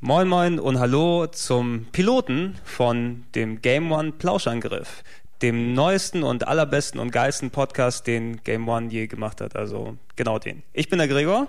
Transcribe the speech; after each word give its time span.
Moin 0.00 0.26
Moin 0.26 0.58
und 0.58 0.80
Hallo 0.80 1.26
zum 1.26 1.86
Piloten 1.92 2.56
von 2.64 3.24
dem 3.34 3.60
Game 3.60 3.92
One 3.92 4.12
Plauschangriff, 4.12 5.02
dem 5.42 5.74
neuesten 5.74 6.22
und 6.22 6.48
allerbesten 6.48 7.00
und 7.00 7.10
geilsten 7.12 7.50
Podcast, 7.50 8.06
den 8.06 8.42
Game 8.42 8.68
One 8.68 8.88
je 8.88 9.06
gemacht 9.06 9.40
hat. 9.40 9.56
Also 9.56 9.96
genau 10.16 10.38
den. 10.38 10.62
Ich 10.72 10.88
bin 10.88 10.98
der 10.98 11.08
Gregor. 11.08 11.46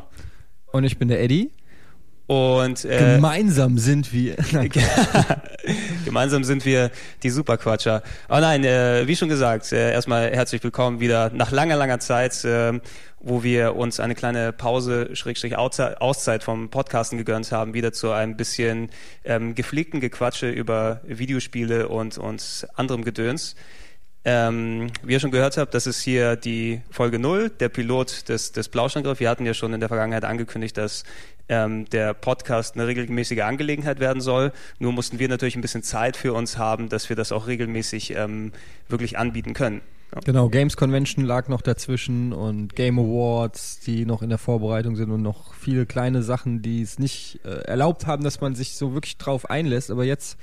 Und 0.71 0.83
ich 0.83 0.97
bin 0.97 1.07
der 1.07 1.21
Eddie. 1.21 1.51
Und 2.29 2.85
äh, 2.85 3.15
gemeinsam 3.15 3.79
sind 3.79 4.13
wir. 4.13 4.35
gemeinsam 6.05 6.43
sind 6.43 6.63
wir 6.63 6.91
die 7.23 7.31
Superquatscher. 7.31 8.03
Oh 8.29 8.37
nein, 8.39 8.63
äh, 8.63 9.07
wie 9.07 9.15
schon 9.15 9.29
gesagt, 9.29 9.71
äh, 9.71 9.91
erstmal 9.91 10.29
herzlich 10.29 10.63
willkommen 10.63 10.99
wieder 10.99 11.31
nach 11.33 11.49
langer, 11.49 11.75
langer 11.75 11.99
Zeit, 11.99 12.45
äh, 12.45 12.79
wo 13.19 13.41
wir 13.41 13.75
uns 13.75 13.99
eine 13.99 14.13
kleine 14.13 14.53
Pause, 14.53 15.15
Schrägstrich 15.15 15.57
Auszeit 15.57 16.43
vom 16.43 16.69
Podcasten 16.69 17.17
gegönnt 17.17 17.51
haben, 17.51 17.73
wieder 17.73 17.93
zu 17.93 18.11
einem 18.11 18.37
bisschen 18.37 18.91
ähm, 19.25 19.55
gepflegten 19.55 19.99
Gequatsche 19.99 20.51
über 20.51 21.01
Videospiele 21.07 21.89
und, 21.89 22.19
und 22.19 22.67
anderem 22.75 23.03
Gedöns. 23.03 23.55
Ähm, 24.25 24.87
wie 25.01 25.13
ihr 25.13 25.19
schon 25.19 25.31
gehört 25.31 25.55
habt, 25.55 25.73
das 25.73 25.87
ist 25.87 26.01
hier 26.01 26.35
die 26.35 26.81
Folge 26.91 27.19
0, 27.19 27.49
der 27.51 27.69
Pilot 27.69 28.27
des, 28.27 28.51
des 28.51 28.67
Plauschangriff. 28.67 29.19
Wir 29.21 29.29
hatten 29.29 29.45
ja 29.45 29.53
schon 29.53 29.73
in 29.73 29.79
der 29.79 29.87
Vergangenheit 29.87 30.25
angekündigt, 30.25 30.77
dass 30.77 31.05
ähm, 31.47 31.85
der 31.89 32.13
Podcast 32.13 32.75
eine 32.75 32.85
regelmäßige 32.85 33.41
Angelegenheit 33.41 33.99
werden 33.99 34.21
soll. 34.21 34.51
Nur 34.77 34.91
mussten 34.91 35.19
wir 35.19 35.29
natürlich 35.29 35.55
ein 35.55 35.61
bisschen 35.61 35.83
Zeit 35.83 36.17
für 36.17 36.33
uns 36.33 36.57
haben, 36.57 36.89
dass 36.89 37.07
wir 37.07 37.15
das 37.15 37.31
auch 37.31 37.47
regelmäßig 37.47 38.15
ähm, 38.15 38.51
wirklich 38.89 39.17
anbieten 39.17 39.53
können. 39.53 39.81
Ja. 40.13 40.21
Genau, 40.21 40.49
Games 40.49 40.75
Convention 40.75 41.23
lag 41.23 41.47
noch 41.49 41.61
dazwischen 41.61 42.33
und 42.33 42.75
Game 42.75 42.97
Awards, 42.97 43.79
die 43.79 44.05
noch 44.05 44.21
in 44.21 44.29
der 44.29 44.39
Vorbereitung 44.39 44.95
sind 44.95 45.11
und 45.11 45.21
noch 45.21 45.53
viele 45.53 45.85
kleine 45.85 46.23
Sachen, 46.23 46.61
die 46.61 46.81
es 46.81 46.97
nicht 46.97 47.39
äh, 47.45 47.61
erlaubt 47.61 48.07
haben, 48.07 48.23
dass 48.23 48.41
man 48.41 48.55
sich 48.55 48.75
so 48.75 48.93
wirklich 48.93 49.17
drauf 49.17 49.49
einlässt. 49.49 49.91
Aber 49.91 50.03
jetzt 50.03 50.37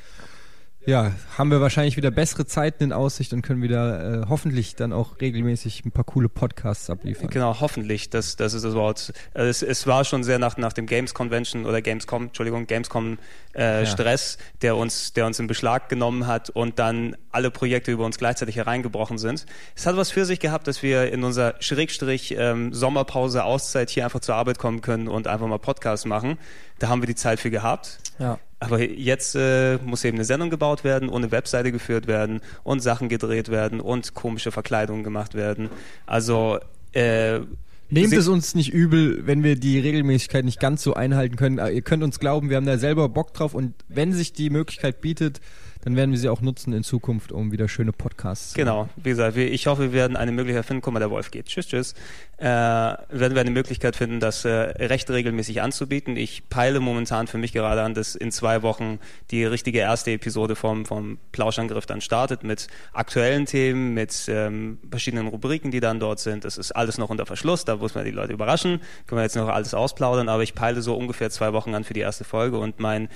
ja, 0.87 1.13
haben 1.37 1.51
wir 1.51 1.61
wahrscheinlich 1.61 1.97
wieder 1.97 2.11
bessere 2.11 2.47
Zeiten 2.47 2.85
in 2.85 2.93
Aussicht 2.93 3.33
und 3.33 3.43
können 3.43 3.61
wieder 3.61 4.23
äh, 4.23 4.27
hoffentlich 4.29 4.77
dann 4.77 4.93
auch 4.93 5.21
regelmäßig 5.21 5.85
ein 5.85 5.91
paar 5.91 6.05
coole 6.05 6.29
Podcasts 6.29 6.89
abliefern. 6.91 7.29
Genau, 7.29 7.61
hoffentlich. 7.61 8.09
Das, 8.09 8.37
das 8.37 8.55
ist 8.55 8.65
das 8.65 8.75
Wort. 8.75 9.13
Also 9.35 9.49
es, 9.49 9.63
es 9.63 9.87
war 9.87 10.05
schon 10.05 10.23
sehr 10.23 10.39
nach, 10.39 10.57
nach 10.57 10.73
dem 10.73 10.87
Games 10.87 11.13
Convention 11.13 11.67
oder 11.67 11.83
Gamescom, 11.83 12.25
Entschuldigung, 12.25 12.67
Gamescom 12.67 13.19
äh, 13.57 13.81
ja. 13.81 13.87
Stress, 13.87 14.39
der 14.63 14.77
uns, 14.77 15.13
der 15.13 15.27
uns 15.27 15.41
in 15.41 15.49
Beschlag 15.49 15.89
genommen 15.89 16.27
hat 16.29 16.51
und 16.51 16.79
dann 16.79 17.17
alle 17.33 17.51
Projekte 17.51 17.91
über 17.91 18.05
uns 18.05 18.17
gleichzeitig 18.17 18.57
hereingebrochen 18.57 19.19
sind. 19.19 19.45
Es 19.75 19.87
hat 19.87 19.97
was 19.97 20.11
für 20.11 20.25
sich 20.25 20.39
gehabt, 20.39 20.69
dass 20.69 20.83
wir 20.83 21.13
in 21.13 21.25
unserer 21.25 21.55
Schrägstrich 21.59 22.37
ähm, 22.39 22.73
Sommerpause 22.73 23.45
Auszeit 23.45 23.91
hier 23.91 24.05
einfach 24.05 24.21
zur 24.21 24.37
Arbeit 24.37 24.59
kommen 24.59 24.83
können 24.83 25.09
und 25.09 25.27
einfach 25.27 25.47
mal 25.47 25.59
Podcasts 25.59 26.07
machen. 26.07 26.39
Da 26.79 26.89
haben 26.89 27.03
wir 27.03 27.07
die 27.07 27.15
Zeit 27.15 27.41
für 27.41 27.51
gehabt. 27.51 27.99
Ja. 28.19 28.39
Aber 28.59 28.81
jetzt 28.83 29.35
äh, 29.35 29.77
muss 29.79 30.05
eben 30.05 30.17
eine 30.17 30.25
Sendung 30.25 30.51
gebaut 30.51 30.83
werden 30.83 31.09
und 31.09 31.23
eine 31.23 31.31
Webseite 31.31 31.73
geführt 31.73 32.07
werden 32.07 32.41
und 32.65 32.81
Sachen 32.81 33.09
gedreht 33.09 33.51
werden 33.51 33.81
und 33.81 34.15
komische 34.15 34.51
Verkleidungen 34.51 35.05
gemacht 35.05 35.35
werden. 35.35 35.69
Also 36.07 36.59
äh, 36.93 37.41
Nehmt 37.89 38.13
es 38.15 38.27
uns 38.27 38.55
nicht 38.55 38.73
übel, 38.73 39.27
wenn 39.27 39.45
wir 39.45 39.57
die 39.57 39.79
Regelmäßigkeit 39.79 40.45
nicht 40.45 40.59
ganz 40.59 40.83
so 40.83 40.95
einhalten 40.95 41.37
können. 41.37 41.59
Ihr 41.59 41.83
könnt 41.83 42.03
uns 42.03 42.19
glauben, 42.19 42.51
wir 42.51 42.57
haben 42.57 42.67
da 42.67 42.79
selber 42.79 43.09
Bock 43.09 43.33
drauf 43.33 43.55
und 43.55 43.75
wenn 43.89 44.13
sich 44.13 44.33
die 44.33 44.51
Möglichkeit 44.51 45.01
bietet, 45.01 45.41
dann 45.87 45.95
werden 45.95 46.11
wir 46.11 46.19
sie 46.19 46.29
auch 46.29 46.41
nutzen 46.41 46.73
in 46.73 46.83
Zukunft, 46.83 47.31
um 47.31 47.53
wieder 47.53 47.69
schöne 47.69 47.93
Podcasts 47.93 48.51
zu 48.51 48.57
Genau, 48.57 48.89
wie 48.97 49.11
gesagt, 49.11 49.37
ich 49.37 49.69
hoffe, 49.69 49.93
wir 49.93 49.93
werden 49.93 50.17
eine 50.17 50.33
Möglichkeit 50.33 50.67
finden. 50.67 50.83
Guck 50.83 50.93
mal, 50.93 50.99
der 50.99 51.13
Wolf 51.13 51.31
geht. 51.31 51.47
Tschüss, 51.47 51.69
tschüss. 51.69 51.95
Äh, 52.39 52.45
werden 52.45 53.35
wir 53.35 53.41
eine 53.41 53.53
Möglichkeit 53.53 53.95
finden, 53.95 54.19
das 54.19 54.45
äh, 54.45 54.51
recht 54.51 55.09
regelmäßig 55.09 55.63
anzubieten. 55.63 56.17
Ich 56.17 56.49
peile 56.49 56.81
momentan 56.81 57.29
für 57.29 57.39
mich 57.39 57.53
gerade 57.53 57.83
an, 57.83 57.95
dass 57.95 58.17
in 58.17 58.33
zwei 58.33 58.63
Wochen 58.63 58.99
die 59.31 59.45
richtige 59.45 59.79
erste 59.79 60.11
Episode 60.11 60.57
vom, 60.57 60.87
vom 60.87 61.19
Plauschangriff 61.31 61.87
dann 61.87 62.01
startet 62.01 62.43
mit 62.43 62.67
aktuellen 62.93 63.47
Themen, 63.47 63.95
mit 63.95 64.27
ähm, 64.29 64.79
verschiedenen 64.91 65.29
Rubriken, 65.29 65.71
die 65.71 65.79
dann 65.79 66.01
dort 66.01 66.19
sind. 66.19 66.45
Das 66.45 66.59
ist 66.59 66.73
alles 66.73 66.99
noch 66.99 67.11
unter 67.11 67.27
Verschluss, 67.27 67.65
da 67.65 67.77
muss 67.77 67.95
man 67.95 68.05
die 68.05 68.11
Leute 68.11 68.33
überraschen. 68.33 68.81
Können 69.07 69.21
wir 69.21 69.23
jetzt 69.23 69.37
noch 69.37 69.49
alles 69.49 69.73
ausplaudern, 69.73 70.29
aber 70.29 70.43
ich 70.43 70.57
peile 70.57 70.83
so 70.83 70.97
ungefähr 70.97 71.31
zwei 71.31 71.53
Wochen 71.53 71.77
an 71.77 71.85
für 71.85 71.95
die 71.95 72.01
erste 72.01 72.25
Folge 72.25 72.59
und 72.59 72.81
mein 72.81 73.09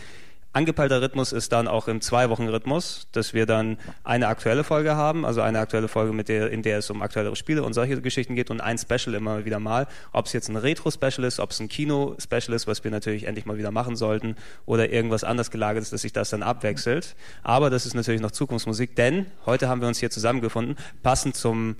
Angepeilter 0.52 1.00
Rhythmus 1.00 1.32
ist 1.32 1.52
dann 1.52 1.68
auch 1.68 1.86
im 1.86 2.00
Zwei-Wochen-Rhythmus, 2.00 3.06
dass 3.12 3.34
wir 3.34 3.46
dann 3.46 3.78
eine 4.02 4.26
aktuelle 4.26 4.64
Folge 4.64 4.96
haben, 4.96 5.24
also 5.24 5.42
eine 5.42 5.60
aktuelle 5.60 5.86
Folge, 5.86 6.12
mit 6.12 6.28
der, 6.28 6.50
in 6.50 6.62
der 6.62 6.78
es 6.78 6.90
um 6.90 7.02
aktuellere 7.02 7.36
Spiele 7.36 7.62
und 7.62 7.72
solche 7.72 8.00
Geschichten 8.00 8.34
geht 8.34 8.50
und 8.50 8.60
ein 8.60 8.76
Special 8.76 9.14
immer 9.14 9.44
wieder 9.44 9.60
mal. 9.60 9.86
Ob 10.12 10.26
es 10.26 10.32
jetzt 10.32 10.48
ein 10.48 10.56
Retro-Special 10.56 11.22
ist, 11.22 11.38
ob 11.38 11.52
es 11.52 11.60
ein 11.60 11.68
Kino-Special 11.68 12.52
ist, 12.52 12.66
was 12.66 12.82
wir 12.82 12.90
natürlich 12.90 13.28
endlich 13.28 13.46
mal 13.46 13.58
wieder 13.58 13.70
machen 13.70 13.94
sollten, 13.94 14.34
oder 14.66 14.90
irgendwas 14.90 15.22
anders 15.22 15.52
gelagert 15.52 15.82
ist, 15.82 15.92
dass 15.92 16.02
sich 16.02 16.12
das 16.12 16.30
dann 16.30 16.42
abwechselt. 16.42 17.14
Aber 17.44 17.70
das 17.70 17.86
ist 17.86 17.94
natürlich 17.94 18.20
noch 18.20 18.32
Zukunftsmusik, 18.32 18.96
denn 18.96 19.26
heute 19.46 19.68
haben 19.68 19.80
wir 19.80 19.86
uns 19.86 20.00
hier 20.00 20.10
zusammengefunden, 20.10 20.76
passend 21.04 21.36
zum 21.36 21.76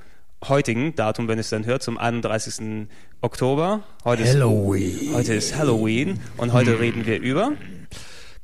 heutigen 0.48 0.94
Datum, 0.94 1.26
wenn 1.26 1.40
es 1.40 1.50
dann 1.50 1.66
hört, 1.66 1.82
zum 1.82 1.98
31. 1.98 2.86
Oktober. 3.20 3.82
Heute 4.04 4.24
Halloween. 4.24 5.08
Ist, 5.08 5.14
heute 5.14 5.34
ist 5.34 5.56
Halloween 5.56 6.20
und 6.36 6.52
heute 6.52 6.78
reden 6.78 7.04
wir 7.04 7.18
über 7.20 7.52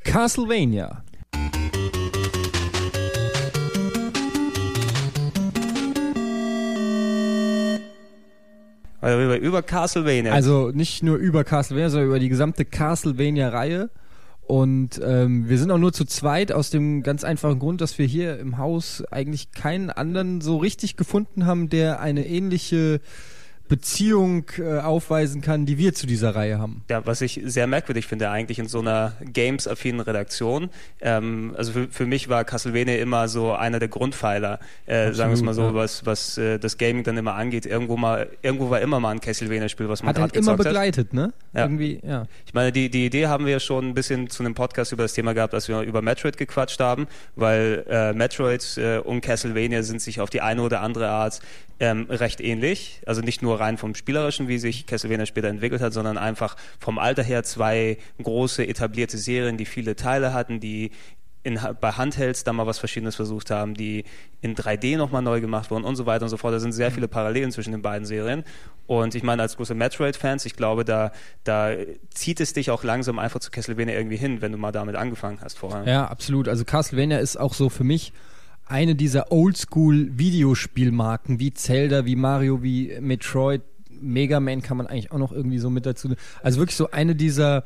Castlevania. 0.07 1.03
Also 9.01 9.23
über, 9.23 9.39
über 9.39 9.63
Castlevania. 9.63 10.33
Also 10.33 10.71
nicht 10.73 11.03
nur 11.03 11.17
über 11.17 11.45
Castlevania, 11.45 11.91
sondern 11.91 12.09
über 12.09 12.19
die 12.21 12.29
gesamte 12.29 12.65
Castlevania-Reihe. 12.65 13.91
Und 14.43 15.01
ähm, 15.05 15.49
wir 15.49 15.59
sind 15.59 15.73
auch 15.73 15.79
nur 15.79 15.93
zu 15.93 16.05
zweit 16.05 16.53
aus 16.53 16.71
dem 16.71 17.03
ganz 17.03 17.25
einfachen 17.25 17.59
Grund, 17.59 17.81
dass 17.81 17.99
wir 17.99 18.07
hier 18.07 18.39
im 18.39 18.59
Haus 18.59 19.03
eigentlich 19.11 19.51
keinen 19.51 19.91
anderen 19.91 20.41
so 20.41 20.57
richtig 20.57 20.97
gefunden 20.97 21.47
haben, 21.47 21.69
der 21.69 21.99
eine 21.99 22.25
ähnliche 22.27 23.01
Beziehung 23.69 24.45
äh, 24.59 24.79
aufweisen 24.79 25.41
kann, 25.41 25.67
die 25.67 25.79
wir 25.79 25.95
zu 25.95 26.07
dieser 26.07 26.35
Reihe 26.35 26.59
haben. 26.59 26.85
Ja, 26.89 27.05
was 27.05 27.21
ich 27.21 27.41
sehr 27.45 27.67
merkwürdig 27.67 28.07
finde 28.07 28.31
eigentlich 28.31 28.59
in 28.59 28.69
so 28.69 28.81
einer 28.81 29.15
Games-affinen 29.21 30.01
Redaktion. 30.01 30.71
Ähm, 31.01 31.55
also 31.57 31.73
für, 31.73 31.89
für 31.89 32.07
mich 32.07 32.29
war 32.29 32.45
Castlevania 32.45 32.97
immer 32.97 33.29
so 33.29 33.53
einer 33.53 33.79
der 33.79 33.89
Grundpfeiler, 33.89 34.61
äh, 34.87 35.13
sagen 35.13 35.31
wir 35.31 35.35
es 35.35 35.43
mal 35.43 35.55
so, 35.55 35.63
ja. 35.63 35.75
was, 35.75 36.07
was 36.07 36.39
äh, 36.39 36.59
das 36.59 36.79
Gaming 36.79 37.03
dann 37.03 37.17
immer 37.17 37.35
angeht. 37.35 37.67
Irgendwo 37.67 37.97
mal, 37.97 38.29
irgendwo 38.43 38.71
war 38.71 38.81
immer 38.81 39.01
mal 39.01 39.11
ein 39.11 39.21
Castlevania-Spiel, 39.21 39.89
was 39.89 40.03
man 40.03 40.15
hat 40.15 40.21
halt 40.21 40.37
immer 40.37 40.57
begleitet, 40.57 41.13
ne? 41.13 41.33
Ja. 41.53 41.63
Irgendwie, 41.63 42.01
ja. 42.07 42.27
Ich 42.47 42.55
meine, 42.55 42.71
die, 42.71 42.89
die 42.89 43.07
Idee 43.07 43.27
haben 43.27 43.47
wir 43.47 43.53
ja 43.53 43.61
schon 43.61 43.89
ein 43.89 43.95
bisschen 43.95 44.31
zu 44.31 44.43
einem 44.45 44.55
Podcast 44.55 44.93
über 44.93 45.03
das 45.03 45.15
Thema 45.15 45.33
gehabt, 45.33 45.55
als 45.55 45.69
wir 45.69 45.81
über 45.81 46.03
Metroid 46.03 46.37
gequatscht 46.37 46.81
haben, 46.81 47.07
weil 47.35 47.85
äh, 47.89 48.13
Metroid 48.13 48.77
äh, 48.77 48.99
und 48.99 49.21
Castlevania 49.23 49.83
sind 49.83 50.01
sich 50.01 50.21
auf 50.21 50.31
die 50.31 50.41
eine 50.41 50.63
oder 50.63 50.83
andere 50.83 51.09
Art 51.09 51.41
ähm, 51.81 52.07
recht 52.09 52.41
ähnlich. 52.41 53.03
Also 53.07 53.21
nicht 53.21 53.43
nur 53.43 53.61
rein 53.61 53.77
vom 53.77 53.95
Spielerischen, 53.95 54.49
wie 54.49 54.59
sich 54.59 54.87
Castlevania 54.87 55.27
später 55.27 55.49
entwickelt 55.49 55.83
hat, 55.83 55.93
sondern 55.93 56.19
einfach 56.19 56.57
vom 56.79 56.99
Alter 56.99 57.23
her 57.23 57.43
zwei 57.43 57.99
große 58.23 58.67
etablierte 58.67 59.19
Serien, 59.19 59.57
die 59.57 59.67
viele 59.67 59.97
Teile 59.97 60.33
hatten, 60.33 60.61
die 60.61 60.91
in, 61.47 61.61
bei 61.81 61.93
Handhelds 61.93 62.43
da 62.43 62.53
mal 62.53 62.67
was 62.67 62.81
Verschiedenes 62.81 63.15
versucht 63.15 63.53
haben, 63.53 63.75
die 63.75 64.05
in 64.41 64.57
3D 64.57 64.97
nochmal 64.97 65.23
neu 65.23 65.41
gemacht 65.41 65.71
wurden 65.71 65.85
und 65.85 65.95
so 65.95 66.05
weiter 66.05 66.25
und 66.25 66.29
so 66.29 66.37
fort. 66.37 66.53
Da 66.53 66.59
sind 66.59 66.73
sehr 66.73 66.91
viele 66.91 67.07
Parallelen 67.07 67.53
zwischen 67.53 67.71
den 67.71 67.83
beiden 67.83 68.05
Serien. 68.05 68.43
Und 68.89 69.15
ich 69.15 69.23
meine, 69.23 69.43
als 69.43 69.57
große 69.57 69.75
Metroid-Fans, 69.75 70.45
ich 70.45 70.57
glaube, 70.57 70.85
da, 70.85 71.13
da 71.45 71.71
zieht 72.13 72.41
es 72.41 72.53
dich 72.53 72.73
auch 72.73 72.83
langsam 72.83 73.21
einfach 73.21 73.39
zu 73.39 73.53
Castlevania 73.53 73.95
irgendwie 73.95 74.17
hin, 74.17 74.43
wenn 74.43 74.51
du 74.51 74.59
mal 74.59 74.73
damit 74.73 74.97
angefangen 74.97 75.39
hast 75.41 75.57
vorher. 75.57 75.85
Ja, 75.87 76.07
absolut. 76.09 76.49
Also 76.49 76.65
Castlevania 76.65 77.19
ist 77.19 77.39
auch 77.39 77.55
so 77.55 77.69
für 77.69 77.85
mich 77.85 78.13
eine 78.67 78.95
dieser 78.95 79.33
Oldschool-Videospielmarken 79.33 81.41
wie 81.41 81.55
Zelda, 81.55 82.05
wie 82.05 82.17
Mario, 82.17 82.63
wie 82.63 82.95
Metroid, 83.01 83.63
Mega 83.89 84.41
Man 84.41 84.61
kann 84.61 84.77
man 84.77 84.87
eigentlich 84.87 85.13
auch 85.13 85.19
noch 85.19 85.33
irgendwie 85.33 85.59
so 85.59 85.71
mit 85.71 85.87
dazu. 85.87 86.15
Also 86.43 86.59
wirklich 86.59 86.77
so 86.77 86.91
eine 86.91 87.15
dieser 87.15 87.65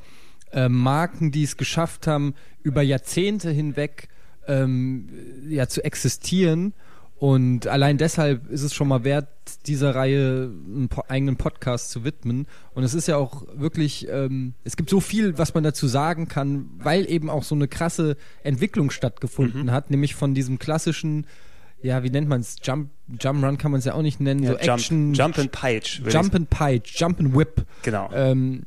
äh, 0.53 0.69
Marken, 0.69 1.33
die 1.33 1.43
es 1.43 1.57
geschafft 1.57 2.07
haben, 2.07 2.35
über 2.63 2.83
Jahrzehnte 2.83 3.51
hinweg 3.51 4.07
ähm, 4.47 5.09
ja 5.49 5.67
zu 5.67 5.85
existieren 5.85 6.73
und 7.21 7.67
allein 7.67 7.99
deshalb 7.99 8.49
ist 8.49 8.63
es 8.63 8.73
schon 8.73 8.89
mal 8.89 9.05
wert, 9.05 9.29
dieser 9.67 9.95
Reihe 9.95 10.51
einen 10.51 10.89
po 10.89 11.05
eigenen 11.07 11.37
Podcast 11.37 11.91
zu 11.91 12.03
widmen. 12.03 12.47
Und 12.73 12.83
es 12.83 12.95
ist 12.95 13.09
ja 13.09 13.19
auch 13.19 13.45
wirklich, 13.53 14.09
ähm, 14.09 14.55
es 14.65 14.75
gibt 14.75 14.89
so 14.89 15.01
viel, 15.01 15.37
was 15.37 15.53
man 15.53 15.63
dazu 15.63 15.87
sagen 15.87 16.29
kann, 16.29 16.71
weil 16.79 17.07
eben 17.11 17.29
auch 17.29 17.43
so 17.43 17.55
eine 17.55 17.69
krasse 17.69 18.17
Entwicklung 18.43 18.91
stattgefunden 18.91 19.65
mhm. 19.65 19.71
hat, 19.71 19.91
nämlich 19.91 20.15
von 20.15 20.33
diesem 20.33 20.59
klassischen 20.59 21.27
ja, 21.83 22.03
wie 22.03 22.11
nennt 22.11 22.29
man 22.29 22.41
es? 22.41 22.57
Jump, 22.63 22.91
Jump 23.19 23.43
Run 23.43 23.57
kann 23.57 23.71
man 23.71 23.79
es 23.79 23.87
ja 23.87 23.95
auch 23.95 24.03
nicht 24.03 24.21
nennen. 24.21 24.43
Ja, 24.43 24.53
so 24.53 24.57
Action. 24.57 25.15
Jump, 25.15 25.37
Jump 25.37 25.39
and 25.39 25.53
Peitsch. 25.53 26.01
Jump 26.11 26.35
and 26.35 26.51
Peitsch, 26.51 27.01
Jump 27.01 27.21
and 27.21 27.35
Whip. 27.35 27.65
Genau. 27.83 28.11
Ähm, 28.13 28.65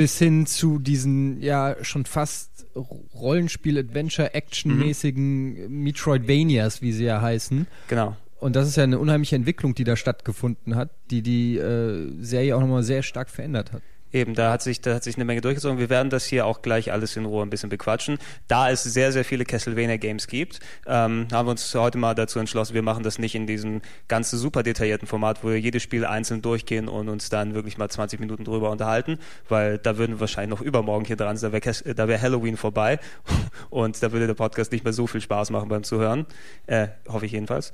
bis 0.00 0.16
hin 0.16 0.46
zu 0.46 0.78
diesen 0.78 1.42
ja 1.42 1.76
schon 1.82 2.06
fast 2.06 2.64
Rollenspiel, 2.74 3.76
Adventure, 3.76 4.32
Action-mäßigen 4.32 5.68
Metroidvanias, 5.68 6.80
wie 6.80 6.92
sie 6.92 7.04
ja 7.04 7.20
heißen. 7.20 7.66
genau. 7.86 8.16
Und 8.38 8.56
das 8.56 8.66
ist 8.66 8.76
ja 8.76 8.84
eine 8.84 8.98
unheimliche 8.98 9.36
Entwicklung, 9.36 9.74
die 9.74 9.84
da 9.84 9.96
stattgefunden 9.96 10.74
hat, 10.74 10.88
die 11.10 11.20
die 11.20 11.58
äh, 11.58 12.10
Serie 12.22 12.56
auch 12.56 12.60
nochmal 12.60 12.82
sehr 12.82 13.02
stark 13.02 13.28
verändert 13.28 13.72
hat. 13.72 13.82
Eben, 14.12 14.34
da 14.34 14.50
hat 14.50 14.62
sich, 14.62 14.80
da 14.80 14.94
hat 14.94 15.04
sich 15.04 15.16
eine 15.16 15.24
Menge 15.24 15.40
durchgezogen. 15.40 15.78
Wir 15.78 15.88
werden 15.88 16.10
das 16.10 16.24
hier 16.24 16.46
auch 16.46 16.62
gleich 16.62 16.92
alles 16.92 17.16
in 17.16 17.24
Ruhe 17.24 17.44
ein 17.44 17.50
bisschen 17.50 17.70
bequatschen. 17.70 18.18
Da 18.48 18.70
es 18.70 18.82
sehr, 18.82 19.12
sehr 19.12 19.24
viele 19.24 19.44
Castlevania 19.44 19.96
Games 19.96 20.26
gibt, 20.26 20.60
ähm, 20.86 21.28
haben 21.32 21.46
wir 21.46 21.50
uns 21.50 21.74
heute 21.74 21.98
mal 21.98 22.14
dazu 22.14 22.38
entschlossen, 22.38 22.74
wir 22.74 22.82
machen 22.82 23.02
das 23.02 23.18
nicht 23.18 23.34
in 23.34 23.46
diesem 23.46 23.82
ganz 24.08 24.30
super 24.30 24.62
detaillierten 24.62 25.06
Format, 25.06 25.44
wo 25.44 25.48
wir 25.48 25.60
jedes 25.60 25.82
Spiel 25.82 26.04
einzeln 26.04 26.42
durchgehen 26.42 26.88
und 26.88 27.08
uns 27.08 27.28
dann 27.28 27.54
wirklich 27.54 27.78
mal 27.78 27.88
20 27.88 28.20
Minuten 28.20 28.44
drüber 28.44 28.70
unterhalten, 28.70 29.18
weil 29.48 29.78
da 29.78 29.96
würden 29.96 30.16
wir 30.16 30.20
wahrscheinlich 30.20 30.58
noch 30.58 30.64
übermorgen 30.64 31.04
hier 31.04 31.16
dran 31.16 31.36
sein, 31.36 31.52
da 31.52 31.64
wäre 31.64 31.94
da 31.94 32.08
wär 32.08 32.20
Halloween 32.20 32.56
vorbei 32.56 32.98
und 33.70 34.02
da 34.02 34.12
würde 34.12 34.26
der 34.26 34.34
Podcast 34.34 34.72
nicht 34.72 34.84
mehr 34.84 34.92
so 34.92 35.06
viel 35.06 35.20
Spaß 35.20 35.50
machen 35.50 35.68
beim 35.68 35.84
Zuhören. 35.84 36.26
Äh, 36.66 36.88
hoffe 37.08 37.26
ich 37.26 37.32
jedenfalls. 37.32 37.72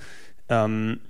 Ähm, 0.48 1.00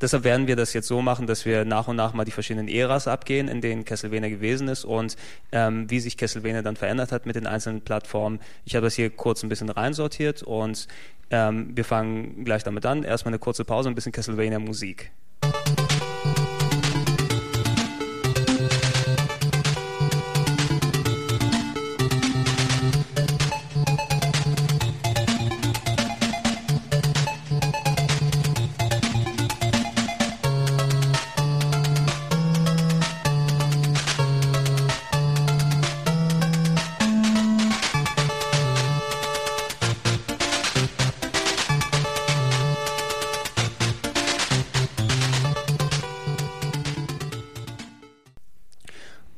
Deshalb 0.00 0.24
werden 0.24 0.46
wir 0.46 0.56
das 0.56 0.72
jetzt 0.72 0.88
so 0.88 1.02
machen, 1.02 1.26
dass 1.26 1.44
wir 1.44 1.64
nach 1.64 1.88
und 1.88 1.96
nach 1.96 2.12
mal 2.12 2.24
die 2.24 2.30
verschiedenen 2.30 2.68
Äras 2.68 3.08
abgehen, 3.08 3.48
in 3.48 3.60
denen 3.60 3.84
Castlevania 3.84 4.28
gewesen 4.28 4.68
ist 4.68 4.84
und 4.84 5.16
ähm, 5.52 5.90
wie 5.90 6.00
sich 6.00 6.16
Castlevania 6.16 6.62
dann 6.62 6.76
verändert 6.76 7.12
hat 7.12 7.26
mit 7.26 7.36
den 7.36 7.46
einzelnen 7.46 7.80
Plattformen. 7.80 8.40
Ich 8.64 8.74
habe 8.74 8.86
das 8.86 8.94
hier 8.94 9.10
kurz 9.10 9.42
ein 9.42 9.48
bisschen 9.48 9.70
reinsortiert 9.70 10.42
und 10.42 10.88
ähm, 11.30 11.76
wir 11.76 11.84
fangen 11.84 12.44
gleich 12.44 12.62
damit 12.62 12.86
an. 12.86 13.02
Erstmal 13.02 13.30
eine 13.30 13.38
kurze 13.38 13.64
Pause, 13.64 13.88
ein 13.88 13.94
bisschen 13.94 14.12
Castlevania 14.12 14.58
Musik. 14.58 15.10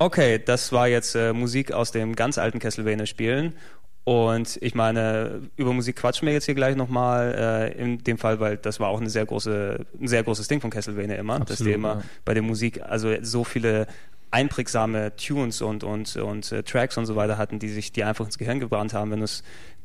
Okay, 0.08 0.40
das 0.42 0.72
war 0.72 0.88
jetzt 0.88 1.14
äh, 1.16 1.34
Musik 1.34 1.70
aus 1.70 1.92
dem 1.92 2.16
ganz 2.16 2.38
alten 2.38 2.60
Castlevania-Spielen. 2.60 3.52
Und 4.04 4.58
ich 4.62 4.74
meine, 4.74 5.50
über 5.56 5.74
Musik 5.74 5.96
quatschen 5.96 6.24
wir 6.24 6.32
jetzt 6.32 6.46
hier 6.46 6.54
gleich 6.54 6.76
nochmal, 6.76 7.74
äh, 7.76 7.78
in 7.78 7.98
dem 7.98 8.16
Fall, 8.16 8.40
weil 8.40 8.56
das 8.56 8.80
war 8.80 8.88
auch 8.88 9.02
eine 9.02 9.10
sehr 9.10 9.26
große, 9.26 9.84
ein 10.00 10.08
sehr 10.08 10.22
großes 10.22 10.48
Ding 10.48 10.62
von 10.62 10.70
Castlevania 10.70 11.16
immer, 11.16 11.40
dass 11.40 11.58
die 11.58 11.64
Absolut, 11.64 11.74
immer 11.74 11.94
ja. 11.96 12.02
bei 12.24 12.32
der 12.32 12.42
Musik 12.42 12.80
also 12.82 13.14
so 13.20 13.44
viele 13.44 13.86
einprägsame 14.30 15.14
Tunes 15.16 15.60
und, 15.60 15.84
und, 15.84 16.16
und 16.16 16.52
äh, 16.52 16.62
Tracks 16.62 16.96
und 16.96 17.04
so 17.04 17.14
weiter 17.14 17.36
hatten, 17.36 17.58
die 17.58 17.68
sich 17.68 17.92
die 17.92 18.02
einfach 18.02 18.24
ins 18.24 18.38
Gehirn 18.38 18.60
gebrannt 18.60 18.94
haben, 18.94 19.10
wenn 19.10 19.18
du 19.18 19.26
es 19.26 19.42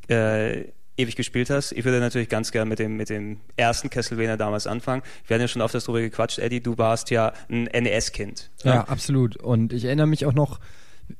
äh, 0.08 0.72
ewig 0.96 1.16
gespielt 1.16 1.50
hast. 1.50 1.72
Ich 1.72 1.84
würde 1.84 1.98
natürlich 2.00 2.28
ganz 2.28 2.52
gern 2.52 2.68
mit 2.68 2.78
dem, 2.78 2.96
mit 2.96 3.10
dem 3.10 3.40
ersten 3.56 3.90
Castlevania 3.90 4.36
damals 4.36 4.66
anfangen. 4.66 5.02
Wir 5.26 5.34
hatten 5.34 5.42
ja 5.42 5.48
schon 5.48 5.62
oft 5.62 5.74
darüber 5.74 6.00
gequatscht, 6.00 6.38
Eddie, 6.38 6.60
du 6.60 6.78
warst 6.78 7.10
ja 7.10 7.32
ein 7.50 7.64
NES-Kind. 7.64 8.50
Ja, 8.62 8.82
absolut. 8.84 9.36
Und 9.36 9.72
ich 9.72 9.84
erinnere 9.84 10.06
mich 10.06 10.24
auch 10.26 10.32
noch 10.34 10.60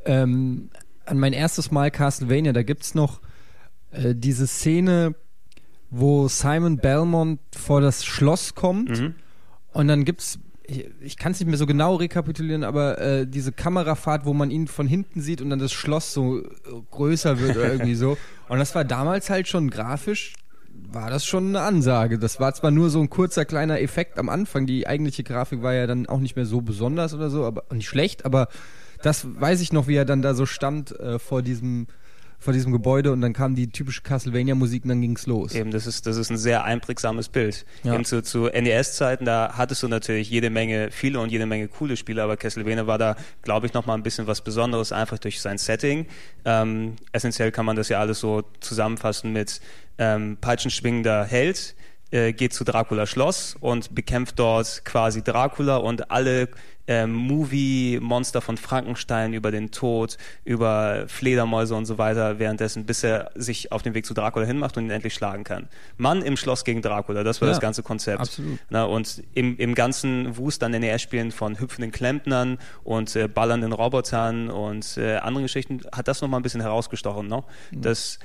ähm, 0.04 0.70
an 1.06 1.18
mein 1.18 1.32
erstes 1.32 1.70
Mal 1.70 1.90
Castlevania. 1.90 2.52
Da 2.52 2.62
gibt's 2.62 2.94
noch 2.94 3.20
äh, 3.90 4.14
diese 4.14 4.46
Szene, 4.46 5.14
wo 5.90 6.28
Simon 6.28 6.78
Belmont 6.78 7.40
vor 7.56 7.80
das 7.80 8.04
Schloss 8.04 8.54
kommt 8.54 8.90
Mhm. 8.90 9.14
und 9.72 9.88
dann 9.88 10.04
gibt's 10.04 10.38
ich, 10.66 10.86
ich 11.00 11.16
kann 11.16 11.32
es 11.32 11.40
nicht 11.40 11.48
mehr 11.48 11.58
so 11.58 11.66
genau 11.66 11.96
rekapitulieren, 11.96 12.64
aber 12.64 12.98
äh, 12.98 13.26
diese 13.26 13.52
Kamerafahrt, 13.52 14.24
wo 14.24 14.32
man 14.32 14.50
ihn 14.50 14.66
von 14.66 14.86
hinten 14.86 15.20
sieht 15.20 15.40
und 15.40 15.50
dann 15.50 15.58
das 15.58 15.72
Schloss 15.72 16.12
so 16.12 16.38
äh, 16.38 16.44
größer 16.90 17.38
wird 17.38 17.56
oder 17.56 17.72
irgendwie 17.72 17.94
so. 17.94 18.16
Und 18.48 18.58
das 18.58 18.74
war 18.74 18.84
damals 18.84 19.30
halt 19.30 19.48
schon 19.48 19.70
grafisch, 19.70 20.34
war 20.92 21.08
das 21.08 21.24
schon 21.24 21.48
eine 21.48 21.62
Ansage. 21.62 22.18
Das 22.18 22.40
war 22.40 22.52
zwar 22.52 22.70
nur 22.70 22.90
so 22.90 23.00
ein 23.00 23.08
kurzer 23.08 23.46
kleiner 23.46 23.80
Effekt 23.80 24.18
am 24.18 24.28
Anfang, 24.28 24.66
die 24.66 24.86
eigentliche 24.86 25.22
Grafik 25.22 25.62
war 25.62 25.72
ja 25.72 25.86
dann 25.86 26.06
auch 26.06 26.20
nicht 26.20 26.36
mehr 26.36 26.44
so 26.44 26.60
besonders 26.60 27.14
oder 27.14 27.30
so, 27.30 27.44
aber 27.44 27.64
nicht 27.72 27.88
schlecht, 27.88 28.24
aber 28.26 28.48
das 29.02 29.26
weiß 29.40 29.60
ich 29.60 29.72
noch, 29.72 29.86
wie 29.86 29.96
er 29.96 30.04
dann 30.04 30.22
da 30.22 30.34
so 30.34 30.46
stand 30.46 30.98
äh, 30.98 31.18
vor 31.18 31.42
diesem 31.42 31.86
vor 32.44 32.52
diesem 32.52 32.72
Gebäude 32.72 33.10
und 33.10 33.22
dann 33.22 33.32
kam 33.32 33.54
die 33.54 33.70
typische 33.70 34.02
Castlevania-Musik 34.02 34.84
und 34.84 34.90
dann 34.90 35.00
ging's 35.00 35.26
los. 35.26 35.54
Eben, 35.54 35.70
das 35.70 35.86
ist, 35.86 36.06
das 36.06 36.16
ist 36.16 36.30
ein 36.30 36.36
sehr 36.36 36.64
einprägsames 36.64 37.30
Bild. 37.30 37.64
Ja. 37.82 37.94
Eben 37.94 38.04
zu, 38.04 38.22
zu 38.22 38.44
NES-Zeiten, 38.44 39.24
da 39.24 39.54
hattest 39.56 39.82
du 39.82 39.88
natürlich 39.88 40.28
jede 40.28 40.50
Menge 40.50 40.90
viele 40.90 41.20
und 41.20 41.32
jede 41.32 41.46
Menge 41.46 41.68
coole 41.68 41.96
Spiele, 41.96 42.22
aber 42.22 42.36
Castlevania 42.36 42.86
war 42.86 42.98
da, 42.98 43.16
glaube 43.42 43.66
ich, 43.66 43.72
nochmal 43.72 43.96
ein 43.96 44.02
bisschen 44.02 44.26
was 44.26 44.42
Besonderes, 44.42 44.92
einfach 44.92 45.18
durch 45.18 45.40
sein 45.40 45.56
Setting. 45.56 46.06
Ähm, 46.44 46.96
essentiell 47.12 47.50
kann 47.50 47.64
man 47.64 47.76
das 47.76 47.88
ja 47.88 47.98
alles 47.98 48.20
so 48.20 48.42
zusammenfassen 48.60 49.32
mit 49.32 49.60
ähm, 49.96 50.36
peitschenschwingender 50.40 51.24
Held, 51.24 51.74
äh, 52.10 52.34
geht 52.34 52.52
zu 52.52 52.64
Dracula 52.64 53.06
Schloss 53.06 53.56
und 53.58 53.94
bekämpft 53.94 54.38
dort 54.38 54.84
quasi 54.84 55.22
Dracula 55.22 55.78
und 55.78 56.10
alle 56.10 56.48
ähm, 56.86 57.12
Movie-Monster 57.14 58.40
von 58.40 58.56
Frankenstein 58.56 59.32
über 59.32 59.50
den 59.50 59.70
Tod, 59.70 60.18
über 60.44 61.04
Fledermäuse 61.08 61.74
und 61.74 61.86
so 61.86 61.98
weiter, 61.98 62.38
währenddessen, 62.38 62.84
bis 62.84 63.02
er 63.04 63.30
sich 63.34 63.72
auf 63.72 63.82
den 63.82 63.94
Weg 63.94 64.04
zu 64.06 64.14
Dracula 64.14 64.44
hinmacht 64.46 64.76
und 64.76 64.84
ihn 64.84 64.90
endlich 64.90 65.14
schlagen 65.14 65.44
kann. 65.44 65.68
Mann 65.96 66.22
im 66.22 66.36
Schloss 66.36 66.64
gegen 66.64 66.82
Dracula, 66.82 67.22
das 67.24 67.40
war 67.40 67.48
Ja, 67.48 67.52
das 67.54 67.60
ganze 67.60 67.82
Konzept. 67.82 68.20
absolut. 68.20 68.58
Na, 68.70 68.84
und 68.84 69.22
im, 69.34 69.56
im 69.56 69.74
ganzen 69.74 70.36
Wust 70.36 70.62
an 70.62 70.72
NES-Spielen 70.72 71.32
von 71.32 71.58
hüpfenden 71.58 71.92
Klempnern 71.92 72.58
und 72.82 73.16
äh, 73.16 73.28
ballernden 73.28 73.72
Robotern 73.72 74.50
und 74.50 74.96
äh, 74.98 75.16
anderen 75.16 75.44
Geschichten 75.44 75.80
hat 75.94 76.08
das 76.08 76.20
nochmal 76.20 76.40
ein 76.40 76.42
bisschen 76.42 76.60
herausgestochen. 76.60 77.28
Ne? 77.28 77.42
Das 77.72 78.18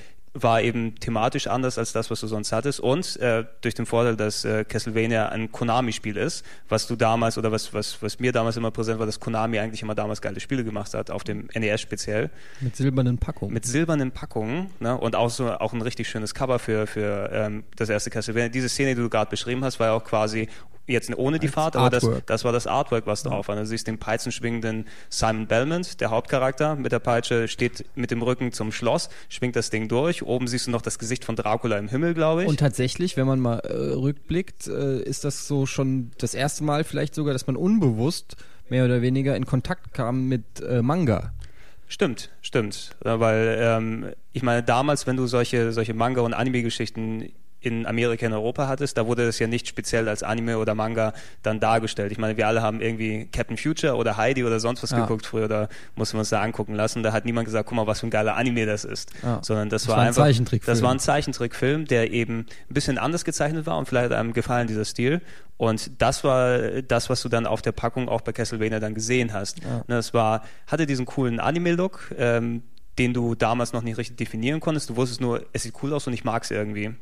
war 0.44 0.62
eben 0.62 0.96
thematisch 0.96 1.48
anders 1.48 1.78
als 1.78 1.94
das, 1.94 2.10
was 2.12 2.20
du 2.20 2.28
sonst 2.28 2.52
hattest. 2.52 2.80
Und 2.80 3.18
äh, 3.18 3.46
durch 3.62 3.76
den 3.76 3.86
Vorteil, 3.86 4.16
dass 4.16 4.46
äh, 4.46 4.64
Castlevania 4.64 5.30
ein 5.30 5.52
Konami-Spiel 5.52 6.18
ist, 6.18 6.46
was 6.68 6.88
du 6.88 6.96
damals 6.96 7.38
oder 7.38 7.52
was, 7.52 7.74
was, 7.74 8.02
was 8.02 8.20
mir 8.20 8.32
damals 8.32 8.58
immer 8.58 8.72
präsent 8.72 9.00
war, 9.00 9.06
dass 9.06 9.20
Konami 9.20 9.60
eigentlich 9.60 9.82
immer 9.82 9.96
damals 9.96 10.22
geile 10.22 10.40
Spiele 10.40 10.64
gemacht 10.64 10.94
hat, 10.94 11.12
auf 11.12 11.24
dem 11.24 11.48
NES 11.54 11.82
speziell 11.82 12.30
Mit 12.60 12.76
silbernen 12.76 13.18
Packungen. 13.18 13.54
mit 13.54 13.66
silbernen 13.66 14.12
Packungen 14.12 14.72
ne? 14.80 14.98
und 14.98 15.16
auch 15.16 15.30
so 15.30 15.50
auch 15.50 15.74
ein 15.74 15.82
richtig 15.82 16.10
schönes 16.10 16.34
Cover 16.34 16.60
für, 16.60 16.88
für 16.88 17.30
ähm, 17.32 17.64
das 17.76 17.90
erste 17.90 18.10
Castlevania. 18.10 18.50
Diese 18.50 18.70
Szene, 18.70 18.96
die 18.96 19.02
du 19.02 19.10
gerade 19.10 19.30
beschrieben 19.30 19.64
hast, 19.64 19.80
war 19.80 19.88
ja 19.88 19.94
auch 19.94 20.04
quasi 20.04 20.48
jetzt 20.90 21.16
ohne 21.18 21.40
die 21.40 21.48
Als 21.48 21.54
Fahrt, 21.54 21.76
aber 21.76 21.90
das, 21.90 22.08
das 22.26 22.44
war 22.44 22.52
das 22.52 22.68
Artwork, 22.68 23.06
was 23.06 23.24
drauf 23.24 23.48
war. 23.48 23.56
Du 23.56 23.66
siehst 23.66 23.88
den 23.88 23.98
peitschenschwingenden 23.98 24.86
Simon 25.10 25.48
Belmont, 25.48 26.02
der 26.02 26.10
Hauptcharakter 26.10 26.76
mit 26.76 26.92
der 26.92 27.00
Peitsche, 27.00 27.48
steht 27.48 27.86
mit 27.96 28.12
dem 28.12 28.22
Rücken 28.22 28.52
zum 28.52 28.72
Schloss, 28.72 29.10
schwingt 29.30 29.56
das 29.56 29.70
Ding 29.70 29.88
durch. 29.88 30.24
Oben 30.24 30.48
siehst 30.48 30.68
du 30.68 30.72
noch 30.72 30.82
das 30.82 31.00
Gesicht 31.00 31.24
von 31.26 31.36
Dracula 31.36 31.78
im 31.78 31.88
Himmel, 31.88 32.14
glaube 32.14 32.44
ich. 32.44 32.50
Und 32.50 32.60
tatsächlich, 32.60 33.18
wenn 33.18 33.28
man 33.28 33.40
mal 33.40 33.60
äh, 33.60 33.74
rückblickt, 33.74 34.68
äh, 34.68 35.02
ist 35.02 35.24
das 35.24 35.48
so 35.48 35.66
schon 35.66 36.12
das 36.18 36.34
erste 36.34 36.64
Mal 36.64 36.84
vielleicht 36.84 37.16
sogar, 37.16 37.34
dass 37.34 37.48
man 37.48 37.56
unbewusst 37.56 38.36
mehr 38.70 38.86
oder 38.86 39.02
weniger 39.02 39.36
in 39.36 39.46
Kontakt 39.46 39.94
kam 39.94 40.28
mit 40.28 40.44
äh, 40.62 40.82
Manga. 40.82 41.34
Stimmt, 41.88 42.30
stimmt. 42.42 42.96
Weil 43.02 43.58
ähm, 43.60 44.12
ich 44.32 44.44
meine, 44.44 44.62
damals, 44.62 45.08
wenn 45.08 45.18
du 45.18 45.26
solche, 45.26 45.72
solche 45.74 45.96
Manga- 45.96 46.22
und 46.22 46.36
Anime-Geschichten 46.36 47.32
in 47.62 47.86
Amerika, 47.86 48.26
in 48.26 48.32
Europa 48.34 48.68
hattest, 48.68 48.98
da 48.98 49.06
wurde 49.06 49.26
das 49.26 49.38
ja 49.40 49.48
nicht 49.48 49.68
speziell 49.68 50.08
als 50.08 50.24
Anime 50.24 50.58
oder 50.58 50.76
Manga 50.76 51.14
dann 51.44 51.60
dargestellt. 51.60 52.12
Ich 52.12 52.18
meine, 52.18 52.38
wir 52.38 52.48
alle 52.48 52.62
haben 52.62 52.80
irgendwie 52.80 53.28
Captain 53.32 53.58
Future 53.58 53.96
oder 53.96 54.16
Heidi 54.16 54.44
oder 54.46 54.60
sonst 54.62 54.82
was 54.82 54.92
Ja. 54.92 55.02
geguckt 55.02 55.26
früher, 55.26 55.48
da 55.50 55.68
mussten 55.96 56.16
wir 56.16 56.20
uns 56.20 56.30
da 56.30 56.42
angucken 56.42 56.74
lassen. 56.76 57.04
Da 57.04 57.12
hat 57.12 57.26
niemand 57.26 57.46
gesagt, 57.46 57.68
guck 57.68 57.76
mal, 57.76 57.86
was 57.88 58.00
für 58.00 58.08
ein 58.08 58.12
geiler 58.12 58.36
Anime 58.38 58.66
das 58.66 58.86
ist. 58.86 59.12
Ja. 59.24 59.40
Sondern 59.44 59.70
das, 59.70 59.84
Das 59.84 59.90
war 59.90 59.96
war 59.98 60.04
ein 60.04 60.08
einfach. 60.10 60.24
Zeichentrickfilm. 60.24 60.74
Das 60.74 60.82
war 60.82 60.92
ein 60.92 61.00
Zeichentrickfilm, 61.00 61.86
der 61.86 62.12
eben 62.12 62.40
ein 62.70 62.74
bisschen 62.74 62.98
anders 62.98 63.26
gezeichnet 63.26 63.66
war 63.66 63.78
und 63.78 63.88
vielleicht 63.88 64.12
hat 64.12 64.14
einem 64.18 64.34
gefallen, 64.34 64.68
dieser 64.68 64.86
Stil. 64.86 65.22
Und 65.58 66.02
das 66.02 66.24
war 66.24 66.82
das, 66.84 67.10
was 67.10 67.22
du 67.22 67.28
dann 67.28 67.46
auf 67.46 67.62
der 67.62 67.74
Packung 67.74 68.08
auch 68.08 68.22
bei 68.22 68.32
Castlevania 68.32 68.80
dann 68.80 68.94
gesehen 68.94 69.34
hast. 69.34 69.62
Ja. 69.62 69.84
Ne, 69.88 69.98
Es 69.98 70.14
war, 70.14 70.44
hatte 70.68 70.86
diesen 70.86 71.06
coolen 71.06 71.42
Anime-Look, 71.42 72.16
ähm, 72.18 72.64
den 72.98 73.14
du 73.14 73.36
damals 73.36 73.74
noch 73.74 73.82
nicht 73.82 73.98
richtig 73.98 74.16
definieren 74.18 74.62
konntest. 74.62 74.90
Du 74.90 74.96
wusstest 74.96 75.20
nur, 75.20 75.46
es 75.52 75.64
sieht 75.64 75.74
cool 75.84 75.94
aus 75.94 76.08
und 76.08 76.14
ich 76.14 76.24
mag 76.24 76.44
es 76.44 76.52
irgendwie. 76.52 76.96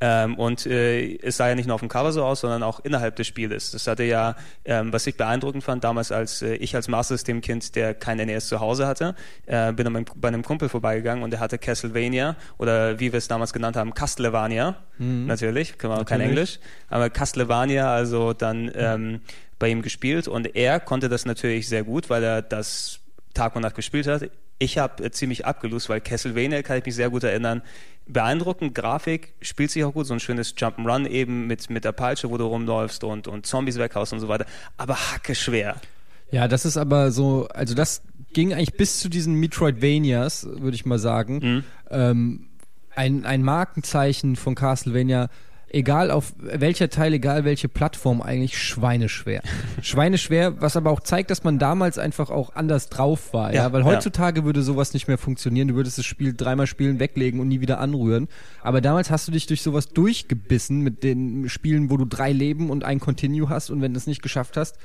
Ähm, 0.00 0.36
und 0.36 0.64
äh, 0.66 1.16
es 1.18 1.36
sah 1.36 1.48
ja 1.48 1.54
nicht 1.54 1.66
nur 1.66 1.74
auf 1.74 1.80
dem 1.80 1.90
Cover 1.90 2.12
so 2.12 2.24
aus, 2.24 2.40
sondern 2.40 2.62
auch 2.62 2.80
innerhalb 2.80 3.16
des 3.16 3.26
Spieles. 3.26 3.70
Das 3.70 3.86
hatte 3.86 4.04
ja, 4.04 4.34
ähm, 4.64 4.92
was 4.92 5.06
ich 5.06 5.16
beeindruckend 5.16 5.62
fand, 5.62 5.84
damals 5.84 6.10
als 6.10 6.40
äh, 6.40 6.54
ich 6.54 6.74
als 6.74 6.88
Master 6.88 7.14
System 7.14 7.42
Kind, 7.42 7.76
der 7.76 7.92
kein 7.92 8.16
NES 8.16 8.48
zu 8.48 8.60
Hause 8.60 8.86
hatte, 8.86 9.14
äh, 9.46 9.72
bin 9.72 9.92
dann 9.92 10.06
bei 10.16 10.28
einem 10.28 10.42
Kumpel 10.42 10.70
vorbeigegangen 10.70 11.22
und 11.22 11.30
der 11.30 11.40
hatte 11.40 11.58
Castlevania 11.58 12.36
oder 12.56 12.98
wie 12.98 13.12
wir 13.12 13.18
es 13.18 13.28
damals 13.28 13.52
genannt 13.52 13.76
haben, 13.76 13.92
Castlevania. 13.92 14.76
Mhm. 14.98 15.26
Natürlich, 15.26 15.76
können 15.76 15.92
wir 15.92 16.00
auch 16.00 16.06
kein 16.06 16.22
Englisch, 16.22 16.60
aber 16.88 17.10
Castlevania, 17.10 17.92
also 17.92 18.32
dann 18.32 18.70
ähm, 18.74 19.20
bei 19.58 19.68
ihm 19.68 19.82
gespielt 19.82 20.28
und 20.28 20.56
er 20.56 20.80
konnte 20.80 21.10
das 21.10 21.26
natürlich 21.26 21.68
sehr 21.68 21.84
gut, 21.84 22.08
weil 22.08 22.24
er 22.24 22.40
das 22.40 23.00
Tag 23.34 23.54
und 23.54 23.62
Nacht 23.62 23.74
gespielt 23.74 24.06
hat. 24.06 24.30
Ich 24.60 24.78
habe 24.78 25.02
äh, 25.02 25.10
ziemlich 25.10 25.46
abgelust, 25.46 25.88
weil 25.88 26.00
Castlevania 26.00 26.62
kann 26.62 26.78
ich 26.78 26.84
mich 26.84 26.94
sehr 26.94 27.10
gut 27.10 27.24
erinnern. 27.24 27.62
Beeindruckend, 28.06 28.74
Grafik, 28.74 29.32
spielt 29.40 29.70
sich 29.70 29.82
auch 29.84 29.94
gut, 29.94 30.06
so 30.06 30.14
ein 30.14 30.20
schönes 30.20 30.54
Jump'n'Run 30.54 31.08
eben 31.08 31.46
mit, 31.46 31.70
mit 31.70 31.84
der 31.84 31.92
Peitsche, 31.92 32.30
wo 32.30 32.36
du 32.36 32.44
rumläufst 32.44 33.02
und, 33.02 33.26
und 33.26 33.46
Zombies 33.46 33.78
weghaust 33.78 34.12
und 34.12 34.20
so 34.20 34.28
weiter. 34.28 34.44
Aber 34.76 34.94
hacke 34.94 35.34
schwer. 35.34 35.80
Ja, 36.30 36.46
das 36.46 36.66
ist 36.66 36.76
aber 36.76 37.10
so, 37.10 37.48
also 37.48 37.74
das 37.74 38.02
ging 38.32 38.52
eigentlich 38.52 38.74
bis 38.74 39.00
zu 39.00 39.08
diesen 39.08 39.34
Metroidvanias, 39.34 40.46
würde 40.46 40.74
ich 40.74 40.84
mal 40.84 40.98
sagen. 40.98 41.38
Mhm. 41.38 41.64
Ähm, 41.90 42.48
ein, 42.94 43.24
ein 43.24 43.42
Markenzeichen 43.42 44.36
von 44.36 44.54
Castlevania 44.54 45.30
egal 45.70 46.10
auf 46.10 46.34
welcher 46.38 46.90
Teil, 46.90 47.14
egal 47.14 47.44
welche 47.44 47.68
Plattform, 47.68 48.20
eigentlich 48.20 48.58
schweineschwer. 48.58 49.42
schweineschwer, 49.82 50.60
was 50.60 50.76
aber 50.76 50.90
auch 50.90 51.00
zeigt, 51.00 51.30
dass 51.30 51.44
man 51.44 51.58
damals 51.58 51.98
einfach 51.98 52.30
auch 52.30 52.54
anders 52.54 52.88
drauf 52.88 53.32
war. 53.32 53.54
Ja, 53.54 53.64
ja? 53.64 53.72
weil 53.72 53.84
heutzutage 53.84 54.40
ja. 54.40 54.46
würde 54.46 54.62
sowas 54.62 54.92
nicht 54.94 55.08
mehr 55.08 55.18
funktionieren. 55.18 55.68
Du 55.68 55.74
würdest 55.74 55.98
das 55.98 56.04
Spiel 56.04 56.34
dreimal 56.34 56.66
spielen, 56.66 56.98
weglegen 56.98 57.40
und 57.40 57.48
nie 57.48 57.60
wieder 57.60 57.80
anrühren. 57.80 58.28
Aber 58.62 58.80
damals 58.80 59.10
hast 59.10 59.28
du 59.28 59.32
dich 59.32 59.46
durch 59.46 59.62
sowas 59.62 59.88
durchgebissen 59.88 60.80
mit 60.80 61.02
den 61.02 61.48
Spielen, 61.48 61.90
wo 61.90 61.96
du 61.96 62.04
drei 62.04 62.32
Leben 62.32 62.70
und 62.70 62.84
ein 62.84 63.00
Continue 63.00 63.48
hast 63.48 63.70
und 63.70 63.80
wenn 63.80 63.92
du 63.92 63.98
es 63.98 64.06
nicht 64.06 64.22
geschafft 64.22 64.56
hast, 64.56 64.76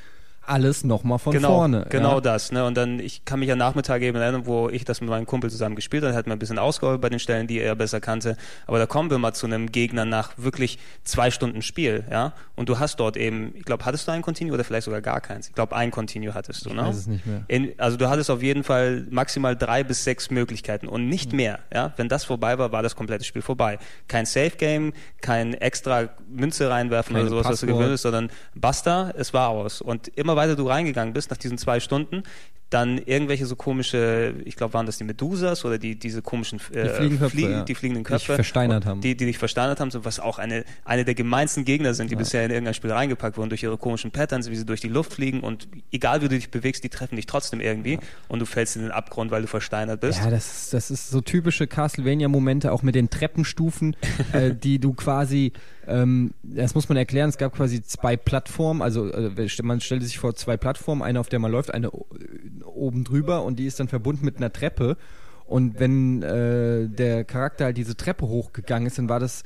alles 0.47 0.83
nochmal 0.83 1.19
von 1.19 1.33
genau, 1.33 1.55
vorne. 1.55 1.85
Genau 1.89 2.15
ja. 2.15 2.21
das. 2.21 2.51
Ne? 2.51 2.65
Und 2.65 2.75
dann, 2.75 2.99
ich 2.99 3.25
kann 3.25 3.39
mich 3.39 3.51
an 3.51 3.57
Nachmittag 3.57 4.01
eben 4.01 4.17
erinnern, 4.17 4.45
wo 4.45 4.69
ich 4.69 4.85
das 4.85 5.01
mit 5.01 5.09
meinem 5.09 5.25
Kumpel 5.25 5.49
zusammen 5.49 5.75
gespielt 5.75 6.03
habe, 6.03 6.13
hat 6.13 6.27
mir 6.27 6.33
ein 6.33 6.39
bisschen 6.39 6.59
ausgeholt 6.59 7.01
bei 7.01 7.09
den 7.09 7.19
Stellen, 7.19 7.47
die 7.47 7.59
er 7.59 7.75
besser 7.75 7.99
kannte. 7.99 8.37
Aber 8.67 8.79
da 8.79 8.85
kommen 8.85 9.09
wir 9.09 9.17
mal 9.17 9.33
zu 9.33 9.45
einem 9.45 9.71
Gegner 9.71 10.05
nach 10.05 10.33
wirklich 10.37 10.79
zwei 11.03 11.31
Stunden 11.31 11.61
Spiel, 11.61 12.03
ja. 12.09 12.33
Und 12.55 12.69
du 12.69 12.79
hast 12.79 12.99
dort 12.99 13.17
eben, 13.17 13.53
ich 13.55 13.65
glaube, 13.65 13.85
hattest 13.85 14.07
du 14.07 14.11
ein 14.11 14.21
Continue 14.21 14.53
oder 14.53 14.63
vielleicht 14.63 14.85
sogar 14.85 15.01
gar 15.01 15.21
keins? 15.21 15.47
Ich 15.47 15.53
glaube, 15.53 15.75
ein 15.75 15.91
Continue 15.91 16.33
hattest 16.33 16.65
du, 16.65 16.69
ich 16.69 16.75
ne? 16.75 16.83
Weiß 16.83 16.95
es 16.95 17.07
nicht 17.07 17.25
mehr. 17.25 17.43
In, 17.47 17.73
also 17.77 17.97
du 17.97 18.09
hattest 18.09 18.29
auf 18.29 18.41
jeden 18.41 18.63
Fall 18.63 19.05
maximal 19.09 19.55
drei 19.55 19.83
bis 19.83 20.03
sechs 20.03 20.31
Möglichkeiten 20.31 20.87
und 20.87 21.09
nicht 21.09 21.31
mhm. 21.31 21.37
mehr, 21.37 21.59
ja. 21.73 21.93
Wenn 21.97 22.09
das 22.09 22.23
vorbei 22.23 22.57
war, 22.57 22.71
war 22.71 22.83
das 22.83 22.95
komplette 22.95 23.25
Spiel 23.25 23.41
vorbei. 23.41 23.79
Kein 24.07 24.25
Safe 24.25 24.51
Game, 24.51 24.93
kein 25.21 25.53
extra 25.55 26.09
Münze 26.29 26.69
reinwerfen 26.69 27.13
Keine 27.13 27.25
oder 27.25 27.29
sowas, 27.29 27.43
Passwort. 27.43 27.53
was 27.53 27.59
du 27.61 27.67
gewöhnt 27.67 27.91
bist, 27.91 28.03
sondern 28.03 28.29
basta, 28.53 29.13
es 29.17 29.33
war 29.33 29.49
aus. 29.49 29.81
Und 29.81 30.07
immer 30.09 30.34
weiter 30.35 30.55
du 30.55 30.67
reingegangen 30.67 31.13
bist 31.13 31.29
nach 31.29 31.37
diesen 31.37 31.57
zwei 31.57 31.79
Stunden, 31.79 32.23
dann 32.69 32.97
irgendwelche 32.97 33.45
so 33.45 33.55
komische, 33.55 34.33
ich 34.43 34.55
glaube, 34.55 34.73
waren 34.73 34.85
das 34.85 34.97
die 34.97 35.03
Medusas 35.03 35.63
oder 35.65 35.77
die 35.77 35.97
diese 35.97 36.21
komischen 36.21 36.59
äh, 36.73 36.83
die, 36.83 36.89
Fliegenköpfe, 36.89 37.29
Flie 37.29 37.49
ja. 37.49 37.63
die 37.63 37.75
fliegenden 37.75 38.03
Köpfe, 38.03 38.33
die 38.33 38.35
versteinert 38.35 38.85
haben, 38.85 39.01
die, 39.01 39.15
die 39.15 39.25
dich 39.25 39.37
versteinert 39.37 39.79
haben, 39.79 39.91
was 40.03 40.19
auch 40.19 40.39
eine 40.39 40.65
eine 40.83 41.05
der 41.05 41.13
gemeinsten 41.13 41.63
Gegner 41.63 41.93
sind, 41.93 42.09
die 42.09 42.15
ja. 42.15 42.19
bisher 42.19 42.43
in 42.43 42.51
irgendein 42.51 42.73
Spiel 42.73 42.91
reingepackt 42.91 43.37
wurden 43.37 43.49
durch 43.49 43.61
ihre 43.61 43.77
komischen 43.77 44.11
Patterns, 44.11 44.49
wie 44.49 44.55
sie 44.55 44.65
durch 44.65 44.81
die 44.81 44.87
Luft 44.87 45.13
fliegen 45.13 45.41
und 45.41 45.67
egal 45.91 46.21
wie 46.21 46.27
du 46.27 46.35
dich 46.35 46.49
bewegst, 46.49 46.83
die 46.83 46.89
treffen 46.89 47.15
dich 47.15 47.27
trotzdem 47.27 47.61
irgendwie 47.61 47.93
ja. 47.93 47.99
und 48.29 48.39
du 48.39 48.45
fällst 48.45 48.75
in 48.75 48.81
den 48.81 48.91
Abgrund, 48.91 49.29
weil 49.29 49.43
du 49.43 49.47
versteinert 49.47 50.01
bist. 50.01 50.19
Ja, 50.19 50.31
das 50.31 50.69
das 50.71 50.89
ist 50.89 51.11
so 51.11 51.21
typische 51.21 51.67
Castlevania-Momente, 51.67 52.71
auch 52.71 52.81
mit 52.81 52.95
den 52.95 53.11
Treppenstufen, 53.11 53.95
äh, 54.33 54.53
die 54.53 54.79
du 54.79 54.93
quasi 54.93 55.53
ähm, 55.87 56.33
das 56.43 56.75
muss 56.75 56.89
man 56.89 56.97
erklären, 56.97 57.29
es 57.29 57.37
gab 57.37 57.53
quasi 57.53 57.81
zwei 57.83 58.17
Plattformen, 58.17 58.81
also 58.81 59.09
äh, 59.09 59.31
man 59.63 59.81
stellte 59.81 60.05
sich 60.05 60.17
vor 60.17 60.35
zwei 60.35 60.57
Plattformen, 60.57 61.01
eine 61.01 61.19
auf 61.19 61.29
der 61.29 61.39
man 61.39 61.51
läuft, 61.51 61.73
eine 61.73 61.91
oben 61.91 63.03
drüber 63.03 63.43
und 63.43 63.59
die 63.59 63.65
ist 63.65 63.79
dann 63.79 63.87
verbunden 63.87 64.25
mit 64.25 64.37
einer 64.37 64.51
Treppe. 64.51 64.97
Und 65.45 65.79
wenn 65.79 66.23
äh, 66.23 66.89
der 66.89 67.23
Charakter 67.23 67.65
halt 67.65 67.77
diese 67.77 67.95
Treppe 67.95 68.27
hochgegangen 68.27 68.87
ist, 68.87 68.97
dann 68.97 69.09
war 69.09 69.19
das 69.19 69.43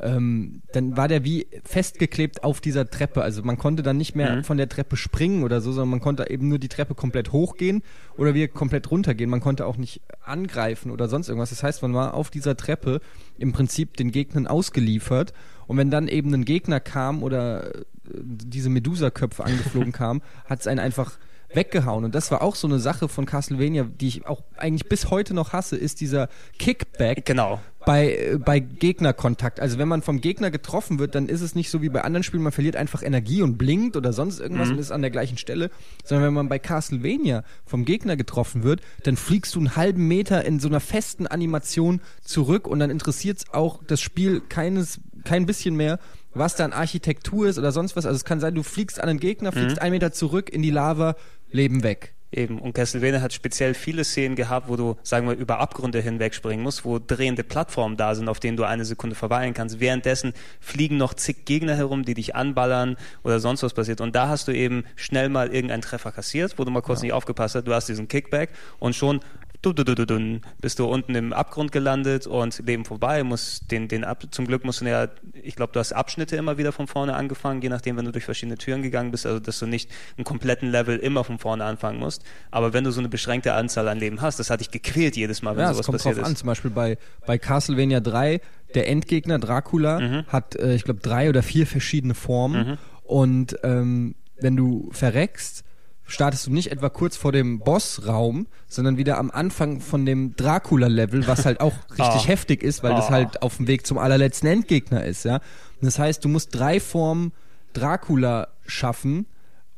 ähm, 0.00 0.62
dann 0.72 0.96
war 0.96 1.06
der 1.06 1.24
wie 1.24 1.46
festgeklebt 1.64 2.44
auf 2.44 2.60
dieser 2.60 2.88
Treppe. 2.88 3.22
Also 3.22 3.42
man 3.42 3.58
konnte 3.58 3.82
dann 3.82 3.96
nicht 3.96 4.14
mehr 4.14 4.36
mhm. 4.36 4.44
von 4.44 4.56
der 4.56 4.68
Treppe 4.68 4.96
springen 4.96 5.44
oder 5.44 5.60
so, 5.60 5.72
sondern 5.72 5.90
man 5.90 6.00
konnte 6.00 6.30
eben 6.30 6.48
nur 6.48 6.58
die 6.58 6.68
Treppe 6.68 6.94
komplett 6.94 7.32
hochgehen 7.32 7.82
oder 8.16 8.34
wieder 8.34 8.48
komplett 8.48 8.90
runtergehen. 8.90 9.28
Man 9.28 9.40
konnte 9.40 9.66
auch 9.66 9.76
nicht 9.76 10.00
angreifen 10.24 10.90
oder 10.90 11.08
sonst 11.08 11.28
irgendwas. 11.28 11.50
Das 11.50 11.62
heißt, 11.62 11.82
man 11.82 11.94
war 11.94 12.14
auf 12.14 12.30
dieser 12.30 12.56
Treppe 12.56 13.00
im 13.38 13.52
Prinzip 13.52 13.96
den 13.96 14.10
Gegnern 14.10 14.46
ausgeliefert. 14.46 15.32
Und 15.66 15.76
wenn 15.76 15.90
dann 15.90 16.08
eben 16.08 16.32
ein 16.34 16.44
Gegner 16.44 16.80
kam 16.80 17.22
oder 17.22 17.74
äh, 17.74 17.84
diese 18.04 18.70
Medusa-Köpfe 18.70 19.44
angeflogen 19.44 19.92
kamen, 19.92 20.22
hat 20.46 20.60
es 20.60 20.66
einen 20.66 20.80
einfach 20.80 21.18
weggehauen. 21.54 22.04
Und 22.04 22.14
das 22.14 22.30
war 22.30 22.42
auch 22.42 22.54
so 22.54 22.66
eine 22.66 22.78
Sache 22.78 23.08
von 23.08 23.26
Castlevania, 23.26 23.84
die 23.84 24.08
ich 24.08 24.26
auch 24.26 24.42
eigentlich 24.56 24.88
bis 24.88 25.10
heute 25.10 25.34
noch 25.34 25.52
hasse, 25.52 25.76
ist 25.76 26.00
dieser 26.00 26.28
Kickback. 26.58 27.24
Genau. 27.24 27.60
Bei, 27.84 28.14
äh, 28.14 28.38
bei 28.38 28.60
Gegnerkontakt. 28.60 29.58
Also 29.58 29.76
wenn 29.76 29.88
man 29.88 30.02
vom 30.02 30.20
Gegner 30.20 30.52
getroffen 30.52 31.00
wird, 31.00 31.16
dann 31.16 31.28
ist 31.28 31.40
es 31.40 31.56
nicht 31.56 31.68
so 31.68 31.82
wie 31.82 31.88
bei 31.88 32.02
anderen 32.02 32.22
Spielen, 32.22 32.44
man 32.44 32.52
verliert 32.52 32.76
einfach 32.76 33.02
Energie 33.02 33.42
und 33.42 33.58
blinkt 33.58 33.96
oder 33.96 34.12
sonst 34.12 34.38
irgendwas 34.38 34.68
mhm. 34.68 34.74
und 34.74 34.80
ist 34.80 34.92
an 34.92 35.02
der 35.02 35.10
gleichen 35.10 35.36
Stelle, 35.36 35.70
sondern 36.04 36.28
wenn 36.28 36.34
man 36.34 36.48
bei 36.48 36.60
Castlevania 36.60 37.42
vom 37.66 37.84
Gegner 37.84 38.16
getroffen 38.16 38.62
wird, 38.62 38.82
dann 39.02 39.16
fliegst 39.16 39.56
du 39.56 39.58
einen 39.58 39.74
halben 39.74 40.06
Meter 40.06 40.44
in 40.44 40.60
so 40.60 40.68
einer 40.68 40.78
festen 40.78 41.26
Animation 41.26 42.00
zurück 42.22 42.68
und 42.68 42.78
dann 42.78 42.90
interessiert 42.90 43.38
es 43.38 43.52
auch 43.52 43.80
das 43.84 44.00
Spiel 44.00 44.40
keines, 44.40 45.00
kein 45.24 45.46
bisschen 45.46 45.76
mehr, 45.76 45.98
was 46.34 46.56
da 46.56 46.64
an 46.64 46.72
Architektur 46.72 47.48
ist 47.48 47.58
oder 47.58 47.72
sonst 47.72 47.96
was. 47.96 48.06
Also 48.06 48.16
es 48.16 48.24
kann 48.24 48.40
sein, 48.40 48.54
du 48.54 48.62
fliegst 48.62 49.00
an 49.00 49.08
einen 49.08 49.20
Gegner, 49.20 49.52
fliegst 49.52 49.76
mhm. 49.76 49.82
einen 49.82 49.92
Meter 49.92 50.12
zurück 50.12 50.50
in 50.50 50.62
die 50.62 50.70
Lava, 50.70 51.16
Leben 51.50 51.82
weg. 51.82 52.14
Eben. 52.34 52.58
Und 52.58 52.72
Castlevania 52.72 53.20
hat 53.20 53.34
speziell 53.34 53.74
viele 53.74 54.04
Szenen 54.04 54.36
gehabt, 54.36 54.68
wo 54.68 54.76
du, 54.76 54.96
sagen 55.02 55.28
wir, 55.28 55.34
über 55.34 55.58
Abgründe 55.58 56.00
hinwegspringen 56.00 56.62
musst, 56.62 56.84
wo 56.84 56.98
drehende 56.98 57.44
Plattformen 57.44 57.98
da 57.98 58.14
sind, 58.14 58.28
auf 58.28 58.40
denen 58.40 58.56
du 58.56 58.64
eine 58.64 58.86
Sekunde 58.86 59.14
verweilen 59.14 59.52
kannst. 59.52 59.80
Währenddessen 59.80 60.32
fliegen 60.58 60.96
noch 60.96 61.12
zig 61.12 61.44
Gegner 61.44 61.76
herum, 61.76 62.04
die 62.04 62.14
dich 62.14 62.34
anballern 62.34 62.96
oder 63.22 63.38
sonst 63.38 63.62
was 63.62 63.74
passiert. 63.74 64.00
Und 64.00 64.16
da 64.16 64.28
hast 64.28 64.48
du 64.48 64.52
eben 64.52 64.84
schnell 64.96 65.28
mal 65.28 65.52
irgendeinen 65.52 65.82
Treffer 65.82 66.10
kassiert, 66.10 66.58
wo 66.58 66.64
du 66.64 66.70
mal 66.70 66.80
kurz 66.80 67.00
ja. 67.00 67.04
nicht 67.04 67.12
aufgepasst 67.12 67.54
hast. 67.54 67.66
Du 67.66 67.74
hast 67.74 67.90
diesen 67.90 68.08
Kickback 68.08 68.48
und 68.78 68.96
schon 68.96 69.20
bist 69.62 70.78
du 70.78 70.86
unten 70.86 71.14
im 71.14 71.32
Abgrund 71.32 71.70
gelandet 71.70 72.26
und 72.26 72.58
Leben 72.66 72.84
vorbei. 72.84 73.22
Muss 73.22 73.60
den, 73.70 73.86
den 73.88 74.04
Ab 74.04 74.24
zum 74.30 74.46
Glück 74.46 74.64
musst 74.64 74.80
du 74.80 74.86
ja, 74.86 75.08
ich 75.40 75.54
glaube, 75.54 75.72
du 75.72 75.78
hast 75.78 75.92
Abschnitte 75.92 76.36
immer 76.36 76.58
wieder 76.58 76.72
von 76.72 76.88
vorne 76.88 77.14
angefangen, 77.14 77.62
je 77.62 77.68
nachdem, 77.68 77.96
wenn 77.96 78.04
du 78.04 78.12
durch 78.12 78.24
verschiedene 78.24 78.58
Türen 78.58 78.82
gegangen 78.82 79.12
bist, 79.12 79.24
also 79.24 79.38
dass 79.38 79.58
du 79.60 79.66
nicht 79.66 79.88
einen 80.16 80.24
kompletten 80.24 80.70
Level 80.70 80.98
immer 80.98 81.22
von 81.22 81.38
vorne 81.38 81.64
anfangen 81.64 82.00
musst. 82.00 82.24
Aber 82.50 82.72
wenn 82.72 82.82
du 82.82 82.90
so 82.90 83.00
eine 83.00 83.08
beschränkte 83.08 83.54
Anzahl 83.54 83.88
an 83.88 83.98
Leben 83.98 84.20
hast, 84.20 84.38
das 84.38 84.50
hat 84.50 84.60
dich 84.60 84.70
gequält 84.70 85.16
jedes 85.16 85.42
Mal, 85.42 85.56
wenn 85.56 85.64
ja, 85.64 85.72
sowas 85.72 85.86
passiert 85.86 86.18
ist. 86.18 86.24
An. 86.24 86.36
Zum 86.36 86.48
Beispiel 86.48 86.70
bei, 86.70 86.98
bei 87.26 87.38
Castlevania 87.38 88.00
3, 88.00 88.40
der 88.74 88.88
Endgegner 88.88 89.38
Dracula 89.38 90.00
mhm. 90.00 90.26
hat, 90.26 90.56
äh, 90.56 90.74
ich 90.74 90.84
glaube, 90.84 91.00
drei 91.00 91.28
oder 91.28 91.42
vier 91.42 91.66
verschiedene 91.66 92.14
Formen. 92.14 92.68
Mhm. 92.68 92.78
Und 93.04 93.58
ähm, 93.62 94.14
wenn 94.40 94.56
du 94.56 94.90
verreckst, 94.92 95.64
startest 96.12 96.46
du 96.46 96.52
nicht 96.52 96.70
etwa 96.70 96.90
kurz 96.90 97.16
vor 97.16 97.32
dem 97.32 97.60
Bossraum, 97.60 98.46
sondern 98.68 98.98
wieder 98.98 99.18
am 99.18 99.30
Anfang 99.30 99.80
von 99.80 100.04
dem 100.04 100.36
Dracula-Level, 100.36 101.26
was 101.26 101.46
halt 101.46 101.60
auch 101.60 101.72
richtig 101.90 102.24
oh. 102.24 102.26
heftig 102.26 102.62
ist, 102.62 102.82
weil 102.82 102.92
oh. 102.92 102.96
das 102.96 103.10
halt 103.10 103.42
auf 103.42 103.56
dem 103.56 103.66
Weg 103.66 103.86
zum 103.86 103.96
allerletzten 103.98 104.48
Endgegner 104.48 105.04
ist, 105.04 105.24
ja. 105.24 105.36
Und 105.36 105.86
das 105.86 105.98
heißt, 105.98 106.24
du 106.24 106.28
musst 106.28 106.54
drei 106.54 106.80
Formen 106.80 107.32
Dracula 107.72 108.48
schaffen, 108.66 109.26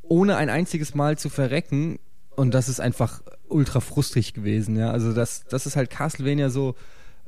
ohne 0.03 0.37
ein 0.37 0.51
einziges 0.51 0.95
Mal 0.95 1.17
zu 1.17 1.29
verrecken. 1.29 2.01
Und 2.35 2.53
das 2.53 2.69
ist 2.69 2.81
einfach 2.81 3.23
ultra 3.49 3.79
frustrig 3.79 4.35
gewesen, 4.35 4.77
ja. 4.77 4.91
Also 4.91 5.13
das, 5.13 5.45
das 5.49 5.67
ist 5.67 5.77
halt 5.77 5.89
Castlevania 5.89 6.51
so 6.51 6.75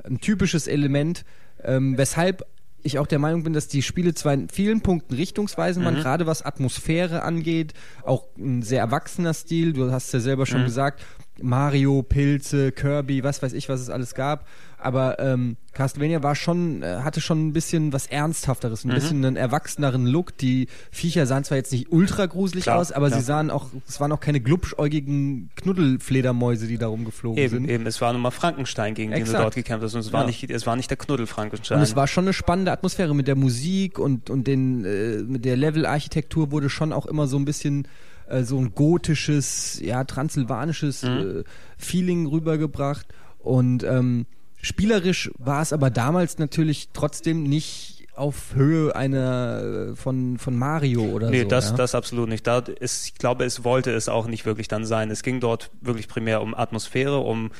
ein 0.03 0.19
typisches 0.19 0.67
Element, 0.67 1.23
ähm, 1.63 1.97
weshalb 1.97 2.45
ich 2.87 2.99
auch 2.99 3.07
der 3.07 3.19
Meinung 3.19 3.43
bin, 3.43 3.53
dass 3.53 3.67
die 3.67 3.81
Spiele 3.81 4.13
zwar 4.13 4.33
in 4.33 4.49
vielen 4.49 4.81
Punkten 4.81 5.13
richtungsweisend 5.15 5.85
waren, 5.85 5.95
mhm. 5.95 5.99
gerade 5.99 6.25
was 6.25 6.41
Atmosphäre 6.41 7.23
angeht, 7.23 7.73
auch 8.03 8.25
ein 8.37 8.63
sehr 8.63 8.79
erwachsener 8.79 9.33
Stil. 9.33 9.73
Du 9.73 9.91
hast 9.91 10.13
ja 10.13 10.19
selber 10.19 10.45
schon 10.45 10.61
mhm. 10.61 10.65
gesagt, 10.65 11.03
Mario, 11.41 12.03
Pilze, 12.03 12.71
Kirby, 12.71 13.23
was 13.23 13.41
weiß 13.43 13.53
ich, 13.53 13.69
was 13.69 13.81
es 13.81 13.89
alles 13.89 14.15
gab. 14.15 14.47
Aber 14.79 15.17
ähm, 15.19 15.57
Castlevania 15.73 16.21
war 16.21 16.35
schon, 16.35 16.83
äh, 16.83 16.99
hatte 17.03 17.19
schon 17.19 17.47
ein 17.47 17.53
bisschen 17.53 17.93
was 17.93 18.05
Ernsthafteres, 18.05 18.85
ein 18.85 18.89
mhm. 18.89 18.93
bisschen 18.93 19.25
einen 19.25 19.35
erwachseneren 19.35 20.05
Look. 20.05 20.37
Die 20.37 20.67
Viecher 20.91 21.25
sahen 21.25 21.43
zwar 21.43 21.57
jetzt 21.57 21.71
nicht 21.71 21.91
ultra 21.91 22.27
gruselig 22.27 22.65
klar, 22.65 22.77
aus, 22.77 22.91
aber 22.91 23.07
klar. 23.07 23.19
sie 23.19 23.25
sahen 23.25 23.49
auch, 23.49 23.69
es 23.87 23.99
waren 23.99 24.11
auch 24.11 24.19
keine 24.19 24.39
glubschäugigen 24.39 25.49
Knuddelfledermäuse, 25.55 26.67
die 26.67 26.77
da 26.77 26.87
rumgeflogen 26.87 27.39
eben, 27.39 27.49
sind. 27.49 27.69
Eben, 27.69 27.87
es 27.87 28.01
war 28.01 28.13
nochmal 28.13 28.31
Frankenstein, 28.31 28.93
gegen 28.93 29.11
Exakt. 29.11 29.29
den 29.29 29.35
du 29.35 29.41
dort 29.41 29.55
gekämpft 29.55 29.83
hast. 29.83 29.95
Und 29.95 30.01
es 30.01 30.13
war, 30.13 30.21
ja. 30.21 30.27
nicht, 30.27 30.49
es 30.49 30.67
war 30.67 30.75
nicht 30.75 30.91
der 30.91 30.97
Knuddel-Frankenstein. 30.97 31.77
Und 31.79 31.83
es 31.83 31.95
war 31.95 32.07
schon 32.07 32.25
eine 32.25 32.33
spannende 32.33 32.71
Atmosphäre 32.71 33.15
mit 33.15 33.27
der 33.27 33.35
Musik 33.35 33.97
und, 33.97 34.29
und 34.29 34.45
den, 34.45 34.85
äh, 34.85 35.23
mit 35.23 35.43
der 35.43 35.57
Level-Architektur 35.57 36.51
wurde 36.51 36.69
schon 36.69 36.93
auch 36.93 37.07
immer 37.07 37.25
so 37.25 37.37
ein 37.37 37.45
bisschen 37.45 37.87
äh, 38.29 38.43
so 38.43 38.57
ein 38.59 38.75
gotisches, 38.75 39.79
ja, 39.81 40.03
transsilvanisches 40.03 41.03
mhm. 41.03 41.09
äh, 41.09 41.43
Feeling 41.77 42.27
rübergebracht. 42.27 43.07
Und 43.39 43.83
ähm, 43.83 44.25
Spielerisch 44.67 45.31
war 45.37 45.61
es 45.61 45.71
aber 45.71 45.89
damals 45.89 46.39
natürlich 46.39 46.89
trotzdem 46.91 47.43
nicht 47.43 48.05
auf 48.15 48.53
Höhe 48.53 48.93
einer 48.95 49.91
äh, 49.91 49.95
von, 49.95 50.37
von 50.37 50.57
Mario 50.57 51.03
oder 51.03 51.29
nee, 51.29 51.37
so. 51.37 51.43
Nee, 51.43 51.49
das, 51.49 51.69
ja? 51.69 51.75
das 51.77 51.95
absolut 51.95 52.27
nicht. 52.27 52.45
Da 52.45 52.59
ist, 52.59 53.05
ich 53.07 53.15
glaube, 53.15 53.45
es 53.45 53.63
wollte 53.63 53.91
es 53.91 54.09
auch 54.09 54.27
nicht 54.27 54.45
wirklich 54.45 54.67
dann 54.67 54.85
sein. 54.85 55.09
Es 55.09 55.23
ging 55.23 55.39
dort 55.39 55.71
wirklich 55.79 56.09
primär 56.09 56.41
um 56.41 56.53
Atmosphäre, 56.53 57.19
um 57.19 57.51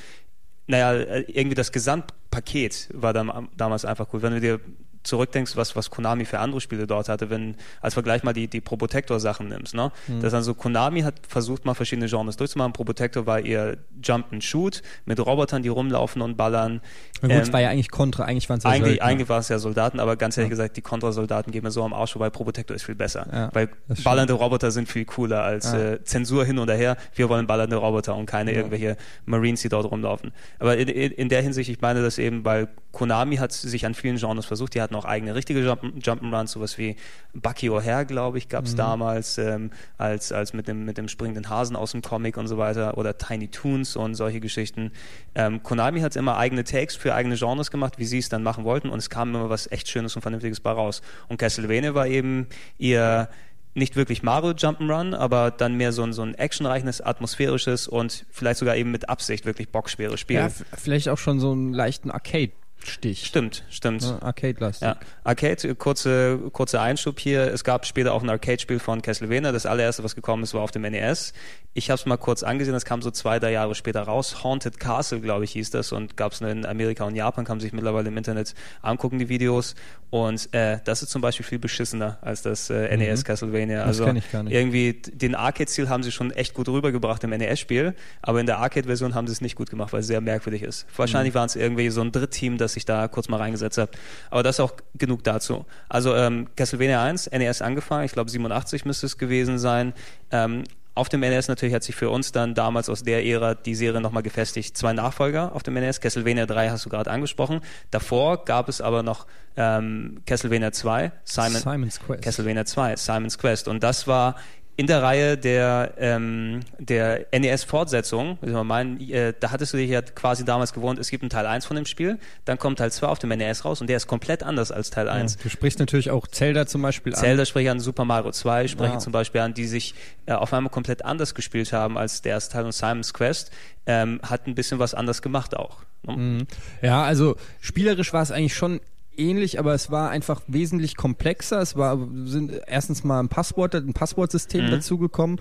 naja, 0.66 1.24
irgendwie 1.28 1.56
das 1.56 1.72
Gesamtpaket 1.72 2.90
war 2.94 3.14
dann 3.14 3.48
damals 3.56 3.86
einfach 3.86 4.08
cool. 4.12 4.22
Wenn 4.22 4.34
du 4.34 4.42
dir 4.42 4.60
zurückdenkst, 5.08 5.56
was, 5.56 5.76
was 5.76 5.90
Konami 5.90 6.26
für 6.26 6.40
andere 6.40 6.62
Spiele 6.62 6.86
dort 6.86 7.10
hatte, 7.10 7.30
wenn 7.30 7.56
als 7.82 7.94
Vergleich 7.94 8.24
mal 8.24 8.34
die, 8.34 8.48
die 8.48 8.62
Probotector-Sachen 8.62 9.48
nimmst. 9.48 9.74
Ne? 9.74 9.92
Mhm. 10.08 10.22
Das 10.22 10.34
also 10.34 10.54
Konami 10.54 11.02
hat 11.02 11.16
versucht, 11.28 11.66
mal 11.66 11.74
verschiedene 11.74 12.08
Genres 12.08 12.38
durchzumachen. 12.38 12.74
Probotector 12.74 13.26
war 13.26 13.40
ihr 13.40 13.78
Jump 14.02 14.28
and 14.32 14.44
Shoot 14.44 14.82
mit 15.06 15.20
Robotern, 15.20 15.64
die 15.64 15.70
rumlaufen 15.70 16.22
und 16.22 16.38
ballern. 16.38 16.82
Na 17.22 17.28
gut, 17.28 17.38
ähm, 17.38 17.42
es 17.42 17.54
war 17.54 17.62
ja 17.62 17.70
eigentlich 17.70 17.90
Contra, 17.90 18.26
eigentlich 18.26 18.50
waren 18.50 18.58
es 18.60 18.64
ja 18.64 18.70
eigentlich, 18.70 18.90
Söldner. 18.92 19.06
eigentlich 19.06 19.30
war 19.30 19.40
es 19.40 19.50
ja 19.50 19.60
Soldaten, 19.60 20.00
aber 20.00 20.16
ganz 20.16 20.38
ehrlich 20.38 20.50
ja. 20.50 20.52
gesagt, 20.52 20.78
die 20.78 20.82
Contra-Soldaten 20.82 21.52
gehen 21.52 21.64
mir 21.64 21.72
so 21.72 21.84
am 21.84 21.94
Arsch 21.94 22.12
vorbei. 22.12 22.30
Probotector 22.30 22.76
ist 22.76 22.84
viel 22.84 22.96
besser. 22.96 23.28
Ja, 23.32 23.50
weil 23.54 23.70
ballernde 24.04 24.34
Roboter 24.34 24.72
sind 24.72 24.88
viel 24.88 25.06
cooler 25.06 25.44
als 25.44 25.72
ja. 25.72 25.94
äh, 25.94 26.04
Zensur 26.04 26.46
hin 26.46 26.60
und 26.60 26.70
her. 26.70 26.98
Wir 27.16 27.30
wollen 27.30 27.48
ballernde 27.48 27.78
Roboter 27.78 28.16
und 28.16 28.26
keine 28.26 28.52
irgendwelche 28.52 28.98
Marines, 29.26 29.62
die 29.62 29.70
dort 29.70 29.90
rumlaufen. 29.90 30.32
Aber 30.60 30.78
in, 30.78 30.88
in, 30.88 31.12
in 31.12 31.30
der 31.30 31.42
Hinsicht, 31.42 31.70
ich 31.70 31.82
meine 31.82 32.02
das 32.02 32.18
eben, 32.18 32.44
weil 32.46 32.68
Konami 32.92 33.38
hat 33.38 33.52
sich 33.52 33.86
an 33.86 33.94
vielen 33.94 34.18
Genres 34.18 34.46
versucht. 34.46 34.74
Die 34.74 34.82
hatten 34.82 34.96
auch 34.96 35.06
eigene 35.06 35.36
richtige 35.36 35.60
Jump 35.62 35.84
Jump'n'Runs, 35.84 36.48
sowas 36.48 36.78
wie 36.78 36.96
Bucky 37.34 37.70
O'Hare, 37.70 38.06
glaube 38.06 38.38
ich, 38.38 38.50
gab 38.50 38.66
es 38.66 38.74
mhm. 38.74 38.78
damals, 38.78 39.38
ähm, 39.38 39.72
als, 39.98 40.32
als 40.32 40.54
mit 40.54 40.68
dem, 40.68 40.86
mit 40.86 40.98
dem 40.98 41.08
springenden 41.08 41.50
Hasen 41.50 41.76
aus 41.76 41.92
dem 41.92 42.02
Comic 42.02 42.38
und 42.38 42.48
so 42.48 42.58
weiter 42.58 42.98
oder 42.98 43.18
Tiny 43.18 43.50
Toons 43.50 43.96
und 43.96 44.16
solche 44.16 44.40
Geschichten. 44.40 44.92
Ähm, 45.36 45.62
Konami 45.62 46.00
hat 46.02 46.16
immer 46.16 46.38
eigene 46.38 46.64
Takes 46.64 46.96
für 46.96 47.14
eigene 47.14 47.36
Genres 47.36 47.72
gemacht, 47.72 48.00
wie 48.00 48.06
sie 48.06 48.18
es 48.20 48.30
dann 48.30 48.42
machen 48.42 48.64
wollten 48.64 48.90
und 48.90 49.00
es 49.00 49.10
kam 49.10 49.30
immer 49.36 49.50
was 49.50 49.70
echt 49.72 49.88
Schönes 49.90 50.16
und 50.16 50.22
Vernünftiges 50.22 50.60
bei 50.60 50.72
raus. 50.72 51.02
Und 51.28 51.38
Castlevania 51.38 51.94
war 51.94 52.08
eben 52.08 52.48
ihr 52.78 53.30
nicht 53.76 53.96
wirklich 53.96 54.24
Mario 54.24 54.52
Jump'n'Run, 54.52 55.16
aber 55.16 55.52
dann 55.52 55.76
mehr 55.76 55.92
so 55.92 56.02
ein, 56.02 56.12
so 56.12 56.24
ein 56.24 56.34
actionreiches, 56.34 57.00
atmosphärisches 57.00 57.88
und 57.88 58.26
vielleicht 58.32 58.58
sogar 58.58 58.76
eben 58.76 58.90
mit 58.90 59.08
Absicht 59.08 59.46
wirklich 59.46 59.70
bockschweres 59.70 60.20
Spiel. 60.20 60.38
Ja, 60.38 60.50
vielleicht 60.50 61.10
auch 61.10 61.20
schon 61.20 61.40
so 61.40 61.52
einen 61.52 61.74
leichten 61.74 62.10
Arcade 62.10 62.54
Stich. 62.84 63.26
Stimmt, 63.26 63.64
stimmt. 63.70 64.04
Ja, 64.04 64.22
Arcade-lastig. 64.22 64.88
Ja. 64.88 64.98
Arcade, 65.24 65.76
kurze, 65.76 66.40
kurzer 66.54 66.82
Einschub 66.82 67.20
hier. 67.20 67.52
Es 67.54 67.64
gab 67.64 67.86
später 67.86 68.14
auch 68.14 68.24
ein 68.24 68.30
Arcade-Spiel 68.30 68.80
von 68.80 69.02
Castlevania. 69.02 69.52
Das 69.52 69.66
allererste, 69.66 70.04
was 70.04 70.16
gekommen 70.16 70.44
ist, 70.44 70.54
war 70.54 70.62
auf 70.62 70.72
dem 70.72 70.84
NES. 70.84 71.34
Ich 71.74 71.90
habe 71.90 72.00
es 72.00 72.06
mal 72.06 72.18
kurz 72.18 72.44
angesehen. 72.44 72.74
Das 72.74 72.86
kam 72.86 73.02
so 73.02 73.12
zwei, 73.12 73.40
drei 73.40 73.52
Jahre 73.52 73.76
später 73.76 74.02
raus. 74.02 74.44
Haunted 74.44 74.80
Castle, 74.80 75.20
glaube 75.20 75.44
ich, 75.44 75.52
hieß 75.52 75.70
das. 75.72 75.92
Und 75.92 76.18
gab 76.18 76.32
es 76.32 76.42
in 76.42 76.66
Amerika 76.66 77.04
und 77.04 77.16
Japan. 77.16 77.46
Kann 77.46 77.58
man 77.58 77.62
sich 77.62 77.74
mittlerweile 77.74 78.08
im 78.08 78.18
Internet 78.18 78.54
angucken, 78.82 79.20
die 79.20 79.30
Videos. 79.30 79.76
Und 80.10 80.54
äh, 80.54 80.80
das 80.86 81.04
ist 81.04 81.10
zum 81.10 81.22
Beispiel 81.22 81.46
viel 81.46 81.60
beschissener 81.60 82.18
als 82.22 82.42
das 82.42 82.70
äh, 82.70 82.96
NES 82.96 83.20
mhm. 83.20 83.24
Castlevania. 83.26 83.84
Also 83.84 84.06
das 84.06 84.16
ich 84.16 84.32
gar 84.32 84.44
nicht. 84.44 84.54
irgendwie 84.54 84.94
den 84.94 85.36
Arcade-Stil 85.36 85.90
haben 85.90 86.04
sie 86.04 86.12
schon 86.12 86.32
echt 86.32 86.54
gut 86.54 86.70
rübergebracht 86.70 87.24
im 87.24 87.32
NES-Spiel. 87.32 87.94
Aber 88.22 88.40
in 88.40 88.46
der 88.46 88.60
Arcade-Version 88.60 89.14
haben 89.16 89.28
sie 89.28 89.34
es 89.34 89.42
nicht 89.42 89.56
gut 89.56 89.70
gemacht, 89.70 89.92
weil 89.94 90.00
es 90.00 90.08
sehr 90.08 90.22
merkwürdig 90.22 90.64
ist. 90.64 90.86
Wahrscheinlich 90.96 91.34
mhm. 91.34 91.40
waren 91.40 91.46
es 91.48 91.56
irgendwie 91.56 91.90
so 91.90 92.02
ein 92.02 92.12
Drittteam, 92.12 92.58
das 92.58 92.67
sich 92.74 92.86
da 92.86 93.08
kurz 93.08 93.30
mal 93.30 93.38
reingesetzt 93.38 93.78
habe. 93.78 93.92
Aber 94.30 94.44
das 94.44 94.56
ist 94.56 94.60
auch 94.60 94.74
genug 94.96 95.24
dazu. 95.24 95.66
Also 95.90 96.16
ähm, 96.16 96.48
Castlevania 96.56 97.04
1, 97.04 97.32
NES 97.32 97.62
angefangen, 97.62 98.06
ich 98.06 98.14
glaube 98.14 98.30
87 98.30 98.86
müsste 98.86 99.06
es 99.06 99.18
gewesen 99.18 99.60
sein. 99.60 99.94
Ähm, 100.32 100.64
auf 100.98 101.10
dem 101.10 101.20
NES 101.20 101.48
natürlich 101.48 101.76
hat 101.76 101.84
sich 101.84 101.96
für 101.96 102.10
uns 102.10 102.32
dann 102.32 102.56
damals 102.56 102.90
aus 102.90 103.04
der 103.04 103.24
Ära 103.24 103.54
die 103.54 103.76
Serie 103.76 104.02
nochmal 104.02 104.24
gefestigt. 104.24 104.76
Zwei 104.76 104.94
Nachfolger 104.94 105.54
auf 105.54 105.62
dem 105.62 105.76
NES, 105.76 106.02
Castlevania 106.02 106.48
3 106.48 106.72
hast 106.72 106.86
du 106.86 106.90
gerade 106.90 107.12
angesprochen. 107.12 107.62
Davor 107.92 108.44
gab 108.46 108.68
es 108.68 108.82
aber 108.82 109.04
noch 109.04 109.28
ähm, 109.58 110.22
Castlevania 110.26 110.72
2, 110.72 111.12
Simon, 111.24 111.62
Simon's 111.62 112.00
Quest. 112.00 112.24
Castlevania 112.24 112.66
2, 112.66 112.96
Simon's 112.96 113.38
Quest. 113.38 113.68
Und 113.68 113.84
das 113.84 114.08
war 114.08 114.38
in 114.78 114.86
der 114.86 115.02
Reihe 115.02 115.40
der, 115.40 115.96
ähm, 115.98 116.60
der 116.78 117.26
NES-Fortsetzung, 117.32 118.38
also 118.44 118.64
meinen, 118.64 119.00
äh, 119.10 119.34
da 119.38 119.50
hattest 119.50 119.74
du 119.74 119.78
dich 119.78 119.90
ja 119.90 120.04
quasi 120.04 120.46
damals 120.46 120.72
gewohnt, 120.72 121.00
es 121.00 121.10
gibt 121.10 121.24
einen 121.24 121.32
Teil 121.32 121.48
1 121.48 121.66
von 121.66 121.76
dem 121.76 121.88
Spiel, 121.88 122.20
dann 122.46 122.60
kommt 122.60 122.78
Teil 122.78 122.92
2 122.92 123.08
auf 123.08 123.18
dem 123.18 123.32
NES 123.32 123.66
raus 123.66 123.82
und 123.82 123.88
der 123.88 123.98
ist 123.98 124.06
komplett 124.06 124.44
anders 124.44 124.72
als 124.72 124.92
Teil 124.92 125.10
1. 125.10 125.34
Ja, 125.34 125.40
du 125.42 125.50
sprichst 125.50 125.80
natürlich 125.80 126.12
auch 126.12 126.28
Zelda 126.28 126.68
zum 126.68 126.84
Beispiel 126.84 127.12
Zelda 127.14 127.22
an. 127.22 127.30
Zelda 127.30 127.46
spreche 127.46 127.72
an, 127.72 127.80
Super 127.80 128.06
Mario 128.06 128.32
2 128.32 128.68
spreche 128.68 128.94
wow. 128.94 129.04
zum 129.04 129.12
Beispiel 129.12 129.42
an, 129.42 129.56
die 129.56 129.66
sich 129.66 129.96
äh, 130.28 130.34
auf 130.34 130.54
einmal 130.54 130.72
komplett 130.72 131.04
anders 131.04 131.34
gespielt 131.34 131.74
haben 131.74 131.98
als 131.98 132.22
der 132.22 132.34
erste 132.34 132.54
Teil 132.54 132.66
und 132.66 132.72
Simon's 132.72 133.16
Quest, 133.16 133.50
ähm, 133.88 134.20
hat 134.22 134.46
ein 134.46 134.54
bisschen 134.54 134.78
was 134.78 134.94
anders 134.94 135.24
gemacht 135.24 135.58
auch. 135.58 135.80
Ne? 136.04 136.16
Mhm. 136.16 136.48
Ja, 136.84 137.02
also 137.04 137.36
spielerisch 137.62 138.14
war 138.14 138.22
es 138.22 138.30
eigentlich 138.30 138.56
schon 138.56 138.80
ähnlich, 139.18 139.60
aber 139.60 139.74
es 139.74 139.92
war 139.92 140.10
einfach 140.10 140.42
wesentlich 140.48 140.96
komplexer. 140.96 141.62
Es 141.62 141.76
war 141.76 141.98
sind 142.26 142.52
erstens 142.68 143.04
mal 143.04 143.20
ein 143.20 143.30
Passwort, 143.30 143.76
ein 143.76 143.94
Passwortsystem 143.94 144.66
mhm. 144.66 144.72
dazugekommen. 144.72 145.40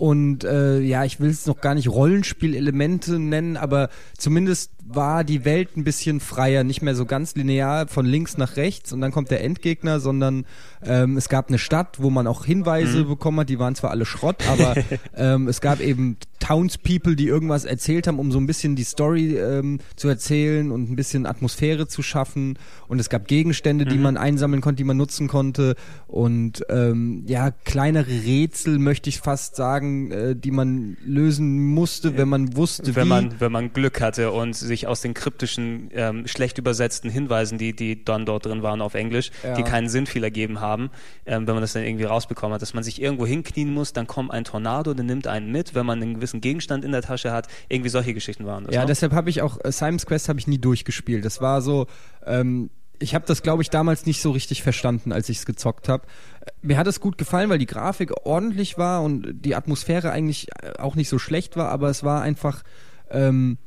Und 0.00 0.44
äh, 0.44 0.80
ja, 0.80 1.04
ich 1.04 1.20
will 1.20 1.28
es 1.28 1.44
noch 1.44 1.60
gar 1.60 1.74
nicht 1.74 1.90
Rollenspielelemente 1.90 3.18
nennen, 3.18 3.58
aber 3.58 3.90
zumindest 4.16 4.72
war 4.82 5.24
die 5.24 5.44
Welt 5.44 5.76
ein 5.76 5.84
bisschen 5.84 6.20
freier, 6.20 6.64
nicht 6.64 6.80
mehr 6.80 6.94
so 6.94 7.04
ganz 7.04 7.34
linear 7.34 7.86
von 7.86 8.06
links 8.06 8.38
nach 8.38 8.56
rechts 8.56 8.94
und 8.94 9.02
dann 9.02 9.12
kommt 9.12 9.30
der 9.30 9.44
Endgegner, 9.44 10.00
sondern 10.00 10.46
ähm, 10.84 11.16
es 11.16 11.28
gab 11.28 11.48
eine 11.48 11.58
Stadt, 11.58 11.98
wo 12.00 12.10
man 12.10 12.26
auch 12.26 12.44
Hinweise 12.44 13.04
mhm. 13.04 13.08
bekommen 13.08 13.40
hat, 13.40 13.48
die 13.48 13.58
waren 13.58 13.74
zwar 13.74 13.90
alle 13.90 14.04
Schrott, 14.06 14.36
aber 14.48 14.74
ähm, 15.16 15.48
es 15.48 15.60
gab 15.60 15.80
eben 15.80 16.16
Townspeople, 16.40 17.16
die 17.16 17.28
irgendwas 17.28 17.64
erzählt 17.64 18.06
haben, 18.06 18.18
um 18.18 18.32
so 18.32 18.38
ein 18.38 18.46
bisschen 18.46 18.74
die 18.74 18.84
Story 18.84 19.36
ähm, 19.36 19.78
zu 19.94 20.08
erzählen 20.08 20.72
und 20.72 20.90
ein 20.90 20.96
bisschen 20.96 21.26
Atmosphäre 21.26 21.86
zu 21.86 22.02
schaffen. 22.02 22.58
Und 22.88 22.98
es 22.98 23.08
gab 23.08 23.28
Gegenstände, 23.28 23.84
die 23.84 23.96
mhm. 23.96 24.02
man 24.02 24.16
einsammeln 24.16 24.62
konnte, 24.62 24.78
die 24.78 24.84
man 24.84 24.96
nutzen 24.96 25.28
konnte. 25.28 25.76
Und 26.08 26.64
ähm, 26.68 27.24
ja, 27.26 27.50
kleinere 27.50 28.10
Rätsel, 28.10 28.78
möchte 28.78 29.10
ich 29.10 29.20
fast 29.20 29.54
sagen, 29.54 30.10
äh, 30.10 30.34
die 30.34 30.50
man 30.50 30.96
lösen 31.04 31.66
musste, 31.66 32.16
wenn 32.16 32.28
man 32.28 32.56
wusste, 32.56 32.96
wenn 32.96 33.04
wie. 33.04 33.08
Man, 33.08 33.40
wenn 33.40 33.52
man 33.52 33.72
Glück 33.72 34.00
hatte 34.00 34.32
und 34.32 34.56
sich 34.56 34.86
aus 34.86 35.02
den 35.02 35.14
kryptischen, 35.14 35.90
ähm, 35.92 36.26
schlecht 36.26 36.58
übersetzten 36.58 37.10
Hinweisen, 37.10 37.58
die, 37.58 37.76
die 37.76 38.04
dann 38.04 38.24
dort 38.24 38.46
drin 38.46 38.62
waren 38.62 38.80
auf 38.80 38.94
Englisch, 38.94 39.30
ja. 39.44 39.54
die 39.54 39.62
keinen 39.62 39.88
Sinn 39.88 40.06
viel 40.06 40.24
ergeben 40.24 40.60
haben, 40.60 40.69
ähm, 40.74 41.46
wenn 41.46 41.54
man 41.54 41.60
das 41.60 41.72
dann 41.72 41.82
irgendwie 41.82 42.04
rausbekommen 42.04 42.54
hat, 42.54 42.62
dass 42.62 42.74
man 42.74 42.84
sich 42.84 43.00
irgendwo 43.00 43.26
hinknien 43.26 43.72
muss, 43.72 43.92
dann 43.92 44.06
kommt 44.06 44.30
ein 44.30 44.44
Tornado, 44.44 44.94
der 44.94 45.04
nimmt 45.04 45.26
einen 45.26 45.50
mit, 45.50 45.74
wenn 45.74 45.86
man 45.86 46.02
einen 46.02 46.14
gewissen 46.14 46.40
Gegenstand 46.40 46.84
in 46.84 46.92
der 46.92 47.02
Tasche 47.02 47.32
hat. 47.32 47.48
Irgendwie 47.68 47.90
solche 47.90 48.14
Geschichten 48.14 48.46
waren 48.46 48.64
das. 48.64 48.74
Ja, 48.74 48.82
ne? 48.82 48.86
deshalb 48.86 49.12
habe 49.12 49.30
ich 49.30 49.42
auch 49.42 49.58
äh, 49.64 49.72
Simon's 49.72 50.06
Quest 50.06 50.28
habe 50.28 50.38
ich 50.38 50.46
nie 50.46 50.58
durchgespielt. 50.58 51.24
Das 51.24 51.40
war 51.40 51.62
so. 51.62 51.86
Ähm, 52.24 52.70
ich 53.02 53.14
habe 53.14 53.24
das, 53.26 53.42
glaube 53.42 53.62
ich, 53.62 53.70
damals 53.70 54.04
nicht 54.04 54.20
so 54.20 54.30
richtig 54.30 54.62
verstanden, 54.62 55.10
als 55.10 55.30
ich 55.30 55.38
es 55.38 55.46
gezockt 55.46 55.88
habe. 55.88 56.06
Mir 56.60 56.76
hat 56.76 56.86
es 56.86 57.00
gut 57.00 57.16
gefallen, 57.16 57.48
weil 57.48 57.58
die 57.58 57.66
Grafik 57.66 58.12
ordentlich 58.26 58.76
war 58.76 59.02
und 59.02 59.26
die 59.32 59.54
Atmosphäre 59.54 60.10
eigentlich 60.10 60.48
äh, 60.62 60.78
auch 60.78 60.96
nicht 60.96 61.08
so 61.08 61.18
schlecht 61.18 61.56
war, 61.56 61.70
aber 61.70 61.88
es 61.88 62.04
war 62.04 62.22
einfach. 62.22 62.62
Ähm, 63.10 63.58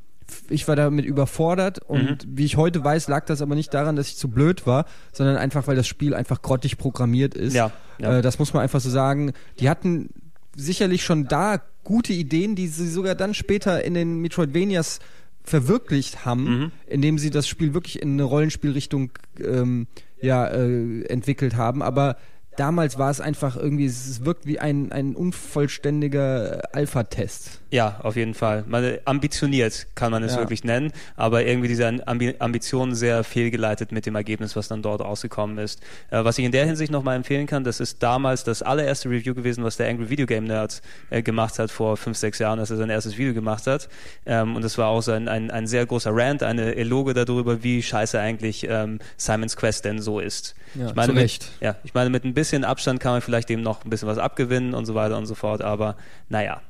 ich 0.50 0.68
war 0.68 0.76
damit 0.76 1.06
überfordert 1.06 1.80
und 1.80 2.26
mhm. 2.26 2.38
wie 2.38 2.46
ich 2.46 2.58
heute 2.58 2.84
weiß, 2.84 3.08
lag 3.08 3.26
das 3.26 3.42
aber 3.42 3.56
nicht 3.56 3.74
daran, 3.74 3.96
dass 3.96 4.08
ich 4.08 4.18
zu 4.18 4.30
blöd 4.30 4.66
war, 4.66 4.86
sondern 5.12 5.38
einfach, 5.38 5.68
weil 5.68 5.76
das 5.76 5.88
Spiel 5.88 6.14
einfach 6.14 6.42
grottig 6.42 6.78
programmiert 6.78 7.36
ist. 7.36 7.54
Ja, 7.54 7.72
ja. 8.00 8.20
Äh, 8.20 8.22
das 8.22 8.40
muss 8.40 8.54
man 8.54 8.64
einfach 8.64 8.80
so 8.80 8.90
sagen. 8.90 9.34
Die 9.60 9.70
hatten 9.70 10.10
sicherlich 10.56 11.04
schon 11.04 11.28
da 11.28 11.62
gute 11.84 12.14
Ideen, 12.14 12.56
die 12.56 12.68
sie 12.68 12.88
sogar 12.88 13.16
dann 13.16 13.34
später 13.34 13.84
in 13.84 13.94
den 13.94 14.20
Metroidvanias 14.20 15.00
verwirklicht 15.44 16.26
haben, 16.26 16.44
mhm. 16.44 16.72
indem 16.88 17.18
sie 17.18 17.30
das 17.30 17.48
Spiel 17.48 17.74
wirklich 17.74 18.02
in 18.02 18.14
eine 18.14 18.24
Rollenspielrichtung 18.24 19.12
ähm, 19.44 19.88
ja, 20.22 20.48
äh, 20.48 21.04
entwickelt 21.04 21.56
haben. 21.56 21.84
Aber 21.84 22.16
damals 22.56 22.98
war 22.98 23.12
es 23.12 23.20
einfach 23.20 23.58
irgendwie, 23.58 23.86
es 23.86 24.24
wirkt 24.24 24.46
wie 24.46 24.60
ein, 24.60 24.92
ein 24.92 25.16
unvollständiger 25.16 26.62
Alpha-Test. 26.72 27.60
Ja, 27.74 28.00
auf 28.04 28.16
jeden 28.18 28.36
Fall. 28.36 28.64
Man, 28.68 29.00
ambitioniert 29.06 29.88
kann 29.96 30.12
man 30.12 30.22
es 30.22 30.34
ja. 30.34 30.42
wirklich 30.42 30.64
nennen, 30.64 30.92
aber 31.16 31.44
irgendwie 31.44 31.68
diese 31.68 31.88
Ambi 32.06 32.36
Ambitionen 32.38 32.94
sehr 32.94 33.24
fehlgeleitet 33.24 33.92
mit 33.92 34.06
dem 34.06 34.14
Ergebnis, 34.14 34.56
was 34.56 34.68
dann 34.68 34.84
dort 34.84 35.02
rausgekommen 35.02 35.58
ist. 35.58 35.82
Äh, 36.12 36.24
was 36.24 36.38
ich 36.38 36.46
in 36.46 36.52
der 36.52 36.68
Hinsicht 36.68 36.92
nochmal 36.92 37.16
empfehlen 37.16 37.48
kann, 37.48 37.64
das 37.64 37.80
ist 37.80 38.04
damals 38.04 38.44
das 38.44 38.62
allererste 38.62 39.10
Review 39.10 39.34
gewesen, 39.34 39.64
was 39.64 39.76
der 39.78 39.90
Angry 39.90 40.12
Video 40.12 40.28
Game 40.28 40.44
Nerd 40.44 40.84
äh, 41.10 41.24
gemacht 41.24 41.58
hat 41.58 41.72
vor 41.72 41.98
fünf, 41.98 42.16
sechs 42.16 42.38
Jahren, 42.38 42.60
als 42.60 42.70
er 42.70 42.78
sein 42.78 42.92
erstes 42.92 43.18
Video 43.18 43.34
gemacht 43.34 43.66
hat. 43.66 43.90
Ähm, 44.28 44.56
und 44.56 44.64
das 44.64 44.78
war 44.78 44.90
auch 44.90 45.02
so 45.02 45.12
ein, 45.12 45.28
ein, 45.28 45.50
ein, 45.50 45.66
sehr 45.66 45.88
großer 45.88 46.12
Rant, 46.14 46.44
eine 46.44 46.76
Eloge 46.76 47.16
darüber, 47.16 47.64
wie 47.64 47.82
scheiße 47.82 48.20
eigentlich 48.20 48.68
ähm, 48.70 49.00
Simon's 49.18 49.58
Quest 49.58 49.86
denn 49.86 50.00
so 50.00 50.20
ist. 50.20 50.54
Ja, 50.76 50.90
ich 50.90 50.96
meine, 50.96 51.14
mit, 51.14 51.40
ja, 51.60 51.76
ich 51.84 51.96
meine, 51.96 52.12
mit 52.12 52.24
ein 52.24 52.36
bisschen 52.36 52.66
Abstand 52.66 53.00
kann 53.00 53.14
man 53.14 53.22
vielleicht 53.22 53.50
dem 53.50 53.64
noch 53.64 53.84
ein 53.84 53.90
bisschen 53.90 54.08
was 54.08 54.20
abgewinnen 54.20 54.76
und 54.76 54.86
so 54.86 54.94
weiter 54.94 55.18
und 55.18 55.26
so 55.26 55.34
fort, 55.34 55.64
aber 55.64 55.96
naja 56.30 56.62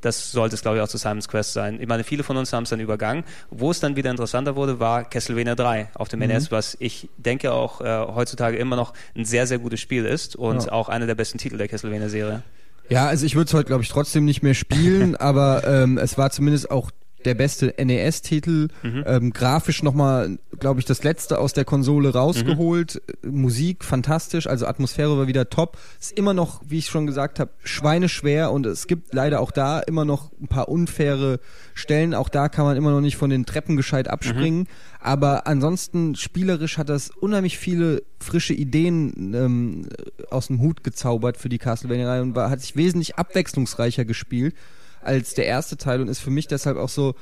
das 0.00 0.32
sollte 0.32 0.54
es, 0.54 0.62
glaube 0.62 0.76
ich, 0.76 0.82
auch 0.82 0.88
zu 0.88 0.98
Simon's 0.98 1.28
Quest 1.28 1.52
sein. 1.52 1.80
Ich 1.80 1.88
meine, 1.88 2.04
viele 2.04 2.22
von 2.22 2.36
uns 2.36 2.52
haben 2.52 2.64
es 2.64 2.70
dann 2.70 2.80
übergangen. 2.80 3.24
Wo 3.50 3.70
es 3.70 3.80
dann 3.80 3.96
wieder 3.96 4.10
interessanter 4.10 4.56
wurde, 4.56 4.80
war 4.80 5.04
Castlevania 5.04 5.54
3 5.54 5.90
auf 5.94 6.08
dem 6.08 6.20
mhm. 6.20 6.28
NES, 6.28 6.50
was 6.50 6.76
ich 6.80 7.08
denke 7.16 7.52
auch 7.52 7.80
äh, 7.80 8.06
heutzutage 8.14 8.56
immer 8.56 8.76
noch 8.76 8.92
ein 9.16 9.24
sehr, 9.24 9.46
sehr 9.46 9.58
gutes 9.58 9.80
Spiel 9.80 10.04
ist 10.04 10.36
und 10.36 10.64
ja. 10.64 10.72
auch 10.72 10.88
einer 10.88 11.06
der 11.06 11.14
besten 11.14 11.38
Titel 11.38 11.56
der 11.58 11.68
Castlevania-Serie. 11.68 12.42
Ja, 12.88 13.06
also 13.06 13.26
ich 13.26 13.34
würde 13.34 13.48
es 13.48 13.54
heute, 13.54 13.66
glaube 13.66 13.82
ich, 13.82 13.90
trotzdem 13.90 14.24
nicht 14.24 14.42
mehr 14.42 14.54
spielen, 14.54 15.14
aber 15.20 15.64
ähm, 15.66 15.98
es 15.98 16.16
war 16.16 16.30
zumindest 16.30 16.70
auch 16.70 16.90
der 17.24 17.34
beste 17.34 17.74
NES-Titel, 17.78 18.68
mhm. 18.82 19.04
ähm, 19.06 19.32
grafisch 19.32 19.82
nochmal, 19.82 20.38
glaube 20.58 20.80
ich, 20.80 20.86
das 20.86 21.02
letzte 21.02 21.38
aus 21.38 21.52
der 21.52 21.64
Konsole 21.64 22.12
rausgeholt, 22.12 23.02
mhm. 23.22 23.40
Musik 23.40 23.84
fantastisch, 23.84 24.46
also 24.46 24.66
Atmosphäre 24.66 25.18
war 25.18 25.26
wieder 25.26 25.50
top. 25.50 25.78
Ist 26.00 26.12
immer 26.12 26.34
noch, 26.34 26.62
wie 26.66 26.78
ich 26.78 26.86
schon 26.86 27.06
gesagt 27.06 27.40
habe, 27.40 27.50
schweineschwer 27.64 28.52
und 28.52 28.66
es 28.66 28.86
gibt 28.86 29.14
leider 29.14 29.40
auch 29.40 29.50
da 29.50 29.80
immer 29.80 30.04
noch 30.04 30.30
ein 30.40 30.48
paar 30.48 30.68
unfaire 30.68 31.40
Stellen. 31.74 32.14
Auch 32.14 32.28
da 32.28 32.48
kann 32.48 32.64
man 32.64 32.76
immer 32.76 32.90
noch 32.90 33.00
nicht 33.00 33.16
von 33.16 33.30
den 33.30 33.46
Treppen 33.46 33.76
gescheit 33.76 34.08
abspringen. 34.08 34.60
Mhm. 34.60 34.66
Aber 35.00 35.46
ansonsten 35.46 36.16
spielerisch 36.16 36.78
hat 36.78 36.88
das 36.88 37.10
unheimlich 37.10 37.58
viele 37.58 38.02
frische 38.20 38.54
Ideen 38.54 39.34
ähm, 39.34 39.88
aus 40.30 40.48
dem 40.48 40.60
Hut 40.60 40.82
gezaubert 40.82 41.36
für 41.36 41.48
die 41.48 41.58
Castlevania-Reihe 41.58 42.22
und 42.22 42.34
war, 42.34 42.50
hat 42.50 42.60
sich 42.60 42.76
wesentlich 42.76 43.16
abwechslungsreicher 43.16 44.04
gespielt 44.04 44.54
als 45.02 45.34
der 45.34 45.46
erste 45.46 45.76
Teil 45.76 46.00
und 46.00 46.08
ist 46.08 46.20
für 46.20 46.30
mich 46.30 46.46
deshalb 46.46 46.76
auch 46.76 46.88
so, 46.88 47.14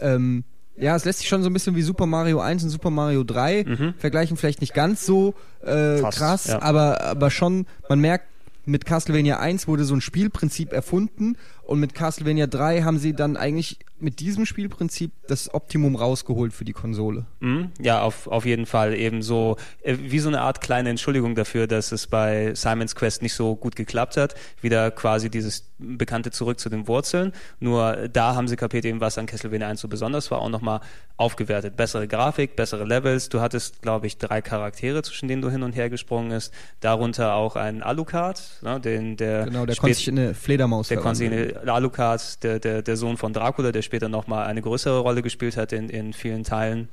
ähm, 0.00 0.44
ja, 0.76 0.96
es 0.96 1.04
lässt 1.04 1.20
sich 1.20 1.28
schon 1.28 1.42
so 1.42 1.50
ein 1.50 1.52
bisschen 1.52 1.76
wie 1.76 1.82
Super 1.82 2.06
Mario 2.06 2.40
1 2.40 2.64
und 2.64 2.70
Super 2.70 2.90
Mario 2.90 3.22
3 3.22 3.64
mhm. 3.64 3.94
vergleichen, 3.98 4.36
vielleicht 4.36 4.60
nicht 4.60 4.74
ganz 4.74 5.06
so 5.06 5.34
äh, 5.62 5.98
Fast, 5.98 6.18
krass, 6.18 6.46
ja. 6.48 6.62
aber, 6.62 7.02
aber 7.02 7.30
schon, 7.30 7.66
man 7.88 8.00
merkt, 8.00 8.26
mit 8.66 8.86
Castlevania 8.86 9.38
1 9.38 9.68
wurde 9.68 9.84
so 9.84 9.94
ein 9.94 10.00
Spielprinzip 10.00 10.72
erfunden 10.72 11.36
und 11.66 11.80
mit 11.80 11.94
Castlevania 11.94 12.46
3 12.46 12.82
haben 12.82 12.98
sie 12.98 13.14
dann 13.14 13.36
eigentlich 13.36 13.78
mit 13.98 14.20
diesem 14.20 14.44
Spielprinzip 14.44 15.12
das 15.28 15.54
Optimum 15.54 15.96
rausgeholt 15.96 16.52
für 16.52 16.64
die 16.64 16.72
Konsole. 16.72 17.24
Mhm, 17.40 17.70
ja, 17.80 18.02
auf, 18.02 18.26
auf 18.26 18.44
jeden 18.44 18.66
Fall. 18.66 18.94
Eben 18.94 19.22
so, 19.22 19.56
äh, 19.82 19.96
wie 19.98 20.18
so 20.18 20.28
eine 20.28 20.42
Art 20.42 20.60
kleine 20.60 20.90
Entschuldigung 20.90 21.34
dafür, 21.34 21.66
dass 21.66 21.90
es 21.90 22.06
bei 22.06 22.54
Simon's 22.54 22.94
Quest 22.94 23.22
nicht 23.22 23.34
so 23.34 23.56
gut 23.56 23.76
geklappt 23.76 24.16
hat. 24.16 24.34
Wieder 24.60 24.90
quasi 24.90 25.30
dieses 25.30 25.70
Bekannte 25.78 26.30
zurück 26.32 26.60
zu 26.60 26.68
den 26.68 26.86
Wurzeln. 26.86 27.32
Nur 27.60 28.08
da 28.08 28.34
haben 28.34 28.46
sie 28.46 28.56
kapiert 28.56 28.84
eben, 28.84 29.00
was 29.00 29.16
an 29.16 29.26
Castlevania 29.26 29.68
1 29.68 29.80
so 29.80 29.88
besonders 29.88 30.30
war, 30.30 30.40
auch 30.40 30.50
nochmal 30.50 30.80
aufgewertet. 31.16 31.76
Bessere 31.76 32.08
Grafik, 32.08 32.56
bessere 32.56 32.84
Levels. 32.84 33.28
Du 33.28 33.40
hattest, 33.40 33.80
glaube 33.80 34.06
ich, 34.06 34.18
drei 34.18 34.42
Charaktere, 34.42 35.02
zwischen 35.02 35.28
denen 35.28 35.40
du 35.40 35.50
hin 35.50 35.62
und 35.62 35.74
her 35.74 35.88
gesprungen 35.88 36.30
bist. 36.30 36.52
Darunter 36.80 37.34
auch 37.34 37.56
ein 37.56 37.82
Alucard, 37.82 38.42
ne, 38.62 38.80
den, 38.80 39.16
der. 39.16 39.44
Genau, 39.44 39.66
der 39.66 39.76
konnte 39.76 39.94
sich 39.94 40.08
in 40.08 40.18
eine 40.18 40.34
Fledermaus 40.34 40.88
Der 40.88 40.98
konnte 40.98 41.18
sich 41.18 41.26
in 41.28 41.32
eine 41.32 41.53
Alucard, 41.56 42.42
der, 42.42 42.58
der, 42.58 42.82
der 42.82 42.96
Sohn 42.96 43.16
von 43.16 43.32
Dracula, 43.32 43.72
der 43.72 43.82
später 43.82 44.08
nochmal 44.08 44.46
eine 44.46 44.62
größere 44.62 45.00
Rolle 45.00 45.22
gespielt 45.22 45.56
hat 45.56 45.72
in, 45.72 45.88
in 45.88 46.12
vielen 46.12 46.44
Teilen. 46.44 46.88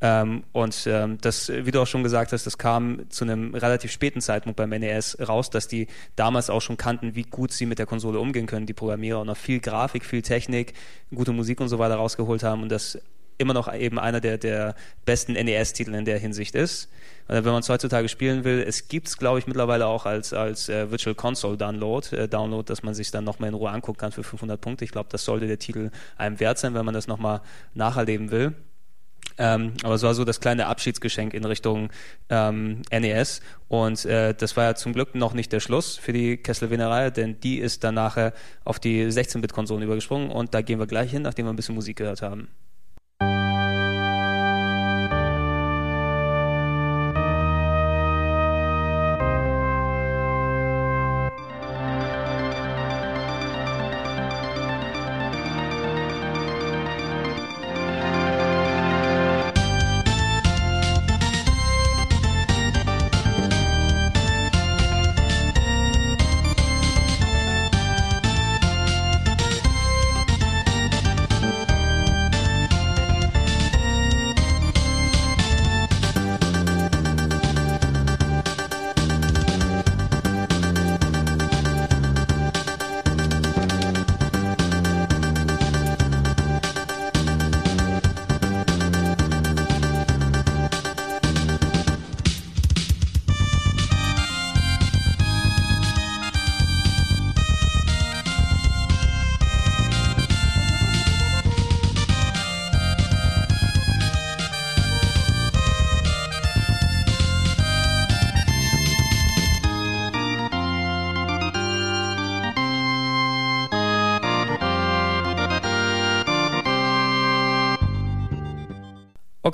Ähm, 0.00 0.44
und 0.52 0.86
ähm, 0.86 1.16
das, 1.22 1.48
wie 1.48 1.70
du 1.70 1.80
auch 1.80 1.86
schon 1.86 2.02
gesagt 2.02 2.32
hast, 2.32 2.44
das 2.44 2.58
kam 2.58 3.08
zu 3.08 3.24
einem 3.24 3.54
relativ 3.54 3.90
späten 3.90 4.20
Zeitpunkt 4.20 4.56
beim 4.56 4.70
NES 4.70 5.16
raus, 5.26 5.48
dass 5.48 5.68
die 5.68 5.86
damals 6.16 6.50
auch 6.50 6.60
schon 6.60 6.76
kannten, 6.76 7.14
wie 7.14 7.22
gut 7.22 7.52
sie 7.52 7.64
mit 7.64 7.78
der 7.78 7.86
Konsole 7.86 8.18
umgehen 8.18 8.46
können, 8.46 8.66
die 8.66 8.74
Programmierer, 8.74 9.20
und 9.20 9.28
noch 9.28 9.36
viel 9.36 9.58
Grafik, 9.58 10.04
viel 10.04 10.20
Technik, 10.20 10.74
gute 11.14 11.32
Musik 11.32 11.60
und 11.60 11.68
so 11.68 11.78
weiter 11.78 11.94
rausgeholt 11.94 12.42
haben 12.42 12.62
und 12.62 12.70
das 12.70 12.98
immer 13.38 13.54
noch 13.54 13.72
eben 13.72 13.98
einer 13.98 14.20
der, 14.20 14.38
der 14.38 14.74
besten 15.04 15.32
NES-Titel 15.32 15.94
in 15.94 16.04
der 16.04 16.18
Hinsicht 16.18 16.54
ist. 16.54 16.88
Wenn 17.28 17.44
man 17.44 17.58
es 17.58 17.68
heutzutage 17.68 18.08
spielen 18.08 18.44
will, 18.44 18.64
es 18.66 18.86
gibt 18.86 19.08
es, 19.08 19.18
glaube 19.18 19.40
ich, 19.40 19.48
mittlerweile 19.48 19.86
auch 19.86 20.06
als, 20.06 20.32
als 20.32 20.68
äh, 20.68 20.90
Virtual 20.92 21.14
Console 21.14 21.56
Download, 21.56 22.16
äh, 22.16 22.28
Download, 22.28 22.64
dass 22.64 22.84
man 22.84 22.94
sich 22.94 23.10
dann 23.10 23.24
nochmal 23.24 23.48
in 23.48 23.54
Ruhe 23.54 23.70
angucken 23.70 23.98
kann 23.98 24.12
für 24.12 24.22
500 24.22 24.60
Punkte. 24.60 24.84
Ich 24.84 24.92
glaube, 24.92 25.08
das 25.10 25.24
sollte 25.24 25.48
der 25.48 25.58
Titel 25.58 25.90
einem 26.16 26.38
wert 26.38 26.58
sein, 26.58 26.74
wenn 26.74 26.84
man 26.84 26.94
das 26.94 27.08
nochmal 27.08 27.40
nacherleben 27.74 28.30
will. 28.30 28.54
Ähm, 29.38 29.74
aber 29.82 29.94
es 29.94 30.02
war 30.02 30.14
so 30.14 30.24
das 30.24 30.40
kleine 30.40 30.66
Abschiedsgeschenk 30.66 31.34
in 31.34 31.44
Richtung 31.44 31.90
ähm, 32.30 32.82
NES. 32.90 33.40
Und 33.68 34.04
äh, 34.04 34.34
das 34.34 34.56
war 34.56 34.64
ja 34.64 34.74
zum 34.74 34.92
Glück 34.92 35.14
noch 35.14 35.34
nicht 35.34 35.52
der 35.52 35.60
Schluss 35.60 35.96
für 35.96 36.12
die 36.12 36.36
Castlevania-Reihe, 36.36 37.12
denn 37.12 37.40
die 37.40 37.58
ist 37.58 37.84
dann 37.84 37.96
nachher 37.96 38.32
auf 38.64 38.78
die 38.78 39.04
16-Bit-Konsolen 39.04 39.82
übergesprungen. 39.82 40.30
Und 40.30 40.54
da 40.54 40.62
gehen 40.62 40.78
wir 40.78 40.86
gleich 40.86 41.10
hin, 41.10 41.22
nachdem 41.22 41.46
wir 41.46 41.52
ein 41.52 41.56
bisschen 41.56 41.74
Musik 41.74 41.96
gehört 41.96 42.22
haben. 42.22 42.48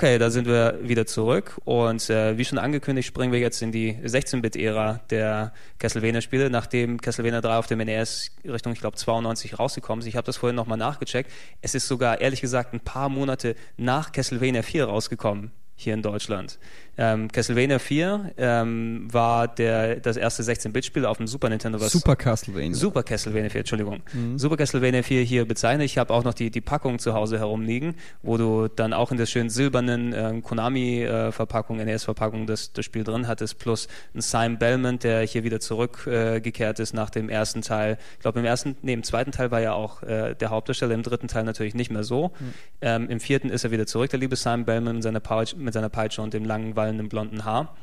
Okay, 0.02 0.18
da 0.18 0.30
sind 0.30 0.48
wir 0.48 0.80
wieder 0.82 1.06
zurück 1.06 1.60
und 1.64 2.10
äh, 2.10 2.36
wie 2.36 2.44
schon 2.44 2.58
angekündigt, 2.58 3.06
springen 3.06 3.32
wir 3.32 3.38
jetzt 3.38 3.62
in 3.62 3.70
die 3.70 3.94
16-Bit-Ära 3.94 4.98
der 5.10 5.52
Castlevania-Spiele, 5.78 6.50
nachdem 6.50 7.00
Castlevania 7.00 7.40
3 7.40 7.56
auf 7.56 7.68
dem 7.68 7.78
NES 7.78 8.32
Richtung, 8.44 8.72
ich 8.72 8.80
glaube, 8.80 8.96
92 8.96 9.60
rausgekommen 9.60 10.00
ist. 10.00 10.08
Ich 10.08 10.16
habe 10.16 10.26
das 10.26 10.38
vorhin 10.38 10.56
nochmal 10.56 10.76
nachgecheckt. 10.76 11.30
Es 11.60 11.76
ist 11.76 11.86
sogar, 11.86 12.20
ehrlich 12.20 12.40
gesagt, 12.40 12.74
ein 12.74 12.80
paar 12.80 13.10
Monate 13.10 13.54
nach 13.76 14.10
Castlevania 14.10 14.62
4 14.62 14.86
rausgekommen 14.86 15.52
hier 15.76 15.94
in 15.94 16.02
Deutschland. 16.02 16.58
Ähm, 16.98 17.32
Castlevania 17.32 17.78
4 17.78 18.32
ähm, 18.36 19.08
war 19.10 19.48
der, 19.48 19.96
das 19.96 20.16
erste 20.16 20.42
16-Bit-Spiel 20.42 21.06
auf 21.06 21.16
dem 21.16 21.26
Super 21.26 21.48
Nintendo. 21.48 21.80
Was 21.80 21.92
Super 21.92 22.16
Castlevania. 22.16 22.74
Super 22.74 23.02
Castlevania 23.02 23.48
4, 23.48 23.60
Entschuldigung. 23.60 24.02
Mhm. 24.12 24.38
Super 24.38 24.58
Castlevania 24.58 25.02
4 25.02 25.22
hier 25.22 25.46
bezeichnet. 25.46 25.86
Ich 25.86 25.96
habe 25.96 26.12
auch 26.12 26.22
noch 26.22 26.34
die, 26.34 26.50
die 26.50 26.60
Packung 26.60 26.98
zu 26.98 27.14
Hause 27.14 27.38
herumliegen, 27.38 27.94
wo 28.22 28.36
du 28.36 28.68
dann 28.68 28.92
auch 28.92 29.10
in 29.10 29.16
der 29.16 29.26
schönen 29.26 29.48
silbernen 29.48 30.12
äh, 30.12 30.40
Konami-Verpackung, 30.42 31.80
äh, 31.80 31.86
NES-Verpackung 31.86 32.46
das, 32.46 32.72
das 32.72 32.84
Spiel 32.84 33.04
drin 33.04 33.26
hattest, 33.26 33.58
plus 33.58 33.88
ein 34.14 34.20
Simon 34.20 34.58
Bellman, 34.58 34.98
der 34.98 35.22
hier 35.22 35.44
wieder 35.44 35.60
zurückgekehrt 35.60 36.78
äh, 36.78 36.82
ist 36.82 36.92
nach 36.92 37.08
dem 37.08 37.30
ersten 37.30 37.62
Teil. 37.62 37.96
Ich 38.14 38.20
glaube, 38.20 38.38
im 38.40 38.44
ersten, 38.44 38.76
nee, 38.82 38.92
im 38.92 39.02
zweiten 39.02 39.32
Teil 39.32 39.50
war 39.50 39.60
ja 39.60 39.72
auch 39.72 40.02
äh, 40.02 40.34
der 40.34 40.50
Hauptdarsteller, 40.50 40.94
im 40.94 41.02
dritten 41.02 41.28
Teil 41.28 41.44
natürlich 41.44 41.74
nicht 41.74 41.90
mehr 41.90 42.04
so. 42.04 42.32
Mhm. 42.38 42.54
Ähm, 42.82 43.08
Im 43.08 43.20
vierten 43.20 43.48
ist 43.48 43.64
er 43.64 43.70
wieder 43.70 43.86
zurück, 43.86 44.10
der 44.10 44.18
liebe 44.18 44.36
Simon 44.36 44.64
Bellman 44.64 44.96
mit 44.96 45.02
seiner, 45.02 45.20
Peitsche, 45.20 45.56
mit 45.56 45.72
seiner 45.72 45.88
Peitsche 45.88 46.20
und 46.20 46.34
dem 46.34 46.44
langen 46.44 46.74
wallenden 46.82 47.08
blonden 47.08 47.44
Haar. 47.44 47.74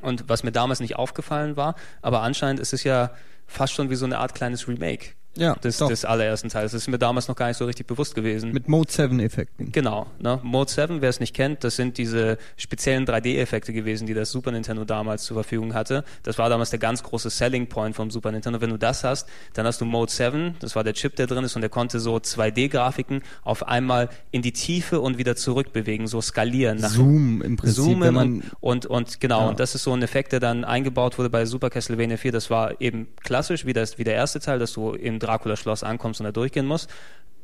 Und 0.00 0.28
was 0.28 0.42
mir 0.42 0.50
damals 0.50 0.80
nicht 0.80 0.96
aufgefallen 0.96 1.56
war, 1.56 1.76
aber 2.02 2.22
anscheinend 2.22 2.58
ist 2.60 2.72
es 2.72 2.82
ja 2.82 3.12
fast 3.46 3.72
schon 3.72 3.88
wie 3.88 3.94
so 3.94 4.04
eine 4.04 4.18
Art 4.18 4.34
kleines 4.34 4.66
Remake 4.66 5.10
ja, 5.36 5.54
des, 5.56 5.78
des 5.78 6.04
allerersten 6.04 6.48
Teils. 6.48 6.72
Das 6.72 6.82
ist 6.82 6.88
mir 6.88 6.98
damals 6.98 7.28
noch 7.28 7.36
gar 7.36 7.48
nicht 7.48 7.56
so 7.56 7.64
richtig 7.64 7.86
bewusst 7.86 8.14
gewesen. 8.14 8.52
Mit 8.52 8.68
Mode 8.68 8.90
7 8.90 9.18
Effekten. 9.20 9.72
Genau. 9.72 10.06
Ne? 10.18 10.38
Mode 10.42 10.70
7, 10.70 11.00
wer 11.00 11.08
es 11.08 11.20
nicht 11.20 11.34
kennt, 11.34 11.64
das 11.64 11.76
sind 11.76 11.96
diese 11.96 12.38
speziellen 12.56 13.06
3D-Effekte 13.06 13.72
gewesen, 13.72 14.06
die 14.06 14.14
das 14.14 14.30
Super 14.30 14.52
Nintendo 14.52 14.84
damals 14.84 15.24
zur 15.24 15.36
Verfügung 15.36 15.74
hatte. 15.74 16.04
Das 16.22 16.38
war 16.38 16.50
damals 16.50 16.70
der 16.70 16.78
ganz 16.78 17.02
große 17.02 17.30
Selling 17.30 17.68
Point 17.68 17.96
vom 17.96 18.10
Super 18.10 18.30
Nintendo. 18.30 18.60
Wenn 18.60 18.70
du 18.70 18.78
das 18.78 19.04
hast, 19.04 19.28
dann 19.54 19.66
hast 19.66 19.80
du 19.80 19.84
Mode 19.86 20.12
7, 20.12 20.56
das 20.60 20.76
war 20.76 20.84
der 20.84 20.92
Chip, 20.92 21.16
der 21.16 21.26
drin 21.26 21.44
ist 21.44 21.56
und 21.56 21.62
der 21.62 21.70
konnte 21.70 21.98
so 21.98 22.16
2D-Grafiken 22.16 23.22
auf 23.42 23.66
einmal 23.66 24.10
in 24.30 24.42
die 24.42 24.52
Tiefe 24.52 25.00
und 25.00 25.16
wieder 25.16 25.34
zurückbewegen, 25.36 26.06
so 26.06 26.20
skalieren. 26.20 26.78
Zoom 26.78 27.40
im 27.40 27.56
Prinzip. 27.56 27.76
Zoomen 27.76 28.16
und, 28.16 28.42
und, 28.60 28.86
und 28.86 29.20
genau, 29.20 29.40
ja. 29.40 29.48
und 29.48 29.60
das 29.60 29.74
ist 29.74 29.84
so 29.84 29.92
ein 29.94 30.02
Effekt, 30.02 30.32
der 30.32 30.40
dann 30.40 30.64
eingebaut 30.64 31.18
wurde 31.18 31.30
bei 31.30 31.46
Super 31.46 31.70
Castlevania 31.70 32.18
4. 32.18 32.32
Das 32.32 32.50
war 32.50 32.80
eben 32.80 33.08
klassisch, 33.22 33.64
wie, 33.64 33.72
das, 33.72 33.98
wie 33.98 34.04
der 34.04 34.14
erste 34.14 34.40
Teil, 34.40 34.58
dass 34.58 34.72
du 34.74 34.92
im 34.92 35.21
Dracula-Schloss 35.22 35.82
ankommst 35.82 36.20
und 36.20 36.24
da 36.24 36.32
durchgehen 36.32 36.66
musst. 36.66 36.90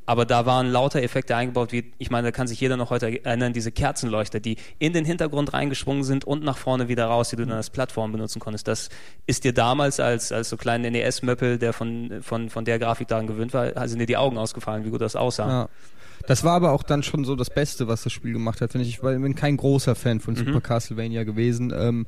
aber 0.07 0.25
da 0.25 0.47
waren 0.47 0.71
lauter 0.73 1.03
Effekte 1.03 1.37
eingebaut, 1.37 1.71
wie, 1.71 1.93
ich 1.99 2.11
meine, 2.11 2.29
da 2.29 2.33
kann 2.33 2.49
sich 2.49 2.59
jeder 2.59 2.79
noch 2.79 2.89
heute 2.89 3.23
erinnern, 3.27 3.53
diese 3.53 3.71
Kerzenleuchter, 3.73 4.41
die 4.41 4.57
in 4.79 4.95
den 4.95 5.05
Hintergrund 5.05 5.53
reingesprungen 5.53 6.03
sind 6.03 6.25
und 6.25 6.43
nach 6.43 6.57
vorne 6.57 6.89
wieder 6.89 7.05
raus, 7.05 7.29
die 7.29 7.37
du 7.37 7.45
dann 7.45 7.57
als 7.57 7.69
Plattform 7.69 8.13
benutzen 8.13 8.41
konntest. 8.41 8.67
Das 8.69 8.89
ist 9.27 9.45
dir 9.45 9.53
damals 9.53 10.01
als, 10.01 10.33
als 10.33 10.49
so 10.49 10.57
kleinen 10.57 10.91
NES-Möppel, 10.93 11.59
der 11.59 11.75
von, 11.75 12.23
von, 12.23 12.49
von 12.49 12.65
der 12.65 12.79
Grafik 12.79 13.09
daran 13.09 13.27
gewöhnt 13.27 13.53
war, 13.53 13.87
sind 13.87 13.99
dir 13.99 14.07
die 14.07 14.17
Augen 14.17 14.39
ausgefallen, 14.39 14.87
wie 14.87 14.91
gut 14.91 15.03
das 15.03 15.15
aussah. 15.15 15.49
Ja. 15.49 15.69
Das 16.27 16.43
war 16.43 16.55
aber 16.55 16.73
auch 16.73 16.83
dann 16.83 17.03
schon 17.03 17.27
so 17.27 17.37
das 17.37 17.51
Beste, 17.51 17.87
was 17.87 18.03
das 18.05 18.13
Spiel 18.15 18.33
gemacht 18.33 18.63
hat, 18.63 18.73
finde 18.73 18.87
ich. 18.87 18.95
Ich 18.95 19.01
bin 19.03 19.35
kein 19.35 19.59
großer 19.59 19.95
Fan 19.95 20.21
von 20.21 20.35
Super 20.37 20.63
Castlevania 20.63 21.25
gewesen. 21.25 21.71
Ähm, 21.79 22.07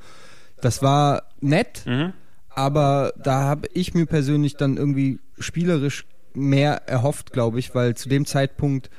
das 0.62 0.82
war 0.82 1.24
nett, 1.40 1.82
Mhm. 1.84 2.14
Aber 2.54 3.12
da 3.22 3.42
habe 3.42 3.68
ich 3.72 3.94
mir 3.94 4.06
persönlich 4.06 4.56
dann 4.56 4.76
irgendwie 4.76 5.18
spielerisch 5.38 6.04
mehr 6.34 6.88
erhofft, 6.88 7.32
glaube 7.32 7.58
ich, 7.58 7.74
weil 7.74 7.96
zu 7.96 8.08
dem 8.08 8.26
Zeitpunkt, 8.26 8.90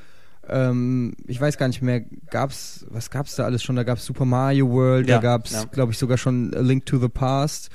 ähm, 0.48 1.14
ich 1.26 1.40
weiß 1.40 1.56
gar 1.58 1.68
nicht 1.68 1.82
mehr, 1.82 2.00
gab's, 2.30 2.84
was 2.90 3.10
gab's 3.10 3.36
da 3.36 3.44
alles 3.44 3.62
schon? 3.62 3.76
Da 3.76 3.84
gab's 3.84 4.04
Super 4.04 4.24
Mario 4.24 4.68
World, 4.70 5.08
Ja, 5.08 5.16
da 5.16 5.22
gab's, 5.22 5.52
ja. 5.52 5.64
glaube 5.64 5.92
ich, 5.92 5.98
sogar 5.98 6.18
schon 6.18 6.52
A 6.54 6.60
Link 6.60 6.84
to 6.86 6.98
the 6.98 7.08
Past. 7.08 7.70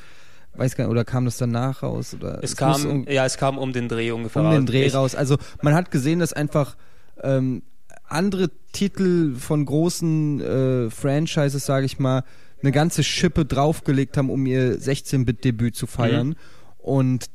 Weiß 0.56 0.76
gar 0.76 0.86
nicht, 0.86 0.92
oder 0.92 1.06
kam 1.06 1.26
das 1.26 1.38
danach 1.38 1.84
raus? 1.84 2.16
Oder 2.16 2.40
Es 2.44 2.52
muss 2.52 2.58
kam, 2.58 2.86
um- 2.86 3.06
ja, 3.08 3.26
es 3.26 3.38
kam 3.38 3.58
um 3.60 3.74
den 3.74 3.88
Dreh 3.88 4.12
ungefähr 4.12 4.42
um 4.42 4.52
den. 4.52 4.66
Dreh 4.66 4.90
raus. 4.90 5.14
Also 5.16 5.38
man 5.62 5.76
hat 5.76 5.92
gesehen, 5.92 6.20
dass 6.20 6.34
einfach 6.34 6.76
ähm, 7.22 7.62
andere 8.08 8.50
Titel 8.74 9.36
von 9.36 9.66
großen 9.66 10.42
äh, 10.42 10.90
Franchises, 10.90 11.66
sage 11.66 11.86
ich 11.86 12.00
mal, 12.00 12.24
eine 12.62 12.72
ganze 12.72 13.04
Schippe 13.04 13.46
draufgelegt 13.46 14.18
haben, 14.18 14.30
um 14.30 14.46
ihr 14.46 14.80
16-Bit-Debüt 14.80 15.76
zu 15.76 15.88
feiern. 15.88 16.36
Und 16.78 17.28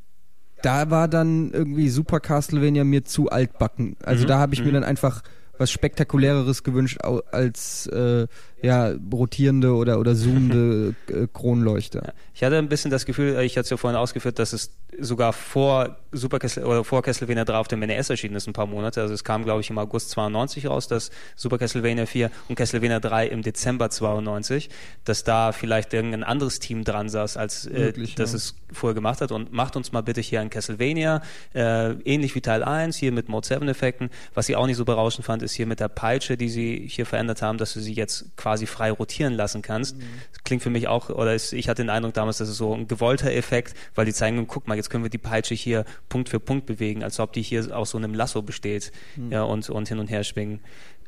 da 0.63 0.91
war 0.91 1.09
dann 1.09 1.53
irgendwie 1.53 1.89
Super 1.89 2.21
Castlevania 2.21 2.85
mir 2.85 3.05
zu 3.05 3.29
altbacken. 3.31 3.97
Also 4.03 4.25
Mhm, 4.25 4.29
da 4.29 4.39
habe 4.39 4.55
ich 4.55 4.65
mir 4.65 4.73
dann 4.73 4.85
einfach 4.85 5.23
was 5.59 5.71
spektakuläreres 5.71 6.63
gewünscht 6.63 6.99
als 7.03 7.87
äh, 7.87 8.27
ja 8.63 8.93
rotierende 9.13 9.75
oder 9.75 9.99
oder 9.99 10.15
zoomende 10.15 10.95
äh, 11.09 11.27
Kronleuchter. 11.33 12.15
Ich 12.35 12.43
hatte 12.43 12.57
ein 12.57 12.69
bisschen 12.69 12.91
das 12.91 13.07
Gefühl, 13.07 13.37
äh, 13.37 13.45
ich 13.45 13.53
hatte 13.53 13.65
es 13.65 13.71
ja 13.71 13.77
vorhin 13.77 13.99
ausgeführt, 13.99 14.39
dass 14.39 14.53
es 14.53 14.71
sogar 14.99 15.33
vor 15.33 15.97
Super 16.13 16.39
Castle, 16.39 16.67
oder 16.67 16.85
vor 16.85 17.03
Castlevania 17.03 17.45
3 17.45 17.55
auf 17.55 17.69
dem 17.69 17.81
NES 17.81 18.11
erschienen 18.11 18.37
ist, 18.37 18.47
ein 18.47 18.53
paar 18.53 18.67
Monate. 18.67 19.01
Also 19.01 19.15
es 19.15 19.25
kam, 19.25 19.45
glaube 19.45 19.63
ich, 19.63 19.71
im 19.71 19.79
August 19.79 20.11
92 20.11 20.67
raus, 20.67 20.87
dass 20.87 21.11
Super 21.37 21.59
Castlevania 21.59 22.07
4 22.07 22.31
und 22.49 22.57
Castlevania 22.57 23.01
3 23.01 23.29
im 23.29 23.43
Dezember 23.43 23.89
92, 23.89 24.69
dass 25.05 25.25
da 25.25 25.53
vielleicht 25.53 25.95
irgendein 25.95 26.25
anderes 26.25 26.59
Team 26.59 26.85
dran 26.85 27.09
saß, 27.09 27.37
als 27.37 27.67
äh, 27.67 27.93
das 28.17 28.33
ja. 28.33 28.37
es 28.37 28.55
vorher 28.71 28.95
gemacht 28.95 29.23
hat. 29.23 29.33
Und 29.33 29.53
macht 29.53 29.77
uns 29.77 29.93
mal 29.93 30.03
bitte 30.03 30.21
hier 30.21 30.41
ein 30.41 30.51
Castlevania, 30.51 31.23
äh, 31.55 31.93
ähnlich 32.05 32.35
wie 32.35 32.43
Teil 32.43 32.63
1, 32.63 32.97
hier 32.97 33.13
mit 33.13 33.29
Mode 33.29 33.47
7 33.47 33.67
Effekten. 33.69 34.11
Was 34.35 34.49
ich 34.49 34.57
auch 34.57 34.67
nicht 34.67 34.77
so 34.77 34.85
berauschend 34.85 35.25
fand, 35.25 35.43
ist 35.43 35.53
hier 35.53 35.67
mit 35.67 35.81
der 35.81 35.89
Peitsche, 35.89 36.37
die 36.37 36.51
sie 36.51 36.87
hier 36.89 37.07
verändert 37.07 37.41
haben, 37.41 37.57
dass 37.57 37.73
du 37.73 37.81
sie 37.81 37.95
jetzt 37.95 38.37
quasi 38.37 38.52
frei 38.67 38.91
rotieren 38.91 39.35
lassen 39.35 39.63
kannst. 39.63 39.97
Das 40.33 40.45
klingt 40.45 40.63
für 40.63 40.71
mich 40.71 40.89
auch, 40.89 41.11
oder 41.11 41.35
ist, 41.35 41.53
ich 41.53 41.69
hatte 41.69 41.83
den 41.83 41.91
Eindruck 41.91 42.15
damals, 42.15 42.39
das 42.39 42.49
ist 42.49 42.57
so 42.57 42.75
ein 42.75 42.89
gewollter 42.89 43.33
Effekt, 43.33 43.75
weil 43.95 44.07
die 44.07 44.13
zeigen, 44.13 44.47
guck 44.47 44.69
mal, 44.69 44.77
jetzt 44.77 44.91
können 44.91 45.05
wir 45.05 45.11
die 45.11 45.19
Peitsche 45.19 45.55
hier 45.55 45.85
Punkt 46.09 46.29
für 46.29 46.41
Punkt 46.41 46.67
bewegen, 46.67 47.03
als 47.03 47.21
ob 47.21 47.33
die 47.33 47.43
hier 47.43 47.77
aus 47.77 47.91
so 47.91 47.99
einem 47.99 48.15
Lasso 48.15 48.43
besteht 48.43 48.93
ja, 49.31 49.43
und, 49.43 49.69
und 49.71 49.89
hin 49.89 49.99
und 49.99 50.09
her 50.09 50.25
schwingen. 50.25 50.61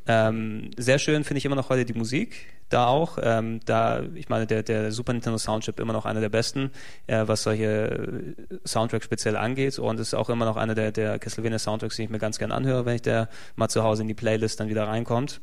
Ähm, 0.07 0.69
sehr 0.77 0.99
schön 0.99 1.23
finde 1.23 1.39
ich 1.39 1.45
immer 1.45 1.55
noch 1.55 1.69
heute 1.69 1.83
die 1.83 1.93
Musik, 1.93 2.47
da 2.69 2.87
auch. 2.87 3.17
Ähm, 3.21 3.59
da, 3.65 4.03
ich 4.13 4.29
meine, 4.29 4.45
der, 4.45 4.63
der 4.63 4.91
Super 4.91 5.13
Nintendo 5.13 5.37
Soundchip 5.37 5.79
immer 5.79 5.93
noch 5.93 6.05
einer 6.05 6.21
der 6.21 6.29
besten, 6.29 6.71
äh, 7.07 7.23
was 7.25 7.43
solche 7.43 8.35
äh, 8.51 8.57
Soundtracks 8.67 9.05
speziell 9.05 9.35
angeht. 9.35 9.79
Und 9.79 9.99
ist 9.99 10.13
auch 10.13 10.29
immer 10.29 10.45
noch 10.45 10.57
einer 10.57 10.75
der, 10.75 10.91
der 10.91 11.17
Castlevania 11.17 11.59
Soundtracks, 11.59 11.95
die 11.95 12.03
ich 12.03 12.09
mir 12.09 12.19
ganz 12.19 12.37
gern 12.37 12.51
anhöre, 12.51 12.85
wenn 12.85 12.95
ich 12.95 13.01
der 13.01 13.29
mal 13.55 13.69
zu 13.69 13.83
Hause 13.83 14.03
in 14.03 14.07
die 14.07 14.13
Playlist 14.13 14.59
dann 14.59 14.69
wieder 14.69 14.87
reinkommt. 14.87 15.41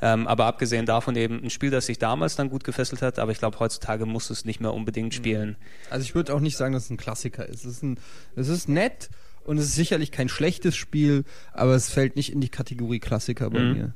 Ähm, 0.00 0.26
aber 0.26 0.46
abgesehen 0.46 0.86
davon 0.86 1.16
eben 1.16 1.42
ein 1.42 1.50
Spiel, 1.50 1.70
das 1.70 1.86
sich 1.86 1.98
damals 1.98 2.36
dann 2.36 2.50
gut 2.50 2.64
gefesselt 2.64 3.02
hat, 3.02 3.18
aber 3.18 3.32
ich 3.32 3.38
glaube, 3.38 3.58
heutzutage 3.58 4.06
musst 4.06 4.30
du 4.30 4.34
es 4.34 4.44
nicht 4.44 4.60
mehr 4.60 4.72
unbedingt 4.74 5.14
spielen. 5.14 5.56
Also 5.90 6.04
ich 6.04 6.14
würde 6.14 6.34
auch 6.34 6.40
nicht 6.40 6.56
sagen, 6.56 6.72
dass 6.74 6.84
es 6.84 6.90
ein 6.90 6.96
Klassiker 6.96 7.46
ist. 7.48 7.64
Es 7.64 7.72
ist, 7.76 7.82
ein, 7.82 7.98
es 8.36 8.48
ist 8.48 8.68
nett 8.68 9.10
und 9.44 9.58
es 9.58 9.66
ist 9.66 9.74
sicherlich 9.74 10.12
kein 10.12 10.28
schlechtes 10.28 10.76
Spiel, 10.76 11.24
aber 11.52 11.74
es 11.74 11.90
fällt 11.90 12.16
nicht 12.16 12.32
in 12.32 12.40
die 12.40 12.48
Kategorie 12.50 12.98
Klassiker 13.00 13.50
bei 13.50 13.60
Mhm. 13.62 13.72
mir. 13.72 13.94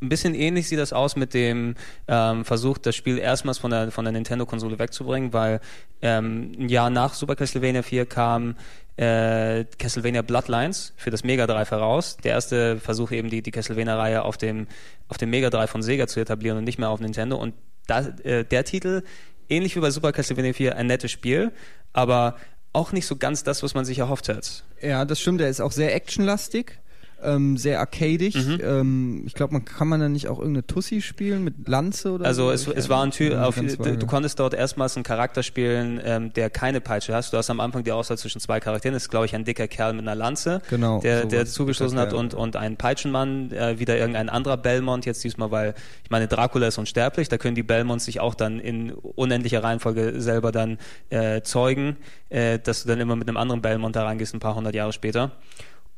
Ein 0.00 0.08
bisschen 0.08 0.34
ähnlich 0.34 0.68
sieht 0.68 0.78
das 0.78 0.92
aus 0.92 1.16
mit 1.16 1.34
dem 1.34 1.76
ähm, 2.08 2.44
Versuch, 2.44 2.78
das 2.78 2.94
Spiel 2.94 3.18
erstmals 3.18 3.58
von 3.58 3.70
der, 3.70 3.90
von 3.90 4.04
der 4.04 4.12
Nintendo-Konsole 4.12 4.78
wegzubringen, 4.78 5.32
weil 5.32 5.60
ähm, 6.02 6.52
ein 6.58 6.68
Jahr 6.68 6.90
nach 6.90 7.14
Super 7.14 7.36
Castlevania 7.36 7.82
4 7.82 8.06
kam 8.06 8.56
äh, 8.96 9.64
Castlevania 9.78 10.22
Bloodlines 10.22 10.92
für 10.96 11.10
das 11.10 11.24
Mega 11.24 11.46
Drive 11.46 11.70
heraus. 11.70 12.16
Der 12.18 12.32
erste 12.32 12.78
Versuch 12.78 13.10
eben, 13.12 13.30
die, 13.30 13.42
die 13.42 13.50
Castlevania-Reihe 13.50 14.22
auf 14.22 14.36
dem, 14.36 14.66
auf 15.08 15.16
dem 15.16 15.30
Mega 15.30 15.50
Drive 15.50 15.70
von 15.70 15.82
Sega 15.82 16.06
zu 16.06 16.20
etablieren 16.20 16.58
und 16.58 16.64
nicht 16.64 16.78
mehr 16.78 16.90
auf 16.90 17.00
Nintendo. 17.00 17.36
Und 17.36 17.54
da, 17.86 18.00
äh, 18.22 18.44
der 18.44 18.64
Titel, 18.64 19.02
ähnlich 19.48 19.76
wie 19.76 19.80
bei 19.80 19.90
Super 19.90 20.12
Castlevania 20.12 20.52
4, 20.52 20.76
ein 20.76 20.86
nettes 20.86 21.10
Spiel, 21.10 21.52
aber 21.92 22.36
auch 22.72 22.92
nicht 22.92 23.06
so 23.06 23.16
ganz 23.16 23.44
das, 23.44 23.62
was 23.62 23.74
man 23.74 23.84
sich 23.84 23.98
erhofft 24.00 24.28
hat. 24.28 24.64
Ja, 24.80 25.04
das 25.04 25.20
stimmt. 25.20 25.40
Er 25.40 25.48
ist 25.48 25.60
auch 25.60 25.72
sehr 25.72 25.94
actionlastig, 25.94 26.78
ähm, 27.22 27.56
sehr 27.56 27.80
arcadig. 27.80 28.34
Mhm. 28.34 28.60
Ähm, 28.62 29.22
ich 29.26 29.34
glaube, 29.34 29.54
man 29.54 29.64
kann 29.64 29.88
man 29.88 30.00
dann 30.00 30.12
nicht 30.12 30.28
auch 30.28 30.38
irgendeine 30.38 30.66
Tussi 30.66 31.00
spielen 31.00 31.44
mit 31.44 31.68
Lanze 31.68 32.12
oder 32.12 32.26
Also 32.26 32.46
so? 32.46 32.52
es, 32.52 32.66
Ich 32.66 32.76
es 32.76 32.88
war 32.88 33.02
ein 33.02 33.10
Typ, 33.10 33.34
auf, 33.34 33.56
du, 33.56 33.96
du 33.96 34.06
konntest 34.06 34.38
dort 34.40 34.54
erstmals 34.54 34.96
einen 34.96 35.04
Charakter 35.04 35.42
spielen, 35.42 36.00
ähm, 36.04 36.32
der 36.32 36.50
keine 36.50 36.80
Peitsche 36.80 37.14
hast. 37.14 37.32
Du 37.32 37.36
hast 37.36 37.50
am 37.50 37.60
Anfang 37.60 37.84
die 37.84 37.92
Auswahl 37.92 38.18
zwischen 38.18 38.40
zwei 38.40 38.60
Charakteren. 38.60 38.94
Das 38.94 39.04
ist, 39.04 39.10
glaube 39.10 39.26
ich, 39.26 39.34
ein 39.34 39.44
dicker 39.44 39.68
Kerl 39.68 39.92
mit 39.92 40.02
einer 40.02 40.14
Lanze, 40.14 40.60
Genau, 40.70 41.00
der, 41.00 41.24
der 41.26 41.44
Dicker 41.44 41.96
hat 41.96 42.12
und, 42.12 42.34
und 42.34 42.56
ein 42.56 42.76
Peitschenmann, 42.76 43.52
äh, 43.52 43.78
wieder 43.78 43.96
irgendein 43.96 44.28
anderer 44.28 44.56
Belmont, 44.56 45.06
jetzt 45.06 45.22
diesmal, 45.24 45.50
weil 45.50 45.74
ich 46.02 46.10
meine, 46.10 46.28
Dracula 46.28 46.66
ist 46.68 46.78
unsterblich, 46.78 47.28
da 47.28 47.38
können 47.38 47.54
die 47.54 47.62
Belmonts 47.62 48.04
sich 48.04 48.20
auch 48.20 48.34
dann 48.34 48.60
in 48.60 48.92
unendlicher 48.92 49.62
Reihenfolge 49.62 50.20
selber 50.20 50.52
dann 50.52 50.78
äh, 51.10 51.42
zeugen, 51.42 51.96
äh, 52.28 52.58
dass 52.58 52.82
du 52.82 52.88
dann 52.88 53.00
immer 53.00 53.16
mit 53.16 53.28
einem 53.28 53.36
anderen 53.36 53.62
Belmont 53.62 53.96
da 53.96 54.04
reingehst, 54.04 54.34
ein 54.34 54.40
paar 54.40 54.54
hundert 54.54 54.74
Jahre 54.74 54.92
später. 54.92 55.32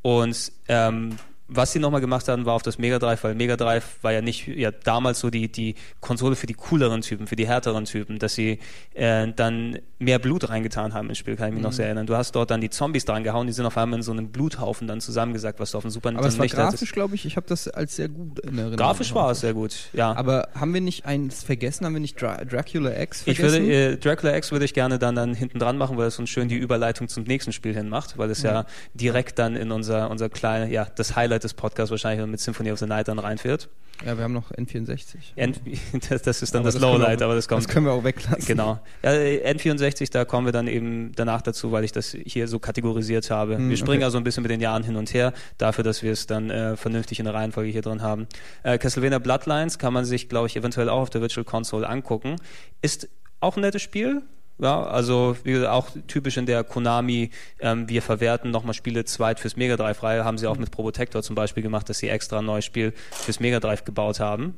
Und 0.03 0.53
ähm, 0.69 1.17
was 1.49 1.73
sie 1.73 1.79
nochmal 1.79 2.01
gemacht 2.01 2.27
haben, 2.29 2.45
war 2.45 2.55
auf 2.55 2.63
das 2.63 2.79
Mega 2.79 2.99
Drive, 2.99 3.23
weil 3.25 3.35
Mega 3.35 3.57
Drive 3.57 3.99
war 4.03 4.13
ja 4.13 4.21
nicht 4.21 4.49
ja 4.49 4.71
damals 4.71 5.21
so 5.21 5.31
die, 5.31 5.51
die 5.51 5.75
Konsole 6.01 6.35
für 6.37 6.47
die 6.47 6.55
cooleren 6.55 7.03
Typen, 7.03 7.27
für 7.27 7.37
die 7.37 7.47
härteren 7.47 7.85
Typen, 7.85 8.19
dass 8.19 8.35
sie 8.35 8.59
äh, 8.95 9.29
dann 9.35 9.79
mehr 9.99 10.19
Blut 10.19 10.49
reingetan 10.49 10.93
haben 10.93 11.09
ins 11.09 11.19
Spiel, 11.19 11.37
kann 11.37 11.49
ich 11.49 11.55
mich 11.55 11.63
noch 11.63 11.73
sehr 11.73 11.87
erinnern. 11.87 12.07
Du 12.07 12.17
hast 12.17 12.33
dort 12.33 12.51
dann 12.51 12.61
die 12.61 12.69
Zombies 12.71 13.05
dran 13.05 13.23
gehauen, 13.25 13.47
die 13.47 13.53
sind 13.53 13.65
auf 13.65 13.79
einmal 13.79 13.99
in 13.99 14.03
so 14.03 14.13
einem 14.13 14.29
Bluthaufen 14.29 14.87
dann 14.89 15.01
zusammengesackt, 15.01 15.61
was 15.61 15.71
du 15.71 15.79
auf 15.79 15.85
dem 15.85 15.91
Super 15.91 16.09
Aber 16.11 16.23
Nintendo 16.23 16.43
nicht 16.43 16.57
hattest. 16.57 16.73
grafisch, 16.73 16.93
glaube 16.93 17.15
ich, 17.15 17.25
ich 17.27 17.37
habe 17.37 17.47
das 17.49 17.69
als 17.69 17.97
sehr 17.97 18.09
gut 18.09 18.41
in 18.41 18.59
Erinnerung. 18.59 18.77
Grafisch 18.77 19.15
war 19.15 19.31
es 19.31 19.41
sehr 19.41 19.55
gut, 19.55 19.75
ja. 19.93 20.13
Aber 20.15 20.49
haben 20.55 20.75
wir 20.75 20.81
nicht 20.81 21.07
eins 21.07 21.43
vergessen? 21.45 21.87
Haben 21.87 21.95
wir 21.95 22.01
nicht 22.01 22.21
Dra 22.21 22.45
Dracula 22.45 22.99
X 23.01 23.23
Ich 23.27 23.39
vergessen? 23.39 23.63
würde, 23.67 23.93
äh, 23.93 23.97
Dracula 23.97 24.37
X 24.37 24.51
würde 24.53 24.65
ich 24.65 24.75
gerne 24.75 24.99
dann, 24.99 25.15
dann 25.15 25.33
hinten 25.35 25.59
dran 25.59 25.79
machen, 25.79 25.97
weil 25.97 26.09
es 26.09 26.19
uns 26.19 26.29
schön 26.29 26.49
die 26.49 26.57
Überleitung 26.57 27.09
zum 27.09 27.23
nächsten 27.25 27.53
Spiel 27.53 27.75
hin 27.75 27.89
macht, 27.89 28.19
weil 28.19 28.31
es 28.31 28.43
ja 28.43 28.67
direkt 28.95 29.39
dann 29.39 29.57
in 29.57 29.71
unser, 29.71 30.11
unser 30.11 30.29
kleine, 30.29 30.71
ja, 30.71 30.87
das 30.97 31.15
Highlight 31.17 31.36
des 31.45 31.55
Podcasts 31.55 31.91
wahrscheinlich 31.91 32.27
mit 32.27 32.41
Symphony 32.41 32.73
of 32.73 32.79
the 32.79 32.87
Night 32.87 33.09
dann 33.09 33.19
reinführt. 33.19 33.69
ja, 34.05 34.17
wir 34.17 34.25
haben 34.25 34.33
noch 34.33 34.53
N64. 34.53 35.17
N 35.37 35.55
das, 36.09 36.23
das 36.23 36.43
ist 36.43 36.55
dann 36.55 36.61
Aber 36.61 36.71
das, 36.71 36.81
wir 36.81 36.81
Lowlight, 36.81 37.23
aber 37.23 37.35
das 37.35 37.49
kommt. 37.49 37.65
Das 37.65 37.69
können 37.69 37.87
wir 37.87 37.93
auch 37.93 38.05
weglassen. 38.05 38.47
Genau. 38.47 38.81
Ja, 39.03 39.13
äh, 39.13 39.53
N64, 39.53 40.11
da 40.11 40.25
kommen 40.25 40.47
wir 40.47 40.53
dann 40.53 40.69
eben 40.69 41.13
danach 41.15 41.43
dazu, 41.43 41.73
weil 41.73 41.85
ich 41.85 41.93
das 41.93 42.17
hier 42.25 42.49
so 42.49 42.59
kategorisiert 42.59 43.31
habe. 43.31 43.57
Hm, 43.57 43.71
wir 43.71 43.77
springen 43.77 43.99
okay. 43.99 44.05
also 44.05 44.19
ein 44.19 44.25
bisschen 44.25 44.43
mit 44.43 44.51
den 44.51 44.61
Jahren 44.61 44.83
hin 44.83 44.97
und 44.97 45.13
her, 45.15 45.33
dafür, 45.59 45.85
dass 45.85 46.03
wir 46.03 46.13
es 46.13 46.27
dann 46.27 46.51
äh, 46.51 46.77
vernünftig 46.77 47.19
in 47.19 47.25
der 47.25 47.35
Reihenfolge 47.35 47.71
hier 47.71 47.83
drin 47.83 48.03
haben. 48.03 48.27
Äh, 48.63 48.79
Castlevania 48.79 49.19
Bloodlines 49.19 49.79
kann 49.79 49.93
man 49.93 50.05
sich, 50.05 50.29
glaube 50.29 50.47
ich, 50.47 50.57
eventuell 50.57 50.89
auch 50.89 51.01
auf 51.01 51.11
der 51.11 51.21
Virtual 51.21 51.45
Console 51.45 51.89
angucken. 51.89 52.37
Ist 52.83 53.09
auch 53.41 53.57
ein 53.57 53.61
nettes 53.61 53.83
Spiel. 53.83 54.23
Ja, 54.59 54.83
also 54.85 55.37
wie 55.45 55.53
gesagt, 55.53 55.71
auch 55.71 55.89
typisch 56.07 56.39
in 56.39 56.47
der 56.47 56.65
Konami, 56.65 57.31
ähm, 57.61 57.89
wir 57.89 58.01
verwerten 58.01 58.51
nochmal 58.51 58.73
Spiele 58.73 59.05
zweit 59.05 59.39
fürs 59.39 59.57
Mega 59.57 59.77
Drive 59.77 60.03
Reihe, 60.03 60.25
haben 60.25 60.39
sie 60.39 60.47
auch 60.47 60.57
mit 60.57 60.71
Probotector 60.71 61.23
zum 61.23 61.35
Beispiel 61.35 61.63
gemacht, 61.63 61.89
dass 61.89 61.99
sie 61.99 62.09
extra 62.09 62.39
ein 62.39 62.47
neues 62.47 62.65
Spiel 62.65 62.93
fürs 63.11 63.39
Mega 63.39 63.61
Drive 63.61 63.85
gebaut 63.85 64.19
haben 64.21 64.57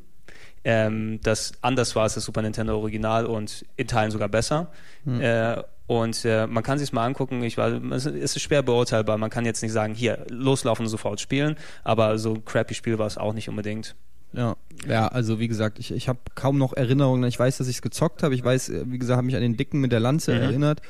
ähm, 0.65 1.21
das 1.23 1.53
anders 1.63 1.95
war 1.97 2.05
als 2.05 2.15
das 2.15 2.25
Super 2.25 2.43
Nintendo 2.43 2.77
Original 2.77 3.27
und 3.27 3.65
in 3.77 3.87
Teilen 3.87 4.11
sogar 4.11 4.29
besser. 4.29 4.69
Äh, 5.07 5.63
und 5.87 6.25
äh, 6.27 6.47
man 6.47 6.63
kann 6.63 6.79
sich 6.79 6.93
mal 6.93 7.07
angucken. 7.07 7.43
Ich 7.43 7.57
war, 7.57 7.71
es 7.93 8.05
ist 8.05 8.39
schwer 8.41 8.63
beurteilbar. 8.63 9.17
Man 9.17 9.31
kann 9.31 9.47
jetzt 9.47 9.63
nicht 9.63 9.73
sagen, 9.73 9.95
hier 9.95 10.27
loslaufen 10.29 10.85
und 10.85 10.91
sofort 10.91 11.21
spielen. 11.21 11.57
Aber 11.85 12.19
so 12.19 12.35
ein 12.35 12.45
crappy 12.45 12.75
Spiel 12.75 12.99
war 12.99 13.07
es 13.07 13.17
auch 13.17 13.33
nicht 13.33 13.49
unbedingt. 13.49 13.97
Ja, 14.33 14.57
ja, 14.89 15.09
also 15.09 15.39
wie 15.41 15.49
gesagt, 15.49 15.79
ich, 15.79 15.91
ich 15.91 16.09
habe 16.09 16.19
kaum 16.35 16.59
noch 16.59 16.73
Erinnerungen. 16.75 17.25
Ich 17.29 17.39
weiß, 17.39 17.59
dass 17.59 17.69
ich 17.69 17.77
es 17.77 17.83
gezockt 17.83 18.23
habe. 18.23 18.35
Ich 18.35 18.45
weiß, 18.45 18.69
äh, 18.69 18.85
wie 18.87 18.99
gesagt, 18.99 19.17
habe 19.17 19.27
mich 19.27 19.37
an 19.37 19.43
den 19.43 19.57
Dicken 19.57 19.81
mit 19.81 19.91
der 19.93 20.01
Lanze 20.01 20.35
Mhm. 20.35 20.41
erinnert. 20.43 20.83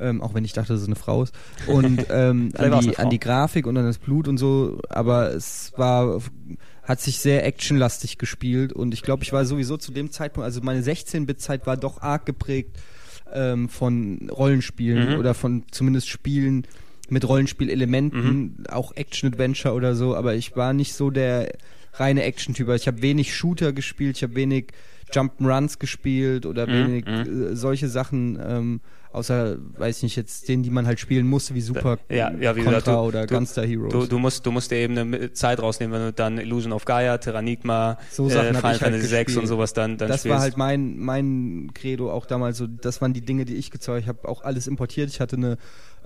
Ähm, 0.00 0.22
auch 0.22 0.32
wenn 0.32 0.44
ich 0.44 0.52
dachte, 0.52 0.72
dass 0.74 0.82
es 0.82 0.86
eine 0.86 0.94
Frau 0.94 1.24
ist. 1.24 1.34
Und 1.66 2.06
ähm, 2.10 2.50
an, 2.56 2.80
die, 2.80 2.96
an 2.98 3.10
die 3.10 3.18
Grafik 3.18 3.66
und 3.66 3.76
an 3.76 3.84
das 3.84 3.98
Blut 3.98 4.28
und 4.28 4.38
so. 4.38 4.80
Aber 4.88 5.34
es 5.34 5.72
war, 5.76 6.20
hat 6.84 7.00
sich 7.00 7.18
sehr 7.18 7.44
actionlastig 7.44 8.16
gespielt. 8.16 8.72
Und 8.72 8.94
ich 8.94 9.02
glaube, 9.02 9.24
ich 9.24 9.32
war 9.32 9.44
sowieso 9.44 9.76
zu 9.76 9.90
dem 9.92 10.12
Zeitpunkt, 10.12 10.44
also 10.44 10.60
meine 10.62 10.82
16-Bit-Zeit 10.82 11.66
war 11.66 11.76
doch 11.76 12.00
arg 12.00 12.26
geprägt 12.26 12.78
ähm, 13.34 13.68
von 13.68 14.30
Rollenspielen 14.30 15.14
Mhm. 15.14 15.18
oder 15.18 15.34
von 15.34 15.64
zumindest 15.72 16.08
Spielen, 16.08 16.64
mit 17.10 17.26
Rollenspielelementen, 17.28 18.22
mhm. 18.58 18.66
auch 18.70 18.94
Action-Adventure 18.94 19.74
oder 19.74 19.94
so, 19.94 20.14
aber 20.14 20.34
ich 20.34 20.56
war 20.56 20.72
nicht 20.74 20.92
so 20.94 21.10
der 21.10 21.52
reine 21.94 22.22
Action-Typ. 22.22 22.68
Ich 22.70 22.86
habe 22.86 23.02
wenig 23.02 23.34
Shooter 23.34 23.72
gespielt, 23.72 24.16
ich 24.16 24.22
habe 24.22 24.34
wenig 24.34 24.72
Jump'n'Runs 25.12 25.78
gespielt 25.78 26.46
oder 26.46 26.66
mhm. 26.66 26.72
wenig 26.72 27.06
mhm. 27.06 27.52
äh, 27.52 27.56
solche 27.56 27.88
Sachen. 27.88 28.38
Ähm, 28.40 28.80
außer, 29.12 29.56
weiß 29.76 29.98
ich 29.98 30.02
nicht, 30.04 30.16
jetzt 30.16 30.48
den, 30.48 30.62
die 30.62 30.70
man 30.70 30.86
halt 30.86 31.00
spielen 31.00 31.26
muss, 31.26 31.54
wie 31.54 31.60
Super 31.60 31.98
ja, 32.08 32.30
ja, 32.32 32.56
wie 32.56 32.62
Contra 32.62 32.92
du, 32.92 32.98
oder 32.98 33.26
Gunstar 33.26 33.66
Heroes. 33.66 33.92
Du, 33.92 34.06
du, 34.06 34.18
musst, 34.18 34.46
du 34.46 34.50
musst 34.50 34.70
dir 34.70 34.76
eben 34.76 34.96
eine 34.96 35.32
Zeit 35.32 35.60
rausnehmen, 35.60 35.98
wenn 35.98 36.06
du 36.06 36.12
dann 36.12 36.38
Illusion 36.38 36.72
of 36.72 36.84
Gaia, 36.84 37.18
Terranigma, 37.18 37.98
so 38.10 38.26
äh, 38.26 38.30
Final 38.30 38.62
halt 38.62 38.78
Fantasy 38.78 39.08
halt 39.08 39.28
6 39.28 39.36
und 39.36 39.46
sowas 39.46 39.72
dann, 39.72 39.98
dann 39.98 40.08
Das 40.08 40.20
spielst. 40.20 40.34
war 40.34 40.40
halt 40.40 40.56
mein, 40.56 40.98
mein 40.98 41.70
Credo 41.74 42.12
auch 42.12 42.26
damals 42.26 42.58
so, 42.58 42.66
das 42.66 43.00
waren 43.00 43.12
die 43.12 43.22
Dinge, 43.22 43.44
die 43.44 43.56
ich 43.56 43.70
gezeugt 43.70 43.88
habe. 43.88 44.00
Ich 44.00 44.08
habe 44.08 44.28
auch 44.28 44.42
alles 44.42 44.66
importiert. 44.66 45.08
Ich 45.10 45.20
hatte 45.20 45.36
eine 45.36 45.58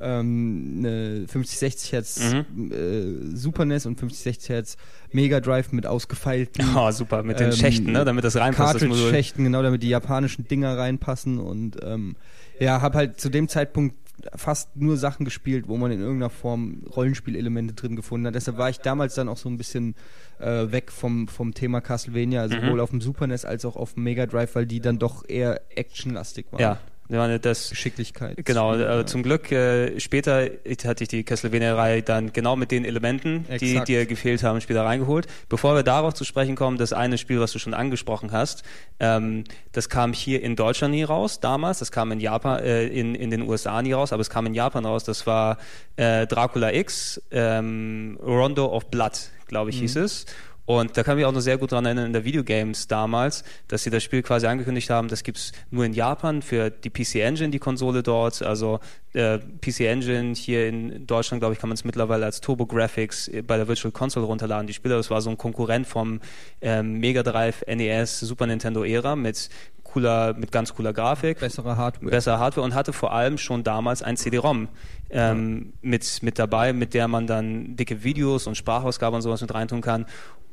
ähm, 0.02 0.76
eine 0.78 1.26
50-60 1.32 1.92
Hertz 1.92 2.20
mhm. 2.32 2.72
äh, 2.72 3.36
Super 3.36 3.64
NES 3.64 3.86
und 3.86 4.00
50-60 4.00 4.48
Hertz 4.48 4.76
Mega 5.12 5.40
Drive 5.40 5.72
mit 5.72 5.86
ausgefeilten. 5.86 6.64
Oh, 6.76 6.90
super, 6.92 7.22
mit 7.22 7.38
den 7.38 7.50
ähm, 7.50 7.56
Schächten, 7.56 7.92
ne? 7.92 8.04
damit 8.04 8.24
das 8.24 8.36
reinpasst. 8.36 8.80
Cartridge-Schächten, 8.80 9.44
genau, 9.44 9.62
damit 9.62 9.82
die 9.82 9.88
japanischen 9.88 10.46
Dinger 10.48 10.76
reinpassen 10.76 11.38
und 11.38 11.76
ähm, 11.82 12.16
ja, 12.62 12.80
habe 12.80 12.96
halt 12.96 13.20
zu 13.20 13.28
dem 13.28 13.48
Zeitpunkt 13.48 13.96
fast 14.36 14.76
nur 14.76 14.96
Sachen 14.96 15.24
gespielt, 15.24 15.66
wo 15.66 15.76
man 15.76 15.90
in 15.90 16.00
irgendeiner 16.00 16.30
Form 16.30 16.82
Rollenspielelemente 16.94 17.74
drin 17.74 17.96
gefunden 17.96 18.28
hat. 18.28 18.34
Deshalb 18.34 18.56
war 18.56 18.70
ich 18.70 18.78
damals 18.78 19.14
dann 19.14 19.28
auch 19.28 19.36
so 19.36 19.48
ein 19.48 19.56
bisschen 19.56 19.96
äh, 20.38 20.70
weg 20.70 20.92
vom, 20.92 21.26
vom 21.26 21.54
Thema 21.54 21.80
Castlevania, 21.80 22.42
also 22.42 22.56
mhm. 22.56 22.60
sowohl 22.60 22.80
auf 22.80 22.90
dem 22.90 23.00
Super 23.00 23.26
NES 23.26 23.44
als 23.44 23.64
auch 23.64 23.74
auf 23.74 23.94
dem 23.94 24.04
Mega 24.04 24.26
Drive, 24.26 24.54
weil 24.54 24.66
die 24.66 24.80
dann 24.80 24.98
doch 24.98 25.28
eher 25.28 25.60
actionlastig 25.76 26.46
waren. 26.52 26.60
Ja, 26.60 26.78
das, 27.08 27.70
Geschicklichkeit. 27.70 28.44
Genau, 28.44 28.74
äh, 28.74 29.04
zum 29.06 29.22
Glück 29.22 29.52
äh, 29.52 30.00
später 30.00 30.48
hatte 30.84 31.04
ich 31.04 31.08
die 31.08 31.24
Castlevania-Reihe 31.24 32.02
dann 32.02 32.32
genau 32.32 32.56
mit 32.56 32.70
den 32.70 32.84
Elementen, 32.84 33.44
Exakt. 33.48 33.60
die 33.88 33.92
dir 33.92 34.06
gefehlt 34.06 34.42
haben, 34.42 34.60
später 34.60 34.84
reingeholt. 34.84 35.26
Bevor 35.48 35.74
wir 35.74 35.82
darauf 35.82 36.14
zu 36.14 36.24
sprechen 36.24 36.56
kommen, 36.56 36.78
das 36.78 36.92
eine 36.92 37.18
Spiel, 37.18 37.40
was 37.40 37.52
du 37.52 37.58
schon 37.58 37.74
angesprochen 37.74 38.32
hast, 38.32 38.62
ähm, 39.00 39.44
das 39.72 39.88
kam 39.88 40.12
hier 40.12 40.42
in 40.42 40.56
Deutschland 40.56 40.94
nie 40.94 41.02
raus 41.02 41.40
damals, 41.40 41.80
das 41.80 41.92
kam 41.92 42.12
in 42.12 42.20
Japan, 42.20 42.60
äh, 42.60 42.86
in, 42.86 43.14
in 43.14 43.30
den 43.30 43.42
USA 43.42 43.82
nie 43.82 43.92
raus, 43.92 44.12
aber 44.12 44.20
es 44.20 44.30
kam 44.30 44.46
in 44.46 44.54
Japan 44.54 44.84
raus, 44.84 45.04
das 45.04 45.26
war 45.26 45.58
äh, 45.96 46.26
Dracula 46.26 46.72
X, 46.72 47.20
ähm, 47.30 48.18
Rondo 48.22 48.66
of 48.66 48.86
Blood, 48.86 49.30
glaube 49.46 49.70
ich, 49.70 49.76
mhm. 49.76 49.80
hieß 49.80 49.96
es. 49.96 50.26
Und 50.64 50.96
da 50.96 51.02
kann 51.02 51.14
ich 51.14 51.22
mich 51.22 51.26
auch 51.26 51.32
noch 51.32 51.40
sehr 51.40 51.58
gut 51.58 51.72
dran 51.72 51.84
erinnern 51.84 52.06
in 52.06 52.12
der 52.12 52.24
Videogames 52.24 52.86
damals, 52.86 53.42
dass 53.66 53.82
sie 53.82 53.90
das 53.90 54.02
Spiel 54.02 54.22
quasi 54.22 54.46
angekündigt 54.46 54.90
haben, 54.90 55.08
das 55.08 55.24
gibt 55.24 55.38
es 55.38 55.52
nur 55.70 55.84
in 55.84 55.92
Japan 55.92 56.40
für 56.40 56.70
die 56.70 56.90
PC 56.90 57.16
Engine, 57.16 57.50
die 57.50 57.58
Konsole 57.58 58.02
dort. 58.02 58.42
Also 58.42 58.78
äh, 59.12 59.38
PC 59.38 59.80
Engine 59.80 60.34
hier 60.34 60.68
in 60.68 61.06
Deutschland, 61.06 61.40
glaube 61.40 61.54
ich, 61.54 61.58
kann 61.58 61.68
man 61.68 61.74
es 61.74 61.84
mittlerweile 61.84 62.24
als 62.24 62.40
Turbo 62.40 62.66
Graphics 62.66 63.30
bei 63.46 63.56
der 63.56 63.66
Virtual 63.66 63.90
Console 63.90 64.24
runterladen. 64.26 64.66
Die 64.66 64.72
Spiele, 64.72 64.94
das 64.94 65.10
war 65.10 65.20
so 65.20 65.30
ein 65.30 65.36
Konkurrent 65.36 65.86
vom 65.86 66.20
ähm, 66.60 66.98
Mega 67.00 67.22
Drive, 67.22 67.64
NES, 67.66 68.20
Super 68.20 68.46
Nintendo 68.46 68.84
Ära 68.84 69.16
mit 69.16 69.48
cooler, 69.92 70.34
mit 70.34 70.52
ganz 70.52 70.74
cooler 70.74 70.92
Grafik. 70.92 71.40
Bessere 71.40 71.76
Hardware. 71.76 72.10
Bessere 72.10 72.38
Hardware 72.38 72.64
und 72.64 72.74
hatte 72.74 72.92
vor 72.92 73.12
allem 73.12 73.38
schon 73.38 73.62
damals 73.62 74.02
ein 74.02 74.16
CD-ROM 74.16 74.68
ähm, 75.10 75.72
ja. 75.82 75.88
mit, 75.90 76.22
mit 76.22 76.38
dabei, 76.38 76.72
mit 76.72 76.94
der 76.94 77.08
man 77.08 77.26
dann 77.26 77.76
dicke 77.76 78.02
Videos 78.02 78.46
und 78.46 78.56
Sprachausgaben 78.56 79.16
und 79.16 79.22
sowas 79.22 79.40
mit 79.40 79.52
reintun 79.52 79.80
kann. 79.80 80.06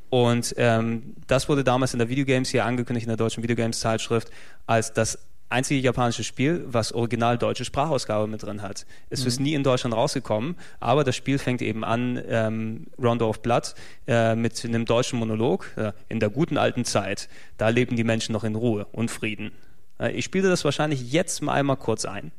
Und 0.10 0.56
ähm, 0.58 1.16
das 1.28 1.50
wurde 1.50 1.64
damals 1.64 1.94
in 1.94 2.00
der 2.00 2.10
Videogames 2.10 2.50
hier 2.50 2.66
angekündigt, 2.66 3.06
in 3.06 3.10
der 3.10 3.18
deutschen 3.18 3.44
Videogames-Zeitschrift, 3.44 4.32
als 4.66 4.94
das 4.94 5.20
einzige 5.50 5.80
japanische 5.80 6.24
Spiel, 6.24 6.64
was 6.68 6.94
original 6.94 7.38
deutsche 7.38 7.66
Sprachausgabe 7.66 8.28
mit 8.28 8.44
drin 8.44 8.62
hat. 8.62 8.86
Es 9.10 9.22
mhm. 9.22 9.28
ist 9.28 9.40
nie 9.40 9.54
in 9.54 9.64
Deutschland 9.64 9.96
rausgekommen, 9.96 10.56
aber 10.80 11.04
das 11.04 11.16
Spiel 11.16 11.40
fängt 11.40 11.62
eben 11.62 11.84
an, 11.84 12.22
ähm, 12.28 12.88
Rondo 13.02 13.28
of 13.28 13.42
Blood, 13.42 13.74
äh, 14.08 14.36
mit 14.36 14.64
einem 14.64 14.86
deutschen 14.86 15.20
Monolog, 15.20 15.72
äh, 15.76 15.92
in 16.08 16.20
der 16.20 16.30
guten 16.30 16.58
alten 16.58 16.86
Zeit, 16.86 17.30
da 17.58 17.70
leben 17.70 17.96
die 17.96 18.04
Menschen 18.04 18.34
noch 18.34 18.44
in 18.44 18.56
Ruhe 18.56 18.86
und 18.92 19.10
Frieden. 19.10 19.52
Äh, 20.00 20.12
ich 20.12 20.26
spiele 20.26 20.50
das 20.50 20.64
wahrscheinlich 20.64 21.12
jetzt 21.12 21.42
mal 21.42 21.54
einmal 21.54 21.78
kurz 21.78 22.06
ein. 22.06 22.32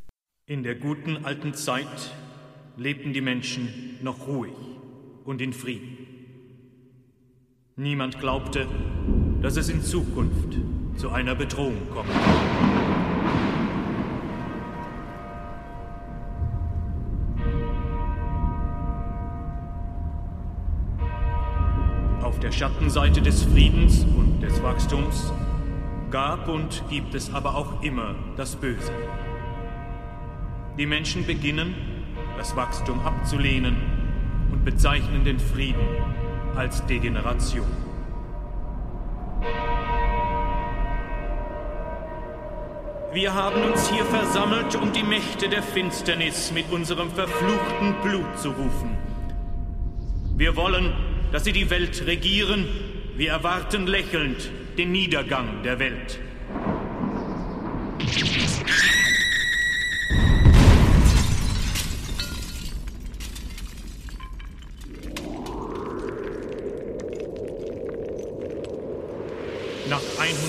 In 0.46 0.62
der 0.62 0.76
guten 0.76 1.24
alten 1.24 1.54
Zeit 1.54 1.87
lebten 2.76 3.12
die 3.12 3.20
Menschen 3.20 3.98
noch 4.02 4.26
ruhig 4.26 4.52
und 5.24 5.40
in 5.40 5.52
Frieden. 5.52 5.99
Niemand 7.80 8.20
glaubte, 8.20 8.66
dass 9.40 9.56
es 9.56 9.70
in 9.70 9.80
Zukunft 9.80 10.58
zu 10.96 11.08
einer 11.12 11.34
Bedrohung 11.34 11.78
kommt. 11.94 12.10
Auf 22.22 22.38
der 22.40 22.52
Schattenseite 22.52 23.22
des 23.22 23.44
Friedens 23.44 24.04
und 24.14 24.42
des 24.42 24.62
Wachstums 24.62 25.32
gab 26.10 26.48
und 26.48 26.84
gibt 26.90 27.14
es 27.14 27.32
aber 27.32 27.54
auch 27.54 27.82
immer 27.82 28.14
das 28.36 28.56
Böse. 28.56 28.92
Die 30.76 30.84
Menschen 30.84 31.24
beginnen, 31.24 31.74
das 32.36 32.54
Wachstum 32.54 33.00
abzulehnen 33.00 33.74
und 34.52 34.66
bezeichnen 34.66 35.24
den 35.24 35.38
Frieden 35.38 35.80
als 36.56 36.84
Degeneration. 36.86 37.66
Wir 43.12 43.34
haben 43.34 43.62
uns 43.62 43.90
hier 43.90 44.04
versammelt, 44.04 44.76
um 44.76 44.92
die 44.92 45.02
Mächte 45.02 45.48
der 45.48 45.64
Finsternis 45.64 46.52
mit 46.52 46.70
unserem 46.70 47.10
verfluchten 47.10 47.94
Blut 48.02 48.38
zu 48.38 48.50
rufen. 48.50 48.96
Wir 50.36 50.54
wollen, 50.54 50.92
dass 51.32 51.44
sie 51.44 51.52
die 51.52 51.70
Welt 51.70 52.06
regieren. 52.06 52.68
Wir 53.16 53.32
erwarten 53.32 53.86
lächelnd 53.86 54.50
den 54.78 54.92
Niedergang 54.92 55.62
der 55.64 55.78
Welt. 55.80 56.20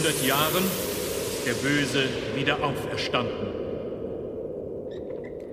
100 0.02 0.26
Jahren 0.26 0.64
ist 0.64 1.46
der 1.46 1.54
Böse 1.54 2.10
wieder 2.36 2.64
auferstanden. 2.64 3.50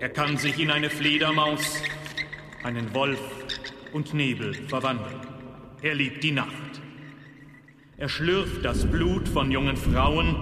Er 0.00 0.08
kann 0.08 0.38
sich 0.38 0.58
in 0.58 0.70
eine 0.70 0.88
Fledermaus, 0.88 1.82
einen 2.62 2.94
Wolf 2.94 3.20
und 3.92 4.14
Nebel 4.14 4.54
verwandeln. 4.54 5.20
Er 5.82 5.94
liebt 5.94 6.24
die 6.24 6.30
Nacht. 6.30 6.80
Er 7.98 8.08
schlürft 8.08 8.64
das 8.64 8.86
Blut 8.86 9.28
von 9.28 9.50
jungen 9.50 9.76
Frauen 9.76 10.34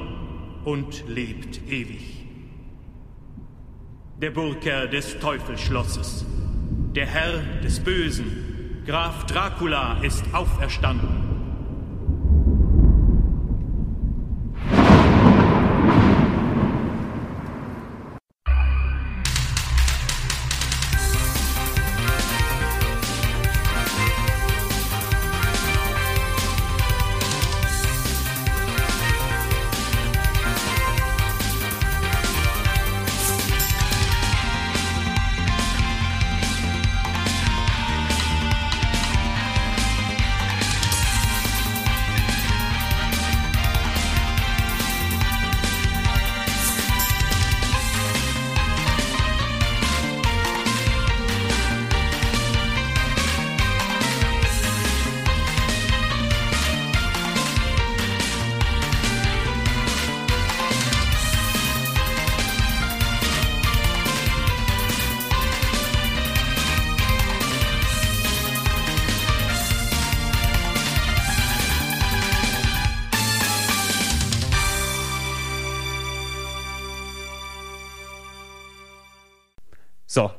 und 0.64 1.02
lebt 1.08 1.66
ewig. 1.68 2.28
Der 4.22 4.30
Burgherr 4.30 4.86
des 4.86 5.18
Teufelsschlosses, 5.18 6.24
der 6.94 7.06
Herr 7.06 7.42
des 7.64 7.80
Bösen, 7.80 8.84
Graf 8.86 9.26
Dracula 9.26 10.00
ist 10.04 10.22
auferstanden. 10.32 11.15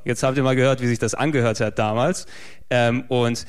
Jetzt 0.07 0.23
habt 0.23 0.37
ihr 0.37 0.43
mal 0.43 0.55
gehört, 0.55 0.81
wie 0.81 0.87
sich 0.87 0.99
das 0.99 1.13
angehört 1.13 1.59
hat 1.59 1.77
damals. 1.77 2.25
Ähm, 2.69 3.03
und 3.09 3.45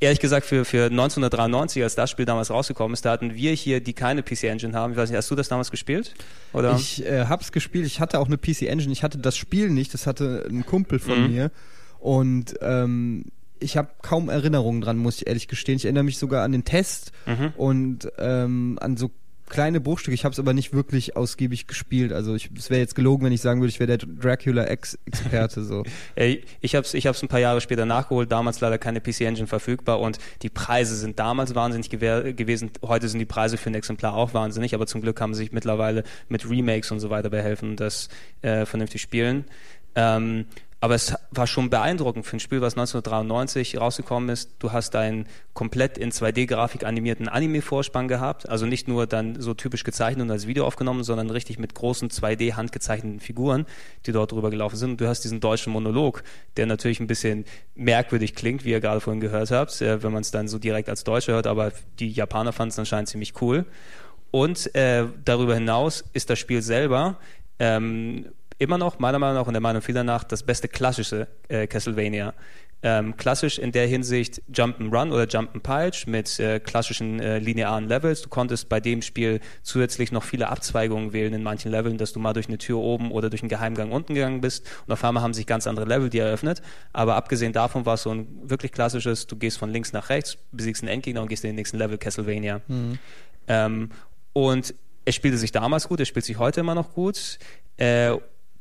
ehrlich 0.00 0.18
gesagt, 0.20 0.46
für, 0.46 0.64
für 0.64 0.86
1993, 0.86 1.82
als 1.82 1.94
das 1.94 2.10
Spiel 2.10 2.24
damals 2.24 2.50
rausgekommen 2.50 2.94
ist, 2.94 3.04
da 3.04 3.10
hatten 3.12 3.34
wir 3.34 3.52
hier, 3.52 3.80
die 3.80 3.92
keine 3.92 4.22
PC 4.22 4.44
Engine 4.44 4.74
haben. 4.74 4.92
Ich 4.92 4.98
weiß 4.98 5.10
nicht, 5.10 5.16
hast 5.18 5.30
du 5.30 5.34
das 5.36 5.48
damals 5.48 5.70
gespielt? 5.70 6.14
Oder? 6.52 6.74
Ich 6.76 7.04
äh, 7.04 7.26
hab's 7.26 7.52
gespielt, 7.52 7.86
ich 7.86 8.00
hatte 8.00 8.18
auch 8.18 8.26
eine 8.26 8.38
PC 8.38 8.62
Engine, 8.62 8.92
ich 8.92 9.02
hatte 9.02 9.18
das 9.18 9.36
Spiel 9.36 9.70
nicht, 9.70 9.92
das 9.94 10.06
hatte 10.06 10.46
ein 10.48 10.64
Kumpel 10.66 10.98
von 10.98 11.22
Mhm. 11.24 11.32
mir. 11.32 11.50
Und 11.98 12.54
ähm, 12.62 13.26
ich 13.58 13.76
habe 13.76 13.88
kaum 14.00 14.30
Erinnerungen 14.30 14.80
dran, 14.80 14.96
muss 14.96 15.16
ich 15.16 15.26
ehrlich 15.26 15.48
gestehen. 15.48 15.76
Ich 15.76 15.84
erinnere 15.84 16.04
mich 16.04 16.16
sogar 16.16 16.44
an 16.44 16.52
den 16.52 16.64
Test 16.64 17.12
Mhm. 17.26 17.52
und 17.58 18.08
ähm, 18.18 18.78
an 18.80 18.96
so 18.96 19.10
kleine 19.50 19.80
Bruchstücke. 19.80 20.14
Ich 20.14 20.24
habe 20.24 20.32
es 20.32 20.38
aber 20.38 20.54
nicht 20.54 20.72
wirklich 20.72 21.16
ausgiebig 21.16 21.66
gespielt. 21.66 22.12
Also 22.12 22.34
ich- 22.34 22.48
es 22.56 22.70
wäre 22.70 22.80
jetzt 22.80 22.94
gelogen, 22.94 23.26
wenn 23.26 23.32
ich 23.32 23.42
sagen 23.42 23.60
würde, 23.60 23.70
ich 23.70 23.78
wäre 23.80 23.98
der 23.98 24.08
Dracula 24.08 24.70
X-Experte. 24.70 25.62
So. 25.64 25.82
Ich 26.62 26.74
habe 26.74 26.84
es 26.86 26.94
ich 26.94 27.06
ein 27.06 27.28
paar 27.28 27.40
Jahre 27.40 27.60
später 27.60 27.84
nachgeholt, 27.84 28.30
damals 28.32 28.60
leider 28.60 28.78
keine 28.78 29.00
PC 29.00 29.22
Engine 29.22 29.46
verfügbar 29.46 30.00
und 30.00 30.18
die 30.42 30.48
Preise 30.48 30.96
sind 30.96 31.18
damals 31.18 31.54
wahnsinnig 31.54 31.90
gewesen. 31.90 32.70
Heute 32.82 33.08
sind 33.08 33.18
die 33.18 33.26
Preise 33.26 33.56
für 33.56 33.70
ein 33.70 33.74
Exemplar 33.74 34.14
auch 34.14 34.32
wahnsinnig, 34.32 34.74
aber 34.74 34.86
zum 34.86 35.00
Glück 35.02 35.20
haben 35.20 35.34
sie 35.34 35.38
sich 35.44 35.52
mittlerweile 35.52 36.04
mit 36.28 36.48
Remakes 36.48 36.90
und 36.90 37.00
so 37.00 37.10
weiter 37.10 37.30
behelfen 37.30 37.70
und 37.70 37.80
das 37.80 38.08
äh, 38.42 38.64
vernünftig 38.64 39.02
spielen. 39.02 39.44
Ähm, 39.96 40.46
aber 40.82 40.94
es 40.94 41.14
war 41.30 41.46
schon 41.46 41.68
beeindruckend 41.68 42.24
für 42.24 42.38
ein 42.38 42.40
Spiel, 42.40 42.62
was 42.62 42.72
1993 42.72 43.78
rausgekommen 43.78 44.30
ist. 44.30 44.52
Du 44.60 44.72
hast 44.72 44.96
einen 44.96 45.26
komplett 45.52 45.98
in 45.98 46.10
2D-Grafik 46.10 46.84
animierten 46.84 47.28
Anime-Vorspann 47.28 48.08
gehabt. 48.08 48.48
Also 48.48 48.64
nicht 48.64 48.88
nur 48.88 49.06
dann 49.06 49.38
so 49.42 49.52
typisch 49.52 49.84
gezeichnet 49.84 50.24
und 50.24 50.30
als 50.30 50.46
Video 50.46 50.66
aufgenommen, 50.66 51.04
sondern 51.04 51.28
richtig 51.28 51.58
mit 51.58 51.74
großen 51.74 52.08
2D-handgezeichneten 52.08 53.20
Figuren, 53.20 53.66
die 54.06 54.12
dort 54.12 54.32
drüber 54.32 54.48
gelaufen 54.48 54.76
sind. 54.76 54.92
Und 54.92 55.00
du 55.02 55.06
hast 55.06 55.20
diesen 55.20 55.40
deutschen 55.40 55.70
Monolog, 55.70 56.22
der 56.56 56.64
natürlich 56.64 56.98
ein 56.98 57.06
bisschen 57.06 57.44
merkwürdig 57.74 58.34
klingt, 58.34 58.64
wie 58.64 58.70
ihr 58.70 58.80
gerade 58.80 59.02
vorhin 59.02 59.20
gehört 59.20 59.50
habt, 59.50 59.82
äh, 59.82 60.02
wenn 60.02 60.12
man 60.12 60.22
es 60.22 60.30
dann 60.30 60.48
so 60.48 60.58
direkt 60.58 60.88
als 60.88 61.04
Deutsche 61.04 61.32
hört. 61.32 61.46
Aber 61.46 61.72
die 61.98 62.10
Japaner 62.10 62.54
fanden 62.54 62.70
es 62.70 62.78
anscheinend 62.78 63.10
ziemlich 63.10 63.42
cool. 63.42 63.66
Und 64.30 64.74
äh, 64.74 65.04
darüber 65.26 65.54
hinaus 65.54 66.04
ist 66.14 66.30
das 66.30 66.38
Spiel 66.38 66.62
selber 66.62 67.18
ähm, 67.58 68.24
immer 68.60 68.78
noch, 68.78 68.98
meiner 68.98 69.18
Meinung 69.18 69.36
nach 69.36 69.46
und 69.46 69.54
der 69.54 69.60
Meinung 69.60 69.82
vieler 69.82 70.04
nach, 70.04 70.22
das 70.22 70.42
beste 70.42 70.68
klassische 70.68 71.26
äh, 71.48 71.66
Castlevania. 71.66 72.34
Ähm, 72.82 73.16
klassisch 73.16 73.58
in 73.58 73.72
der 73.72 73.86
Hinsicht 73.86 74.42
Jump'n'Run 74.50 75.12
oder 75.12 75.24
Jump'n'Pulch 75.24 76.08
mit 76.08 76.38
äh, 76.40 76.60
klassischen 76.60 77.20
äh, 77.20 77.38
linearen 77.38 77.88
Levels. 77.88 78.22
Du 78.22 78.30
konntest 78.30 78.70
bei 78.70 78.80
dem 78.80 79.02
Spiel 79.02 79.40
zusätzlich 79.62 80.12
noch 80.12 80.22
viele 80.22 80.48
Abzweigungen 80.48 81.12
wählen 81.12 81.34
in 81.34 81.42
manchen 81.42 81.70
Leveln, 81.70 81.98
dass 81.98 82.14
du 82.14 82.20
mal 82.20 82.32
durch 82.32 82.48
eine 82.48 82.56
Tür 82.56 82.78
oben 82.78 83.10
oder 83.12 83.28
durch 83.28 83.42
einen 83.42 83.50
Geheimgang 83.50 83.92
unten 83.92 84.14
gegangen 84.14 84.40
bist 84.40 84.66
und 84.86 84.92
auf 84.92 85.04
einmal 85.04 85.22
haben 85.22 85.34
sich 85.34 85.46
ganz 85.46 85.66
andere 85.66 85.86
Level 85.86 86.08
dir 86.08 86.24
eröffnet. 86.24 86.62
Aber 86.94 87.16
abgesehen 87.16 87.52
davon 87.52 87.84
war 87.84 87.94
es 87.94 88.02
so 88.02 88.10
ein 88.10 88.26
wirklich 88.44 88.72
klassisches, 88.72 89.26
du 89.26 89.36
gehst 89.36 89.58
von 89.58 89.70
links 89.70 89.92
nach 89.92 90.08
rechts, 90.08 90.38
besiegst 90.52 90.82
einen 90.82 90.90
Endgegner 90.92 91.20
und 91.20 91.28
gehst 91.28 91.44
in 91.44 91.50
den 91.50 91.56
nächsten 91.56 91.76
Level 91.76 91.98
Castlevania. 91.98 92.62
Ähm, 93.46 93.90
und 94.32 94.74
es 95.04 95.14
spielte 95.14 95.36
sich 95.36 95.52
damals 95.52 95.88
gut, 95.88 96.00
es 96.00 96.08
spielt 96.08 96.24
sich 96.24 96.38
heute 96.38 96.60
immer 96.60 96.74
noch 96.74 96.94
gut. 96.94 97.38
Äh, 97.76 98.16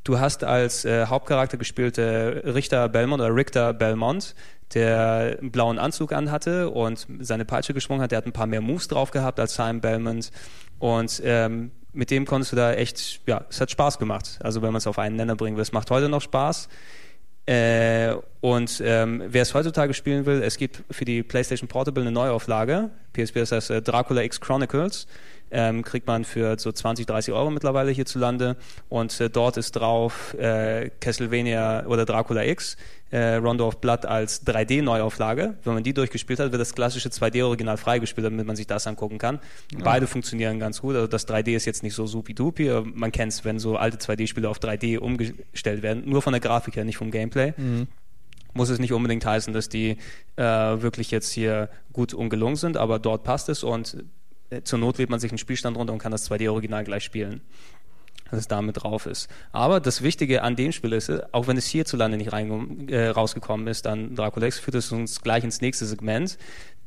du 0.10 0.20
hast 0.20 0.44
als 0.44 0.86
äh, 0.86 1.06
Hauptcharakter 1.06 1.58
gespielte 1.58 2.42
Richter 2.44 2.90
Belmont 2.90 3.22
oder 3.22 3.36
Richter 3.36 3.74
Belmont, 3.74 4.34
der 4.74 5.38
einen 5.40 5.52
blauen 5.52 5.78
Anzug 5.78 6.14
anhatte 6.14 6.70
und 6.70 7.06
seine 7.20 7.46
Peitsche 7.46 7.76
geschwungen 7.76 8.02
hat. 8.02 8.12
Der 8.12 8.18
hat 8.18 8.26
ein 8.26 8.34
paar 8.34 8.48
mehr 8.48 8.62
Moves 8.62 8.88
drauf 8.88 9.12
gehabt 9.12 9.40
als 9.40 9.54
Simon 9.54 9.82
Belmont. 9.82 10.32
Und 10.80 11.22
ähm, 11.24 11.72
mit 11.94 12.10
dem 12.10 12.26
konntest 12.26 12.54
du 12.54 12.56
da 12.56 12.74
echt, 12.74 13.22
ja, 13.28 13.46
es 13.50 13.62
hat 13.62 13.70
Spaß 13.70 14.00
gemacht. 14.00 14.40
Also 14.42 14.64
wenn 14.64 14.72
man 14.72 14.78
es 14.78 14.88
auf 14.88 14.98
einen 14.98 15.16
Nenner 15.16 15.36
bringen 15.36 15.58
will, 15.58 15.62
es 15.62 15.74
macht 15.74 15.92
heute 15.92 16.10
noch 16.10 16.22
Spaß. 16.22 16.70
Äh, 17.46 18.16
und 18.42 18.82
ähm, 18.84 19.24
wer 19.28 19.42
es 19.44 19.54
heutzutage 19.54 19.94
spielen 19.94 20.26
will, 20.26 20.42
es 20.42 20.58
gibt 20.58 20.84
für 20.92 21.06
die 21.06 21.24
PlayStation 21.24 21.68
Portable 21.68 22.02
eine 22.02 22.12
Neuauflage. 22.12 22.90
PSP 23.14 23.38
ist 23.38 23.52
das 23.52 23.70
äh, 23.70 23.82
Dracula 23.82 24.22
X 24.22 24.42
Chronicles. 24.42 25.08
Ähm, 25.52 25.84
kriegt 25.84 26.08
man 26.08 26.26
für 26.26 26.60
so 26.60 26.72
20, 26.72 27.06
30 27.06 27.34
Euro 27.34 27.50
mittlerweile 27.50 27.92
hierzulande. 27.92 28.56
Und 28.88 29.20
äh, 29.20 29.30
dort 29.30 29.58
ist 29.58 29.72
drauf 29.72 30.34
äh, 30.36 30.90
Castlevania 31.00 31.86
oder 31.88 32.06
Dracula 32.06 32.44
X, 32.44 32.78
äh, 33.12 33.36
Rondo 33.36 33.68
of 33.68 33.82
Blood 33.82 34.06
als 34.06 34.46
3D-Neuauflage. 34.46 35.56
Wenn 35.64 35.74
man 35.74 35.84
die 35.84 35.94
durchgespielt 35.94 36.40
hat, 36.40 36.52
wird 36.52 36.62
das 36.62 36.76
klassische 36.76 37.10
2D-Original 37.10 37.78
freigespielt, 37.78 38.26
damit 38.26 38.46
man 38.46 38.56
sich 38.56 38.68
das 38.68 38.86
angucken 38.86 39.18
kann. 39.18 39.40
Beide 39.84 40.08
funktionieren 40.08 40.60
ganz 40.60 40.82
gut. 40.82 40.96
Also 40.96 41.08
das 41.08 41.28
3D 41.28 41.56
ist 41.56 41.66
jetzt 41.66 41.84
nicht 41.84 41.96
so 41.96 42.06
supi-dupi. 42.06 42.84
Man 42.94 43.12
kennt 43.12 43.34
es, 43.34 43.46
wenn 43.46 43.60
so 43.60 43.78
alte 43.78 43.98
2D-Spiele 43.98 44.48
auf 44.48 44.60
3D 44.60 45.00
umgestellt 45.00 45.82
werden. 45.82 46.04
Nur 46.06 46.22
von 46.22 46.34
der 46.34 46.42
Grafik 46.42 46.76
her, 46.76 46.86
nicht 46.86 46.98
vom 46.98 47.12
Gameplay 47.12 47.54
muss 48.54 48.70
es 48.70 48.80
nicht 48.80 48.94
unbedingt 48.94 49.26
heißen, 49.26 49.54
dass 49.54 49.70
die 49.70 49.98
äh, 50.36 50.44
wirklich 50.44 51.12
jetzt 51.12 51.32
hier 51.32 51.70
gut 51.94 52.14
und 52.14 52.30
gelungen 52.30 52.56
sind, 52.56 52.78
aber 52.78 53.00
dort 53.00 53.24
passt 53.24 53.50
es 53.50 53.64
und 53.64 54.04
zur 54.64 54.80
Not 54.80 54.98
wählt 54.98 55.10
man 55.10 55.20
sich 55.20 55.32
einen 55.32 55.38
Spielstand 55.38 55.78
runter 55.78 55.94
und 55.94 56.00
kann 56.00 56.12
das 56.12 56.30
2D-Original 56.30 56.84
gleich 56.84 57.04
spielen, 57.04 57.42
dass 58.30 58.40
es 58.40 58.48
damit 58.48 58.84
drauf 58.84 59.06
ist. 59.06 59.30
Aber 59.52 59.80
das 59.80 60.02
Wichtige 60.02 60.42
an 60.44 60.56
dem 60.56 60.72
Spiel 60.72 60.94
ist, 60.94 61.10
äh, 61.10 61.22
auch 61.32 61.48
wenn 61.48 61.58
es 61.58 61.68
hierzulande 61.68 62.18
nicht 62.18 62.32
rein, 62.32 62.88
äh, 62.90 63.10
rausgekommen 63.10 63.68
ist, 63.68 63.86
dann 63.86 64.16
Dracula 64.16 64.50
führt 64.52 64.76
es 64.76 64.92
uns 64.92 65.22
gleich 65.22 65.44
ins 65.44 65.62
nächste 65.62 65.86
Segment, 65.86 66.38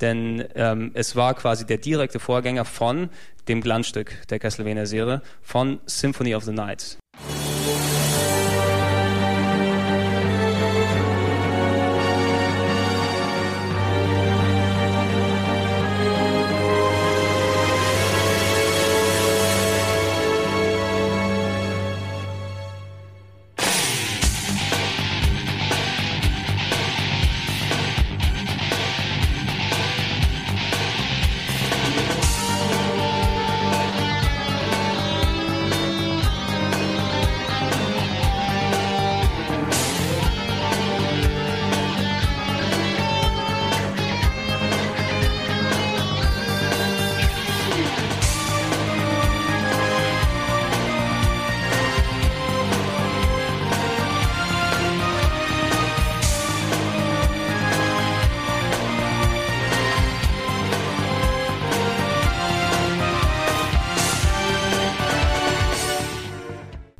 denn 0.00 0.44
ähm, 0.54 0.90
es 0.94 1.16
war 1.16 1.34
quasi 1.34 1.66
der 1.66 1.78
direkte 1.78 2.18
Vorgänger 2.18 2.64
von 2.64 3.08
dem 3.48 3.60
Glanzstück 3.60 4.26
der 4.28 4.38
Castlevania-Serie, 4.38 5.22
von 5.42 5.80
Symphony 5.86 6.34
of 6.34 6.44
the 6.44 6.52
Night. 6.52 6.98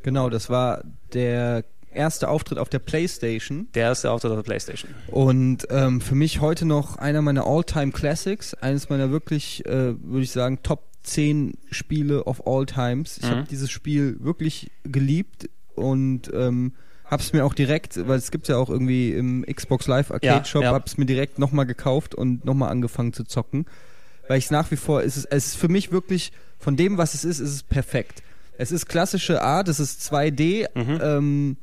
Genau, 0.02 0.30
das 0.30 0.50
war 0.50 0.82
der 1.12 1.64
erste 1.94 2.28
Auftritt 2.28 2.58
auf 2.58 2.68
der 2.70 2.78
PlayStation 2.78 3.68
Der 3.74 3.82
erste 3.84 4.10
Auftritt 4.10 4.30
auf 4.32 4.38
der 4.38 4.42
Playstation. 4.44 4.90
und 5.08 5.66
ähm, 5.70 6.00
für 6.00 6.14
mich 6.14 6.40
heute 6.40 6.64
noch 6.64 6.96
einer 6.96 7.20
meiner 7.22 7.46
All-Time 7.46 7.92
Classics, 7.92 8.54
eines 8.54 8.88
meiner 8.88 9.10
wirklich, 9.10 9.64
äh, 9.66 9.94
würde 10.02 10.22
ich 10.22 10.30
sagen, 10.32 10.60
Top 10.62 10.84
10 11.02 11.54
Spiele 11.70 12.24
of 12.24 12.46
All 12.46 12.64
Times. 12.64 13.18
Ich 13.18 13.24
Mhm. 13.24 13.30
habe 13.30 13.42
dieses 13.50 13.70
Spiel 13.70 14.16
wirklich 14.20 14.70
geliebt 14.84 15.50
und 15.74 16.30
ähm, 16.32 16.72
hab's 17.04 17.32
mir 17.34 17.44
auch 17.44 17.52
direkt, 17.54 18.08
weil 18.08 18.16
es 18.18 18.30
gibt's 18.30 18.48
ja 18.48 18.56
auch 18.56 18.70
irgendwie 18.70 19.12
im 19.12 19.44
Xbox 19.44 19.86
Live 19.86 20.10
Arcade 20.10 20.26
Ja, 20.38 20.44
Shop, 20.44 20.62
ja. 20.62 20.72
hab's 20.72 20.96
mir 20.96 21.04
direkt 21.06 21.38
nochmal 21.38 21.66
gekauft 21.66 22.14
und 22.14 22.44
nochmal 22.46 22.70
angefangen 22.70 23.12
zu 23.12 23.24
zocken, 23.24 23.66
weil 24.28 24.38
ich 24.38 24.50
nach 24.50 24.70
wie 24.70 24.76
vor, 24.76 25.02
es 25.02 25.16
ist, 25.18 25.26
es 25.26 25.48
ist 25.48 25.56
für 25.56 25.68
mich 25.68 25.92
wirklich, 25.92 26.32
von 26.58 26.76
dem, 26.76 26.96
was 26.96 27.12
es 27.14 27.24
ist, 27.24 27.40
ist 27.40 27.50
es 27.50 27.62
perfekt. 27.64 28.22
Es 28.62 28.72
ist 28.72 28.86
klassische 28.86 29.42
Art, 29.42 29.68
es 29.68 29.80
ist 29.80 30.00
2D, 30.12 30.66
Mhm. 30.74 31.00
ähm, 31.02 31.56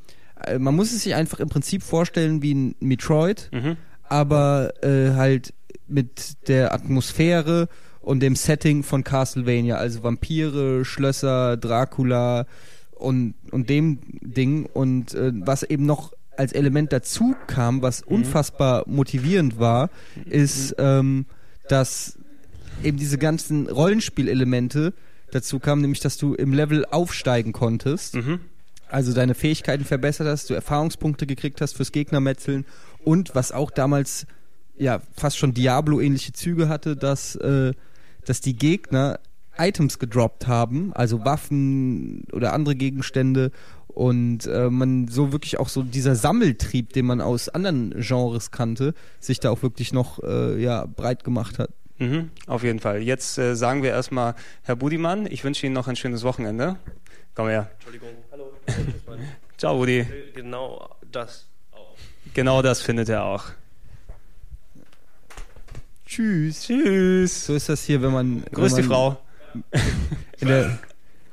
äh, 0.44 0.58
man 0.58 0.74
muss 0.76 0.92
es 0.92 1.02
sich 1.02 1.14
einfach 1.14 1.40
im 1.40 1.48
Prinzip 1.48 1.82
vorstellen 1.82 2.42
wie 2.42 2.54
ein 2.54 2.74
Metroid, 2.80 3.48
Mhm. 3.52 3.76
aber 4.08 4.72
äh, 4.84 5.14
halt 5.14 5.54
mit 5.88 6.48
der 6.48 6.72
Atmosphäre 6.74 7.68
und 8.00 8.20
dem 8.20 8.36
Setting 8.36 8.82
von 8.82 9.02
Castlevania, 9.04 9.76
also 9.76 10.02
Vampire, 10.02 10.84
Schlösser, 10.84 11.56
Dracula 11.56 12.46
und, 12.94 13.34
und 13.50 13.68
dem 13.70 13.98
Ding. 14.22 14.66
Und 14.66 15.14
äh, 15.14 15.32
was 15.34 15.62
eben 15.62 15.86
noch 15.86 16.12
als 16.36 16.52
Element 16.52 16.92
dazu 16.92 17.34
kam, 17.46 17.82
was 17.82 18.02
unfassbar 18.02 18.84
motivierend 18.86 19.58
war, 19.58 19.90
ist, 20.26 20.74
ähm, 20.78 21.26
dass 21.68 22.18
eben 22.82 22.96
diese 22.98 23.18
ganzen 23.18 23.68
Rollenspielelemente 23.68 24.92
dazu 25.30 25.58
kamen, 25.58 25.82
nämlich 25.82 26.00
dass 26.00 26.16
du 26.16 26.34
im 26.34 26.52
Level 26.52 26.84
aufsteigen 26.84 27.52
konntest. 27.52 28.16
Mhm. 28.16 28.40
also 28.88 29.12
deine 29.12 29.34
Fähigkeiten 29.34 29.84
verbessert 29.84 30.26
hast, 30.26 30.50
du 30.50 30.54
Erfahrungspunkte 30.54 31.26
gekriegt 31.26 31.60
hast 31.60 31.76
fürs 31.76 31.92
Gegnermetzeln 31.92 32.66
und 33.04 33.34
was 33.34 33.52
auch 33.52 33.70
damals 33.70 34.26
ja 34.76 35.00
fast 35.16 35.38
schon 35.38 35.54
Diablo-ähnliche 35.54 36.32
Züge 36.32 36.68
hatte, 36.68 36.96
dass, 36.96 37.36
äh, 37.36 37.72
dass 38.24 38.40
die 38.40 38.56
Gegner 38.56 39.20
Items 39.58 39.98
gedroppt 39.98 40.46
haben, 40.46 40.92
also 40.94 41.24
Waffen 41.24 42.24
oder 42.32 42.52
andere 42.52 42.74
Gegenstände 42.74 43.52
und 43.88 44.46
äh, 44.46 44.70
man 44.70 45.08
so 45.08 45.32
wirklich 45.32 45.58
auch 45.58 45.68
so 45.68 45.82
dieser 45.82 46.14
Sammeltrieb, 46.14 46.92
den 46.92 47.06
man 47.06 47.20
aus 47.20 47.48
anderen 47.48 47.94
Genres 47.98 48.50
kannte, 48.50 48.94
sich 49.18 49.40
da 49.40 49.50
auch 49.50 49.62
wirklich 49.62 49.92
noch 49.92 50.22
äh, 50.22 50.60
ja, 50.62 50.86
breit 50.86 51.24
gemacht 51.24 51.58
hat. 51.58 51.70
Mhm, 52.00 52.30
auf 52.46 52.62
jeden 52.62 52.80
Fall. 52.80 53.02
Jetzt 53.02 53.36
äh, 53.36 53.54
sagen 53.54 53.82
wir 53.82 53.90
erstmal, 53.90 54.34
Herr 54.62 54.74
Budimann, 54.74 55.26
ich 55.26 55.44
wünsche 55.44 55.66
Ihnen 55.66 55.74
noch 55.74 55.86
ein 55.86 55.96
schönes 55.96 56.22
Wochenende. 56.22 56.76
Komm 57.34 57.48
her. 57.48 57.70
Entschuldigung. 57.74 58.08
Hallo. 58.32 58.52
Ciao, 59.58 59.76
Budi. 59.76 60.06
Genau 60.34 60.88
das 61.12 61.46
auch. 61.72 61.94
Genau 62.32 62.62
das 62.62 62.80
findet 62.80 63.10
er 63.10 63.24
auch. 63.24 63.44
Tschüss. 66.06 66.62
Tschüss. 66.62 67.46
So 67.46 67.54
ist 67.54 67.68
das 67.68 67.84
hier, 67.84 68.00
wenn 68.00 68.12
man. 68.12 68.44
Grüß 68.50 68.76
wenn 68.76 68.82
die 68.82 68.88
man 68.88 68.96
Frau. 68.96 69.22
In 70.40 70.48
der, 70.48 70.78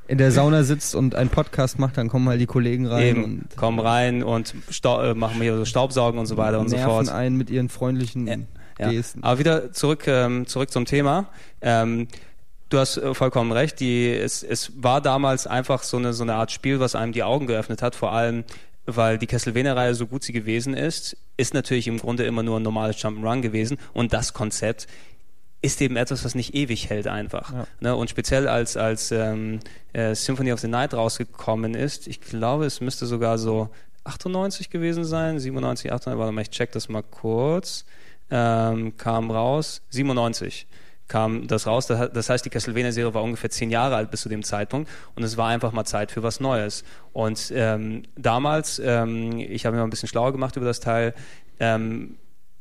in 0.07 0.17
der 0.17 0.31
Sauna 0.33 0.63
sitzt 0.63 0.95
und 0.95 1.15
einen 1.15 1.29
Podcast 1.29 1.79
macht, 1.79 1.97
dann 1.97 2.09
kommen 2.09 2.27
halt 2.27 2.41
die 2.41 2.45
Kollegen 2.45 2.87
rein 2.87 3.05
Eben, 3.05 3.23
und 3.23 3.55
kommen 3.55 3.79
rein 3.79 4.21
und 4.21 4.53
äh, 4.83 5.13
machen 5.13 5.41
hier 5.41 5.55
so 5.55 5.65
Staubsaugen 5.65 6.19
und 6.19 6.25
so 6.25 6.35
weiter 6.35 6.59
und 6.59 6.67
so 6.67 6.75
nerven 6.75 6.91
fort. 6.91 7.09
einen 7.09 7.37
mit 7.37 7.49
ihren 7.49 7.69
freundlichen 7.69 8.47
Ja. 8.79 8.91
Gesten. 8.91 9.23
Aber 9.23 9.39
wieder 9.39 9.71
zurück, 9.71 10.07
ähm, 10.07 10.47
zurück 10.47 10.71
zum 10.71 10.85
Thema. 10.85 11.29
Ähm, 11.61 12.07
du 12.69 12.77
hast 12.77 12.97
äh, 12.97 13.13
vollkommen 13.13 13.51
recht. 13.51 13.79
Die, 13.79 14.11
es, 14.11 14.43
es 14.43 14.71
war 14.83 15.01
damals 15.01 15.47
einfach 15.47 15.83
so 15.83 15.97
eine, 15.97 16.13
so 16.13 16.23
eine 16.23 16.35
Art 16.35 16.51
Spiel, 16.51 16.79
was 16.79 16.95
einem 16.95 17.13
die 17.13 17.23
Augen 17.23 17.47
geöffnet 17.47 17.81
hat, 17.81 17.95
vor 17.95 18.11
allem 18.11 18.43
weil 18.87 19.17
die 19.17 19.27
Castlevania-Reihe 19.27 19.93
so 19.93 20.07
gut 20.07 20.23
sie 20.23 20.31
gewesen 20.31 20.73
ist, 20.73 21.17
ist 21.35 21.53
natürlich 21.53 21.87
im 21.87 21.99
Grunde 21.99 22.23
immer 22.23 22.41
nur 22.41 22.57
ein 22.57 22.63
normales 22.63 22.97
Jump'n'Run 22.97 23.41
gewesen 23.41 23.77
und 23.93 24.13
das 24.13 24.33
Konzept 24.33 24.87
ist 25.61 25.81
eben 25.81 25.97
etwas, 25.97 26.23
was 26.23 26.35
nicht 26.35 26.55
ewig 26.55 26.89
hält 26.89 27.07
einfach. 27.07 27.51
Ja. 27.51 27.67
Ne? 27.79 27.95
Und 27.95 28.09
speziell 28.09 28.47
als, 28.47 28.77
als 28.77 29.11
ähm, 29.11 29.59
äh, 29.91 30.15
Symphony 30.15 30.53
of 30.53 30.59
the 30.59 30.67
Night 30.67 30.93
rausgekommen 30.93 31.73
ist, 31.73 32.07
ich 32.07 32.21
glaube, 32.21 32.65
es 32.65 32.79
müsste 32.79 33.05
sogar 33.05 33.37
so 33.37 33.69
98 34.05 34.69
gewesen 34.69 35.03
sein, 35.03 35.39
97, 35.39 35.91
98, 35.91 36.19
warte 36.19 36.31
mal, 36.31 36.41
ich 36.41 36.51
check 36.51 36.71
das 36.71 36.87
mal 36.87 37.03
kurz, 37.03 37.85
ähm, 38.31 38.97
kam 38.97 39.31
raus, 39.31 39.81
97 39.89 40.67
kam 41.07 41.47
das 41.47 41.67
raus. 41.67 41.87
Das 41.87 42.29
heißt, 42.29 42.45
die 42.45 42.49
Castlevania-Serie 42.49 43.13
war 43.13 43.23
ungefähr 43.23 43.49
zehn 43.49 43.69
Jahre 43.69 43.95
alt 43.95 44.11
bis 44.11 44.21
zu 44.21 44.29
dem 44.29 44.43
Zeitpunkt 44.43 44.89
und 45.15 45.23
es 45.23 45.37
war 45.37 45.47
einfach 45.47 45.71
mal 45.71 45.85
Zeit 45.85 46.11
für 46.11 46.23
was 46.23 46.39
Neues. 46.39 46.83
Und 47.13 47.51
ähm, 47.55 48.03
damals, 48.15 48.79
ähm, 48.83 49.39
ich 49.39 49.65
habe 49.65 49.75
mir 49.75 49.81
mal 49.81 49.87
ein 49.87 49.89
bisschen 49.89 50.09
schlauer 50.09 50.31
gemacht 50.31 50.57
über 50.57 50.65
das 50.65 50.79
Teil, 50.79 51.13
ähm, 51.59 52.17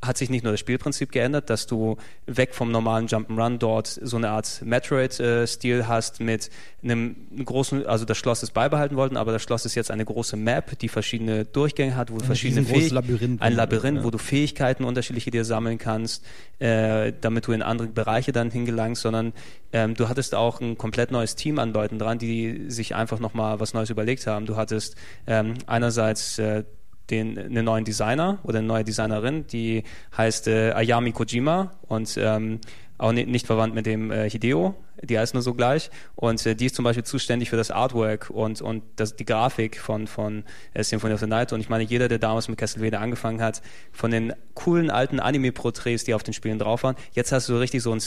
hat 0.07 0.17
sich 0.17 0.31
nicht 0.31 0.43
nur 0.45 0.53
das 0.53 0.61
Spielprinzip 0.61 1.13
geändert, 1.13 1.51
dass 1.51 1.67
du 1.67 1.97
weg 2.27 2.55
vom 2.55 2.71
normalen 2.71 3.07
Jump'n'Run 3.09 3.59
dort 3.59 3.87
so 4.03 4.17
eine 4.17 4.31
Art 4.31 4.63
Metroid-Stil 4.65 5.89
hast 5.89 6.21
mit 6.21 6.51
einem 6.83 7.17
großen, 7.45 7.87
also 7.87 8.05
das 8.05 8.17
Schloss 8.17 8.43
ist 8.43 8.53
beibehalten 8.55 8.97
worden, 8.97 9.17
aber 9.17 9.33
das 9.33 9.43
Schloss 9.43 9.65
ist 9.67 9.75
jetzt 9.75 9.91
eine 9.91 10.05
große 10.05 10.37
Map, 10.37 10.79
die 10.79 10.89
verschiedene 10.89 11.45
Durchgänge 11.45 11.97
hat, 11.97 12.11
wo 12.13 12.19
du 12.19 12.25
verschiedene 12.25 12.61
riesengroßes 12.61 12.85
Fähig- 12.89 12.93
Labyrinth. 12.93 13.43
ein 13.43 13.53
Labyrinth, 13.55 13.99
Ja. 13.99 14.05
wo 14.05 14.11
du 14.11 14.19
Fähigkeiten 14.19 14.85
unterschiedliche 14.85 15.31
dir 15.31 15.45
sammeln 15.45 15.79
kannst, 15.79 16.25
äh, 16.59 17.13
damit 17.21 17.47
du 17.47 17.53
in 17.53 17.63
andere 17.63 17.89
Bereiche 17.89 18.33
dann 18.33 18.51
hingelangst, 18.51 19.03
sondern 19.03 19.33
ähm, 19.73 19.95
du 19.95 20.09
hattest 20.09 20.35
auch 20.35 20.61
ein 20.61 20.79
komplett 20.79 21.11
neues 21.11 21.35
Team 21.35 21.59
an 21.59 21.73
Leuten 21.73 21.99
dran, 21.99 22.19
die 22.19 22.67
sich 22.71 22.95
einfach 22.95 23.19
nochmal 23.19 23.59
was 23.61 23.75
Neues 23.75 23.91
überlegt 23.91 24.27
haben. 24.27 24.47
Du 24.47 24.57
hattest 24.57 24.95
ähm, 25.27 25.55
einerseits 25.67 26.39
äh, 26.39 26.65
den, 27.11 27.39
einen 27.39 27.65
neuen 27.65 27.85
Designer 27.85 28.39
oder 28.43 28.59
eine 28.59 28.67
neue 28.67 28.85
Designerin, 28.85 29.47
die 29.47 29.85
heißt 30.17 30.49
äh, 30.49 30.73
Ayami 30.73 31.13
Kojima 31.13 31.73
und 31.89 32.17
ähm, 32.21 32.61
auch 32.99 33.13
ni- 33.13 33.27
nicht 33.27 33.47
verwandt 33.47 33.75
mit 33.75 33.85
dem 33.85 34.11
äh, 34.11 34.29
Hideo, 34.31 34.75
die 35.03 35.19
heißt 35.19 35.35
nur 35.35 35.43
so 35.43 35.53
gleich. 35.53 35.91
Und 36.15 36.45
äh, 36.47 36.55
die 36.55 36.67
ist 36.67 36.75
zum 36.75 36.85
Beispiel 36.85 37.05
zuständig 37.05 37.51
für 37.51 37.57
das 37.57 37.71
Artwork 37.71 38.31
und, 38.31 38.63
und 38.63 38.83
das, 38.97 39.15
die 39.17 39.27
Grafik 39.27 39.79
von, 39.79 40.07
von 40.07 40.45
äh, 40.73 40.83
Symphony 40.83 41.13
of 41.13 41.21
the 41.21 41.27
Night. 41.27 41.53
Und 41.53 41.61
ich 41.61 41.69
meine, 41.69 41.85
jeder, 41.85 42.09
der 42.09 42.19
damals 42.19 42.49
mit 42.49 42.59
Castlevania 42.59 42.99
angefangen 43.01 43.43
hat, 43.43 43.61
von 43.93 44.11
den 44.11 44.33
coolen 44.55 44.91
alten 44.91 45.21
Anime-Porträts, 45.21 46.05
die 46.05 46.15
auf 46.15 46.23
den 46.23 46.33
Spielen 46.33 46.59
drauf 46.59 46.85
waren, 46.85 46.97
jetzt 47.13 47.33
hast 47.33 47.51
du 47.51 47.57
richtig 47.57 47.83
so 47.83 47.93
ein 47.93 48.01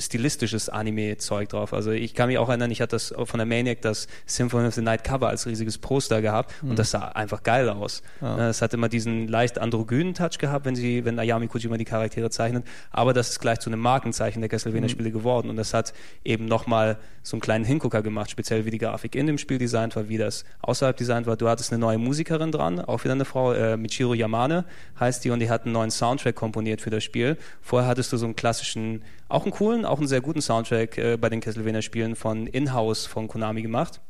stilistisches 0.00 0.68
Anime-Zeug 0.68 1.48
drauf. 1.48 1.72
Also 1.72 1.90
ich 1.90 2.14
kann 2.14 2.28
mich 2.28 2.38
auch 2.38 2.48
erinnern, 2.48 2.70
ich 2.70 2.80
hatte 2.80 2.96
das 2.96 3.14
von 3.24 3.38
der 3.38 3.46
Maniac 3.46 3.82
das 3.82 4.08
Symphony 4.26 4.68
of 4.68 4.74
the 4.74 4.82
Night 4.82 5.04
Cover 5.04 5.28
als 5.28 5.46
riesiges 5.46 5.78
Poster 5.78 6.22
gehabt 6.22 6.54
und 6.62 6.78
das 6.78 6.90
sah 6.90 7.08
einfach 7.08 7.42
geil 7.42 7.68
aus. 7.68 8.02
Ja. 8.20 8.48
Es 8.48 8.62
hat 8.62 8.74
immer 8.74 8.88
diesen 8.88 9.28
leicht 9.28 9.58
androgynen 9.58 10.14
Touch 10.14 10.38
gehabt, 10.38 10.64
wenn 10.64 10.74
sie, 10.74 11.04
wenn 11.04 11.18
Ayami 11.18 11.48
Kojima 11.48 11.76
die 11.76 11.84
Charaktere 11.84 12.30
zeichnet, 12.30 12.64
aber 12.90 13.12
das 13.12 13.30
ist 13.30 13.40
gleich 13.40 13.60
zu 13.60 13.70
einem 13.70 13.80
Markenzeichen 13.80 14.40
der 14.40 14.48
Castlevania-Spiele 14.48 15.10
geworden 15.10 15.50
und 15.50 15.56
das 15.56 15.74
hat 15.74 15.92
eben 16.24 16.46
nochmal 16.46 16.98
so 17.22 17.36
einen 17.36 17.42
kleinen 17.42 17.64
Hingucker 17.64 18.02
gemacht, 18.02 18.30
speziell 18.30 18.64
wie 18.64 18.70
die 18.70 18.78
Grafik 18.78 19.14
in 19.14 19.26
dem 19.26 19.38
Spiel 19.38 19.58
designt 19.58 19.94
war, 19.96 20.08
wie 20.08 20.16
das 20.16 20.44
außerhalb 20.62 20.96
designt 20.96 21.26
war. 21.26 21.36
Du 21.36 21.48
hattest 21.48 21.72
eine 21.72 21.78
neue 21.78 21.98
Musikerin 21.98 22.50
dran, 22.50 22.80
auch 22.80 23.04
wieder 23.04 23.12
eine 23.12 23.24
Frau, 23.24 23.52
äh, 23.52 23.76
Michiro 23.76 24.14
Yamane 24.14 24.64
heißt 24.98 25.24
die 25.24 25.30
und 25.30 25.40
die 25.40 25.50
hat 25.50 25.64
einen 25.64 25.72
neuen 25.72 25.90
Soundtrack 25.90 26.34
komponiert 26.34 26.80
für 26.80 26.90
das 26.90 27.04
Spiel. 27.04 27.36
Vorher 27.60 27.88
hattest 27.88 28.12
du 28.12 28.16
so 28.16 28.26
einen 28.26 28.36
klassischen, 28.36 29.02
auch 29.28 29.42
einen 29.42 29.52
coolen, 29.52 29.84
auch 29.90 29.98
einen 29.98 30.08
sehr 30.08 30.20
guten 30.20 30.40
Soundtrack 30.40 30.98
äh, 30.98 31.16
bei 31.16 31.28
den 31.28 31.40
Castlevania-Spielen 31.40 32.16
von 32.16 32.46
In-House 32.46 33.06
von 33.06 33.28
Konami 33.28 33.62
gemacht. 33.62 34.00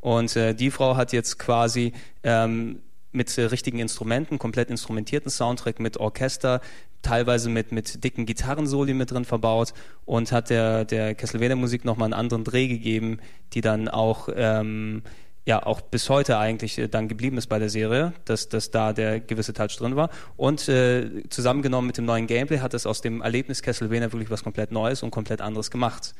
Und 0.00 0.36
äh, 0.36 0.54
die 0.54 0.70
Frau 0.70 0.96
hat 0.96 1.12
jetzt 1.12 1.38
quasi 1.38 1.92
ähm, 2.22 2.80
mit 3.12 3.36
äh, 3.38 3.42
richtigen 3.42 3.78
Instrumenten, 3.78 4.38
komplett 4.38 4.70
instrumentierten 4.70 5.30
Soundtrack 5.30 5.80
mit 5.80 5.96
Orchester, 5.96 6.60
teilweise 7.02 7.50
mit, 7.50 7.72
mit 7.72 8.04
dicken 8.04 8.26
Gitarrensoli 8.26 8.94
mit 8.94 9.10
drin 9.10 9.24
verbaut 9.24 9.72
und 10.04 10.32
hat 10.32 10.50
der, 10.50 10.84
der 10.84 11.14
Castlevania-Musik 11.14 11.84
nochmal 11.84 12.06
einen 12.06 12.14
anderen 12.14 12.44
Dreh 12.44 12.68
gegeben, 12.68 13.18
die 13.52 13.60
dann 13.60 13.88
auch 13.88 14.28
ähm, 14.34 15.02
ja 15.46 15.64
auch 15.64 15.80
bis 15.80 16.10
heute 16.10 16.38
eigentlich 16.38 16.76
äh, 16.78 16.88
dann 16.88 17.08
geblieben 17.08 17.38
ist 17.38 17.46
bei 17.46 17.58
der 17.58 17.70
Serie, 17.70 18.12
dass, 18.24 18.48
dass 18.48 18.70
da 18.70 18.92
der 18.92 19.20
gewisse 19.20 19.54
Touch 19.54 19.76
drin 19.78 19.96
war. 19.96 20.10
Und 20.36 20.68
äh, 20.68 21.22
zusammengenommen 21.30 21.86
mit 21.86 21.96
dem 21.96 22.04
neuen 22.04 22.26
Gameplay 22.26 22.58
hat 22.58 22.74
es 22.74 22.84
aus 22.84 23.00
dem 23.00 23.22
Erlebnis 23.22 23.62
Castlevania 23.62 24.12
wirklich 24.12 24.30
was 24.30 24.42
komplett 24.42 24.72
Neues 24.72 25.02
und 25.02 25.10
komplett 25.10 25.40
anderes 25.40 25.70
gemacht. 25.70 26.14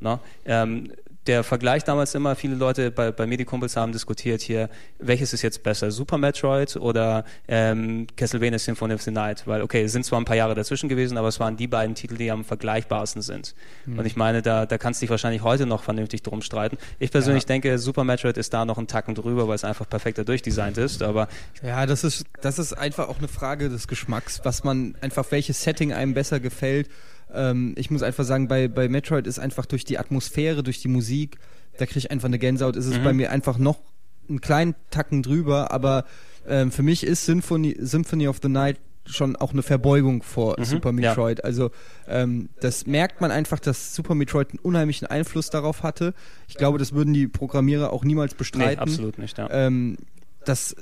Na? 0.00 0.20
Ähm, 0.44 0.92
der 1.26 1.44
Vergleich 1.44 1.84
damals 1.84 2.14
immer, 2.14 2.34
viele 2.34 2.56
Leute 2.56 2.90
bei, 2.90 3.12
bei 3.12 3.26
mir, 3.26 3.36
die 3.36 3.44
Kumpels 3.44 3.76
haben 3.76 3.92
diskutiert 3.92 4.40
hier, 4.40 4.68
welches 4.98 5.32
ist 5.32 5.42
jetzt 5.42 5.62
besser, 5.62 5.90
Super 5.90 6.18
Metroid 6.18 6.76
oder 6.76 7.24
ähm, 7.46 8.06
Castlevania 8.16 8.58
Symphony 8.58 8.94
of 8.94 9.02
the 9.02 9.10
Night? 9.10 9.46
Weil, 9.46 9.62
okay, 9.62 9.82
es 9.82 9.92
sind 9.92 10.04
zwar 10.04 10.20
ein 10.20 10.24
paar 10.24 10.36
Jahre 10.36 10.54
dazwischen 10.54 10.88
gewesen, 10.88 11.16
aber 11.16 11.28
es 11.28 11.38
waren 11.38 11.56
die 11.56 11.68
beiden 11.68 11.94
Titel, 11.94 12.16
die 12.16 12.30
am 12.30 12.44
vergleichbarsten 12.44 13.22
sind. 13.22 13.54
Und 13.86 14.04
ich 14.06 14.16
meine, 14.16 14.42
da, 14.42 14.66
da 14.66 14.78
kannst 14.78 15.00
du 15.00 15.04
dich 15.04 15.10
wahrscheinlich 15.10 15.42
heute 15.42 15.66
noch 15.66 15.82
vernünftig 15.82 16.22
drum 16.22 16.42
streiten. 16.42 16.76
Ich 16.98 17.10
persönlich 17.10 17.46
denke, 17.46 17.78
Super 17.78 18.04
Metroid 18.04 18.36
ist 18.36 18.52
da 18.52 18.64
noch 18.64 18.78
einen 18.78 18.88
Tacken 18.88 19.14
drüber, 19.14 19.46
weil 19.48 19.54
es 19.54 19.64
einfach 19.64 19.88
perfekter 19.88 20.24
durchdesignt 20.24 20.78
ist, 20.78 21.02
aber 21.02 21.28
Ja, 21.62 21.86
das 21.86 22.04
ist, 22.04 22.24
das 22.40 22.58
ist 22.58 22.72
einfach 22.72 23.08
auch 23.08 23.18
eine 23.18 23.28
Frage 23.28 23.68
des 23.68 23.86
Geschmacks, 23.86 24.40
was 24.44 24.64
man 24.64 24.96
einfach, 25.00 25.26
welches 25.30 25.62
Setting 25.62 25.92
einem 25.92 26.14
besser 26.14 26.40
gefällt. 26.40 26.88
Ähm, 27.34 27.74
ich 27.76 27.90
muss 27.90 28.02
einfach 28.02 28.24
sagen, 28.24 28.48
bei, 28.48 28.68
bei 28.68 28.88
Metroid 28.88 29.26
ist 29.26 29.38
einfach 29.38 29.66
durch 29.66 29.84
die 29.84 29.98
Atmosphäre, 29.98 30.62
durch 30.62 30.80
die 30.80 30.88
Musik, 30.88 31.38
da 31.78 31.86
kriege 31.86 31.98
ich 31.98 32.10
einfach 32.10 32.28
eine 32.28 32.38
Gänsehaut, 32.38 32.76
ist 32.76 32.86
es 32.86 32.98
bei 32.98 33.12
mir 33.12 33.30
einfach 33.30 33.58
noch 33.58 33.80
einen 34.28 34.40
kleinen 34.40 34.74
Tacken 34.90 35.22
drüber, 35.22 35.72
aber 35.72 36.04
ähm, 36.46 36.70
für 36.70 36.82
mich 36.82 37.04
ist 37.04 37.24
Symphony, 37.24 37.76
Symphony 37.78 38.28
of 38.28 38.38
the 38.42 38.48
Night 38.48 38.78
schon 39.04 39.36
auch 39.36 39.52
eine 39.52 39.62
Verbeugung 39.62 40.22
vor 40.22 40.56
Super 40.62 40.90
ja. 40.90 40.92
Metroid. 40.92 41.44
Also 41.44 41.70
ähm, 42.06 42.48
das 42.60 42.86
merkt 42.86 43.20
man 43.20 43.30
einfach, 43.30 43.58
dass 43.58 43.94
Super 43.94 44.14
Metroid 44.14 44.50
einen 44.50 44.58
unheimlichen 44.60 45.06
Einfluss 45.06 45.50
darauf 45.50 45.82
hatte. 45.82 46.14
Ich 46.48 46.54
glaube, 46.54 46.78
das 46.78 46.92
würden 46.92 47.12
die 47.12 47.26
Programmierer 47.26 47.92
auch 47.92 48.04
niemals 48.04 48.32
nee, 48.32 48.38
bestreiten. 48.38 48.78
absolut 48.78 49.18
nicht. 49.18 49.38
Ja. 49.38 49.48
Ähm, 49.50 49.96
das, 50.44 50.76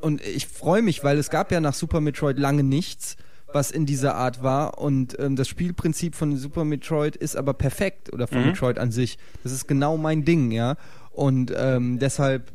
und 0.00 0.20
ich 0.22 0.46
freue 0.46 0.82
mich, 0.82 1.04
weil 1.04 1.18
es 1.18 1.30
gab 1.30 1.52
ja 1.52 1.60
nach 1.60 1.74
Super 1.74 2.00
Metroid 2.00 2.38
lange 2.38 2.62
nichts, 2.62 3.16
was 3.54 3.70
in 3.70 3.86
dieser 3.86 4.14
Art 4.14 4.42
war. 4.42 4.78
Und 4.78 5.18
ähm, 5.18 5.36
das 5.36 5.48
Spielprinzip 5.48 6.14
von 6.14 6.36
Super 6.36 6.64
Metroid 6.64 7.16
ist 7.16 7.36
aber 7.36 7.54
perfekt 7.54 8.12
oder 8.12 8.26
von 8.26 8.40
Mhm. 8.40 8.46
Metroid 8.48 8.78
an 8.78 8.92
sich. 8.92 9.18
Das 9.42 9.52
ist 9.52 9.66
genau 9.66 9.96
mein 9.96 10.24
Ding, 10.24 10.50
ja. 10.50 10.76
Und 11.10 11.52
ähm, 11.56 11.98
deshalb 11.98 12.52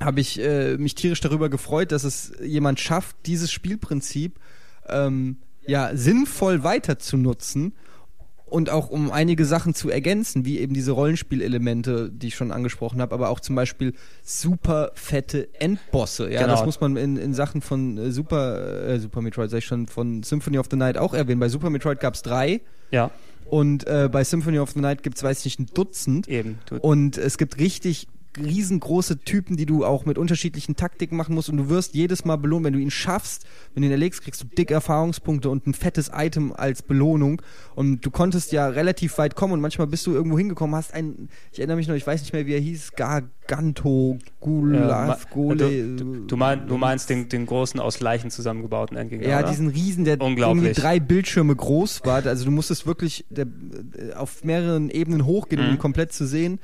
habe 0.00 0.20
ich 0.20 0.40
äh, 0.40 0.76
mich 0.78 0.94
tierisch 0.94 1.20
darüber 1.20 1.48
gefreut, 1.48 1.92
dass 1.92 2.04
es 2.04 2.32
jemand 2.42 2.80
schafft, 2.80 3.16
dieses 3.26 3.52
Spielprinzip 3.52 4.38
ähm, 4.88 5.36
ja 5.66 5.94
sinnvoll 5.94 6.62
weiter 6.64 6.98
zu 6.98 7.16
nutzen 7.16 7.74
und 8.50 8.68
auch 8.70 8.90
um 8.90 9.10
einige 9.10 9.44
Sachen 9.44 9.74
zu 9.74 9.88
ergänzen, 9.90 10.44
wie 10.44 10.58
eben 10.58 10.74
diese 10.74 10.92
Rollenspielelemente, 10.92 12.10
die 12.12 12.28
ich 12.28 12.34
schon 12.34 12.52
angesprochen 12.52 13.00
habe, 13.00 13.14
aber 13.14 13.28
auch 13.30 13.40
zum 13.40 13.56
Beispiel 13.56 13.94
super 14.22 14.90
fette 14.94 15.48
Endbosse. 15.58 16.30
Ja, 16.30 16.40
Genau. 16.42 16.52
das 16.54 16.64
muss 16.64 16.80
man 16.80 16.96
in, 16.96 17.16
in 17.16 17.32
Sachen 17.34 17.60
von 17.62 17.96
äh, 17.98 18.10
Super, 18.10 18.86
äh, 18.88 18.98
Super 18.98 19.20
Metroid, 19.22 19.50
sag 19.50 19.58
ich 19.58 19.64
schon, 19.66 19.86
von 19.86 20.22
Symphony 20.22 20.58
of 20.58 20.66
the 20.70 20.76
Night 20.76 20.98
auch 20.98 21.14
erwähnen. 21.14 21.40
Bei 21.40 21.48
Super 21.48 21.70
Metroid 21.70 22.00
gab 22.00 22.14
es 22.14 22.22
drei 22.22 22.60
ja, 22.90 23.10
und 23.46 23.86
äh, 23.86 24.08
bei 24.10 24.24
Symphony 24.24 24.58
of 24.58 24.70
the 24.72 24.80
Night 24.80 25.02
gibt 25.02 25.16
es, 25.16 25.22
weiß 25.22 25.38
ich 25.46 25.58
nicht, 25.58 25.70
ein 25.70 25.74
Dutzend. 25.74 26.28
eben. 26.28 26.58
Du, 26.66 26.76
Und 26.76 27.18
es 27.18 27.38
gibt 27.38 27.58
richtig 27.58 28.08
riesengroße 28.38 29.18
Typen, 29.24 29.56
die 29.56 29.66
du 29.66 29.84
auch 29.84 30.04
mit 30.06 30.16
unterschiedlichen 30.18 30.76
Taktiken 30.76 31.16
machen 31.16 31.34
musst 31.34 31.48
und 31.48 31.56
du 31.56 31.68
wirst 31.68 31.94
jedes 31.94 32.24
Mal 32.24 32.36
belohnt, 32.36 32.64
wenn 32.64 32.72
du 32.72 32.78
ihn 32.78 32.90
schaffst, 32.90 33.44
wenn 33.74 33.82
du 33.82 33.88
ihn 33.88 33.92
erlegst, 33.92 34.22
kriegst 34.22 34.42
du 34.42 34.46
dick 34.46 34.70
Erfahrungspunkte 34.70 35.50
und 35.50 35.66
ein 35.66 35.74
fettes 35.74 36.10
Item 36.14 36.52
als 36.52 36.82
Belohnung 36.82 37.42
und 37.74 38.04
du 38.06 38.10
konntest 38.10 38.52
ja 38.52 38.68
relativ 38.68 39.18
weit 39.18 39.34
kommen 39.34 39.54
und 39.54 39.60
manchmal 39.60 39.88
bist 39.88 40.06
du 40.06 40.12
irgendwo 40.12 40.38
hingekommen, 40.38 40.76
hast 40.76 40.94
einen, 40.94 41.28
ich 41.52 41.58
erinnere 41.58 41.76
mich 41.76 41.88
noch, 41.88 41.96
ich 41.96 42.06
weiß 42.06 42.20
nicht 42.20 42.32
mehr, 42.32 42.46
wie 42.46 42.52
er 42.54 42.60
hieß, 42.60 42.92
Garganto, 42.92 44.18
Gulav, 44.40 45.24
Ja, 45.24 45.30
Gole. 45.30 45.56
du, 45.96 45.96
du, 45.96 46.26
du, 46.26 46.36
mein, 46.36 46.68
du 46.68 46.76
meinst 46.78 47.10
den, 47.10 47.28
den 47.28 47.46
großen 47.46 47.80
aus 47.80 48.00
Leichen 48.00 48.30
zusammengebauten 48.30 48.96
Endgegner, 48.96 49.26
Ja, 49.28 49.40
oder? 49.40 49.50
diesen 49.50 49.68
Riesen, 49.68 50.04
der 50.04 50.18
irgendwie 50.20 50.72
drei 50.72 51.00
Bildschirme 51.00 51.54
groß 51.56 52.02
war. 52.04 52.24
Also 52.26 52.44
du 52.44 52.50
musstest 52.52 52.86
wirklich 52.86 53.24
der, 53.30 53.46
äh, 53.46 54.12
auf 54.14 54.44
mehreren 54.44 54.88
Ebenen 54.90 55.26
hochgehen, 55.26 55.60
um 55.60 55.66
Mhm. 55.66 55.72
ihn 55.74 55.78
komplett 55.78 56.12
zu 56.12 56.26
sehen. 56.26 56.60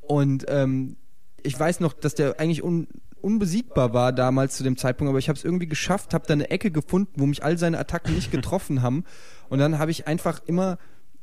Und 0.00 0.46
ähm, 0.48 0.96
ich 1.42 1.58
weiß 1.58 1.80
noch, 1.80 1.92
dass 1.92 2.14
der 2.14 2.40
eigentlich 2.40 2.62
un, 2.62 2.88
unbesiegbar 3.20 3.92
war 3.92 4.12
damals 4.12 4.56
zu 4.56 4.64
dem 4.64 4.76
Zeitpunkt, 4.76 5.08
aber 5.10 5.18
ich 5.18 5.28
habe 5.28 5.38
es 5.38 5.44
irgendwie 5.44 5.66
geschafft, 5.66 6.14
habe 6.14 6.26
da 6.26 6.34
eine 6.34 6.50
Ecke 6.50 6.70
gefunden, 6.70 7.12
wo 7.16 7.26
mich 7.26 7.44
all 7.44 7.58
seine 7.58 7.78
Attacken 7.78 8.14
nicht 8.14 8.30
getroffen 8.30 8.82
haben. 8.82 9.04
Und 9.48 9.58
dann 9.58 9.78
habe 9.78 9.90
ich 9.90 10.06
einfach 10.06 10.40
immer 10.46 10.78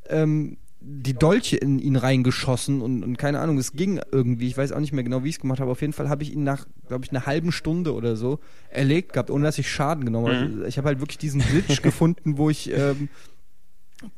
ähm, 0.09 0.57
die 0.87 1.13
Dolche 1.13 1.57
in 1.57 1.79
ihn 1.79 1.95
reingeschossen 1.95 2.81
und, 2.81 3.03
und 3.03 3.17
keine 3.17 3.39
Ahnung, 3.39 3.57
es 3.57 3.73
ging 3.73 3.99
irgendwie. 4.11 4.47
Ich 4.47 4.57
weiß 4.57 4.71
auch 4.71 4.79
nicht 4.79 4.93
mehr 4.93 5.03
genau, 5.03 5.23
wie 5.23 5.29
ich 5.29 5.35
es 5.35 5.41
gemacht 5.41 5.59
habe. 5.59 5.71
Auf 5.71 5.81
jeden 5.81 5.93
Fall 5.93 6.09
habe 6.09 6.21
ich 6.21 6.33
ihn 6.33 6.43
nach, 6.43 6.67
glaube 6.87 7.05
ich, 7.05 7.11
einer 7.11 7.25
halben 7.25 7.51
Stunde 7.51 7.93
oder 7.93 8.15
so 8.15 8.39
erlegt 8.69 9.13
gehabt, 9.13 9.31
ohne 9.31 9.45
dass 9.45 9.57
ich 9.57 9.69
Schaden 9.69 10.05
genommen 10.05 10.27
habe. 10.27 10.47
Mhm. 10.47 10.65
Ich 10.65 10.77
habe 10.77 10.87
halt 10.87 10.99
wirklich 10.99 11.17
diesen 11.17 11.41
Glitch 11.41 11.81
gefunden, 11.81 12.37
wo 12.37 12.51
ich, 12.51 12.71
ähm, 12.71 13.09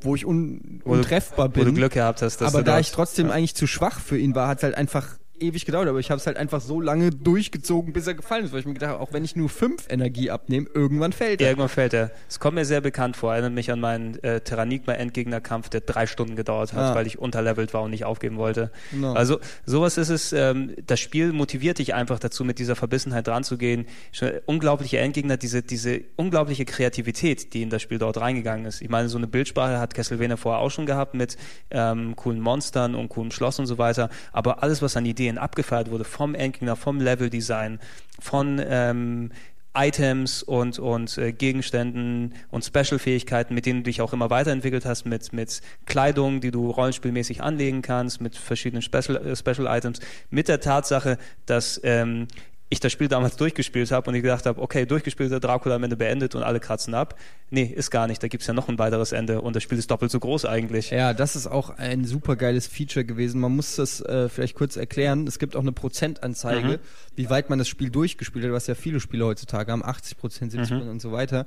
wo 0.02 0.16
ich 0.16 0.26
un, 0.26 0.82
untreffbar 0.84 1.50
Wo 1.56 1.60
du 1.60 1.66
bin. 1.66 1.76
Glück 1.76 1.94
gehabt 1.94 2.22
hast, 2.22 2.42
dass 2.42 2.54
aber 2.54 2.64
da 2.64 2.80
ich 2.80 2.92
trotzdem 2.92 3.32
eigentlich 3.32 3.56
zu 3.56 3.66
schwach 3.66 4.02
für 4.02 4.18
ihn 4.18 4.36
war, 4.36 4.50
hat 4.50 4.58
es 4.58 4.64
halt 4.64 4.76
einfach 4.76 5.18
ewig 5.40 5.66
gedauert, 5.66 5.88
aber 5.88 6.00
ich 6.00 6.10
habe 6.12 6.20
es 6.20 6.28
halt 6.28 6.38
einfach 6.38 6.62
so 6.62 6.80
lange 6.82 7.12
durchgezogen, 7.12 7.94
bis 7.94 8.08
er 8.08 8.14
gefallen 8.16 8.46
ist, 8.46 8.52
weil 8.54 8.60
ich 8.62 8.66
mir 8.66 8.74
gedacht 8.74 8.92
habe, 8.92 9.00
auch 9.02 9.14
wenn 9.14 9.24
ich 9.24 9.36
nur 9.36 9.50
fünf 9.50 9.86
Energie 9.90 10.32
abnehme, 10.32 10.68
irgendwann 10.74 11.12
fällt 11.14 11.42
er. 11.42 11.50
Irgendwann 11.50 11.70
fällt 11.70 11.94
er. 11.94 12.12
Es 12.30 12.40
kommt 12.40 12.56
mir 12.56 12.66
sehr 12.66 12.82
bekannt 12.82 13.18
vor. 13.18 13.34
Erinnert 13.34 13.54
mich 13.54 13.72
an 13.72 13.80
meinen 13.80 14.22
äh, 14.24 14.42
Terranigma-Endgegnerkampf, 14.42 15.70
der 15.70 15.82
drei 15.82 16.08
Stunden 16.08 16.36
gedauert 16.36 16.74
hat, 16.74 16.92
Ah. 16.92 16.96
weil 16.96 17.08
ich 17.08 17.20
unterlevelt 17.20 17.74
war 17.74 17.82
und 17.84 17.92
nicht 17.92 18.06
aufgeben 18.06 18.38
wollte. 18.38 18.72
Genau. 18.92 19.14
Also 19.14 19.40
sowas 19.66 19.98
ist 19.98 20.10
es. 20.10 20.34
Ähm, 20.34 20.74
das 20.86 21.00
Spiel 21.00 21.34
motiviert 21.34 21.80
dich 21.80 21.94
einfach 21.94 22.20
dazu, 22.20 22.44
mit 22.46 22.60
dieser 22.60 22.76
Verbissenheit 22.76 23.28
dran 23.28 23.44
zu 23.44 23.58
gehen. 23.58 23.86
Schon 24.12 24.32
unglaubliche 24.46 25.00
Endgegner, 25.00 25.38
diese 25.38 25.62
diese 25.62 26.02
unglaubliche 26.16 26.66
Kreativität, 26.66 27.54
die 27.54 27.62
in 27.62 27.70
das 27.70 27.82
Spiel 27.82 27.98
dort 27.98 28.18
reingegangen 28.20 28.66
ist. 28.66 28.82
Ich 28.82 28.90
meine, 28.90 29.10
so 29.10 29.18
eine 29.18 29.28
Bildsprache 29.28 29.80
hat 29.80 29.94
Castlevania 29.94 30.38
vorher 30.38 30.62
auch 30.62 30.72
schon 30.72 30.86
gehabt 30.86 31.14
mit 31.14 31.38
ähm, 31.72 32.16
coolen 32.16 32.40
Monstern 32.40 32.96
und 32.96 33.10
coolem 33.10 33.32
Schloss 33.32 33.60
und 33.60 33.66
so 33.68 33.78
weiter. 33.78 34.10
Aber 34.32 34.64
alles, 34.64 34.82
was 34.82 34.96
an 34.98 35.06
Ideen 35.06 35.27
abgefeiert 35.36 35.92
wurde, 35.92 36.04
vom 36.04 36.36
Endgegner, 36.36 36.76
vom 36.76 37.02
Leveldesign, 37.02 37.80
von 38.20 38.62
ähm, 38.64 39.32
Items 39.78 40.42
und, 40.44 40.80
und 40.80 41.18
äh, 41.18 41.32
Gegenständen 41.32 42.34
und 42.50 42.66
Special-Fähigkeiten, 42.66 43.54
mit 43.54 43.66
denen 43.66 43.82
du 43.82 43.84
dich 43.84 44.02
auch 44.02 44.14
immer 44.14 44.30
weiterentwickelt 44.30 44.86
hast, 44.86 45.06
mit, 45.06 45.34
mit 45.34 45.62
Kleidung, 45.86 46.42
die 46.42 46.52
du 46.52 46.72
rollenspielmäßig 46.72 47.44
anlegen 47.44 47.82
kannst, 47.82 48.20
mit 48.20 48.36
verschiedenen 48.36 48.82
Special, 48.82 49.18
äh, 49.18 49.36
Special 49.36 49.94
mit 50.30 50.48
der 50.48 50.60
Tatsache, 50.62 51.18
dass 51.46 51.80
ähm, 51.84 52.28
ich 52.70 52.80
das 52.82 52.92
Spiel 52.92 53.08
damals 53.08 53.38
durchgespielt 53.38 53.92
habe 53.92 54.10
und 54.10 54.16
ich 54.16 54.22
gedacht 54.24 54.46
habe, 54.46 54.62
okay, 54.62 54.86
durchgespielter 54.86 55.40
Dracula 55.40 55.76
am 55.76 55.84
Ende 55.86 55.96
beendet 55.96 56.36
und 56.36 56.44
alle 56.44 56.60
kratzen 56.60 56.94
ab. 56.94 57.16
Nee, 57.50 57.64
ist 57.64 57.92
gar 57.92 58.08
nicht. 58.08 58.22
Da 58.22 58.28
gibt's 58.28 58.46
ja 58.46 58.54
noch 58.54 58.68
ein 58.68 58.78
weiteres 58.78 59.14
Ende 59.14 59.40
und 59.42 59.56
das 59.56 59.64
Spiel 59.64 59.78
ist 59.78 59.90
doppelt 59.90 60.12
so 60.12 60.20
groß 60.20 60.44
eigentlich. 60.46 60.90
Ja, 60.90 61.14
das 61.14 61.38
ist 61.38 61.48
auch 61.48 61.70
ein 61.78 62.04
super 62.04 62.36
geiles 62.36 62.68
Feature 62.68 63.06
gewesen. 63.06 63.40
Man 63.40 63.56
muss 63.56 63.78
das 63.78 64.02
äh, 64.02 64.28
vielleicht 64.28 64.56
kurz 64.56 64.76
erklären. 64.76 65.26
Es 65.28 65.40
gibt 65.40 65.56
auch 65.56 65.62
eine 65.62 65.72
Prozentanzeige, 65.72 66.68
Mhm. 66.68 66.78
wie 67.16 67.30
weit 67.30 67.50
man 67.50 67.58
das 67.58 67.70
Spiel 67.70 67.90
durchgespielt 67.90 68.44
hat, 68.44 68.52
was 68.52 68.68
ja 68.68 68.76
viele 68.76 69.00
Spiele 69.00 69.26
heutzutage 69.26 69.72
haben, 69.72 69.84
80 69.84 70.18
Prozent, 70.18 70.52
70 70.52 70.72
Mhm. 70.72 70.76
Prozent 70.76 70.92
und 70.92 71.02
so 71.02 71.12
weiter. 71.14 71.46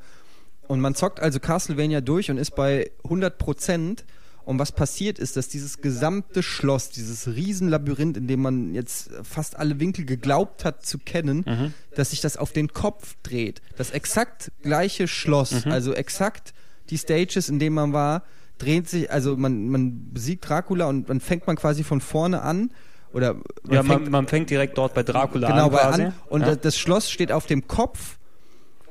Und 0.69 0.81
man 0.81 0.95
zockt 0.95 1.21
also 1.21 1.39
Castlevania 1.41 2.01
durch 2.01 2.31
und 2.31 2.39
ist 2.39 2.55
bei 2.55 2.91
100 3.05 3.37
Prozent. 3.39 4.05
Und 4.45 4.59
was 4.59 4.73
passiert 4.73 5.19
ist, 5.19 5.37
dass 5.37 5.49
dieses 5.49 5.81
gesamte 5.81 6.43
Schloss, 6.43 6.91
dieses 6.91 7.29
Riesenlabyrinth, 7.29 8.17
in 8.17 8.27
dem 8.27 8.41
man 8.43 8.75
jetzt 8.75 9.11
fast 9.23 9.57
alle 9.57 9.79
Winkel 9.81 10.05
geglaubt 10.05 10.65
hat 10.65 10.85
zu 10.85 10.99
kennen, 10.99 11.45
Mhm. 11.47 11.75
dass 11.95 12.11
sich 12.11 12.21
das 12.21 12.37
auf 12.37 12.53
den 12.53 12.69
Kopf 12.73 13.17
dreht. 13.23 13.61
Das 13.77 13.91
exakt 13.91 14.51
gleiche 14.63 15.07
Schloss, 15.09 15.65
Mhm. 15.67 15.73
also 15.73 15.93
exakt 15.95 16.55
die 16.89 16.99
Stages, 16.99 17.49
in 17.49 17.59
denen 17.59 17.75
man 17.75 17.93
war, 17.93 18.25
dreht 18.59 18.89
sich, 18.89 19.11
also 19.11 19.37
man, 19.37 19.69
man 19.69 20.13
besiegt 20.13 20.49
Dracula 20.49 20.87
und 20.87 21.09
dann 21.09 21.21
fängt 21.21 21.47
man 21.47 21.57
quasi 21.57 21.85
von 21.85 22.01
vorne 22.01 22.43
an. 22.43 22.71
Oder 23.13 23.35
man 23.35 23.45
ja, 23.73 23.83
fängt 23.83 24.03
man, 24.03 24.11
man 24.11 24.29
fängt 24.29 24.51
direkt 24.51 24.79
dort 24.79 24.95
bei 24.95 25.03
Dracula 25.03 25.49
genau 25.49 25.67
an 25.67 25.71
bei 25.73 25.81
an 25.83 26.15
und 26.29 26.43
ja. 26.43 26.49
das, 26.49 26.61
das 26.61 26.79
Schloss 26.79 27.11
steht 27.11 27.33
auf 27.33 27.47
dem 27.47 27.67
Kopf 27.67 28.19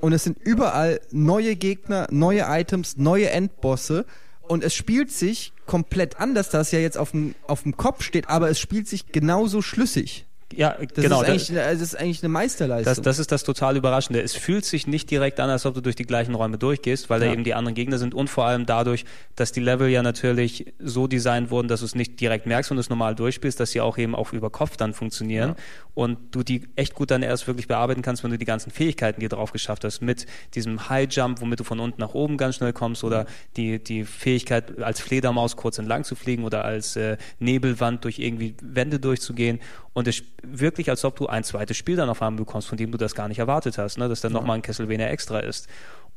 und 0.01 0.11
es 0.13 0.23
sind 0.25 0.37
überall 0.39 0.99
neue 1.11 1.55
Gegner, 1.55 2.07
neue 2.11 2.45
Items, 2.47 2.97
neue 2.97 3.29
Endbosse 3.29 4.05
und 4.49 4.63
es 4.63 4.73
spielt 4.73 5.11
sich 5.11 5.53
komplett 5.67 6.19
anders, 6.19 6.49
da 6.49 6.61
es 6.61 6.71
ja 6.71 6.79
jetzt 6.79 6.97
auf 6.97 7.11
dem, 7.11 7.35
auf 7.45 7.63
dem 7.63 7.77
Kopf 7.77 8.01
steht, 8.01 8.29
aber 8.29 8.49
es 8.49 8.59
spielt 8.59 8.87
sich 8.87 9.11
genauso 9.11 9.61
schlüssig. 9.61 10.25
Ja, 10.53 10.75
Das, 10.79 11.03
genau. 11.03 11.21
ist, 11.21 11.27
da- 11.27 11.31
eigentlich, 11.31 11.47
das 11.49 11.81
ist 11.81 11.95
eigentlich 11.95 12.23
eine 12.23 12.29
Meisterleistung. 12.29 12.95
Das, 12.95 13.01
das 13.03 13.19
ist 13.19 13.31
das 13.31 13.43
total 13.43 13.77
Überraschende. 13.77 14.21
Es 14.21 14.33
fühlt 14.35 14.65
sich 14.65 14.87
nicht 14.87 15.09
direkt 15.11 15.39
an, 15.39 15.49
als 15.49 15.65
ob 15.65 15.75
du 15.75 15.81
durch 15.81 15.95
die 15.95 16.05
gleichen 16.05 16.33
Räume 16.35 16.57
durchgehst, 16.57 17.09
weil 17.09 17.19
da 17.19 17.27
Ja. 17.27 17.33
eben 17.33 17.43
die 17.43 17.53
anderen 17.53 17.75
Gegner 17.75 17.97
sind 17.97 18.13
und 18.13 18.29
vor 18.29 18.45
allem 18.45 18.65
dadurch, 18.65 19.05
dass 19.35 19.51
die 19.51 19.59
Level 19.59 19.89
ja 19.89 20.01
natürlich 20.03 20.73
so 20.79 21.07
designt 21.07 21.51
wurden, 21.51 21.67
dass 21.67 21.81
du 21.81 21.85
es 21.85 21.95
nicht 21.95 22.19
direkt 22.19 22.45
merkst, 22.45 22.71
wenn 22.71 22.77
du 22.77 22.81
es 22.81 22.89
normal 22.89 23.15
durchspielst, 23.15 23.59
dass 23.59 23.71
sie 23.71 23.81
auch 23.81 23.97
eben 23.97 24.15
auch 24.15 24.33
über 24.33 24.49
Kopf 24.49 24.75
dann 24.77 24.93
funktionieren 24.93 25.55
und 25.93 26.17
du 26.31 26.43
die 26.43 26.67
echt 26.75 26.93
gut 26.95 27.11
dann 27.11 27.21
erst 27.23 27.45
wirklich 27.47 27.67
bearbeiten 27.67 28.01
kannst, 28.01 28.23
wenn 28.23 28.31
du 28.31 28.37
die 28.37 28.45
ganzen 28.45 28.71
Fähigkeiten 28.71 29.19
dir 29.19 29.29
drauf 29.29 29.51
geschafft 29.51 29.83
hast, 29.83 30.01
mit 30.01 30.25
diesem 30.55 30.89
High 30.89 31.07
Jump, 31.11 31.41
womit 31.41 31.59
du 31.59 31.63
von 31.63 31.79
unten 31.79 31.99
nach 32.01 32.13
oben 32.13 32.37
ganz 32.37 32.55
schnell 32.55 32.73
kommst 32.73 33.03
oder 33.03 33.25
die, 33.57 33.83
die 33.83 34.05
Fähigkeit 34.05 34.81
als 34.81 34.99
Fledermaus 35.01 35.55
kurz 35.57 35.77
entlang 35.77 36.03
zu 36.03 36.15
fliegen 36.15 36.43
oder 36.43 36.63
als 36.65 36.95
äh, 36.95 37.17
Nebelwand 37.39 38.03
durch 38.05 38.19
irgendwie 38.19 38.55
Wände 38.61 38.99
durchzugehen 38.99 39.59
und 39.99 40.07
es 40.07 40.23
wirklich, 40.41 40.89
als 40.89 41.03
ob 41.03 41.17
du 41.17 41.27
ein 41.27 41.43
zweites 41.43 41.75
Spiel 41.75 41.97
dann 41.97 42.07
auf 42.07 42.21
einmal 42.21 42.45
bekommst, 42.45 42.69
von 42.69 42.77
dem 42.77 42.89
du 42.89 42.97
das 42.97 43.15
gar 43.15 43.27
nicht 43.27 43.39
erwartet 43.39 43.77
hast, 43.77 43.97
ne? 43.97 44.07
dass 44.07 44.21
dann 44.21 44.31
nochmal 44.31 44.55
ein 44.55 44.61
Castlevania 44.61 45.07
extra 45.09 45.39
ist. 45.39 45.67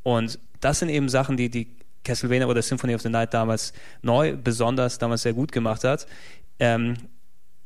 Und 0.04 0.38
das 0.60 0.78
sind 0.78 0.88
eben 0.88 1.08
Sachen, 1.08 1.36
die 1.36 1.50
die 1.50 1.74
Castlevania 2.04 2.46
oder 2.46 2.62
Symphony 2.62 2.94
of 2.94 3.02
the 3.02 3.08
Night 3.08 3.34
damals 3.34 3.72
neu, 4.00 4.36
besonders 4.36 4.98
damals 4.98 5.22
sehr 5.22 5.32
gut 5.32 5.50
gemacht 5.50 5.82
hat. 5.82 6.06
Ähm, 6.60 6.94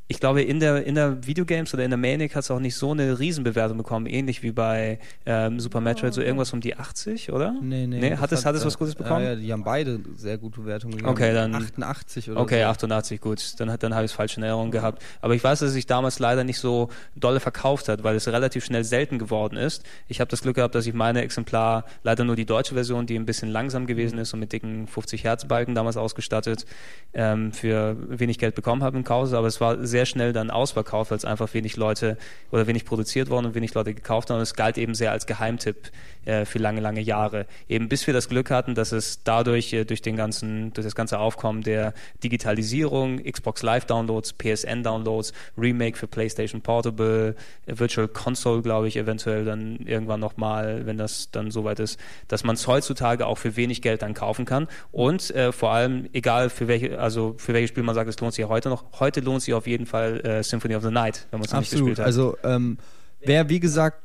ich 0.09 0.21
glaube, 0.21 0.41
in 0.41 0.61
der, 0.61 0.85
in 0.85 0.95
der 0.95 1.25
Videogames 1.27 1.73
oder 1.73 1.83
in 1.83 1.89
der 1.89 1.97
Manic 1.97 2.33
hat 2.33 2.43
es 2.43 2.51
auch 2.51 2.59
nicht 2.59 2.75
so 2.75 2.91
eine 2.91 3.19
Riesenbewertung 3.19 3.77
bekommen, 3.77 4.05
ähnlich 4.05 4.41
wie 4.41 4.51
bei 4.51 4.99
ähm, 5.25 5.59
Super 5.59 5.81
Metroid, 5.81 6.13
so 6.13 6.21
irgendwas 6.21 6.53
um 6.53 6.61
die 6.61 6.77
80, 6.77 7.33
oder? 7.33 7.53
nee, 7.61 7.85
nee. 7.87 7.99
nee 7.99 8.15
hat 8.15 8.31
es, 8.31 8.45
hat 8.45 8.55
es 8.55 8.65
was 8.65 8.77
Gutes 8.77 8.95
bekommen? 8.95 9.23
Ja, 9.23 9.31
ja, 9.31 9.35
die 9.35 9.51
haben 9.51 9.65
beide 9.65 9.99
sehr 10.15 10.37
gute 10.37 10.65
Wertungen 10.65 10.97
gegeben. 10.97 11.11
Okay, 11.11 11.33
dann- 11.33 11.53
88 11.53 12.31
oder 12.31 12.39
Okay, 12.39 12.61
so. 12.61 12.67
88, 12.67 13.19
gut. 13.19 13.59
Dann, 13.59 13.75
dann 13.79 13.93
habe 13.93 14.05
ich 14.05 14.11
es 14.11 14.15
falsch 14.15 14.37
in 14.37 14.43
Erinnerung 14.43 14.71
gehabt. 14.71 15.03
Aber 15.19 15.35
ich 15.35 15.43
weiß, 15.43 15.59
dass 15.59 15.69
es 15.69 15.73
sich 15.73 15.87
damals 15.87 16.19
leider 16.19 16.45
nicht 16.45 16.59
so 16.59 16.87
dolle 17.17 17.41
verkauft 17.41 17.89
hat, 17.89 18.03
weil 18.03 18.15
es 18.15 18.27
relativ 18.29 18.63
schnell 18.63 18.85
selten 18.85 19.19
geworden 19.19 19.57
ist. 19.57 19.83
Ich 20.07 20.21
habe 20.21 20.29
das 20.29 20.41
Glück 20.41 20.55
gehabt, 20.55 20.75
dass 20.75 20.87
ich 20.87 20.93
meine 20.93 21.21
Exemplar, 21.21 21.83
leider 22.03 22.23
nur 22.23 22.37
die 22.37 22.45
deutsche 22.45 22.75
Version, 22.75 23.07
die 23.07 23.17
ein 23.19 23.25
bisschen 23.25 23.49
langsam 23.49 23.87
gewesen 23.87 24.19
ist 24.19 24.33
und 24.33 24.39
mit 24.39 24.53
dicken 24.53 24.87
50 24.87 25.25
Hertz 25.25 25.45
Balken 25.45 25.75
damals 25.75 25.97
ausgestattet, 25.97 26.65
ähm, 27.13 27.51
für 27.51 27.97
wenig 28.07 28.39
Geld 28.39 28.55
bekommen 28.55 28.83
habe 28.83 28.95
im 28.97 29.03
Kauf. 29.03 29.33
Aber 29.33 29.47
es 29.47 29.59
war 29.59 29.85
sehr 29.85 29.96
schnell 30.05 30.33
dann 30.33 30.49
ausverkauft, 30.49 31.11
weil 31.11 31.17
es 31.17 31.25
einfach 31.25 31.53
wenig 31.53 31.75
Leute 31.75 32.17
oder 32.51 32.67
wenig 32.67 32.85
produziert 32.85 33.29
worden 33.29 33.47
und 33.47 33.55
wenig 33.55 33.73
Leute 33.73 33.93
gekauft 33.93 34.29
haben. 34.29 34.37
Und 34.37 34.43
es 34.43 34.53
galt 34.53 34.77
eben 34.77 34.95
sehr 34.95 35.11
als 35.11 35.25
Geheimtipp 35.25 35.91
äh, 36.27 36.45
für 36.45 36.59
lange, 36.59 36.81
lange 36.81 37.01
Jahre. 37.01 37.45
Eben 37.69 37.89
bis 37.89 38.05
wir 38.05 38.13
das 38.13 38.29
Glück 38.29 38.51
hatten, 38.51 38.75
dass 38.75 38.91
es 38.91 39.23
dadurch, 39.23 39.73
äh, 39.73 39.85
durch 39.85 40.01
den 40.01 40.15
ganzen, 40.15 40.73
durch 40.73 40.85
das 40.85 40.93
ganze 40.93 41.19
Aufkommen 41.19 41.63
der 41.63 41.93
Digitalisierung, 42.23 43.23
Xbox 43.23 43.63
Live 43.63 43.85
Downloads, 43.85 44.33
PSN 44.33 44.83
Downloads, 44.83 45.33
Remake 45.57 45.97
für 45.97 46.07
PlayStation 46.07 46.61
Portable, 46.61 47.35
Virtual 47.65 48.07
Console, 48.07 48.61
glaube 48.61 48.87
ich, 48.87 48.97
eventuell 48.97 49.45
dann 49.45 49.77
irgendwann 49.77 50.19
nochmal, 50.19 50.85
wenn 50.85 50.97
das 50.97 51.31
dann 51.31 51.49
soweit 51.49 51.79
ist, 51.79 51.99
dass 52.27 52.43
man 52.43 52.55
es 52.55 52.67
heutzutage 52.67 53.25
auch 53.25 53.37
für 53.37 53.55
wenig 53.55 53.81
Geld 53.81 54.01
dann 54.01 54.13
kaufen 54.13 54.45
kann. 54.45 54.67
Und 54.91 55.31
äh, 55.31 55.51
vor 55.51 55.71
allem, 55.71 56.09
egal 56.13 56.49
für 56.49 56.67
welche, 56.67 56.99
also 56.99 57.35
für 57.37 57.53
welches 57.53 57.69
Spiel 57.69 57.83
man 57.83 57.95
sagt, 57.95 58.09
es 58.09 58.19
lohnt 58.19 58.33
sich 58.33 58.43
ja 58.43 58.49
heute 58.49 58.69
noch, 58.69 58.83
heute 58.99 59.21
lohnt 59.21 59.41
sich 59.41 59.53
auf 59.53 59.65
jeden 59.65 59.85
Fall 59.87 60.19
äh, 60.21 60.43
Symphony 60.43 60.75
of 60.75 60.83
the 60.83 60.91
Night, 60.91 61.25
wenn 61.31 61.39
man 61.39 61.47
es 61.47 61.53
nicht 61.53 61.71
gespielt 61.71 61.97
hat. 61.99 62.05
Also 62.05 62.37
ähm, 62.43 62.77
wer 63.21 63.49
wie 63.49 63.59
gesagt 63.59 64.01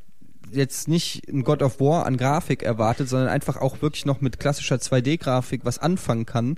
jetzt 0.50 0.88
nicht 0.88 1.28
ein 1.28 1.44
God 1.44 1.62
of 1.62 1.80
War 1.80 2.06
an 2.06 2.16
Grafik 2.16 2.62
erwartet, 2.62 3.08
sondern 3.08 3.28
einfach 3.28 3.56
auch 3.58 3.80
wirklich 3.82 4.04
noch 4.06 4.20
mit 4.20 4.38
klassischer 4.40 4.76
2D-Grafik 4.76 5.60
was 5.64 5.78
anfangen 5.78 6.26
kann 6.26 6.56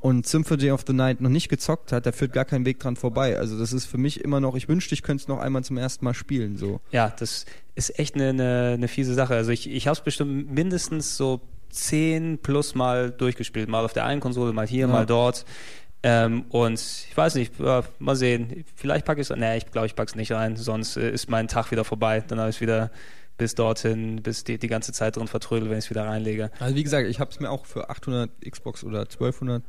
und 0.00 0.26
Symphony 0.26 0.70
of 0.70 0.82
the 0.86 0.92
Night 0.92 1.20
noch 1.20 1.30
nicht 1.30 1.48
gezockt 1.48 1.92
hat, 1.92 2.06
da 2.06 2.12
führt 2.12 2.32
gar 2.32 2.44
kein 2.44 2.64
Weg 2.64 2.80
dran 2.80 2.96
vorbei. 2.96 3.36
Also 3.38 3.58
das 3.58 3.72
ist 3.72 3.86
für 3.86 3.98
mich 3.98 4.20
immer 4.20 4.40
noch, 4.40 4.54
ich 4.56 4.68
wünschte, 4.68 4.94
ich 4.94 5.02
könnte 5.02 5.22
es 5.22 5.28
noch 5.28 5.38
einmal 5.38 5.62
zum 5.64 5.76
ersten 5.76 6.04
Mal 6.04 6.14
spielen. 6.14 6.56
So. 6.56 6.80
Ja, 6.90 7.12
das 7.18 7.46
ist 7.76 7.98
echt 7.98 8.14
eine, 8.16 8.30
eine, 8.30 8.70
eine 8.74 8.88
fiese 8.88 9.14
Sache. 9.14 9.34
Also 9.34 9.50
ich, 9.52 9.70
ich 9.70 9.86
habe 9.86 9.94
es 9.96 10.00
bestimmt 10.02 10.52
mindestens 10.52 11.16
so 11.16 11.40
zehn 11.70 12.38
plus 12.38 12.74
mal 12.74 13.10
durchgespielt. 13.12 13.68
Mal 13.68 13.84
auf 13.84 13.92
der 13.92 14.04
einen 14.04 14.20
Konsole, 14.20 14.52
mal 14.52 14.66
hier, 14.66 14.86
Ja. 14.86 14.92
mal 14.92 15.06
dort. 15.06 15.44
Ähm, 16.02 16.46
und 16.48 16.80
ich 16.80 17.16
weiß 17.16 17.36
nicht, 17.36 17.58
ja, 17.60 17.84
mal 17.98 18.16
sehen. 18.16 18.64
Vielleicht 18.74 19.04
packe 19.06 19.20
ich 19.20 19.30
es, 19.30 19.36
nee, 19.36 19.56
ich 19.56 19.70
glaube, 19.70 19.86
ich 19.86 19.94
packe 19.94 20.10
es 20.10 20.16
nicht 20.16 20.32
rein, 20.32 20.56
sonst 20.56 20.96
äh, 20.96 21.10
ist 21.10 21.30
mein 21.30 21.48
Tag 21.48 21.70
wieder 21.70 21.84
vorbei. 21.84 22.24
Dann 22.26 22.40
habe 22.40 22.50
ich 22.50 22.60
wieder 22.60 22.90
bis 23.38 23.54
dorthin, 23.54 24.22
bis 24.22 24.44
die, 24.44 24.58
die 24.58 24.68
ganze 24.68 24.92
Zeit 24.92 25.16
drin 25.16 25.28
vertrödel, 25.28 25.70
wenn 25.70 25.78
ich 25.78 25.86
es 25.86 25.90
wieder 25.90 26.06
reinlege. 26.06 26.50
Also 26.58 26.74
wie 26.74 26.82
gesagt, 26.82 27.08
ich 27.08 27.20
habe 27.20 27.30
es 27.30 27.40
mir 27.40 27.50
auch 27.50 27.66
für 27.66 27.88
800 27.88 28.30
Xbox 28.48 28.84
oder 28.84 29.00
1200 29.00 29.62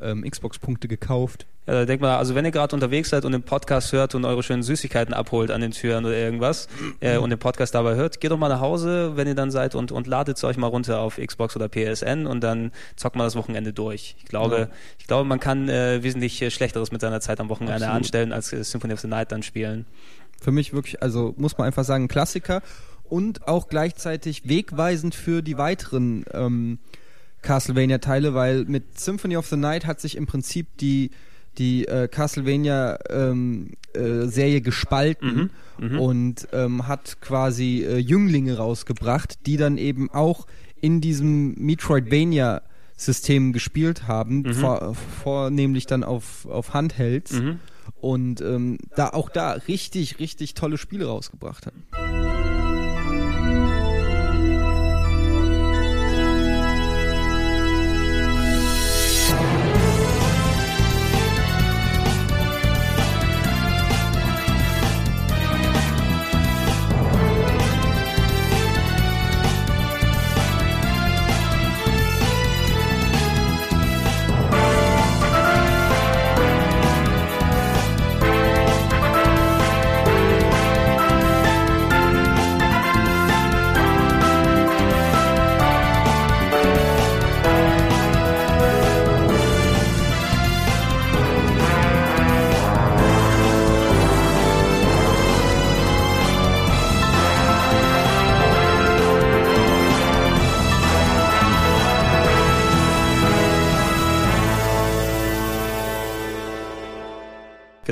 ähm, 0.00 0.28
Xbox-Punkte 0.28 0.88
gekauft. 0.88 1.46
Ja, 1.66 1.74
da 1.74 1.84
denkt 1.84 2.00
man, 2.00 2.12
also 2.12 2.36
wenn 2.36 2.44
ihr 2.44 2.52
gerade 2.52 2.76
unterwegs 2.76 3.10
seid 3.10 3.24
und 3.24 3.32
den 3.32 3.42
Podcast 3.42 3.92
hört 3.92 4.14
und 4.14 4.24
eure 4.24 4.44
schönen 4.44 4.62
Süßigkeiten 4.62 5.12
abholt 5.12 5.50
an 5.50 5.60
den 5.60 5.72
Türen 5.72 6.04
oder 6.04 6.16
irgendwas 6.16 6.68
äh, 7.00 7.16
und 7.16 7.30
den 7.30 7.40
Podcast 7.40 7.74
dabei 7.74 7.96
hört, 7.96 8.20
geht 8.20 8.30
doch 8.30 8.38
mal 8.38 8.48
nach 8.48 8.60
Hause, 8.60 9.16
wenn 9.16 9.26
ihr 9.26 9.34
dann 9.34 9.50
seid 9.50 9.74
und, 9.74 9.90
und 9.90 10.06
ladet 10.06 10.36
es 10.36 10.44
euch 10.44 10.56
mal 10.58 10.68
runter 10.68 11.00
auf 11.00 11.16
Xbox 11.16 11.56
oder 11.56 11.68
PSN 11.68 12.26
und 12.26 12.40
dann 12.40 12.70
zockt 12.94 13.16
man 13.16 13.26
das 13.26 13.34
Wochenende 13.34 13.72
durch. 13.72 14.14
Ich 14.18 14.26
glaube, 14.26 14.56
ja. 14.56 14.68
ich 15.00 15.08
glaube, 15.08 15.28
man 15.28 15.40
kann 15.40 15.68
äh, 15.68 16.04
wesentlich 16.04 16.40
äh, 16.40 16.52
Schlechteres 16.52 16.92
mit 16.92 17.00
seiner 17.00 17.20
Zeit 17.20 17.40
am 17.40 17.48
Wochenende 17.48 17.74
Absolut. 17.74 17.96
anstellen, 17.96 18.32
als 18.32 18.52
äh, 18.52 18.62
Symphony 18.62 18.94
of 18.94 19.00
the 19.00 19.08
Night 19.08 19.32
dann 19.32 19.42
spielen. 19.42 19.86
Für 20.40 20.52
mich 20.52 20.72
wirklich, 20.72 21.02
also 21.02 21.34
muss 21.36 21.58
man 21.58 21.66
einfach 21.66 21.84
sagen, 21.84 22.06
Klassiker 22.06 22.62
und 23.02 23.48
auch 23.48 23.68
gleichzeitig 23.68 24.48
wegweisend 24.48 25.16
für 25.16 25.42
die 25.42 25.58
weiteren 25.58 26.24
ähm, 26.32 26.78
Castlevania-Teile, 27.46 28.34
weil 28.34 28.64
mit 28.64 28.98
Symphony 28.98 29.36
of 29.36 29.46
the 29.46 29.56
Night 29.56 29.86
hat 29.86 30.00
sich 30.00 30.16
im 30.16 30.26
Prinzip 30.26 30.76
die 30.78 31.10
die 31.58 31.88
äh, 31.88 32.08
Castlevania-Serie 32.08 33.30
ähm, 33.30 33.70
äh, 33.94 34.60
gespalten 34.60 35.50
mhm, 35.78 35.88
mh. 35.88 35.98
und 35.98 36.48
ähm, 36.52 36.86
hat 36.86 37.20
quasi 37.20 37.82
äh, 37.82 37.96
Jünglinge 37.96 38.58
rausgebracht, 38.58 39.46
die 39.46 39.56
dann 39.56 39.78
eben 39.78 40.10
auch 40.10 40.46
in 40.80 41.00
diesem 41.00 41.54
Metroidvania-System 41.54 43.54
gespielt 43.54 44.06
haben, 44.06 44.42
mhm. 44.42 44.52
vor, 44.52 44.94
vornehmlich 44.94 45.86
dann 45.86 46.04
auf, 46.04 46.44
auf 46.46 46.74
Handhelds 46.74 47.32
mhm. 47.32 47.58
und 48.00 48.42
ähm, 48.42 48.76
da 48.94 49.08
auch 49.08 49.30
da 49.30 49.52
richtig, 49.52 50.18
richtig 50.18 50.52
tolle 50.54 50.76
Spiele 50.76 51.06
rausgebracht 51.06 51.66
haben. 51.66 52.25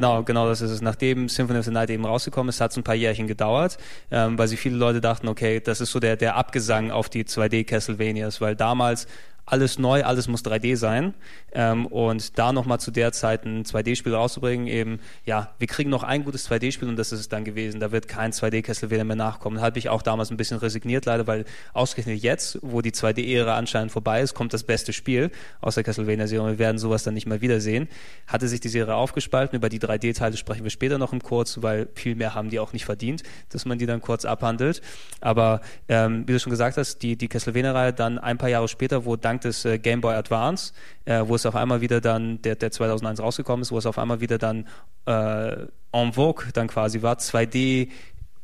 Genau, 0.04 0.22
genau, 0.22 0.46
das 0.46 0.60
ist 0.60 0.70
es. 0.70 0.82
Nachdem 0.82 1.30
Symphony 1.30 1.60
of 1.60 1.64
the 1.64 1.70
Night 1.70 1.88
eben 1.88 2.04
rausgekommen 2.04 2.50
ist, 2.50 2.60
hat 2.60 2.72
es 2.72 2.76
ein 2.76 2.82
paar 2.82 2.94
Jährchen 2.94 3.26
gedauert, 3.26 3.78
ähm, 4.10 4.36
weil 4.36 4.48
sich 4.48 4.60
viele 4.60 4.76
Leute 4.76 5.00
dachten, 5.00 5.28
okay, 5.28 5.60
das 5.60 5.80
ist 5.80 5.92
so 5.92 5.98
der, 5.98 6.16
der 6.16 6.36
Abgesang 6.36 6.90
auf 6.90 7.08
die 7.08 7.24
2D 7.24 7.64
Castlevanias, 7.64 8.42
weil 8.42 8.54
damals 8.54 9.06
alles 9.46 9.78
neu, 9.78 10.02
alles 10.04 10.28
muss 10.28 10.44
3D 10.44 10.76
sein. 10.76 11.14
Ähm, 11.52 11.86
und 11.86 12.38
da 12.38 12.52
nochmal 12.52 12.80
zu 12.80 12.90
der 12.90 13.12
Zeit 13.12 13.44
ein 13.44 13.64
2D-Spiel 13.64 14.14
rauszubringen, 14.14 14.66
eben, 14.66 15.00
ja, 15.24 15.54
wir 15.58 15.66
kriegen 15.66 15.90
noch 15.90 16.02
ein 16.02 16.24
gutes 16.24 16.50
2D-Spiel 16.50 16.88
und 16.88 16.96
das 16.96 17.12
ist 17.12 17.20
es 17.20 17.28
dann 17.28 17.44
gewesen. 17.44 17.80
Da 17.80 17.92
wird 17.92 18.08
kein 18.08 18.32
2D-Castlevania 18.32 19.04
mehr 19.04 19.16
nachkommen. 19.16 19.60
Habe 19.60 19.78
ich 19.78 19.88
auch 19.88 20.02
damals 20.02 20.30
ein 20.30 20.36
bisschen 20.36 20.58
resigniert, 20.58 21.04
leider, 21.04 21.26
weil 21.26 21.44
ausgerechnet 21.72 22.22
jetzt, 22.22 22.58
wo 22.62 22.80
die 22.80 22.92
2D-Ära 22.92 23.56
anscheinend 23.56 23.92
vorbei 23.92 24.22
ist, 24.22 24.34
kommt 24.34 24.52
das 24.54 24.64
beste 24.64 24.92
Spiel 24.92 25.30
aus 25.60 25.74
der 25.74 25.84
Castlevania-Serie 25.84 26.44
und 26.44 26.50
wir 26.52 26.58
werden 26.58 26.78
sowas 26.78 27.02
dann 27.02 27.14
nicht 27.14 27.26
mehr 27.26 27.40
wiedersehen. 27.40 27.88
Hatte 28.26 28.48
sich 28.48 28.60
die 28.60 28.68
Serie 28.68 28.94
aufgespalten. 28.94 29.56
Über 29.56 29.68
die 29.68 29.78
3D-Teile 29.78 30.36
sprechen 30.36 30.64
wir 30.64 30.70
später 30.70 30.98
noch 30.98 31.12
im 31.12 31.22
Kurz, 31.22 31.60
weil 31.62 31.88
viel 31.94 32.14
mehr 32.14 32.34
haben 32.34 32.50
die 32.50 32.58
auch 32.58 32.72
nicht 32.72 32.86
verdient, 32.86 33.22
dass 33.50 33.66
man 33.66 33.78
die 33.78 33.86
dann 33.86 34.00
kurz 34.00 34.24
abhandelt. 34.24 34.80
Aber 35.20 35.60
ähm, 35.88 36.26
wie 36.26 36.32
du 36.32 36.40
schon 36.40 36.50
gesagt 36.50 36.76
hast, 36.78 36.98
die, 37.02 37.16
die 37.16 37.28
Castlevania-Reihe 37.28 37.92
dann 37.92 38.18
ein 38.18 38.38
paar 38.38 38.48
Jahre 38.48 38.68
später, 38.68 39.04
wo 39.04 39.16
dank 39.34 39.40
des 39.42 39.64
äh, 39.64 39.78
Game 39.78 40.00
Boy 40.00 40.14
Advance, 40.14 40.72
äh, 41.04 41.22
wo 41.24 41.34
es 41.34 41.46
auf 41.46 41.56
einmal 41.56 41.80
wieder 41.80 42.00
dann, 42.00 42.40
der, 42.42 42.54
der 42.56 42.70
2001 42.70 43.20
rausgekommen 43.20 43.62
ist, 43.62 43.72
wo 43.72 43.78
es 43.78 43.86
auf 43.86 43.98
einmal 43.98 44.20
wieder 44.20 44.38
dann 44.38 44.66
äh, 45.06 45.66
en 45.92 46.12
vogue 46.12 46.46
dann 46.52 46.68
quasi 46.68 47.02
war, 47.02 47.16
2D 47.16 47.88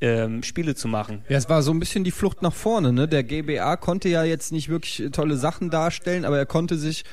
ähm, 0.01 0.43
Spiele 0.43 0.75
zu 0.75 0.89
machen. 0.89 1.25
Ja, 1.29 1.37
es 1.37 1.49
war 1.49 1.63
so 1.63 1.73
ein 1.73 1.79
bisschen 1.79 2.05
die 2.05 2.11
Flucht 2.11 2.43
nach 2.43 2.55
vorne. 2.55 2.93
Ne? 2.93 3.07
Der 3.07 3.23
GBA 3.23 3.77
konnte 3.77 4.09
ja 4.09 4.25
jetzt 4.25 4.53
nicht 4.53 4.69
wirklich 4.69 5.11
tolle 5.13 5.37
Sachen 5.37 5.71
darstellen, 5.71 6.25
aber 6.25 6.39
er 6.39 6.47
konnte 6.47 6.77
sich 6.77 7.05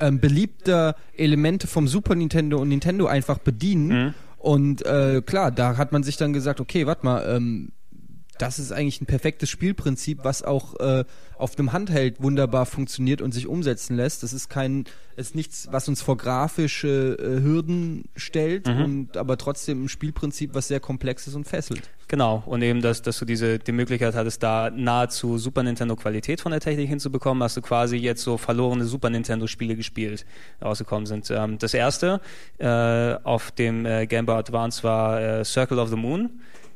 ähm, 0.00 0.20
beliebter 0.20 0.96
Elemente 1.16 1.66
vom 1.66 1.88
Super 1.88 2.14
Nintendo 2.14 2.58
und 2.58 2.68
Nintendo 2.68 3.06
einfach 3.06 3.38
bedienen. 3.38 3.88
Mhm. 3.88 4.14
Und 4.38 4.84
äh, 4.84 5.22
klar, 5.24 5.50
da 5.50 5.78
hat 5.78 5.92
man 5.92 6.02
sich 6.02 6.18
dann 6.18 6.34
gesagt, 6.34 6.60
okay, 6.60 6.86
warte 6.86 7.06
mal, 7.06 7.24
ähm, 7.34 7.72
das 8.38 8.58
ist 8.58 8.72
eigentlich 8.72 9.00
ein 9.00 9.06
perfektes 9.06 9.48
Spielprinzip, 9.50 10.20
was 10.22 10.42
auch 10.42 10.78
äh, 10.80 11.04
auf 11.36 11.54
dem 11.56 11.72
Handheld 11.72 12.22
wunderbar 12.22 12.66
funktioniert 12.66 13.22
und 13.22 13.32
sich 13.32 13.46
umsetzen 13.46 13.96
lässt. 13.96 14.22
Das 14.22 14.32
ist 14.32 14.48
kein, 14.48 14.84
ist 15.16 15.34
nichts, 15.34 15.68
was 15.70 15.88
uns 15.88 16.02
vor 16.02 16.16
grafische 16.16 17.16
äh, 17.18 17.42
Hürden 17.42 18.04
stellt 18.16 18.66
mhm. 18.66 18.84
und 18.84 19.16
aber 19.16 19.36
trotzdem 19.36 19.84
ein 19.84 19.88
Spielprinzip, 19.88 20.54
was 20.54 20.68
sehr 20.68 20.80
komplex 20.80 21.26
ist 21.26 21.34
und 21.34 21.46
fesselt. 21.46 21.82
Genau, 22.08 22.42
und 22.46 22.62
eben, 22.62 22.82
dass, 22.82 23.02
dass 23.02 23.18
du 23.18 23.24
diese 23.24 23.58
die 23.58 23.72
Möglichkeit 23.72 24.14
hattest, 24.14 24.42
da 24.42 24.70
nahezu 24.70 25.38
Super 25.38 25.62
Nintendo 25.62 25.96
Qualität 25.96 26.40
von 26.40 26.52
der 26.52 26.60
Technik 26.60 26.88
hinzubekommen, 26.88 27.42
hast 27.42 27.56
du 27.56 27.62
quasi 27.62 27.96
jetzt 27.96 28.22
so 28.22 28.36
verlorene 28.36 28.84
Super 28.84 29.10
Nintendo 29.10 29.46
Spiele 29.46 29.74
gespielt, 29.74 30.26
rausgekommen 30.62 31.06
sind. 31.06 31.30
Ähm, 31.30 31.58
das 31.58 31.74
erste 31.74 32.20
äh, 32.58 33.14
auf 33.24 33.50
dem 33.52 33.86
äh, 33.86 34.06
Game 34.06 34.26
Boy 34.26 34.36
Advance 34.36 34.82
war 34.82 35.20
äh, 35.20 35.44
Circle 35.44 35.78
of 35.78 35.88
the 35.88 35.96
Moon 35.96 36.30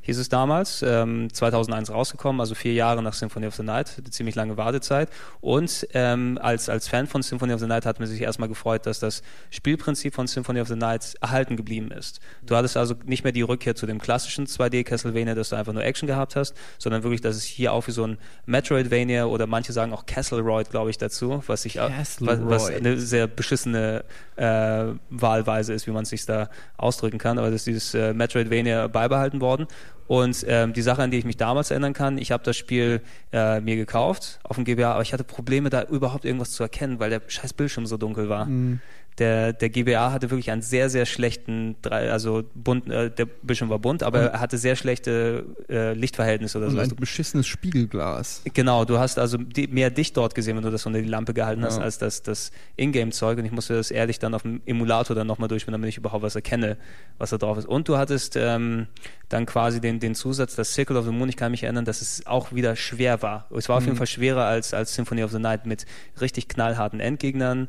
hieß 0.08 0.16
es 0.16 0.30
damals, 0.30 0.82
ähm, 0.82 1.28
2001 1.30 1.90
rausgekommen, 1.90 2.40
also 2.40 2.54
vier 2.54 2.72
Jahre 2.72 3.02
nach 3.02 3.12
Symphony 3.12 3.46
of 3.46 3.54
the 3.54 3.62
Night, 3.62 3.92
eine 3.98 4.08
ziemlich 4.08 4.34
lange 4.34 4.56
Wartezeit. 4.56 5.10
Und 5.42 5.86
ähm, 5.92 6.38
als, 6.40 6.70
als 6.70 6.88
Fan 6.88 7.06
von 7.06 7.22
Symphony 7.22 7.52
of 7.52 7.60
the 7.60 7.66
Night 7.66 7.84
hat 7.84 7.98
man 7.98 8.08
sich 8.08 8.22
erstmal 8.22 8.48
gefreut, 8.48 8.86
dass 8.86 9.00
das 9.00 9.22
Spielprinzip 9.50 10.14
von 10.14 10.26
Symphony 10.26 10.62
of 10.62 10.68
the 10.68 10.76
Night 10.76 11.14
erhalten 11.20 11.58
geblieben 11.58 11.90
ist. 11.90 12.20
Du 12.42 12.56
hattest 12.56 12.78
also 12.78 12.94
nicht 13.04 13.22
mehr 13.22 13.34
die 13.34 13.42
Rückkehr 13.42 13.74
zu 13.74 13.84
dem 13.84 14.00
klassischen 14.00 14.46
2D 14.46 14.82
Castlevania, 14.82 15.34
dass 15.34 15.50
du 15.50 15.56
einfach 15.56 15.74
nur 15.74 15.84
Action 15.84 16.06
gehabt 16.06 16.36
hast, 16.36 16.54
sondern 16.78 17.02
wirklich, 17.02 17.20
dass 17.20 17.36
es 17.36 17.44
hier 17.44 17.74
auch 17.74 17.86
wie 17.86 17.92
so 17.92 18.06
ein 18.06 18.16
Metroidvania 18.46 19.26
oder 19.26 19.46
manche 19.46 19.74
sagen 19.74 19.92
auch 19.92 20.06
Castleroid, 20.06 20.70
glaube 20.70 20.88
ich, 20.88 20.96
dazu, 20.96 21.42
was 21.48 21.62
sich 21.62 21.76
was, 21.76 22.18
was 22.20 22.70
eine 22.70 22.96
sehr 22.98 23.26
beschissene 23.26 24.04
äh, 24.36 24.86
Wahlweise 25.10 25.74
ist, 25.74 25.86
wie 25.86 25.90
man 25.90 26.04
es 26.04 26.08
sich 26.08 26.24
da 26.24 26.48
ausdrücken 26.78 27.18
kann, 27.18 27.38
aber 27.38 27.50
dass 27.50 27.64
dieses 27.64 27.92
äh, 27.92 28.14
Metroidvania 28.14 28.86
beibehalten 28.86 29.42
worden. 29.42 29.66
Und 30.08 30.44
ähm, 30.48 30.72
die 30.72 30.82
Sache, 30.82 31.02
an 31.02 31.10
die 31.10 31.18
ich 31.18 31.24
mich 31.24 31.36
damals 31.36 31.70
erinnern 31.70 31.92
kann, 31.92 32.18
ich 32.18 32.32
habe 32.32 32.42
das 32.42 32.56
Spiel 32.56 33.02
äh, 33.32 33.60
mir 33.60 33.76
gekauft 33.76 34.40
auf 34.42 34.56
dem 34.56 34.64
GBA, 34.64 34.92
aber 34.92 35.02
ich 35.02 35.12
hatte 35.12 35.22
Probleme, 35.22 35.70
da 35.70 35.84
überhaupt 35.84 36.24
irgendwas 36.24 36.52
zu 36.52 36.62
erkennen, 36.62 36.98
weil 36.98 37.10
der 37.10 37.20
scheiß 37.26 37.52
Bildschirm 37.52 37.86
so 37.86 37.96
dunkel 37.96 38.28
war. 38.28 38.46
Mhm 38.46 38.80
der, 39.18 39.52
der 39.52 39.68
GBA 39.68 40.12
hatte 40.12 40.30
wirklich 40.30 40.50
einen 40.50 40.62
sehr, 40.62 40.90
sehr 40.90 41.06
schlechten, 41.06 41.76
also 41.82 42.44
bunt, 42.54 42.88
äh, 42.88 43.10
der 43.10 43.26
Bildschirm 43.26 43.68
war 43.68 43.78
bunt, 43.78 44.02
aber 44.02 44.32
er 44.32 44.40
hatte 44.40 44.58
sehr 44.58 44.76
schlechte 44.76 45.44
äh, 45.68 45.92
Lichtverhältnisse 45.94 46.58
oder 46.58 46.70
so. 46.70 46.78
Ein 46.78 46.88
beschissenes 46.96 47.46
Spiegelglas. 47.46 48.42
Genau, 48.54 48.84
du 48.84 48.98
hast 48.98 49.18
also 49.18 49.36
die, 49.38 49.66
mehr 49.66 49.90
Dicht 49.90 50.16
dort 50.16 50.34
gesehen, 50.34 50.56
wenn 50.56 50.62
du 50.62 50.70
das 50.70 50.86
unter 50.86 51.00
die 51.00 51.08
Lampe 51.08 51.34
gehalten 51.34 51.64
hast, 51.64 51.78
ja. 51.78 51.82
als 51.82 51.98
das, 51.98 52.22
das 52.22 52.52
Ingame-Zeug. 52.76 53.38
Und 53.38 53.44
ich 53.44 53.52
musste 53.52 53.74
das 53.74 53.90
ehrlich 53.90 54.18
dann 54.18 54.34
auf 54.34 54.42
dem 54.42 54.60
Emulator 54.66 55.16
dann 55.16 55.26
nochmal 55.26 55.48
durchspielen, 55.48 55.80
damit 55.80 55.88
ich 55.88 55.96
überhaupt 55.96 56.22
was 56.22 56.36
erkenne, 56.36 56.76
was 57.18 57.30
da 57.30 57.38
drauf 57.38 57.58
ist. 57.58 57.66
Und 57.66 57.88
du 57.88 57.98
hattest 57.98 58.36
ähm, 58.36 58.86
dann 59.28 59.46
quasi 59.46 59.80
den, 59.80 60.00
den 60.00 60.14
Zusatz, 60.14 60.54
das 60.54 60.74
Circle 60.74 60.96
of 60.96 61.04
the 61.04 61.12
Moon, 61.12 61.28
ich 61.28 61.36
kann 61.36 61.50
mich 61.50 61.64
erinnern, 61.64 61.84
dass 61.84 62.00
es 62.00 62.26
auch 62.26 62.52
wieder 62.52 62.76
schwer 62.76 63.20
war. 63.22 63.48
Es 63.50 63.68
war 63.68 63.76
auf 63.78 63.82
jeden 63.82 63.94
mhm. 63.94 63.98
Fall 63.98 64.06
schwerer 64.06 64.44
als, 64.44 64.72
als 64.74 64.94
Symphony 64.94 65.24
of 65.24 65.32
the 65.32 65.38
Night 65.38 65.66
mit 65.66 65.86
richtig 66.20 66.48
knallharten 66.48 67.00
Endgegnern 67.00 67.68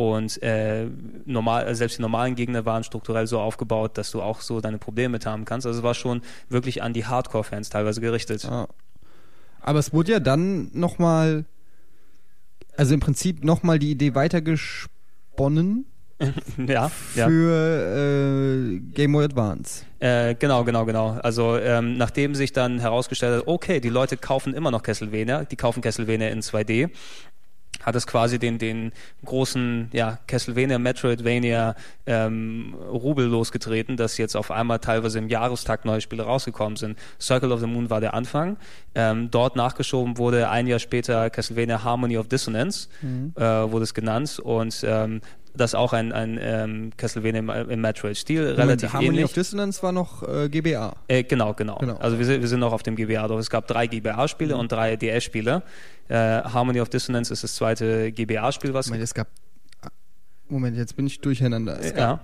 und 0.00 0.42
äh, 0.42 0.86
normal, 1.26 1.68
äh, 1.68 1.74
selbst 1.74 1.98
die 1.98 2.00
normalen 2.00 2.34
Gegner 2.34 2.64
waren 2.64 2.84
strukturell 2.84 3.26
so 3.26 3.38
aufgebaut, 3.38 3.98
dass 3.98 4.10
du 4.10 4.22
auch 4.22 4.40
so 4.40 4.62
deine 4.62 4.78
Probleme 4.78 5.10
mit 5.10 5.26
haben 5.26 5.44
kannst. 5.44 5.66
Also 5.66 5.80
es 5.80 5.82
war 5.82 5.92
schon 5.92 6.22
wirklich 6.48 6.82
an 6.82 6.94
die 6.94 7.04
Hardcore-Fans 7.04 7.68
teilweise 7.68 8.00
gerichtet. 8.00 8.44
Ja. 8.44 8.66
Aber 9.60 9.78
es 9.78 9.92
wurde 9.92 10.12
ja 10.12 10.18
dann 10.18 10.70
nochmal, 10.72 11.44
also 12.78 12.94
im 12.94 13.00
Prinzip 13.00 13.44
nochmal 13.44 13.78
die 13.78 13.90
Idee 13.90 14.14
weitergesponnen 14.14 15.84
ja, 16.66 16.90
ja. 17.14 17.28
für 17.28 18.72
äh, 18.72 18.78
Game 18.94 19.12
Boy 19.12 19.26
Advance. 19.26 19.84
Äh, 19.98 20.34
genau, 20.34 20.64
genau, 20.64 20.86
genau. 20.86 21.10
Also 21.22 21.58
ähm, 21.58 21.98
nachdem 21.98 22.34
sich 22.34 22.54
dann 22.54 22.78
herausgestellt 22.78 23.40
hat, 23.40 23.48
okay, 23.48 23.80
die 23.80 23.90
Leute 23.90 24.16
kaufen 24.16 24.54
immer 24.54 24.70
noch 24.70 24.82
Castlevania, 24.82 25.44
die 25.44 25.56
kaufen 25.56 25.82
Castlevania 25.82 26.28
in 26.28 26.40
2D, 26.40 26.88
hat 27.82 27.94
es 27.96 28.06
quasi 28.06 28.38
den, 28.38 28.58
den 28.58 28.92
großen 29.24 29.88
ja, 29.92 30.18
Castlevania, 30.26 30.78
Metroidvania 30.78 31.74
ähm, 32.06 32.74
Rubel 32.90 33.26
losgetreten, 33.26 33.96
dass 33.96 34.18
jetzt 34.18 34.36
auf 34.36 34.50
einmal 34.50 34.78
teilweise 34.78 35.18
im 35.18 35.28
Jahrestag 35.28 35.84
neue 35.84 36.00
Spiele 36.00 36.22
rausgekommen 36.24 36.76
sind. 36.76 36.98
Circle 37.20 37.52
of 37.52 37.60
the 37.60 37.66
Moon 37.66 37.90
war 37.90 38.00
der 38.00 38.14
Anfang. 38.14 38.56
Ähm, 38.94 39.30
dort 39.30 39.56
nachgeschoben 39.56 40.18
wurde 40.18 40.48
ein 40.50 40.66
Jahr 40.66 40.78
später 40.78 41.30
Castlevania 41.30 41.84
Harmony 41.84 42.18
of 42.18 42.28
Dissonance, 42.28 42.88
mhm. 43.02 43.32
äh, 43.36 43.42
wurde 43.42 43.84
es 43.84 43.94
genannt. 43.94 44.38
Und 44.42 44.84
ähm, 44.86 45.20
das 45.54 45.74
auch 45.74 45.92
ein, 45.92 46.12
ein 46.12 46.38
ähm, 46.40 46.92
Castlevania 46.96 47.40
im, 47.40 47.50
im 47.70 47.80
Metroid-Stil, 47.80 48.52
relativ 48.52 48.92
Harmony 48.92 49.08
ähnlich. 49.08 49.24
of 49.24 49.32
Dissonance 49.32 49.82
war 49.82 49.90
noch 49.92 50.22
äh, 50.22 50.48
GBA. 50.48 50.94
Äh, 51.08 51.24
genau, 51.24 51.54
genau, 51.54 51.76
Genau. 51.78 51.96
Also 51.96 52.18
wir 52.18 52.24
sind, 52.26 52.40
wir 52.40 52.48
sind 52.48 52.60
noch 52.60 52.72
auf 52.72 52.82
dem 52.84 52.94
GBA 52.94 53.26
drauf. 53.26 53.40
Es 53.40 53.50
gab 53.50 53.66
drei 53.66 53.86
GBA-Spiele 53.86 54.54
Mhm. 54.54 54.60
und 54.60 54.72
drei 54.72 54.96
DS-Spiele. 54.96 55.62
Äh, 56.10 56.42
Harmony 56.42 56.80
of 56.80 56.88
Dissonance 56.88 57.32
ist 57.32 57.44
das 57.44 57.54
zweite 57.54 58.10
GBA-Spiel, 58.10 58.74
was 58.74 58.88
Moment, 58.88 59.04
es 59.04 59.14
gab. 59.14 59.28
Moment, 60.48 60.76
jetzt 60.76 60.96
bin 60.96 61.06
ich 61.06 61.20
durcheinander. 61.20 61.78
Es 61.78 61.92
ja, 61.96 62.18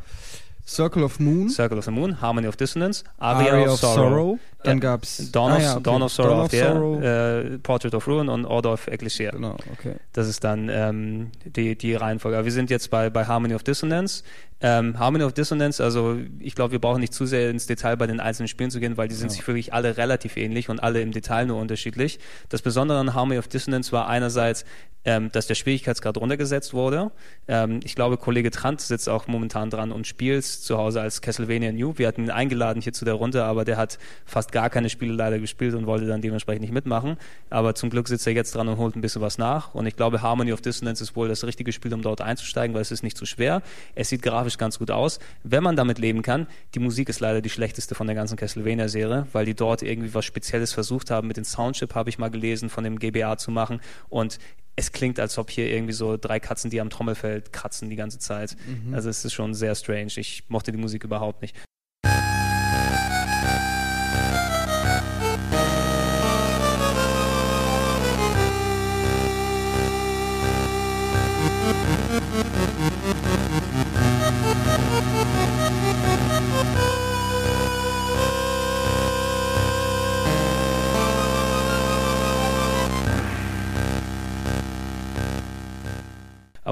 Circle 0.66 1.04
of 1.04 1.20
Moon, 1.20 1.48
Circle 1.48 1.78
of 1.78 1.84
the 1.84 1.92
Moon, 1.92 2.20
Harmony 2.20 2.48
of 2.48 2.56
Dissonance, 2.56 3.04
Aria, 3.18 3.52
Aria 3.52 3.70
of, 3.70 3.78
Sorrow, 3.78 4.40
dann 4.66 4.78
Ja. 4.78 4.80
gab's 4.82 5.30
Dawn 5.32 5.52
of, 5.52 5.58
ah, 5.58 5.62
ja, 5.62 5.72
okay. 5.74 5.82
Dawn 5.82 6.02
of 6.02 6.12
Sorrow 6.12 6.30
Dawn 6.30 6.40
of 6.44 6.50
der, 6.50 6.72
Sorrow. 6.72 7.02
äh, 7.02 7.58
Portrait 7.58 7.94
of 7.94 8.06
Ruin 8.06 8.28
und 8.28 8.44
Order 8.44 8.72
of 8.72 8.86
Ecclesia. 8.88 9.30
Genau, 9.30 9.56
okay. 9.72 9.94
Das 10.12 10.28
ist 10.28 10.44
dann 10.44 10.68
ähm, 10.70 11.30
die, 11.44 11.76
die 11.76 11.94
Reihenfolge. 11.94 12.36
Aber 12.36 12.44
wir 12.44 12.52
sind 12.52 12.70
jetzt 12.70 12.90
bei, 12.90 13.10
bei 13.10 13.24
Harmony 13.26 13.54
of 13.54 13.62
Dissonance. 13.62 14.22
Ähm, 14.62 14.98
Harmony 14.98 15.22
of 15.22 15.34
Dissonance, 15.34 15.84
also 15.84 16.16
ich 16.38 16.54
glaube, 16.54 16.72
wir 16.72 16.78
brauchen 16.78 17.00
nicht 17.00 17.12
zu 17.12 17.26
sehr 17.26 17.50
ins 17.50 17.66
Detail 17.66 17.96
bei 17.98 18.06
den 18.06 18.20
einzelnen 18.20 18.48
Spielen 18.48 18.70
zu 18.70 18.80
gehen, 18.80 18.96
weil 18.96 19.06
die 19.06 19.14
sind 19.14 19.30
sich 19.30 19.46
wirklich 19.46 19.74
alle 19.74 19.98
relativ 19.98 20.38
ähnlich 20.38 20.70
und 20.70 20.82
alle 20.82 21.02
im 21.02 21.12
Detail 21.12 21.44
nur 21.44 21.60
unterschiedlich. 21.60 22.18
Das 22.48 22.62
Besondere 22.62 22.98
an 22.98 23.12
Harmony 23.12 23.38
of 23.38 23.48
Dissonance 23.48 23.92
war 23.92 24.08
einerseits, 24.08 24.64
ähm, 25.04 25.30
dass 25.30 25.46
der 25.46 25.56
Schwierigkeitsgrad 25.56 26.16
runtergesetzt 26.16 26.72
wurde. 26.72 27.10
Ähm, 27.48 27.80
ich 27.84 27.94
glaube, 27.94 28.16
Kollege 28.16 28.50
Trant 28.50 28.80
sitzt 28.80 29.10
auch 29.10 29.26
momentan 29.26 29.68
dran 29.68 29.92
und 29.92 30.06
spielt 30.06 30.46
zu 30.46 30.78
Hause 30.78 31.02
als 31.02 31.20
Castlevania 31.20 31.70
New. 31.70 31.92
Wir 31.98 32.08
hatten 32.08 32.24
ihn 32.24 32.30
eingeladen 32.30 32.80
hier 32.80 32.94
zu 32.94 33.04
der 33.04 33.14
Runde, 33.14 33.44
aber 33.44 33.66
der 33.66 33.76
hat 33.76 33.98
fast 34.24 34.52
gar 34.56 34.70
keine 34.70 34.88
Spiele 34.88 35.12
leider 35.12 35.38
gespielt 35.38 35.74
und 35.74 35.84
wollte 35.84 36.06
dann 36.06 36.22
dementsprechend 36.22 36.62
nicht 36.62 36.72
mitmachen. 36.72 37.18
Aber 37.50 37.74
zum 37.74 37.90
Glück 37.90 38.08
sitzt 38.08 38.26
er 38.26 38.32
jetzt 38.32 38.54
dran 38.54 38.68
und 38.68 38.78
holt 38.78 38.96
ein 38.96 39.02
bisschen 39.02 39.20
was 39.20 39.36
nach. 39.36 39.74
Und 39.74 39.84
ich 39.84 39.96
glaube, 39.96 40.22
Harmony 40.22 40.50
of 40.50 40.62
Dissonance 40.62 41.02
ist 41.02 41.14
wohl 41.14 41.28
das 41.28 41.44
richtige 41.44 41.72
Spiel, 41.72 41.92
um 41.92 42.00
dort 42.00 42.22
einzusteigen, 42.22 42.74
weil 42.74 42.80
es 42.80 42.90
ist 42.90 43.02
nicht 43.02 43.18
zu 43.18 43.26
schwer. 43.26 43.60
Es 43.94 44.08
sieht 44.08 44.22
grafisch 44.22 44.56
ganz 44.56 44.78
gut 44.78 44.90
aus. 44.90 45.18
Wenn 45.42 45.62
man 45.62 45.76
damit 45.76 45.98
leben 45.98 46.22
kann, 46.22 46.46
die 46.74 46.78
Musik 46.78 47.10
ist 47.10 47.20
leider 47.20 47.42
die 47.42 47.50
schlechteste 47.50 47.94
von 47.94 48.06
der 48.06 48.16
ganzen 48.16 48.38
Castlevania-Serie, 48.38 49.26
weil 49.34 49.44
die 49.44 49.52
dort 49.52 49.82
irgendwie 49.82 50.14
was 50.14 50.24
Spezielles 50.24 50.72
versucht 50.72 51.10
haben. 51.10 51.28
Mit 51.28 51.36
dem 51.36 51.44
Soundchip 51.44 51.94
habe 51.94 52.08
ich 52.08 52.16
mal 52.16 52.30
gelesen, 52.30 52.70
von 52.70 52.82
dem 52.82 52.98
GBA 52.98 53.36
zu 53.36 53.50
machen. 53.50 53.82
Und 54.08 54.38
es 54.74 54.90
klingt, 54.90 55.20
als 55.20 55.36
ob 55.36 55.50
hier 55.50 55.70
irgendwie 55.70 55.92
so 55.92 56.16
drei 56.16 56.40
Katzen, 56.40 56.70
die 56.70 56.80
am 56.80 56.88
Trommelfell 56.88 57.42
kratzen 57.52 57.90
die 57.90 57.96
ganze 57.96 58.18
Zeit. 58.18 58.56
Also 58.90 59.10
es 59.10 59.22
ist 59.22 59.34
schon 59.34 59.52
sehr 59.52 59.74
strange. 59.74 60.12
Ich 60.16 60.44
mochte 60.48 60.72
die 60.72 60.78
Musik 60.78 61.04
überhaupt 61.04 61.42
nicht. 61.42 61.54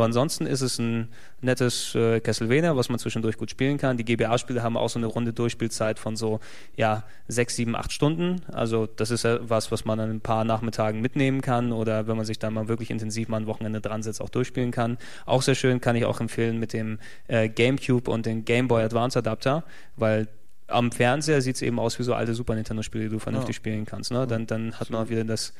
Aber 0.05 0.09
ansonsten 0.11 0.45
ist 0.45 0.61
es 0.61 0.79
ein 0.79 1.09
nettes 1.41 1.95
äh, 1.95 2.21
Castlevania, 2.21 2.77
was 2.77 2.91
man 2.91 2.99
zwischendurch 2.99 3.39
gut 3.39 3.51
spielen 3.51 3.79
kann. 3.79 3.97
Die 3.97 4.05
GBA-Spiele 4.05 4.63
haben 4.63 4.77
auch 4.77 4.91
so 4.91 4.99
eine 4.99 5.07
runde 5.07 5.33
Durchspielzeit 5.33 5.99
von 5.99 6.15
so 6.15 6.41
ja 6.77 7.05
sechs, 7.27 7.57
sieben, 7.57 7.75
acht 7.75 7.91
Stunden. 7.91 8.43
Also 8.53 8.85
das 8.85 9.11
ist 9.11 9.25
ja 9.25 9.39
was, 9.41 9.73
was 9.73 9.87
man 9.87 9.99
an 10.01 10.11
ein 10.11 10.21
paar 10.21 10.45
Nachmittagen 10.45 11.01
mitnehmen 11.01 11.41
kann 11.41 11.73
oder 11.73 12.07
wenn 12.07 12.19
man 12.19 12.27
sich 12.27 12.39
dann 12.39 12.53
mal 12.53 12.69
wirklich 12.69 12.91
intensiv 12.91 13.29
mal 13.29 13.39
ein 13.39 13.47
Wochenende 13.47 13.81
dran 13.81 14.03
setzt, 14.03 14.21
auch 14.21 14.29
durchspielen 14.29 14.73
kann. 14.73 14.99
Auch 15.25 15.41
sehr 15.41 15.55
schön 15.55 15.81
kann 15.81 15.97
ich 15.97 16.05
auch 16.05 16.21
empfehlen 16.21 16.59
mit 16.61 16.75
dem 16.75 16.99
äh, 17.29 17.49
GameCube 17.49 18.11
und 18.11 18.27
dem 18.27 18.45
Game 18.45 18.69
Boy 18.69 18.83
Advance 18.83 19.19
Adapter, 19.19 19.65
weil 19.97 20.29
am 20.67 20.93
Fernseher 20.93 21.41
sieht 21.41 21.57
es 21.57 21.63
eben 21.63 21.79
aus 21.79 21.99
wie 21.99 22.03
so 22.03 22.13
alte 22.13 22.35
Super 22.35 22.55
Nintendo-Spiele, 22.57 23.05
die 23.05 23.11
du 23.11 23.19
vernünftig 23.21 23.57
Ja. 23.57 23.59
spielen 23.59 23.87
kannst. 23.87 24.11
Ne? 24.13 24.27
Dann, 24.27 24.47
dann 24.47 24.79
hat 24.79 24.91
man 24.91 25.07
auch 25.07 25.09
wieder 25.09 25.25
das 25.25 25.55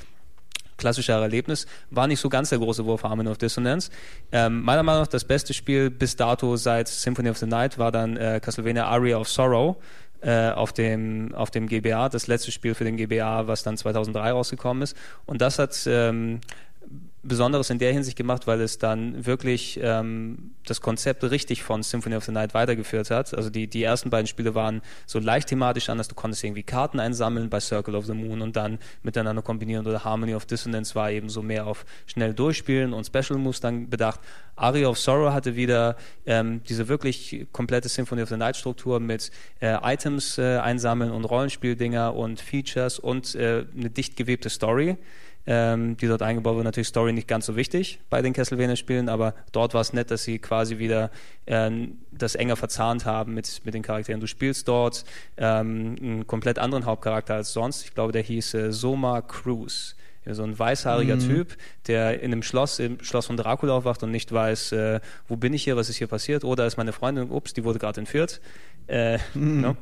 klassischere 0.77 1.23
Erlebnis. 1.23 1.67
War 1.91 2.07
nicht 2.07 2.21
so 2.21 2.29
ganz 2.29 2.51
der 2.51 2.59
große 2.59 2.85
Wurf 2.85 3.03
Harmony 3.03 3.29
of 3.29 3.39
Dissonance. 3.39 3.91
Ähm, 4.33 4.63
meiner 4.63 4.83
Meinung 4.83 5.03
nach 5.03 5.09
das 5.09 5.25
beste 5.25 5.55
Spiel 5.55 5.91
bis 5.91 6.17
dato 6.17 6.57
seit 6.57 6.89
Symphony 6.89 7.31
of 7.31 7.39
the 7.39 7.47
Night 7.47 7.79
war 7.79 7.93
dann 7.93 8.17
äh, 8.17 8.41
Castlevania 8.43 8.87
Aria 8.87 9.19
of 9.19 9.29
Sorrow 9.29 9.77
äh, 10.21 10.51
auf, 10.51 10.73
dem, 10.73 11.35
auf 11.35 11.51
dem 11.51 11.69
GBA, 11.69 12.09
das 12.09 12.27
letzte 12.27 12.51
Spiel 12.51 12.75
für 12.75 12.85
den 12.85 12.97
GBA, 12.97 13.47
was 13.47 13.63
dann 13.63 13.77
2003 13.77 14.33
rausgekommen 14.33 14.83
ist. 14.83 14.97
Und 15.27 15.41
das 15.41 15.59
hat 15.59 15.79
ähm, 15.87 16.41
Besonderes 17.25 17.71
in 17.71 17.79
der 17.79 17.93
Hinsicht 17.93 18.17
gemacht, 18.17 18.47
weil 18.47 18.61
es 18.61 18.79
dann 18.79 19.27
wirklich 19.27 19.81
ähm, 19.83 20.53
das 20.67 20.81
Konzept 20.81 21.25
richtig 21.25 21.63
von 21.63 21.83
Symphony 21.83 22.17
of 22.17 22.25
the 22.25 22.33
Night 22.33 22.55
weitergeführt 22.55 23.11
hat. 23.11 23.35
Also 23.35 23.51
die, 23.51 23.67
die 23.67 23.83
ersten 23.83 24.11
beiden 24.11 24.27
Spiele 24.27 24.55
waren 24.55 24.83
so 25.07 25.19
leicht 25.19 25.49
thematisch 25.49 25.89
anders. 25.89 26.09
Du 26.09 26.15
konntest 26.15 26.45
irgendwie 26.45 26.63
Karten 26.63 27.01
einsammeln 27.01 27.49
bei 27.49 27.61
Circle 27.61 27.95
of 27.95 28.07
the 28.07 28.13
Moon 28.13 28.43
und 28.43 28.57
dann 28.57 28.79
miteinander 29.03 29.43
kombinieren. 29.43 29.87
Oder 29.87 30.05
Harmony 30.05 30.35
of 30.35 30.47
Dissonance 30.47 30.95
war 30.95 31.11
eben 31.11 31.29
so 31.29 31.43
mehr 31.43 31.67
auf 31.67 31.87
schnell 32.07 32.35
durchspielen 32.35 32.93
und 32.93 33.07
Special 33.07 33.39
Moves 33.39 33.61
dann 33.61 33.89
bedacht. 33.89 34.21
Aria 34.57 34.89
of 34.89 34.99
Sorrow 34.99 35.33
hatte 35.33 35.57
wieder 35.57 35.97
ähm, 36.27 36.63
diese 36.69 36.89
wirklich 36.89 37.47
komplette 37.53 37.89
Symphony 37.89 38.23
of 38.23 38.29
the 38.29 38.37
Night 38.37 38.57
Struktur 38.57 39.01
mit 39.01 39.31
äh, 39.61 39.77
Items 39.83 40.39
äh, 40.39 40.59
einsammeln 40.59 41.11
und 41.11 41.25
Rollenspieldinger 41.25 42.15
und 42.15 42.41
Features 42.41 42.99
und 42.99 43.35
äh, 43.35 43.65
eine 43.77 43.91
dicht 43.91 44.17
gewebte 44.17 44.51
Story 44.51 44.97
ähm, 45.47 45.97
die 45.97 46.07
dort 46.07 46.23
eingebaut 46.23 46.55
wurde. 46.55 46.65
Natürlich 46.65 46.89
Story 46.89 47.13
nicht 47.13 47.29
ganz 47.29 47.47
so 47.47 47.57
wichtig 47.57 48.01
bei 48.11 48.23
den 48.23 48.33
Castlevania-Spielen, 48.33 49.09
aber 49.09 49.35
dort 49.53 49.75
war 49.75 49.81
es 49.81 49.93
nett, 49.93 50.11
dass 50.11 50.25
sie 50.25 50.39
quasi 50.39 50.79
wieder 50.79 51.11
ähm, 51.47 51.99
das 52.11 52.35
enger 52.35 52.57
verzahnt 52.57 53.05
haben 53.05 53.35
mit, 53.35 53.63
mit 53.65 53.75
den 53.75 53.83
Charakteren. 53.83 54.21
Du 54.21 54.27
spielst 54.27 54.69
dort 54.69 55.05
ähm, 55.37 55.97
einen 56.01 56.27
komplett 56.27 56.59
anderen 56.59 56.87
Hauptcharakter 56.87 57.35
als 57.35 57.53
sonst. 57.53 57.85
Ich 57.85 57.95
glaube, 57.95 58.13
der 58.13 58.23
hieß 58.23 58.55
äh, 58.55 58.73
Soma 58.73 59.21
Cruz. 59.23 59.97
So 60.27 60.43
ein 60.43 60.59
weißhaariger 60.59 61.19
Typ, 61.19 61.55
der 61.87 62.23
in 62.23 62.33
einem 62.33 62.43
Schloss, 62.43 62.79
im 62.79 62.99
Schloss 63.05 63.27
von 63.27 63.37
Dracula 63.37 63.75
aufwacht 63.75 64.03
und 64.05 64.11
nicht 64.11 64.33
weiß, 64.33 64.73
äh, 64.73 65.01
wo 65.29 65.37
bin 65.37 65.53
ich 65.53 65.65
hier, 65.65 65.77
was 65.77 65.91
ist 65.91 65.97
hier 65.97 66.07
passiert, 66.07 66.45
oder 66.45 66.67
ist 66.67 66.79
meine 66.79 66.95
Freundin, 66.95 67.31
ups, 67.31 67.53
die 67.53 67.63
wurde 67.63 67.79
gerade 67.79 68.01
entführt. 68.01 68.41
Äh, 68.87 69.19
ne? 69.35 69.77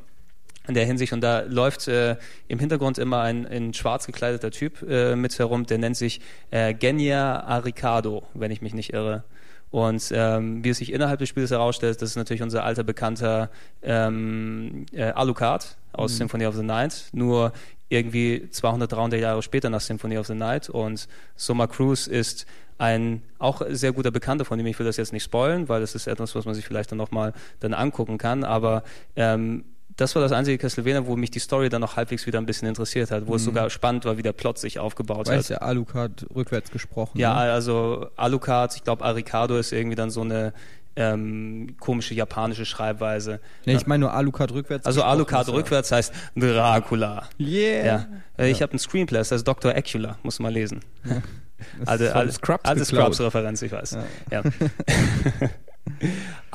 In 0.67 0.73
der 0.73 0.85
Hinsicht. 0.85 1.13
Und 1.13 1.21
da 1.21 1.41
läuft 1.41 1.87
äh, 1.87 2.15
im 2.47 2.59
Hintergrund 2.59 2.97
immer 2.97 3.21
ein 3.21 3.45
in 3.45 3.73
schwarz 3.73 4.05
gekleideter 4.05 4.51
Typ 4.51 4.81
äh, 4.87 5.15
mit 5.15 5.37
herum, 5.37 5.65
der 5.65 5.77
nennt 5.77 5.97
sich 5.97 6.21
äh, 6.51 6.73
Genia 6.73 7.41
Aricado, 7.41 8.23
wenn 8.33 8.51
ich 8.51 8.61
mich 8.61 8.73
nicht 8.73 8.93
irre. 8.93 9.23
Und 9.71 10.11
ähm, 10.13 10.63
wie 10.63 10.69
es 10.69 10.77
sich 10.77 10.93
innerhalb 10.93 11.17
des 11.17 11.29
Spiels 11.29 11.49
herausstellt, 11.49 11.99
das 11.99 12.11
ist 12.11 12.15
natürlich 12.15 12.43
unser 12.43 12.63
alter 12.63 12.83
bekannter 12.83 13.49
ähm, 13.81 14.85
äh, 14.91 15.05
Alucard 15.05 15.77
aus 15.93 16.15
Symphony 16.15 16.45
of 16.45 16.55
the 16.55 16.61
Night, 16.61 17.05
nur 17.11 17.53
irgendwie 17.89 18.47
200, 18.51 18.91
300 18.91 19.19
Jahre 19.19 19.41
später 19.41 19.71
nach 19.71 19.81
Symphony 19.81 20.19
of 20.19 20.27
the 20.27 20.35
Night. 20.35 20.69
Und 20.69 21.07
Soma 21.35 21.65
Cruz 21.65 22.05
ist 22.05 22.45
ein 22.77 23.23
auch 23.39 23.63
sehr 23.69 23.93
guter 23.93 24.11
Bekannter 24.11 24.45
von 24.45 24.59
ihm. 24.59 24.65
Ich 24.67 24.77
will 24.77 24.85
das 24.85 24.97
jetzt 24.97 25.11
nicht 25.11 25.23
spoilen, 25.23 25.69
weil 25.69 25.81
das 25.81 25.95
ist 25.95 26.05
etwas, 26.05 26.35
was 26.35 26.45
man 26.45 26.53
sich 26.53 26.65
vielleicht 26.65 26.91
dann 26.91 26.97
nochmal 26.97 27.33
dann 27.59 27.73
angucken 27.73 28.19
kann. 28.19 28.43
Aber 28.43 28.83
ähm, 29.15 29.65
das 29.97 30.15
war 30.15 30.21
das 30.21 30.31
einzige 30.31 30.57
Castlevania, 30.57 31.05
wo 31.05 31.15
mich 31.15 31.31
die 31.31 31.39
Story 31.39 31.69
dann 31.69 31.81
noch 31.81 31.95
halbwegs 31.97 32.25
wieder 32.25 32.39
ein 32.39 32.45
bisschen 32.45 32.67
interessiert 32.67 33.11
hat, 33.11 33.27
wo 33.27 33.35
es 33.35 33.43
sogar 33.43 33.69
spannend 33.69 34.05
war, 34.05 34.17
wie 34.17 34.21
der 34.23 34.33
Plot 34.33 34.57
sich 34.57 34.79
aufgebaut 34.79 35.27
Weiß 35.27 35.45
hat. 35.45 35.49
ja 35.49 35.57
Alucard 35.59 36.25
rückwärts 36.35 36.71
gesprochen. 36.71 37.17
Ja, 37.19 37.33
ne? 37.45 37.51
also 37.51 38.07
Alucard, 38.15 38.75
ich 38.75 38.83
glaube 38.83 39.03
Arikado 39.05 39.57
ist 39.57 39.71
irgendwie 39.71 39.95
dann 39.95 40.09
so 40.09 40.21
eine 40.21 40.53
ähm, 40.95 41.75
komische 41.79 42.13
japanische 42.13 42.65
Schreibweise. 42.65 43.39
Nee, 43.65 43.75
ich 43.75 43.87
meine 43.87 44.01
nur 44.01 44.13
Alucard 44.13 44.51
rückwärts 44.51 44.85
Also 44.85 45.01
Alucard 45.03 45.47
ja- 45.47 45.53
rückwärts 45.53 45.91
heißt 45.91 46.13
Dracula. 46.35 47.23
Yeah. 47.39 47.85
Ja. 47.85 48.05
Äh, 48.37 48.49
Ich 48.51 48.61
habe 48.61 48.73
einen 48.73 48.79
Screenplay, 48.79 49.17
das 49.17 49.31
heißt 49.31 49.47
Dr. 49.47 49.75
Acula, 49.75 50.17
muss 50.23 50.39
man 50.39 50.53
lesen. 50.53 50.81
Ist 51.03 51.87
von 51.87 51.87
alte, 51.87 52.31
Scrubs 52.33 52.63
geklaut. 52.63 52.85
Scrubs-Referenz, 52.85 53.61
ich 53.61 53.71
weiß. 53.71 53.97
Ja. 54.31 54.41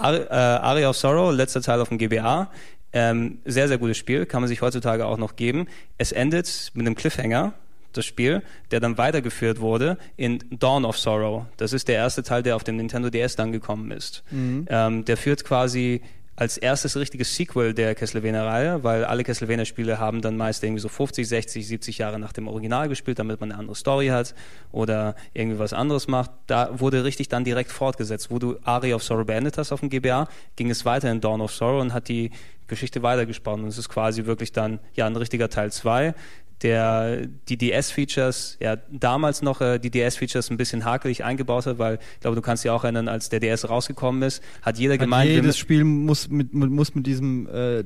Äh, 0.01 0.35
Aria 0.35 0.89
of 0.91 0.97
Sorrow, 0.97 1.33
letzter 1.35 1.61
Teil 1.61 1.81
auf 1.81 1.89
dem 1.89 1.99
GBA. 1.99 2.51
Ähm, 2.93 3.39
sehr, 3.45 3.69
sehr 3.69 3.79
gutes 3.79 3.99
Spiel, 3.99 4.25
kann 4.27 4.41
man 4.41 4.49
sich 4.49 4.63
heutzutage 4.63 5.05
auch 5.07 5.19
noch 5.19 5.37
geben. 5.37 5.67
Es 5.99 6.13
endet 6.13 6.71
mit 6.75 6.87
einem 6.87 6.95
Cliffhanger, 6.95 7.53
das 7.93 8.07
Spiel, 8.07 8.43
der 8.71 8.81
dann 8.81 8.99
weitergeführt 8.99 9.61
wurde 9.61 9.99
in 10.17 10.39
Dawn 10.51 10.85
of 10.85 10.99
Sorrow. 10.99 11.47
Das 11.57 11.73
ist 11.73 11.89
der 11.89 11.97
erste 11.97 12.23
Teil, 12.23 12.43
der 12.43 12.57
auf 12.57 12.65
dem 12.65 12.77
Nintendo 12.77 13.11
DS 13.11 13.37
dann 13.37 13.53
gekommen 13.53 13.91
ist. 13.91 14.23
Ähm, 14.69 15.05
der 15.05 15.17
führt 15.17 15.45
quasi 15.45 16.03
als 16.39 16.57
erstes 16.57 16.97
richtiges 16.97 17.35
Sequel 17.35 17.75
der 17.75 17.97
Castlevania-Reihe, 17.97 18.85
weil 18.85 19.05
alle 19.05 19.25
Castlevania-Spiele 19.25 19.99
haben 19.99 20.23
dann 20.23 20.37
meist 20.37 20.63
irgendwie 20.63 20.81
so 20.81 20.89
50, 20.89 21.27
60, 21.27 21.67
70 21.67 21.99
Jahre 21.99 22.21
nach 22.21 22.33
dem 22.33 22.47
Original 22.47 22.89
gespielt, 22.89 23.19
damit 23.19 23.41
man 23.41 23.51
eine 23.51 23.59
andere 23.59 23.75
Story 23.75 24.07
hat 24.07 24.37
oder 24.71 25.17
irgendwie 25.35 25.59
was 25.59 25.73
anderes 25.73 26.07
macht. 26.07 26.31
Da 26.47 26.79
wurde 26.79 27.03
richtig 27.03 27.29
dann 27.29 27.43
direkt 27.43 27.73
fortgesetzt. 27.73 28.31
Wo 28.31 28.39
du 28.39 28.57
Aria 28.63 28.95
of 28.95 29.03
Sorrow 29.03 29.27
beendet 29.27 29.59
hast 29.59 29.73
auf 29.73 29.81
dem 29.81 29.91
GBA, 29.91 30.29
ging 30.55 30.71
es 30.71 30.85
weiter 30.85 31.11
in 31.11 31.21
Dawn 31.21 31.41
of 31.41 31.53
Sorrow 31.53 31.83
und 31.83 31.93
hat 31.93 32.07
die 32.07 32.31
Geschichte 32.69 33.03
weitergesponnen. 33.03 33.65
Und 33.65 33.71
es 33.71 33.79
ist 33.79 33.89
quasi 33.89 34.27
wirklich 34.27 34.53
dann 34.53 34.79
ja 34.95 35.07
ein 35.07 35.17
richtiger 35.17 35.49
Teil 35.49 35.73
2 35.73 36.15
der 36.63 37.27
die 37.49 37.57
DS-Features, 37.57 38.57
ja 38.61 38.77
damals 38.91 39.43
noch 39.43 39.61
äh, 39.61 39.79
die 39.79 39.91
DS-Features 39.91 40.51
ein 40.51 40.57
bisschen 40.57 40.85
hakelig 40.85 41.25
eingebaut 41.25 41.67
hat, 41.67 41.79
weil 41.79 41.99
ich 42.15 42.21
glaube, 42.21 42.37
du 42.37 42.43
kannst 42.43 42.65
dich 42.65 42.71
auch 42.71 42.85
erinnern, 42.85 43.09
als 43.09 43.29
der 43.29 43.41
DS 43.41 43.69
rausgekommen 43.69 44.23
ist, 44.23 44.43
hat 44.63 44.79
jeder 44.79 44.95
Hat 44.95 45.01
gemeint, 45.01 45.31
jedes 45.31 45.57
Spiel 45.57 45.85
muss 45.85 46.29
mit, 46.29 46.53
muss 46.53 46.95
mit 46.95 47.07
diesem 47.07 47.49
äh, 47.49 47.85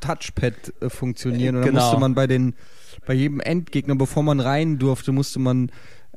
Touchpad 0.00 0.54
äh, 0.80 0.88
funktionieren. 0.88 1.56
Und 1.56 1.62
dann 1.62 1.70
genau. 1.70 1.82
musste 1.82 2.00
man 2.00 2.14
bei 2.14 2.26
den 2.26 2.54
bei 3.06 3.14
jedem 3.14 3.40
Endgegner, 3.40 3.96
bevor 3.96 4.22
man 4.22 4.40
rein 4.40 4.78
durfte, 4.78 5.12
musste 5.12 5.38
man 5.38 5.70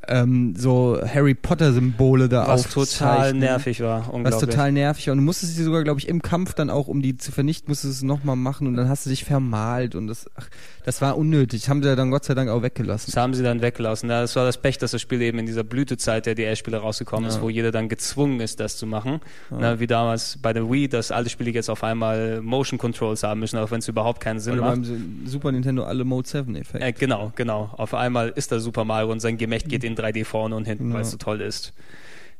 ähm, 0.07 0.53
so 0.55 0.99
Harry 1.03 1.33
Potter 1.33 1.73
Symbole 1.73 2.29
da 2.29 2.47
was 2.47 2.69
total 2.69 3.33
nervig 3.33 3.81
war, 3.81 4.09
Was 4.23 4.39
total 4.39 4.71
nervig 4.71 5.07
war. 5.07 5.13
Und 5.13 5.19
du 5.19 5.23
musstest 5.23 5.55
sie 5.55 5.63
sogar, 5.63 5.83
glaube 5.83 5.99
ich, 5.99 6.07
im 6.07 6.21
Kampf 6.21 6.53
dann 6.53 6.69
auch, 6.69 6.87
um 6.87 7.01
die 7.01 7.17
zu 7.17 7.31
vernichten, 7.31 7.69
musstest 7.69 7.93
du 7.93 7.97
es 7.97 8.03
nochmal 8.03 8.35
machen 8.35 8.67
und 8.67 8.75
dann 8.75 8.89
hast 8.89 9.05
du 9.05 9.09
dich 9.09 9.25
vermalt 9.25 9.95
und 9.95 10.07
das, 10.07 10.29
ach, 10.35 10.47
das 10.87 11.01
war 11.01 11.17
unnötig. 11.17 11.67
Haben 11.67 11.83
sie 11.83 11.89
ja 11.89 11.95
dann 11.97 12.09
Gott 12.11 12.23
sei 12.23 12.33
Dank 12.33 12.49
auch 12.49 12.61
weggelassen. 12.63 13.11
Das 13.11 13.17
haben 13.21 13.33
sie 13.33 13.43
dann 13.43 13.61
weggelassen. 13.61 14.09
Ja, 14.09 14.21
Das 14.21 14.35
war 14.37 14.45
das 14.45 14.57
Pech, 14.57 14.77
dass 14.77 14.91
das 14.91 15.01
Spiel 15.01 15.21
eben 15.21 15.37
in 15.37 15.45
dieser 15.45 15.65
Blütezeit 15.65 16.25
der 16.25 16.33
DS-Spiele 16.33 16.77
rausgekommen 16.77 17.27
ist, 17.29 17.35
Ja. 17.35 17.41
wo 17.41 17.49
jeder 17.49 17.71
dann 17.71 17.89
gezwungen 17.89 18.39
ist, 18.39 18.59
das 18.61 18.77
zu 18.77 18.85
machen. 18.87 19.19
Na, 19.49 19.79
wie 19.81 19.87
damals 19.87 20.37
bei 20.41 20.53
der 20.53 20.71
Wii, 20.71 20.87
dass 20.87 21.11
alle 21.11 21.29
Spiele 21.29 21.51
jetzt 21.51 21.69
auf 21.69 21.83
einmal 21.83 22.41
Motion 22.41 22.79
Controls 22.79 23.23
haben 23.23 23.41
müssen, 23.41 23.57
auch 23.57 23.69
wenn 23.69 23.79
es 23.79 23.87
überhaupt 23.89 24.21
keinen 24.21 24.39
Sinn 24.39 24.53
Oder 24.53 24.61
macht. 24.75 24.83
beim 24.83 25.21
Super 25.25 25.51
Nintendo 25.51 25.83
alle 25.83 26.05
Mode 26.05 26.27
7 26.27 26.55
Effekte. 26.55 26.87
Äh, 26.87 26.93
genau, 26.93 27.33
genau. 27.35 27.69
Auf 27.77 27.93
einmal 27.93 28.29
ist 28.29 28.51
da 28.53 28.59
Super 28.59 28.85
Mario 28.85 29.11
und 29.11 29.19
sein 29.19 29.37
Gemächt 29.37 29.67
geht 29.67 29.83
in 29.83 29.95
3D 29.95 30.23
vorne 30.23 30.55
und 30.55 30.65
hinten, 30.65 30.87
Ja. 30.89 30.95
weil 30.95 31.01
es 31.01 31.11
so 31.11 31.17
toll 31.17 31.41
ist. 31.41 31.73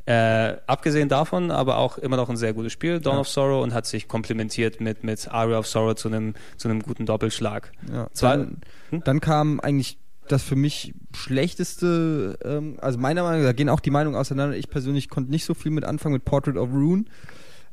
Äh, 0.08 0.56
abgesehen 0.68 1.10
davon, 1.10 1.52
aber 1.52 1.78
auch 1.80 1.98
immer 1.98 2.16
noch 2.16 2.30
ein 2.30 2.38
sehr 2.38 2.54
gutes 2.54 2.72
Spiel, 2.72 3.02
Dawn 3.02 3.16
Ja. 3.16 3.20
of 3.20 3.28
Sorrow, 3.28 3.62
und 3.62 3.74
hat 3.74 3.86
sich 3.86 4.08
komplementiert 4.08 4.80
mit, 4.80 5.04
mit 5.04 5.28
Aria 5.28 5.60
of 5.60 5.68
Sorrow 5.68 5.96
zu 5.96 6.08
einem 6.08 6.34
zu 6.56 6.70
einem 6.70 6.82
guten 6.82 7.06
Doppelschlag. 7.06 7.74
Ja, 7.92 8.08
Zwei- 8.14 8.38
dann, 8.38 8.62
Hm? 8.92 9.04
dann 9.04 9.20
kam 9.20 9.60
eigentlich 9.60 9.98
das 10.30 10.44
für 10.44 10.56
mich 10.56 10.94
schlechteste, 11.14 12.38
ähm, 12.44 12.78
also 12.82 12.98
meiner 13.00 13.24
Meinung 13.24 13.42
nach, 13.42 13.48
da 13.50 13.54
gehen 13.54 13.70
auch 13.70 13.80
die 13.82 13.92
Meinungen 13.92 14.16
auseinander. 14.18 14.56
Ich 14.58 14.70
persönlich 14.70 15.10
konnte 15.10 15.30
nicht 15.32 15.46
so 15.46 15.54
viel 15.54 15.72
mit 15.72 15.84
anfangen 15.84 16.14
mit 16.14 16.26
Portrait 16.26 16.56
of 16.58 16.70
Rune. 16.72 17.06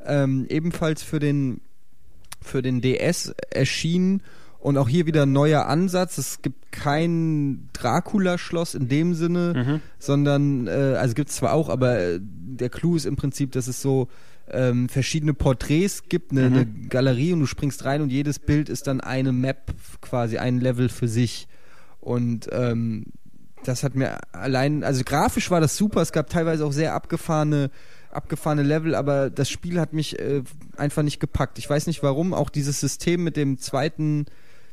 Ähm, 0.05 0.47
ebenfalls 0.49 1.03
für 1.03 1.19
den, 1.19 1.61
für 2.43 2.63
den 2.63 2.81
DS 2.81 3.33
erschienen 3.51 4.23
und 4.65 4.79
auch 4.79 4.89
hier 4.89 5.05
wieder 5.05 5.25
ein 5.25 5.33
neuer 5.33 5.67
Ansatz. 5.67 6.17
Es 6.17 6.41
gibt 6.41 6.73
kein 6.73 7.69
Dracula-Schloss 7.75 8.75
in 8.75 8.89
dem 8.89 9.13
Sinne, 9.15 9.53
Mhm. 9.55 9.81
sondern, 9.99 10.67
äh, 10.67 10.97
also 10.99 11.13
gibt 11.15 11.29
es 11.29 11.37
zwar 11.37 11.53
auch, 11.53 11.69
aber 11.69 11.99
äh, 11.99 12.19
der 12.23 12.71
Clou 12.71 12.97
ist 12.97 13.05
im 13.05 13.15
Prinzip, 13.17 13.53
dass 13.53 13.69
es 13.69 13.83
so 13.83 14.09
ähm, 14.51 14.89
verschiedene 14.89 15.35
Porträts 15.35 16.05
gibt, 16.09 16.33
eine, 16.33 16.49
Mhm. 16.49 16.55
eine 16.57 16.67
Galerie 16.89 17.33
und 17.35 17.41
du 17.41 17.47
springst 17.47 17.85
rein 17.85 18.01
und 18.01 18.11
jedes 18.11 18.39
Bild 18.39 18.69
ist 18.71 18.87
dann 18.87 19.01
eine 19.03 19.33
Map, 19.33 19.73
quasi 20.01 20.39
ein 20.39 20.61
Level 20.61 20.89
für 20.89 21.09
sich. 21.09 21.47
Und 22.01 22.49
ähm, 22.53 23.05
das 23.65 23.83
hat 23.85 23.95
mir 23.95 24.19
allein, 24.33 24.83
also 24.85 25.03
grafisch 25.05 25.51
war 25.51 25.61
das 25.61 25.77
super, 25.77 26.01
es 26.03 26.13
gab 26.13 26.29
teilweise 26.31 26.65
auch 26.65 26.73
sehr 26.73 26.95
abgefahrene 26.95 27.71
abgefahrene 28.11 28.63
Level, 28.63 28.95
aber 28.95 29.29
das 29.29 29.51
Spiel 29.51 29.81
hat 29.81 29.93
mich 29.93 30.19
äh, 30.21 30.43
einfach 30.77 31.03
nicht 31.03 31.19
gepackt. 31.19 31.59
Ich 31.59 31.69
weiß 31.69 31.89
nicht 31.89 32.03
warum, 32.05 32.33
auch 32.33 32.49
dieses 32.49 32.79
System 32.81 33.25
mit 33.25 33.37
dem 33.37 33.59
zweiten, 33.59 34.27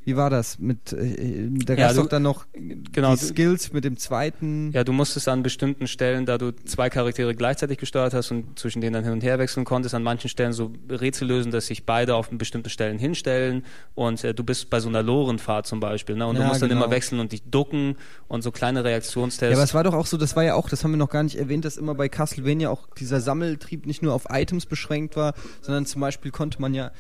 wie 0.04 0.16
war 0.16 0.30
das? 0.30 0.58
Mit, 0.60 0.94
äh, 0.94 1.48
da 1.52 1.74
Ja, 1.74 1.80
gab 1.82 1.90
es 1.92 1.96
du- 1.96 2.02
doch 2.04 2.10
dann 2.10 2.24
noch 2.24 2.46
genau, 2.92 3.14
die 3.14 3.20
du- 3.22 3.26
Skills 3.28 3.72
mit 3.72 3.84
dem 3.84 3.98
zweiten. 3.98 4.72
Ja, 4.72 4.84
du 4.84 4.94
musstest 4.94 5.28
an 5.28 5.44
bestimmten 5.44 5.88
Stellen, 5.88 6.26
da 6.26 6.38
du 6.38 6.52
zwei 6.66 6.90
Charaktere 6.90 7.36
gleichzeitig 7.36 7.78
gesteuert 7.78 8.14
hast 8.14 8.32
und 8.32 8.58
zwischen 8.58 8.82
denen 8.82 8.94
dann 8.94 9.04
hin 9.04 9.14
und 9.14 9.24
her 9.24 9.38
wechseln 9.40 9.64
konntest, 9.66 9.94
an 9.94 10.04
manchen 10.04 10.30
Stellen 10.30 10.54
so 10.54 10.72
Rätsel 10.90 11.28
lösen, 11.28 11.52
dass 11.52 11.68
sich 11.68 11.86
beide 11.86 12.16
auf 12.16 12.30
bestimmten 12.32 12.70
Stellen 12.70 12.98
hinstellen 12.98 13.64
und 13.96 14.24
äh, 14.24 14.34
du 14.34 14.44
bist 14.44 14.70
bei 14.70 14.80
so 14.80 14.90
einer 14.90 15.04
Lorenfahrt 15.04 15.68
zum 15.68 15.80
Beispiel, 15.80 16.16
ne? 16.16 16.26
Und 16.26 16.36
du 16.36 16.42
Ja, 16.42 16.48
musst 16.48 16.62
dann 16.62 16.70
genau. 16.70 16.86
immer 16.86 16.92
wechseln 16.92 17.20
und 17.20 17.32
dich 17.32 17.44
ducken 17.44 17.96
und 18.28 18.42
so 18.42 18.52
kleine 18.52 18.80
Ja, 18.80 18.86
Reaktionstests. 18.86 19.54
aber 19.56 19.64
es 19.64 19.74
war 19.74 19.84
doch 19.84 19.94
auch 19.94 20.06
so, 20.08 20.18
das 20.18 20.36
war 20.36 20.44
ja 20.44 20.56
auch, 20.56 20.70
das 20.70 20.84
haben 20.84 20.92
wir 20.92 20.98
noch 20.98 21.10
gar 21.10 21.24
nicht 21.24 21.36
erwähnt, 21.38 21.64
dass 21.66 21.78
immer 21.78 21.94
bei 21.96 22.10
Castlevania 22.10 22.70
auch 22.70 22.88
dieser 23.00 23.20
Sammeltrieb 23.22 23.86
nicht 23.86 24.02
nur 24.02 24.14
auf 24.14 24.26
Items 24.30 24.66
beschränkt 24.66 25.16
war, 25.16 25.34
sondern 25.62 25.86
zum 25.86 26.02
Beispiel 26.02 26.32
konnte 26.32 26.60
man 26.60 26.74
ja, 26.74 26.92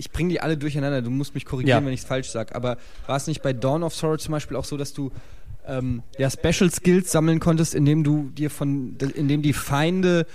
ich 0.00 0.10
bringe 0.10 0.30
die 0.30 0.40
alle 0.40 0.56
durcheinander, 0.56 1.02
du 1.02 1.10
musst 1.10 1.34
mich 1.34 1.44
korrigieren, 1.44 1.82
Ja. 1.82 1.86
wenn 1.86 1.92
ich 1.92 2.00
es 2.00 2.06
falsch 2.06 2.30
sage, 2.30 2.54
aber 2.54 2.78
war 3.06 3.16
es 3.16 3.26
nicht 3.26 3.42
bei 3.42 3.52
Dawn 3.52 3.82
of 3.82 3.94
Sorrow 3.94 4.18
zum 4.18 4.32
Beispiel 4.32 4.56
auch 4.56 4.64
so, 4.64 4.76
dass 4.76 4.92
du 4.92 5.12
ähm, 5.68 6.02
ja, 6.18 6.28
Special 6.30 6.70
Skills 6.70 7.12
sammeln 7.12 7.38
konntest, 7.38 7.74
indem 7.74 8.02
du 8.02 8.30
dir 8.30 8.50
von, 8.50 8.96
indem 9.14 9.42
die 9.42 9.52
Feinde 9.52 10.26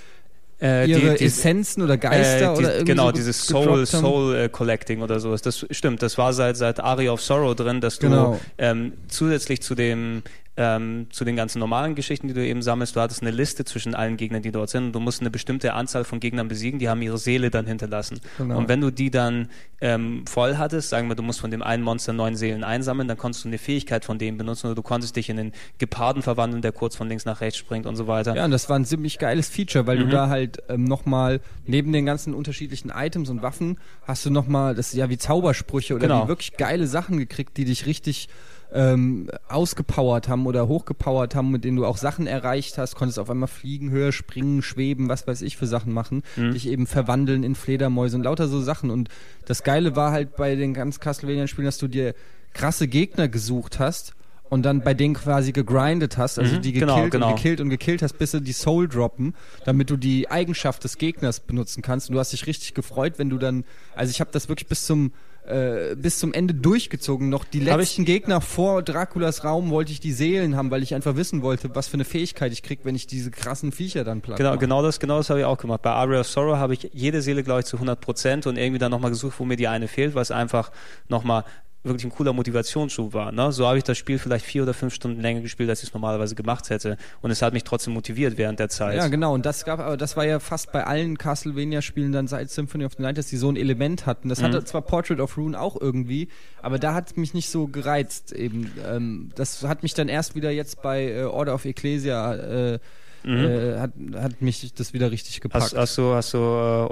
äh, 0.62 0.90
ihre 0.90 1.12
die, 1.14 1.18
die, 1.18 1.26
Essenzen 1.26 1.84
oder 1.84 1.98
Geister 1.98 2.54
äh, 2.54 2.58
die, 2.58 2.64
oder 2.64 2.84
genau 2.84 3.06
so 3.08 3.12
dieses 3.14 3.46
Soul? 3.46 3.86
Soul 3.86 4.36
äh, 4.36 4.50
Collecting 4.50 5.02
oder 5.02 5.20
sowas. 5.20 5.42
Das 5.42 5.66
stimmt. 5.72 6.02
Das 6.02 6.18
war 6.18 6.32
seit 6.32 6.56
seit 6.56 6.80
Aria 6.80 7.12
of 7.12 7.22
Sorrow 7.22 7.56
drin, 7.56 7.82
dass 7.82 8.00
du 8.00 8.08
Genau. 8.08 8.40
ähm, 8.58 8.94
zusätzlich 9.10 9.62
zu 9.62 9.76
dem 9.76 10.22
ähm, 10.58 11.08
zu 11.12 11.26
den 11.26 11.36
ganzen 11.36 11.60
normalen 11.60 11.96
Geschichten, 11.96 12.28
die 12.30 12.34
du 12.34 12.46
eben 12.46 12.62
sammelst, 12.62 12.96
du 12.96 13.02
hattest 13.02 13.22
eine 13.22 13.32
Liste 13.32 13.66
zwischen 13.66 13.94
allen 13.94 14.16
Gegnern, 14.16 14.42
die 14.42 14.52
dort 14.52 14.70
sind 14.70 14.86
und 14.86 14.94
du 14.94 15.00
musst 15.02 15.20
eine 15.20 15.30
bestimmte 15.30 15.74
Anzahl 15.74 16.06
von 16.06 16.22
Gegnern 16.22 16.48
besiegen, 16.48 16.80
die 16.80 16.88
haben 16.88 17.02
ihre 17.02 17.18
Seele 17.18 17.50
dann 17.50 17.66
hinterlassen. 17.68 18.22
Genau. 18.38 18.58
Und 18.58 18.70
wenn 18.70 18.80
du 18.80 18.90
die 18.90 19.12
dann 19.12 19.50
ähm, 19.82 20.26
voll 20.28 20.56
hattest, 20.56 20.90
sagen 20.90 21.10
wir, 21.10 21.16
du 21.16 21.24
musst 21.24 21.42
von 21.42 21.52
dem 21.52 21.62
einen 21.62 21.84
Monster 21.84 22.14
neun 22.14 22.38
Seelen 22.38 22.64
einsammeln, 22.64 23.08
dann 23.10 23.18
konntest 23.18 23.44
du 23.44 23.50
eine 23.50 23.58
Fähigkeit 23.58 24.06
von 24.06 24.18
dem 24.18 24.38
benutzen 24.38 24.68
oder 24.68 24.76
du 24.76 24.82
konntest 24.82 25.18
dich 25.18 25.30
in 25.30 25.36
den 25.36 25.52
Geparden 25.78 26.22
verwandeln, 26.22 26.62
der 26.62 26.72
kurz 26.72 26.96
von 26.96 27.10
links 27.10 27.26
nach 27.26 27.42
rechts 27.42 27.58
springt 27.60 27.86
und 27.86 27.98
so 27.98 28.08
weiter. 28.08 28.34
Ja, 28.36 28.46
und 28.46 28.52
das 28.52 28.70
war 28.70 28.80
ein 28.80 28.86
ziemlich 28.86 29.20
geiles 29.20 29.50
Feature, 29.50 29.86
weil 29.88 29.98
Mhm. 29.98 30.02
du 30.04 30.08
da 30.08 30.30
halt 30.30 30.60
ähm, 30.70 30.86
nochmal 30.86 31.42
neben 31.66 31.92
den 31.92 32.06
ganzen 32.06 32.34
unterschiedlichen 32.34 32.90
Items 32.96 33.30
und 33.30 33.42
Waffen 33.42 33.78
hast 34.08 34.26
du 34.26 34.30
nochmal, 34.30 34.74
das 34.74 34.88
ist 34.88 34.94
ja 34.96 35.10
wie 35.10 35.18
Zaubersprüche 35.18 35.96
oder 35.96 36.08
Genau. 36.08 36.24
wie 36.24 36.28
wirklich 36.30 36.56
geile 36.56 36.88
Sachen 36.88 37.18
gekriegt, 37.18 37.58
die 37.58 37.66
dich 37.66 37.86
richtig 37.86 38.30
ähm, 38.74 39.30
ausgepowert 39.48 40.28
haben 40.28 40.46
oder 40.46 40.68
hochgepowert 40.68 41.36
haben, 41.36 41.52
mit 41.52 41.64
denen 41.64 41.78
du 41.78 41.86
auch 41.86 41.98
Sachen 41.98 42.28
erreicht 42.28 42.78
hast, 42.78 42.96
konntest 42.96 43.20
auf 43.20 43.30
einmal 43.30 43.48
fliegen, 43.48 43.90
höher 43.92 44.12
springen, 44.12 44.62
schweben, 44.62 45.08
was 45.10 45.28
weiß 45.28 45.42
ich 45.44 45.58
für 45.58 45.68
Sachen 45.68 45.94
machen, 45.94 46.24
Mhm. 46.36 46.52
dich 46.52 46.68
eben 46.68 46.88
verwandeln 46.88 47.44
in 47.44 47.56
Fledermäuse 47.56 48.18
und 48.18 48.24
lauter 48.24 48.48
so 48.48 48.62
Sachen. 48.62 48.90
Und 48.90 49.10
das 49.46 49.64
Geile 49.64 49.96
war 49.96 50.12
halt 50.12 50.36
bei 50.36 50.56
den 50.56 50.74
ganzen 50.74 51.00
Castlevania-Spielen, 51.00 51.66
dass 51.66 51.78
du 51.78 51.88
dir 51.88 52.14
krasse 52.54 52.88
Gegner 52.88 53.28
gesucht 53.28 53.80
hast 53.80 54.14
und 54.50 54.64
dann 54.64 54.82
bei 54.82 54.94
denen 54.94 55.16
quasi 55.16 55.52
gegrindet 55.52 56.18
hast, 56.18 56.38
also 56.40 56.56
Mhm, 56.58 56.62
die 56.62 56.74
genau, 56.74 56.96
gekillt 56.96 57.12
genau. 57.12 57.30
und 57.30 57.36
gekillt 57.36 57.62
und 57.62 57.70
gekillt 57.70 58.02
hast, 58.02 58.14
bis 58.18 58.32
sie 58.32 58.42
die 58.42 58.54
Soul 58.54 58.88
droppen, 58.88 59.34
damit 59.66 59.90
du 59.90 59.98
die 59.98 60.30
Eigenschaft 60.30 60.84
des 60.84 60.98
Gegners 60.98 61.40
benutzen 61.40 61.82
kannst. 61.82 62.10
Und 62.10 62.14
du 62.14 62.20
hast 62.20 62.32
dich 62.32 62.46
richtig 62.46 62.74
gefreut, 62.74 63.14
wenn 63.18 63.30
du 63.30 63.38
dann, 63.38 63.64
also 63.96 64.12
ich 64.12 64.20
habe 64.20 64.30
das 64.32 64.48
wirklich 64.48 64.68
bis 64.68 64.86
zum 64.86 65.12
äh, 65.48 65.96
bis 65.96 66.20
zum 66.20 66.34
Ende 66.34 66.54
durchgezogen. 66.54 67.30
Noch 67.30 67.44
die 67.44 67.70
Hab 67.70 67.80
letzten 67.80 68.06
Gegner 68.06 68.42
vor 68.42 68.82
Draculas 68.84 69.44
Raum 69.44 69.70
wollte 69.70 69.92
ich 69.92 70.00
die 70.00 70.12
Seelen 70.12 70.56
haben, 70.56 70.72
weil 70.72 70.84
ich 70.84 70.94
einfach 70.96 71.16
wissen 71.16 71.42
wollte, 71.42 71.76
was 71.76 71.88
für 71.88 71.96
eine 71.96 72.06
Fähigkeit 72.06 72.52
ich 72.52 72.64
krieg, 72.64 72.80
wenn 72.84 72.96
ich 72.96 73.08
diese 73.08 73.32
krassen 73.32 73.72
Viecher 73.72 74.04
dann 74.04 74.22
platt 74.22 74.38
Genau, 74.38 74.50
mache. 74.52 74.60
genau 74.60 74.82
das, 74.82 75.00
genau 75.00 75.18
das 75.18 75.30
habe 75.30 75.40
ich 75.40 75.46
auch 75.46 75.58
gemacht. 75.58 75.82
Bei 75.82 75.92
Aria 75.92 76.22
of 76.22 76.28
Sorrow 76.28 76.58
habe 76.58 76.74
ich 76.74 76.90
jede 76.94 77.22
Seele, 77.22 77.44
glaube 77.44 77.62
ich, 77.62 77.66
zu 77.66 77.78
100 77.78 78.00
Prozent 78.02 78.48
und 78.48 78.58
irgendwie 78.58 78.80
dann 78.80 78.92
nochmal 78.92 79.12
gesucht, 79.12 79.36
wo 79.40 79.46
mir 79.46 79.58
die 79.58 79.68
eine 79.68 79.88
fehlt, 79.88 80.16
weil 80.16 80.22
es 80.24 80.32
einfach 80.32 80.72
nochmal 81.10 81.44
wirklich 81.86 82.06
ein 82.06 82.10
cooler 82.10 82.34
Motivationsschub 82.34 83.14
war. 83.14 83.32
Ne? 83.32 83.52
So 83.52 83.68
habe 83.68 83.78
ich 83.78 83.84
das 83.84 83.98
Spiel 83.98 84.20
vielleicht 84.20 84.46
vier 84.46 84.64
oder 84.64 84.74
fünf 84.74 84.94
Stunden 84.94 85.22
länger 85.22 85.42
gespielt, 85.42 85.70
als 85.70 85.82
ich 85.84 85.90
es 85.90 85.94
normalerweise 85.94 86.36
gemacht 86.36 86.70
hätte. 86.70 86.98
Und 87.22 87.32
es 87.32 87.42
hat 87.42 87.54
mich 87.54 87.64
trotzdem 87.64 87.94
motiviert 87.94 88.38
während 88.38 88.60
der 88.60 88.70
Zeit. 88.70 88.98
Ja, 88.98 89.08
genau. 89.08 89.34
Und 89.34 89.46
das 89.46 89.66
gab, 89.66 89.80
aber 89.80 89.98
das 89.98 90.18
war 90.18 90.26
ja 90.26 90.40
fast 90.40 90.72
bei 90.72 90.84
allen 90.86 91.18
Castlevania-Spielen 91.18 92.12
dann 92.12 92.28
seit 92.28 92.50
Symphony 92.50 92.86
of 92.86 92.94
the 92.98 93.04
Night, 93.04 93.18
dass 93.18 93.28
die 93.28 93.38
so 93.38 93.50
ein 93.50 93.56
Element 93.56 94.06
hatten. 94.06 94.30
Das 94.30 94.42
hatte 94.42 94.64
zwar 94.64 94.82
Portrait 94.82 95.20
of 95.20 95.38
Rune 95.38 95.60
auch 95.60 95.80
irgendwie, 95.80 96.30
aber 96.62 96.80
da 96.80 96.94
hat 96.94 97.12
es 97.12 97.16
mich 97.16 97.34
nicht 97.34 97.50
so 97.50 97.68
gereizt 97.68 98.32
eben. 98.32 98.72
Ähm, 98.88 99.30
das 99.36 99.64
hat 99.64 99.84
mich 99.84 99.94
dann 99.94 100.10
erst 100.10 100.36
wieder 100.36 100.52
jetzt 100.52 100.82
bei 100.82 101.12
äh, 101.12 101.24
Order 101.24 101.54
of 101.54 101.66
Ecclesia 101.66 102.36
äh, 102.36 102.80
äh, 103.26 103.80
hat, 103.80 103.92
hat 104.16 104.42
mich 104.42 104.74
das 104.74 104.94
wieder 104.94 105.12
richtig 105.12 105.42
gepackt. 105.42 105.64
Hast, 105.66 105.76
hast 105.76 105.98
du, 105.98 106.14
hast 106.14 106.34
du, 106.34 106.38
äh, 106.38 106.42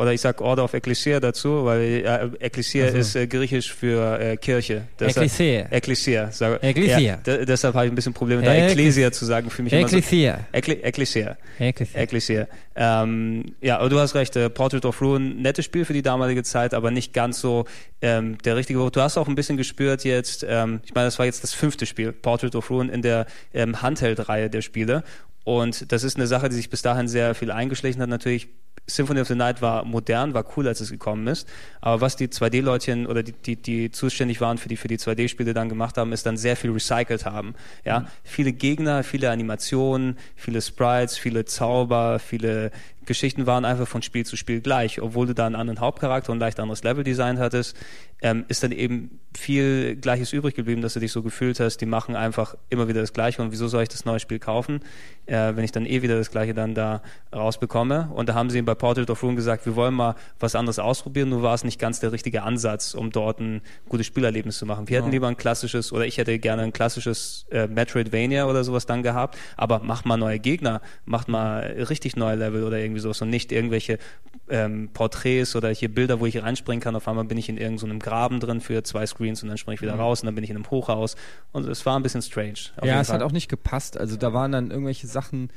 oder 0.01 0.13
ich 0.13 0.21
sag 0.21 0.41
Order 0.41 0.63
of 0.63 0.73
Ecclesia 0.73 1.19
dazu, 1.19 1.65
weil 1.65 1.81
äh, 2.05 2.29
Ecclesia 2.45 2.85
Also. 2.85 2.97
ist 2.97 3.15
äh, 3.15 3.27
griechisch 3.27 3.73
für 3.73 4.19
äh, 4.19 4.37
Kirche. 4.37 4.83
Deshalb- 4.99 5.25
Ecclesia. 5.25 5.65
Ecclesia. 5.69 6.31
Sag, 6.31 6.63
Ecclesia. 6.63 6.99
Ja, 6.99 7.15
de- 7.17 7.45
deshalb 7.45 7.75
habe 7.75 7.85
ich 7.85 7.91
ein 7.91 7.95
bisschen 7.95 8.13
Probleme, 8.13 8.41
da 8.41 8.51
Ecclesi- 8.51 8.71
Ecclesia 8.71 9.11
zu 9.11 9.25
sagen, 9.25 9.49
für 9.49 9.63
mich 9.63 9.73
immer 9.73 9.87
so. 9.87 9.97
Ecclesia. 9.97 10.39
Ecclesia. 10.51 11.37
Ecclesia. 11.59 11.99
Ecclesia. 12.01 12.47
Ähm, 12.75 13.53
ja, 13.61 13.77
aber 13.77 13.89
du 13.89 13.99
hast 13.99 14.15
recht, 14.15 14.35
äh, 14.35 14.49
Portrait 14.49 14.83
of 14.85 14.99
Ruin, 15.01 15.41
nettes 15.41 15.63
Spiel 15.65 15.85
für 15.85 15.93
die 15.93 16.01
damalige 16.01 16.41
Zeit, 16.43 16.73
aber 16.73 16.89
nicht 16.89 17.13
ganz 17.13 17.39
so 17.39 17.65
ähm, 18.01 18.37
der 18.43 18.55
richtige 18.55 18.79
Wort. 18.79 18.95
Du 18.95 19.01
hast 19.01 19.17
auch 19.17 19.27
ein 19.27 19.35
bisschen 19.35 19.57
gespürt 19.57 20.03
jetzt, 20.03 20.43
ähm, 20.49 20.81
ich 20.83 20.93
meine, 20.95 21.05
das 21.05 21.19
war 21.19 21.25
jetzt 21.27 21.43
das 21.43 21.53
fünfte 21.53 21.85
Spiel, 21.85 22.11
Portrait 22.11 22.55
of 22.55 22.69
Ruin 22.71 22.89
in 22.89 23.03
der 23.03 23.27
ähm, 23.53 23.81
Handheld-Reihe 23.83 24.49
der 24.49 24.61
Spiele. 24.63 25.03
Und 25.43 25.91
das 25.91 26.03
ist 26.03 26.15
eine 26.15 26.27
Sache, 26.27 26.49
die 26.49 26.55
sich 26.55 26.69
bis 26.69 26.81
dahin 26.81 27.07
sehr 27.07 27.35
viel 27.35 27.51
eingeschlichen 27.51 28.01
hat. 28.01 28.09
Natürlich, 28.09 28.47
Symphony 28.87 29.21
of 29.21 29.27
the 29.27 29.35
Night 29.35 29.61
war 29.61 29.85
modern, 29.85 30.33
war 30.33 30.45
cool, 30.55 30.67
als 30.67 30.81
es 30.81 30.89
gekommen 30.89 31.27
ist. 31.27 31.47
Aber 31.81 32.01
was 32.01 32.15
die 32.15 32.27
2D-Leutchen 32.27 33.07
oder 33.07 33.23
die, 33.23 33.33
die, 33.33 33.55
die 33.55 33.91
zuständig 33.91 34.41
waren 34.41 34.57
für 34.57 34.69
die, 34.69 34.77
für 34.77 34.87
die 34.87 34.97
2D-Spiele 34.97 35.53
dann 35.53 35.69
gemacht 35.69 35.97
haben, 35.97 36.11
ist 36.11 36.25
dann 36.25 36.37
sehr 36.37 36.55
viel 36.55 36.71
recycelt 36.71 37.25
haben. 37.25 37.55
Ja, 37.85 38.07
viele 38.23 38.53
Gegner, 38.53 39.03
viele 39.03 39.31
Animationen, 39.31 40.17
viele 40.35 40.61
Sprites, 40.61 41.17
viele 41.17 41.45
Zauber, 41.45 42.19
viele 42.19 42.71
Geschichten 43.05 43.45
waren 43.45 43.65
einfach 43.65 43.87
von 43.87 44.01
Spiel 44.01 44.25
zu 44.25 44.35
Spiel 44.37 44.61
gleich. 44.61 45.01
Obwohl 45.01 45.27
du 45.27 45.33
da 45.33 45.45
einen 45.45 45.55
anderen 45.55 45.79
Hauptcharakter 45.79 46.31
und 46.31 46.39
leicht 46.39 46.59
anderes 46.59 46.83
Leveldesign 46.83 47.39
hattest, 47.39 47.77
ähm, 48.21 48.45
ist 48.47 48.63
dann 48.63 48.71
eben 48.71 49.19
viel 49.37 49.95
Gleiches 49.97 50.31
übrig 50.31 50.55
geblieben, 50.55 50.81
dass 50.81 50.93
du 50.93 50.99
dich 50.99 51.11
so 51.11 51.21
gefühlt 51.21 51.59
hast, 51.59 51.77
die 51.77 51.85
machen 51.85 52.15
einfach 52.15 52.55
immer 52.69 52.87
wieder 52.87 53.01
das 53.01 53.13
Gleiche 53.13 53.41
und 53.41 53.51
wieso 53.51 53.67
soll 53.67 53.83
ich 53.83 53.89
das 53.89 54.05
neue 54.05 54.19
Spiel 54.19 54.39
kaufen, 54.39 54.81
äh, 55.25 55.55
wenn 55.55 55.63
ich 55.63 55.71
dann 55.71 55.85
eh 55.85 56.01
wieder 56.01 56.17
das 56.17 56.31
Gleiche 56.31 56.53
dann 56.53 56.73
da 56.73 57.01
rausbekomme. 57.33 58.09
Und 58.13 58.29
da 58.29 58.33
haben 58.33 58.49
sie 58.49 58.61
bei 58.61 58.75
Portrait 58.75 59.09
of 59.09 59.21
Ruin 59.23 59.35
gesagt, 59.35 59.65
wir 59.65 59.75
wollen 59.75 59.93
mal 59.93 60.15
was 60.39 60.55
anderes 60.55 60.79
ausprobieren, 60.79 61.29
nur 61.29 61.41
war 61.43 61.53
es 61.53 61.63
nicht 61.63 61.79
ganz 61.79 61.99
der 61.99 62.11
richtige 62.11 62.43
Ansatz, 62.43 62.93
um 62.93 63.11
dort 63.11 63.39
ein 63.39 63.61
gutes 63.89 64.07
Spielerlebnis 64.07 64.57
zu 64.57 64.65
machen. 64.65 64.87
Wir 64.87 64.99
hätten 64.99 65.11
lieber 65.11 65.27
ein 65.27 65.37
klassisches, 65.37 65.91
oder 65.91 66.05
ich 66.05 66.17
hätte 66.17 66.37
gerne 66.39 66.61
ein 66.61 66.73
klassisches 66.73 67.45
äh, 67.51 67.67
Metroidvania 67.67 68.45
oder 68.45 68.63
sowas 68.63 68.85
dann 68.85 69.03
gehabt, 69.03 69.37
aber 69.57 69.79
macht 69.79 70.05
mal 70.05 70.17
neue 70.17 70.39
Gegner, 70.39 70.81
macht 71.05 71.27
mal 71.27 71.61
richtig 71.89 72.15
neue 72.15 72.35
Level 72.35 72.63
oder 72.63 72.77
irgendwie 72.77 72.92
sowas 72.99 73.21
und 73.21 73.29
nicht 73.29 73.51
irgendwelche 73.51 73.97
ähm, 74.49 74.89
Porträts 74.93 75.55
oder 75.55 75.69
hier 75.69 75.93
Bilder, 75.93 76.19
wo 76.19 76.25
ich 76.25 76.41
reinspringen 76.41 76.81
kann. 76.81 76.95
Auf 76.95 77.07
einmal 77.07 77.25
bin 77.25 77.37
ich 77.37 77.49
in 77.49 77.57
irgendeinem 77.57 77.77
so 77.77 77.85
einem 77.85 77.99
Graben 77.99 78.39
drin 78.39 78.61
für 78.61 78.83
zwei 78.83 79.05
Screens 79.05 79.43
und 79.43 79.49
dann 79.49 79.57
springe 79.57 79.75
ich 79.75 79.81
wieder 79.81 79.95
raus 79.95 80.21
und 80.21 80.27
dann 80.27 80.35
bin 80.35 80.43
ich 80.43 80.49
in 80.49 80.55
einem 80.55 80.69
Hochhaus. 80.69 81.15
Und 81.51 81.67
es 81.67 81.85
war 81.85 81.97
ein 81.97 82.03
bisschen 82.03 82.21
strange. 82.21 82.53
Ja, 82.83 83.01
es 83.01 83.07
Fall. 83.07 83.17
hat 83.17 83.23
auch 83.23 83.31
nicht 83.31 83.49
gepasst. 83.49 83.97
Also 83.97 84.17
da 84.17 84.33
waren 84.33 84.51
dann 84.51 84.71
irgendwelche 84.71 85.07
Sachen, 85.07 85.49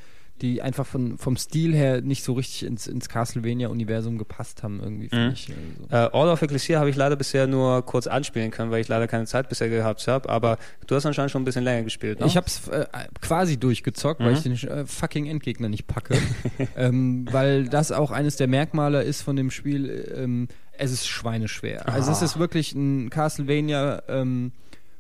die 0.43 0.61
einfach 0.63 0.87
von, 0.87 1.17
vom 1.19 1.37
Stil 1.37 1.75
her 1.75 2.03
nicht 2.03 2.23
so 2.23 2.35
richtig 2.35 2.65
ins, 2.65 2.87
ins 2.87 3.09
Castlevania-Universum 3.09 4.19
gepasst 4.19 4.63
haben, 4.63 4.81
irgendwie, 4.83 5.09
Mhm. 5.15 5.31
ich. 5.33 5.49
Also. 5.91 6.09
Äh, 6.09 6.11
Order 6.13 6.33
of 6.35 6.43
Ecclesia 6.43 6.79
habe 6.79 6.91
ich 6.91 6.97
leider 6.97 7.17
bisher 7.17 7.47
nur 7.47 7.83
kurz 7.87 8.07
anspielen 8.07 8.51
können, 8.51 8.71
weil 8.71 8.81
ich 8.81 8.89
leider 8.89 9.07
keine 9.09 9.27
Zeit 9.27 9.49
bisher 9.49 9.69
gehabt 9.69 10.07
habe. 10.09 10.29
Aber 10.29 10.59
du 10.87 10.95
hast 10.95 11.07
anscheinend 11.07 11.31
schon 11.31 11.43
ein 11.43 11.45
bisschen 11.47 11.65
länger 11.65 11.85
gespielt, 11.85 12.21
ne? 12.21 12.27
Ich 12.27 12.37
habe 12.37 12.47
es 12.47 12.69
äh, 12.69 12.87
quasi 13.21 13.57
durchgezockt, 13.57 14.21
weil 14.21 14.33
Mhm. 14.33 14.37
ich 14.37 14.43
den 14.43 14.69
äh, 14.69 14.87
fucking 14.87 15.27
Endgegner 15.27 15.69
nicht 15.69 15.87
packe. 15.87 16.17
ähm, 16.77 17.27
weil 17.31 17.69
das 17.69 17.93
auch 17.93 18.11
eines 18.11 18.37
der 18.37 18.47
Merkmale 18.49 19.03
ist 19.03 19.23
von 19.23 19.37
dem 19.37 19.51
Spiel. 19.51 20.13
Ähm, 20.17 20.49
es 20.79 20.93
ist 20.93 21.07
schweineschwer. 21.07 21.89
Also 21.89 22.13
es 22.13 22.21
Ah. 22.21 22.25
ist 22.27 22.39
wirklich 22.39 22.75
ein 22.75 23.09
Castlevania 23.09 24.03
ähm, 24.09 24.53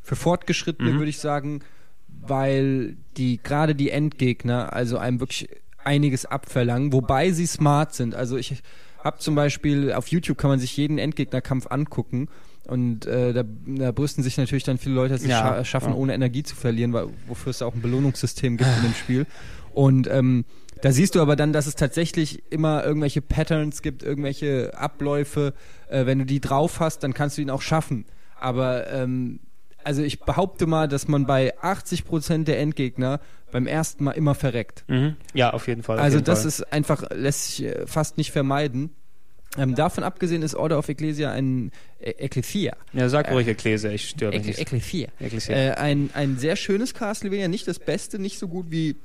für 0.02 0.16
Fortgeschrittene, 0.16 0.92
Mhm. 0.92 0.98
würde 0.98 1.10
ich 1.10 1.18
sagen, 1.18 1.60
weil 2.28 2.96
die 3.16 3.40
gerade 3.42 3.74
die 3.74 3.90
Endgegner 3.90 4.72
also 4.72 4.98
einem 4.98 5.20
wirklich 5.20 5.48
einiges 5.84 6.26
abverlangen, 6.26 6.92
wobei 6.92 7.30
sie 7.30 7.46
smart 7.46 7.94
sind. 7.94 8.14
Also 8.14 8.36
ich 8.36 8.62
habe 9.02 9.18
zum 9.18 9.34
Beispiel 9.34 9.92
auf 9.92 10.08
YouTube 10.08 10.36
kann 10.36 10.50
man 10.50 10.58
sich 10.58 10.76
jeden 10.76 10.98
Endgegnerkampf 10.98 11.68
angucken. 11.68 12.28
Und 12.66 13.06
äh, 13.06 13.32
da, 13.32 13.44
da 13.66 13.92
brüsten 13.92 14.24
sich 14.24 14.36
natürlich 14.38 14.64
dann 14.64 14.78
viele 14.78 14.96
Leute, 14.96 15.14
dass 15.14 15.22
sie 15.22 15.28
Ja, 15.28 15.38
scha 15.38 15.64
schaffen, 15.64 15.90
ja. 15.90 15.94
ohne 15.94 16.14
Energie 16.14 16.42
zu 16.42 16.56
verlieren, 16.56 16.92
weil, 16.92 17.06
wofür 17.28 17.50
es 17.50 17.58
da 17.58 17.66
auch 17.66 17.74
ein 17.74 17.80
Belohnungssystem 17.80 18.56
gibt 18.56 18.68
in 18.78 18.82
dem 18.82 18.94
Spiel. 18.94 19.26
Und 19.72 20.08
ähm, 20.10 20.44
da 20.82 20.90
siehst 20.90 21.14
du 21.14 21.20
aber 21.20 21.36
dann, 21.36 21.52
dass 21.52 21.66
es 21.66 21.76
tatsächlich 21.76 22.42
immer 22.50 22.84
irgendwelche 22.84 23.22
Patterns 23.22 23.82
gibt, 23.82 24.02
irgendwelche 24.02 24.76
Abläufe. 24.76 25.54
Äh, 25.88 26.06
wenn 26.06 26.18
du 26.18 26.26
die 26.26 26.40
drauf 26.40 26.80
hast, 26.80 27.04
dann 27.04 27.14
kannst 27.14 27.38
du 27.38 27.42
ihn 27.42 27.50
auch 27.50 27.62
schaffen. 27.62 28.04
Aber 28.40 28.90
ähm, 28.90 29.38
also 29.86 30.02
ich 30.02 30.20
behaupte 30.20 30.66
mal, 30.66 30.88
dass 30.88 31.08
man 31.08 31.26
bei 31.26 31.56
80% 31.60 32.44
der 32.44 32.58
Endgegner 32.60 33.20
beim 33.52 33.66
ersten 33.66 34.04
Mal 34.04 34.10
immer 34.12 34.34
verreckt. 34.34 34.84
mhm. 34.88 35.16
Ja, 35.32 35.52
auf 35.52 35.68
jeden 35.68 35.82
Fall. 35.82 35.96
auf 35.98 36.04
Also 36.04 36.16
jeden 36.18 36.26
das 36.26 36.40
Fall. 36.40 36.48
ist 36.48 36.72
einfach, 36.72 37.04
lässt 37.14 37.44
sich 37.56 37.64
äh, 37.66 37.86
fast 37.86 38.18
nicht 38.18 38.32
vermeiden. 38.32 38.90
Ähm, 39.56 39.74
davon 39.74 40.04
abgesehen 40.04 40.42
ist 40.42 40.54
Order 40.54 40.76
of 40.78 40.88
Ecclesia 40.88 41.30
ein 41.30 41.70
äh, 42.00 42.10
Ecclesia. 42.10 42.76
Ja, 42.92 43.08
sag 43.08 43.30
ruhig 43.30 43.46
Ecclesia, 43.48 43.90
ich 43.90 44.08
störe 44.10 44.32
mich 44.36 44.44
nicht. 44.46 44.58
Ecclesia. 44.58 45.08
Ecclesia. 45.20 45.54
Äh, 45.56 45.70
ein, 45.76 46.10
ein 46.12 46.36
sehr 46.36 46.56
schönes 46.56 46.92
Castlevania, 46.92 47.48
nicht 47.48 47.66
das 47.66 47.78
Beste, 47.78 48.18
nicht 48.18 48.38
so 48.38 48.48
gut 48.48 48.66
wie 48.70 48.96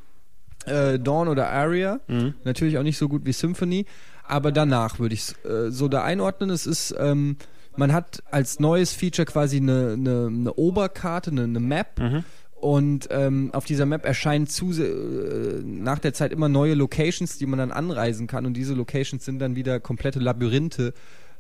äh, 0.66 1.00
Dawn 1.00 1.28
oder 1.30 1.50
Aria, 1.52 2.00
Mhm. 2.08 2.34
natürlich 2.44 2.78
auch 2.78 2.84
nicht 2.84 2.98
so 2.98 3.08
gut 3.08 3.26
wie 3.26 3.32
Symphony, 3.34 3.86
aber 4.28 4.52
danach 4.52 5.00
würde 5.00 5.14
ich 5.16 5.22
es 5.22 5.46
äh, 5.46 5.72
so 5.72 5.88
da 5.88 6.04
einordnen. 6.04 6.50
Es 6.50 6.66
ist, 6.66 6.94
ähm, 7.00 7.38
man 7.76 7.94
hat 7.94 8.24
als 8.32 8.60
neues 8.60 8.94
Feature 8.94 9.26
quasi 9.26 9.58
eine, 9.58 9.94
eine, 9.94 10.28
eine 10.28 10.54
Oberkarte, 10.54 11.32
eine, 11.32 11.44
eine 11.44 11.60
Map. 11.60 12.00
Mhm. 12.00 12.24
Und 12.56 13.08
ähm, 13.10 13.50
auf 13.54 13.66
dieser 13.66 13.88
Map 13.88 14.06
erscheinen 14.06 14.46
zu, 14.46 14.72
äh, 14.72 15.64
nach 15.64 15.98
der 15.98 16.14
Zeit 16.14 16.32
immer 16.32 16.48
neue 16.48 16.76
Locations, 16.76 17.40
die 17.40 17.48
man 17.48 17.58
dann 17.58 17.72
anreisen 17.72 18.28
kann. 18.28 18.46
Und 18.46 18.54
diese 18.54 18.76
Locations 18.76 19.26
sind 19.26 19.40
dann 19.40 19.56
wieder 19.56 19.80
komplette 19.80 20.20
Labyrinthe 20.20 20.94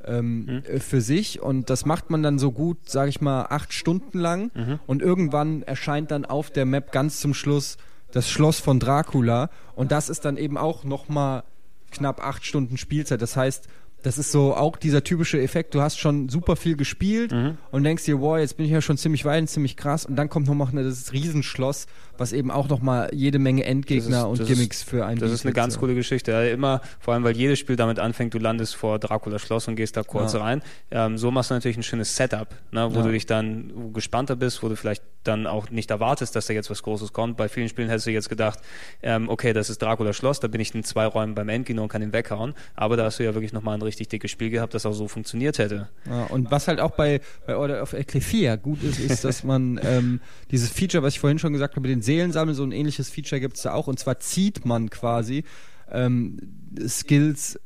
ähm, 0.03 0.63
äh, 0.65 0.79
für 0.79 0.99
sich. 0.99 1.39
Und 1.39 1.69
das 1.69 1.85
macht 1.85 2.09
man 2.09 2.23
dann 2.23 2.39
so 2.39 2.51
gut, 2.51 2.89
sage 2.89 3.09
ich 3.09 3.21
mal, 3.21 3.45
acht 3.49 3.71
Stunden 3.71 4.17
lang. 4.17 4.49
Und 4.87 5.03
irgendwann 5.03 5.61
erscheint 5.61 6.09
dann 6.09 6.25
auf 6.25 6.49
der 6.49 6.65
Map 6.65 6.91
ganz 6.91 7.19
zum 7.19 7.35
Schluss 7.35 7.77
das 8.11 8.29
Schloss 8.29 8.59
von 8.59 8.79
Dracula. 8.79 9.49
Und 9.75 9.91
das 9.91 10.09
ist 10.09 10.25
dann 10.25 10.37
eben 10.37 10.57
auch 10.57 10.83
nochmal 10.83 11.43
knapp 11.91 12.25
acht 12.25 12.45
Stunden 12.45 12.77
Spielzeit. 12.77 13.21
Das 13.21 13.35
heißt, 13.35 13.67
das 14.03 14.17
ist 14.17 14.31
so 14.31 14.55
auch 14.55 14.77
dieser 14.77 15.03
typische 15.03 15.41
Effekt. 15.41 15.75
Du 15.75 15.81
hast 15.81 15.99
schon 15.99 16.29
super 16.29 16.55
viel 16.55 16.75
gespielt 16.75 17.31
und 17.71 17.83
denkst 17.83 18.05
dir, 18.05 18.19
wow, 18.19 18.37
jetzt 18.37 18.57
bin 18.57 18.65
ich 18.65 18.71
ja 18.71 18.81
schon 18.81 18.97
ziemlich 18.97 19.25
weit 19.25 19.41
und 19.41 19.47
ziemlich 19.47 19.77
krass. 19.77 20.05
Und 20.05 20.15
dann 20.15 20.29
kommt 20.29 20.47
noch 20.47 20.55
mal 20.55 20.83
das 20.83 21.13
Riesenschloss, 21.13 21.87
was 22.21 22.31
eben 22.31 22.51
auch 22.51 22.69
noch 22.69 22.81
mal 22.81 23.09
jede 23.13 23.39
Menge 23.39 23.65
Endgegner 23.65 24.19
ist- 24.31 24.39
und 24.39 24.47
Gimmicks 24.47 24.77
ist- 24.77 24.89
für 24.89 25.05
einen 25.05 25.19
Das 25.19 25.31
ist 25.31 25.45
eine 25.45 25.53
ganz 25.53 25.77
coole 25.79 25.95
Geschichte. 25.95 26.31
Ja, 26.31 26.41
Immer, 26.43 26.81
vor 26.99 27.13
allem, 27.13 27.23
weil 27.23 27.35
jedes 27.35 27.59
Spiel 27.59 27.75
damit 27.75 27.99
anfängt, 27.99 28.33
du 28.33 28.37
landest 28.39 28.75
vor 28.75 28.99
Dracula 28.99 29.39
Schloss 29.39 29.67
und 29.67 29.75
gehst 29.75 29.97
da 29.97 30.03
kurz 30.03 30.33
Ja. 30.33 30.39
rein. 30.41 30.61
Ähm, 30.91 31.17
so 31.17 31.31
machst 31.31 31.49
du 31.49 31.55
natürlich 31.55 31.77
ein 31.77 31.83
schönes 31.83 32.15
Setup, 32.15 32.47
ne, 32.71 32.87
wo 32.93 32.99
Ja. 32.99 33.05
du 33.05 33.11
dich 33.11 33.25
dann 33.25 33.91
gespannter 33.93 34.35
bist, 34.35 34.63
wo 34.63 34.69
du 34.69 34.75
vielleicht 34.75 35.03
dann 35.23 35.45
auch 35.45 35.69
nicht 35.69 35.91
erwartest, 35.91 36.35
dass 36.35 36.47
da 36.47 36.53
jetzt 36.53 36.69
was 36.71 36.81
Großes 36.81 37.13
kommt. 37.13 37.37
Bei 37.37 37.47
vielen 37.47 37.69
Spielen 37.69 37.89
hättest 37.89 38.07
du 38.07 38.11
jetzt 38.11 38.29
gedacht, 38.29 38.59
ähm, 39.03 39.29
okay, 39.29 39.53
das 39.53 39.69
ist 39.69 39.81
Dracula 39.81 40.13
Schloss, 40.13 40.39
da 40.39 40.47
bin 40.47 40.59
ich 40.61 40.73
in 40.73 40.83
zwei 40.83 41.05
Räumen 41.05 41.35
beim 41.35 41.47
Endgegner 41.49 41.83
und 41.83 41.89
kann 41.89 42.01
ihn 42.01 42.11
weghauen. 42.13 42.53
Aber 42.75 42.97
da 42.97 43.05
hast 43.05 43.19
du 43.19 43.23
ja 43.23 43.33
wirklich 43.35 43.53
nochmal 43.53 43.75
ein 43.75 43.81
richtig 43.83 44.07
dickes 44.07 44.31
Spiel 44.31 44.49
gehabt, 44.49 44.73
das 44.73 44.85
auch 44.85 44.93
so 44.93 45.07
funktioniert 45.07 45.59
hätte. 45.59 45.89
Ja, 46.09 46.23
und 46.25 46.49
was 46.49 46.67
halt 46.67 46.79
auch 46.79 46.91
bei, 46.91 47.21
bei 47.45 47.55
Order 47.55 47.81
of 47.83 47.93
Ecclesia 47.93 48.55
gut 48.55 48.81
ist, 48.83 48.99
ist, 48.99 49.23
dass 49.23 49.43
man 49.43 49.79
ähm, 49.83 50.21
dieses 50.49 50.69
Feature, 50.71 51.03
was 51.03 51.13
ich 51.13 51.19
vorhin 51.19 51.37
schon 51.39 51.53
gesagt 51.53 51.75
habe, 51.75 51.81
mit 51.87 51.91
den 51.91 52.01
Seelensammeln, 52.11 52.55
so 52.55 52.63
ein 52.63 52.73
ähnliches 52.73 53.09
Feature 53.09 53.39
gibt 53.39 53.55
es 53.55 53.63
da 53.63 53.73
auch. 53.73 53.87
Und 53.87 53.97
zwar 53.99 54.19
zieht 54.19 54.65
man 54.65 54.89
quasi 54.89 55.45
ähm, 55.89 56.37
Skills, 56.85 57.57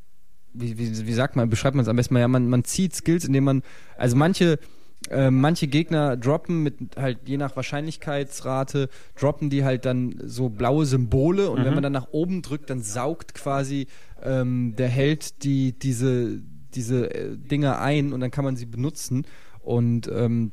wie, 0.53 0.77
wie, 0.77 1.07
wie 1.07 1.13
sagt 1.13 1.35
man, 1.35 1.49
beschreibt 1.49 1.75
man 1.75 1.81
es 1.81 1.89
am 1.89 1.95
besten 1.95 2.13
mal, 2.13 2.19
ja, 2.19 2.27
man, 2.27 2.47
man 2.47 2.63
zieht 2.63 2.95
Skills, 2.95 3.25
indem 3.25 3.45
man, 3.45 3.63
also 3.97 4.15
manche 4.15 4.59
äh, 5.09 5.29
manche 5.29 5.67
Gegner 5.67 6.15
droppen 6.17 6.63
mit 6.63 6.75
halt 6.95 7.19
je 7.25 7.37
nach 7.37 7.55
Wahrscheinlichkeitsrate, 7.55 8.89
droppen 9.19 9.49
die 9.49 9.63
halt 9.63 9.85
dann 9.85 10.15
so 10.23 10.49
blaue 10.49 10.85
Symbole. 10.85 11.49
Und 11.49 11.63
wenn 11.63 11.73
man 11.73 11.83
dann 11.83 11.93
nach 11.93 12.09
oben 12.11 12.41
drückt, 12.41 12.69
dann 12.69 12.81
saugt 12.81 13.33
quasi 13.33 13.87
ähm, 14.23 14.75
der 14.77 14.89
Held 14.89 15.43
die, 15.43 15.77
diese, 15.77 16.41
diese 16.73 17.13
äh, 17.13 17.37
Dinge 17.37 17.79
ein 17.79 18.13
und 18.13 18.19
dann 18.19 18.31
kann 18.31 18.45
man 18.45 18.55
sie 18.55 18.65
benutzen. 18.65 19.25
Und 19.61 20.07
ähm, 20.07 20.51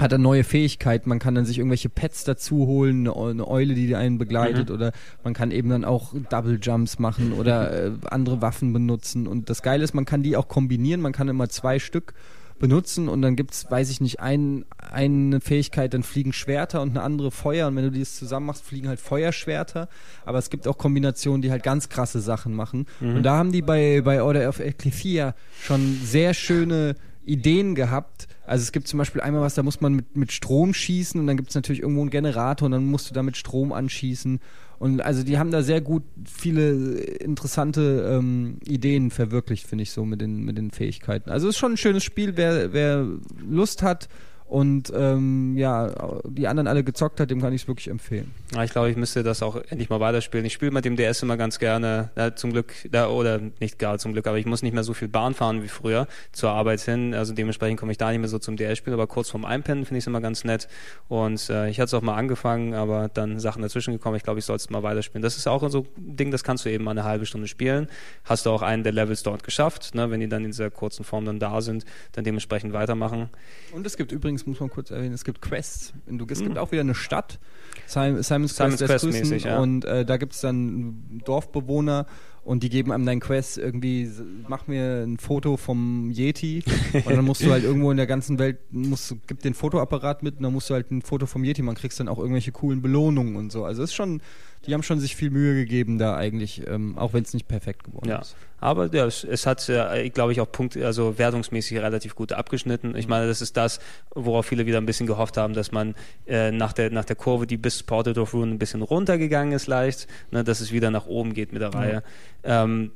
hat 0.00 0.12
dann 0.12 0.22
neue 0.22 0.42
Fähigkeiten. 0.44 1.08
Man 1.08 1.18
kann 1.18 1.34
dann 1.34 1.44
sich 1.44 1.58
irgendwelche 1.58 1.88
Pets 1.88 2.24
dazu 2.24 2.66
holen, 2.66 3.00
eine, 3.00 3.14
Eu- 3.16 3.30
eine 3.30 3.46
Eule, 3.46 3.74
die 3.74 3.94
einen 3.94 4.18
begleitet, 4.18 4.70
oder 4.72 4.92
man 5.22 5.34
kann 5.34 5.50
eben 5.50 5.68
dann 5.68 5.84
auch 5.84 6.14
Double 6.30 6.58
Jumps 6.60 6.98
machen 6.98 7.32
oder 7.32 7.70
äh, 7.86 7.90
andere 8.10 8.40
Waffen 8.42 8.72
benutzen. 8.72 9.26
Und 9.26 9.50
das 9.50 9.62
Geile 9.62 9.84
ist, 9.84 9.94
man 9.94 10.06
kann 10.06 10.22
die 10.22 10.36
auch 10.36 10.48
kombinieren. 10.48 11.00
Man 11.00 11.12
kann 11.12 11.28
immer 11.28 11.48
zwei 11.48 11.78
Stück 11.78 12.14
benutzen 12.58 13.08
und 13.08 13.22
dann 13.22 13.36
gibt's, 13.36 13.70
weiß 13.70 13.88
ich 13.90 14.02
nicht, 14.02 14.20
ein, 14.20 14.66
eine 14.92 15.40
Fähigkeit, 15.40 15.94
dann 15.94 16.02
fliegen 16.02 16.34
Schwerter 16.34 16.82
und 16.82 16.90
eine 16.90 17.00
andere 17.02 17.30
Feuer 17.30 17.66
und 17.68 17.74
wenn 17.76 17.84
du 17.84 17.90
dieses 17.90 18.16
zusammen 18.18 18.44
machst, 18.44 18.64
fliegen 18.64 18.86
halt 18.86 19.00
Feuerschwerter, 19.00 19.88
aber 20.26 20.36
es 20.36 20.50
gibt 20.50 20.68
auch 20.68 20.76
Kombinationen, 20.76 21.40
die 21.40 21.50
halt 21.50 21.62
ganz 21.62 21.88
krasse 21.88 22.20
Sachen 22.20 22.52
machen 22.52 22.84
und 23.00 23.22
da 23.22 23.38
haben 23.38 23.50
die 23.50 23.62
bei, 23.62 24.02
bei 24.02 24.22
Order 24.22 24.46
of 24.46 24.60
Ecclesia 24.60 25.34
schon 25.62 25.98
sehr 26.04 26.34
schöne 26.34 26.96
Ideen 27.24 27.74
gehabt. 27.74 28.28
Also 28.46 28.62
es 28.62 28.72
gibt 28.72 28.88
zum 28.88 28.98
Beispiel 28.98 29.20
einmal 29.20 29.42
was, 29.42 29.54
da 29.54 29.62
muss 29.62 29.80
man 29.80 29.94
mit, 29.94 30.16
mit 30.16 30.32
Strom 30.32 30.74
schießen 30.74 31.20
und 31.20 31.26
dann 31.26 31.36
gibt 31.36 31.50
es 31.50 31.54
natürlich 31.54 31.82
irgendwo 31.82 32.00
einen 32.00 32.10
Generator 32.10 32.66
und 32.66 32.72
dann 32.72 32.86
musst 32.86 33.10
du 33.10 33.14
damit 33.14 33.36
Strom 33.36 33.72
anschießen. 33.72 34.40
Und 34.78 35.02
also 35.02 35.22
die 35.22 35.38
haben 35.38 35.50
da 35.50 35.62
sehr 35.62 35.82
gut 35.82 36.04
viele 36.24 36.72
interessante 36.98 38.10
ähm, 38.10 38.58
Ideen 38.66 39.10
verwirklicht, 39.10 39.66
finde 39.66 39.82
ich 39.82 39.90
so, 39.90 40.06
mit 40.06 40.22
den, 40.22 40.42
mit 40.42 40.56
den 40.56 40.70
Fähigkeiten. 40.70 41.28
Also 41.28 41.48
es 41.48 41.56
ist 41.56 41.58
schon 41.58 41.72
ein 41.72 41.76
schönes 41.76 42.02
Spiel, 42.02 42.36
wer, 42.36 42.72
wer 42.72 43.06
Lust 43.46 43.82
hat 43.82 44.08
und 44.50 44.92
ähm, 44.96 45.56
ja, 45.56 46.20
die 46.24 46.48
anderen 46.48 46.66
alle 46.66 46.82
gezockt 46.82 47.20
hat, 47.20 47.30
dem 47.30 47.40
kann 47.40 47.52
ich 47.52 47.62
es 47.62 47.68
wirklich 47.68 47.86
empfehlen. 47.86 48.34
Ja, 48.52 48.64
ich 48.64 48.72
glaube, 48.72 48.90
ich 48.90 48.96
müsste 48.96 49.22
das 49.22 49.44
auch 49.44 49.54
endlich 49.54 49.90
mal 49.90 50.00
weiterspielen. 50.00 50.44
Ich 50.44 50.54
spiele 50.54 50.72
mit 50.72 50.84
dem 50.84 50.96
DS 50.96 51.22
immer 51.22 51.36
ganz 51.36 51.60
gerne, 51.60 52.10
ja, 52.16 52.34
zum 52.34 52.50
Glück, 52.52 52.74
ja, 52.92 53.06
oder 53.06 53.40
nicht 53.60 53.78
gar 53.78 53.98
zum 53.98 54.12
Glück, 54.12 54.26
aber 54.26 54.38
ich 54.38 54.46
muss 54.46 54.62
nicht 54.62 54.72
mehr 54.72 54.82
so 54.82 54.92
viel 54.92 55.06
Bahn 55.06 55.34
fahren 55.34 55.62
wie 55.62 55.68
früher 55.68 56.08
zur 56.32 56.50
Arbeit 56.50 56.80
hin. 56.80 57.14
Also 57.14 57.32
dementsprechend 57.32 57.78
komme 57.78 57.92
ich 57.92 57.98
da 57.98 58.10
nicht 58.10 58.18
mehr 58.18 58.28
so 58.28 58.40
zum 58.40 58.56
DS-Spielen, 58.56 58.94
aber 58.94 59.06
kurz 59.06 59.30
vorm 59.30 59.44
Einpennen 59.44 59.84
finde 59.84 59.98
ich 59.98 60.02
es 60.02 60.08
immer 60.08 60.20
ganz 60.20 60.42
nett. 60.42 60.66
Und 61.06 61.48
äh, 61.48 61.68
ich 61.70 61.78
hatte 61.78 61.86
es 61.86 61.94
auch 61.94 62.02
mal 62.02 62.16
angefangen, 62.16 62.74
aber 62.74 63.08
dann 63.08 63.38
Sachen 63.38 63.62
dazwischen 63.62 63.92
gekommen. 63.92 64.16
Ich 64.16 64.24
glaube, 64.24 64.40
ich 64.40 64.44
soll 64.44 64.56
es 64.56 64.68
mal 64.68 64.82
weiterspielen. 64.82 65.22
Das 65.22 65.36
ist 65.36 65.46
auch 65.46 65.70
so 65.70 65.86
ein 65.96 66.16
Ding, 66.16 66.32
das 66.32 66.42
kannst 66.42 66.64
du 66.64 66.70
eben 66.70 66.82
mal 66.82 66.90
eine 66.90 67.04
halbe 67.04 67.24
Stunde 67.24 67.46
spielen. 67.46 67.86
Hast 68.24 68.46
du 68.46 68.50
auch 68.50 68.62
einen 68.62 68.82
der 68.82 68.90
Levels 68.90 69.22
dort 69.22 69.44
geschafft, 69.44 69.94
ne? 69.94 70.10
wenn 70.10 70.18
die 70.18 70.28
dann 70.28 70.44
in 70.44 70.50
dieser 70.50 70.70
kurzen 70.70 71.04
Form 71.04 71.24
dann 71.24 71.38
da 71.38 71.60
sind, 71.60 71.84
dann 72.10 72.24
dementsprechend 72.24 72.72
weitermachen. 72.72 73.28
Und 73.70 73.86
es 73.86 73.96
gibt 73.96 74.10
übrigens, 74.10 74.39
muss 74.46 74.60
man 74.60 74.70
kurz 74.70 74.90
erwähnen, 74.90 75.14
es 75.14 75.24
gibt 75.24 75.42
Quests. 75.42 75.92
Es 76.06 76.38
gibt 76.38 76.54
mhm. 76.54 76.58
auch 76.58 76.72
wieder 76.72 76.80
eine 76.80 76.94
Stadt, 76.94 77.38
Simon's, 77.86 78.28
Simon's 78.28 78.56
Quest, 78.56 78.84
Quest 78.84 79.04
mäßig, 79.06 79.44
ja. 79.44 79.58
und 79.58 79.84
äh, 79.84 80.04
da 80.04 80.16
gibt 80.16 80.34
es 80.34 80.40
dann 80.40 81.20
Dorfbewohner 81.24 82.06
und 82.44 82.62
die 82.62 82.70
geben 82.70 82.92
einem 82.92 83.04
dein 83.04 83.20
Quest 83.20 83.58
irgendwie, 83.58 84.10
mach 84.48 84.66
mir 84.66 85.04
ein 85.06 85.18
Foto 85.18 85.56
vom 85.56 86.10
Yeti 86.10 86.64
und 86.92 87.10
dann 87.10 87.24
musst 87.24 87.42
du 87.42 87.50
halt 87.50 87.64
irgendwo 87.64 87.90
in 87.90 87.96
der 87.96 88.06
ganzen 88.06 88.38
Welt, 88.38 88.58
musst, 88.70 89.14
gib 89.26 89.40
den 89.40 89.54
Fotoapparat 89.54 90.22
mit 90.22 90.36
und 90.36 90.42
dann 90.44 90.52
musst 90.52 90.70
du 90.70 90.74
halt 90.74 90.90
ein 90.90 91.02
Foto 91.02 91.26
vom 91.26 91.44
Yeti, 91.44 91.62
man 91.62 91.74
kriegst 91.74 92.00
dann 92.00 92.08
auch 92.08 92.18
irgendwelche 92.18 92.52
coolen 92.52 92.82
Belohnungen 92.82 93.36
und 93.36 93.52
so. 93.52 93.64
Also 93.64 93.82
es 93.82 93.90
ist 93.90 93.94
schon, 93.94 94.22
die 94.66 94.74
haben 94.74 94.82
schon 94.82 95.00
sich 95.00 95.16
viel 95.16 95.30
Mühe 95.30 95.54
gegeben 95.54 95.98
da 95.98 96.16
eigentlich, 96.16 96.66
ähm, 96.66 96.98
auch 96.98 97.12
wenn 97.12 97.22
es 97.22 97.32
nicht 97.32 97.48
perfekt 97.48 97.84
geworden 97.84 98.08
ja. 98.08 98.18
ist. 98.18 98.36
Aber 98.60 98.94
ja, 98.94 99.06
es, 99.06 99.24
es 99.24 99.46
hat, 99.46 99.66
äh, 99.70 100.10
glaube 100.10 100.32
ich, 100.32 100.40
auch 100.40 100.50
Punkt, 100.52 100.76
also 100.76 101.18
wertungsmäßig 101.18 101.78
relativ 101.78 102.14
gut 102.14 102.32
abgeschnitten. 102.32 102.94
Ich 102.94 103.08
meine, 103.08 103.26
das 103.26 103.40
ist 103.40 103.56
das, 103.56 103.80
worauf 104.14 104.46
viele 104.46 104.66
wieder 104.66 104.78
ein 104.78 104.86
bisschen 104.86 105.06
gehofft 105.06 105.38
haben, 105.38 105.54
dass 105.54 105.72
man 105.72 105.94
äh, 106.26 106.50
nach, 106.50 106.74
der, 106.74 106.90
nach 106.90 107.06
der 107.06 107.16
Kurve, 107.16 107.46
die 107.46 107.56
bis 107.56 107.82
Portrait 107.82 108.18
of 108.18 108.34
Ruin 108.34 108.50
ein 108.50 108.58
bisschen 108.58 108.82
runtergegangen 108.82 109.54
ist 109.54 109.66
leicht, 109.66 110.06
ne, 110.30 110.44
dass 110.44 110.60
es 110.60 110.72
wieder 110.72 110.90
nach 110.90 111.06
oben 111.06 111.32
geht 111.32 111.52
mit 111.52 111.62
der 111.62 111.74
Reihe. 111.74 112.02
Ähm, 112.44 112.92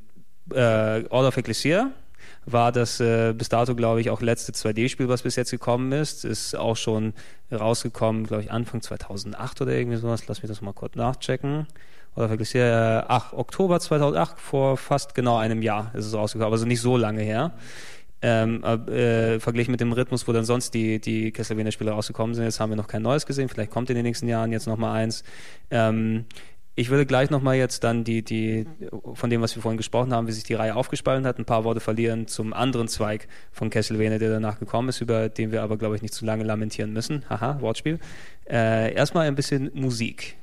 äh, 0.50 1.04
Order 1.08 1.28
of 1.28 1.36
Ecclesia 1.38 1.92
war 2.46 2.72
das 2.72 3.00
äh, 3.00 3.32
bis 3.32 3.48
dato, 3.48 3.74
glaube 3.74 4.00
ich, 4.00 4.10
auch 4.10 4.20
letzte 4.20 4.52
2D-Spiel, 4.52 5.08
was 5.08 5.22
bis 5.22 5.36
jetzt 5.36 5.50
gekommen 5.50 5.92
ist. 5.92 6.24
Ist 6.24 6.54
auch 6.56 6.76
schon 6.76 7.14
rausgekommen, 7.52 8.24
glaube 8.26 8.42
ich, 8.42 8.50
Anfang 8.50 8.82
2008 8.82 9.62
oder 9.62 9.72
irgendwie 9.72 9.96
sowas. 9.96 10.26
Lass 10.26 10.42
mich 10.42 10.48
das 10.48 10.60
mal 10.60 10.72
kurz 10.72 10.94
nachchecken. 10.94 11.66
Oder 12.16 12.30
wirklich, 12.30 12.54
äh, 12.54 13.02
ach, 13.08 13.32
Oktober 13.32 13.80
2008, 13.80 14.38
vor 14.38 14.76
fast 14.76 15.14
genau 15.14 15.36
einem 15.36 15.62
Jahr 15.62 15.90
ist 15.94 16.06
es 16.06 16.14
rausgekommen, 16.14 16.52
also 16.52 16.64
nicht 16.64 16.80
so 16.80 16.96
lange 16.96 17.22
her. 17.22 17.52
Ähm, 18.22 18.62
äh, 18.64 19.38
verglichen 19.38 19.72
mit 19.72 19.80
dem 19.80 19.92
Rhythmus, 19.92 20.26
wo 20.26 20.32
dann 20.32 20.44
sonst 20.44 20.72
die, 20.72 20.98
die 20.98 21.30
Castlevania-Spiele 21.30 21.90
rausgekommen 21.90 22.34
sind. 22.34 22.44
Jetzt 22.44 22.58
haben 22.58 22.70
wir 22.70 22.76
noch 22.76 22.86
kein 22.86 23.02
neues 23.02 23.26
gesehen, 23.26 23.48
vielleicht 23.48 23.70
kommt 23.70 23.90
in 23.90 23.96
den 23.96 24.04
nächsten 24.04 24.28
Jahren 24.28 24.52
jetzt 24.52 24.66
nochmal 24.66 24.96
eins. 24.96 25.24
Ähm, 25.70 26.24
ich 26.76 26.90
würde 26.90 27.06
gleich 27.06 27.30
nochmal 27.30 27.56
jetzt 27.56 27.84
dann 27.84 28.04
die, 28.04 28.22
die, 28.22 28.66
von 29.14 29.30
dem, 29.30 29.40
was 29.40 29.54
wir 29.54 29.62
vorhin 29.62 29.76
gesprochen 29.76 30.12
haben, 30.12 30.26
wie 30.26 30.32
sich 30.32 30.44
die 30.44 30.54
Reihe 30.54 30.74
aufgespalten 30.74 31.26
hat, 31.26 31.38
ein 31.38 31.44
paar 31.44 31.64
Worte 31.64 31.80
verlieren 31.80 32.26
zum 32.26 32.52
anderen 32.52 32.88
Zweig 32.88 33.28
von 33.52 33.70
Castlevania, 33.70 34.18
der 34.18 34.30
danach 34.30 34.58
gekommen 34.58 34.88
ist, 34.88 35.00
über 35.00 35.28
den 35.28 35.52
wir 35.52 35.62
aber, 35.62 35.76
glaube 35.76 35.96
ich, 35.96 36.02
nicht 36.02 36.14
zu 36.14 36.24
lange 36.24 36.44
lamentieren 36.44 36.92
müssen. 36.92 37.24
Haha, 37.30 37.60
Wortspiel. 37.60 38.00
Äh, 38.48 38.92
erstmal 38.94 39.28
ein 39.28 39.36
bisschen 39.36 39.70
Musik. 39.74 40.36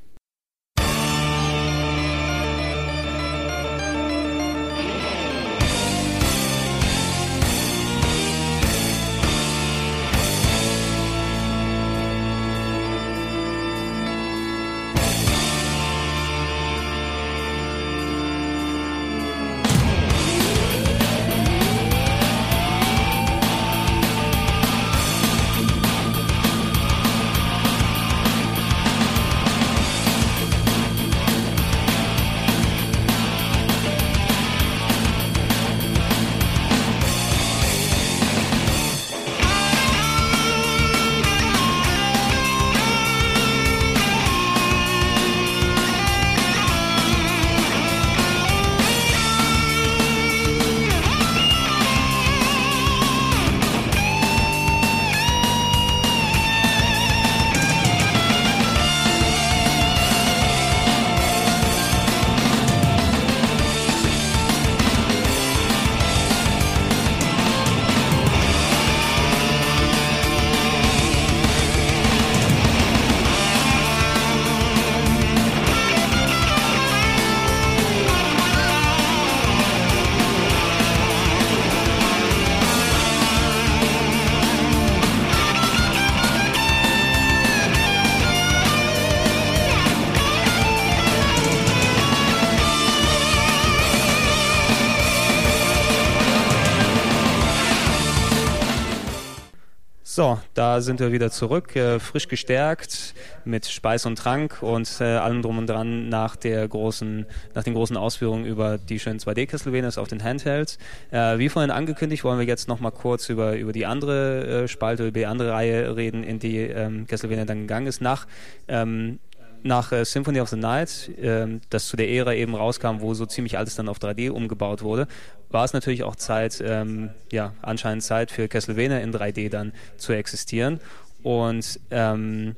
Da 100.71 100.79
sind 100.79 101.01
wir 101.01 101.11
wieder 101.11 101.31
zurück, 101.31 101.75
äh, 101.75 101.99
frisch 101.99 102.29
gestärkt 102.29 103.13
mit 103.43 103.65
Speis 103.65 104.05
und 104.05 104.15
Trank 104.15 104.63
und 104.63 104.89
äh, 105.01 105.03
allem 105.03 105.41
drum 105.41 105.57
und 105.57 105.67
dran 105.67 106.07
nach 106.07 106.37
der 106.37 106.65
großen, 106.65 107.25
nach 107.53 107.63
den 107.63 107.73
großen 107.73 107.97
Ausführungen 107.97 108.45
über 108.45 108.77
die 108.77 108.97
schönen 108.97 109.19
2D 109.19 109.47
Castlevanias 109.47 109.97
auf 109.97 110.07
den 110.07 110.23
Handhelds. 110.23 110.77
Äh, 111.11 111.39
wie 111.39 111.49
vorhin 111.49 111.71
angekündigt, 111.71 112.23
wollen 112.23 112.39
wir 112.39 112.45
jetzt 112.45 112.69
noch 112.69 112.79
mal 112.79 112.91
kurz 112.91 113.27
über 113.27 113.57
über 113.57 113.73
die 113.73 113.85
andere 113.85 114.63
äh, 114.63 114.67
Spalte, 114.69 115.03
über 115.07 115.19
die 115.19 115.25
andere 115.25 115.51
Reihe 115.51 115.93
reden, 115.97 116.23
in 116.23 116.39
die 116.39 116.59
ähm, 116.59 117.05
Castlevania 117.05 117.43
dann 117.43 117.61
gegangen 117.61 117.87
ist 117.87 117.99
nach 117.99 118.25
ähm, 118.69 119.19
nach 119.63 119.91
äh, 119.91 120.05
Symphony 120.05 120.39
of 120.41 120.49
the 120.49 120.55
Night, 120.55 121.09
äh, 121.17 121.47
das 121.69 121.87
zu 121.87 121.97
der 121.97 122.09
Ära 122.09 122.33
eben 122.33 122.55
rauskam, 122.55 122.99
wo 122.99 123.13
so 123.13 123.25
ziemlich 123.25 123.57
alles 123.57 123.75
dann 123.75 123.89
auf 123.89 123.99
3D 123.99 124.31
umgebaut 124.31 124.81
wurde, 124.81 125.07
war 125.49 125.65
es 125.65 125.73
natürlich 125.73 126.03
auch 126.03 126.15
Zeit, 126.15 126.63
ähm, 126.65 127.09
ja, 127.31 127.53
anscheinend 127.61 128.03
Zeit 128.03 128.31
für 128.31 128.47
Castlevania 128.47 128.99
in 128.99 129.13
3D 129.13 129.49
dann 129.49 129.73
zu 129.97 130.13
existieren. 130.13 130.79
Und 131.23 131.79
ähm, 131.91 132.55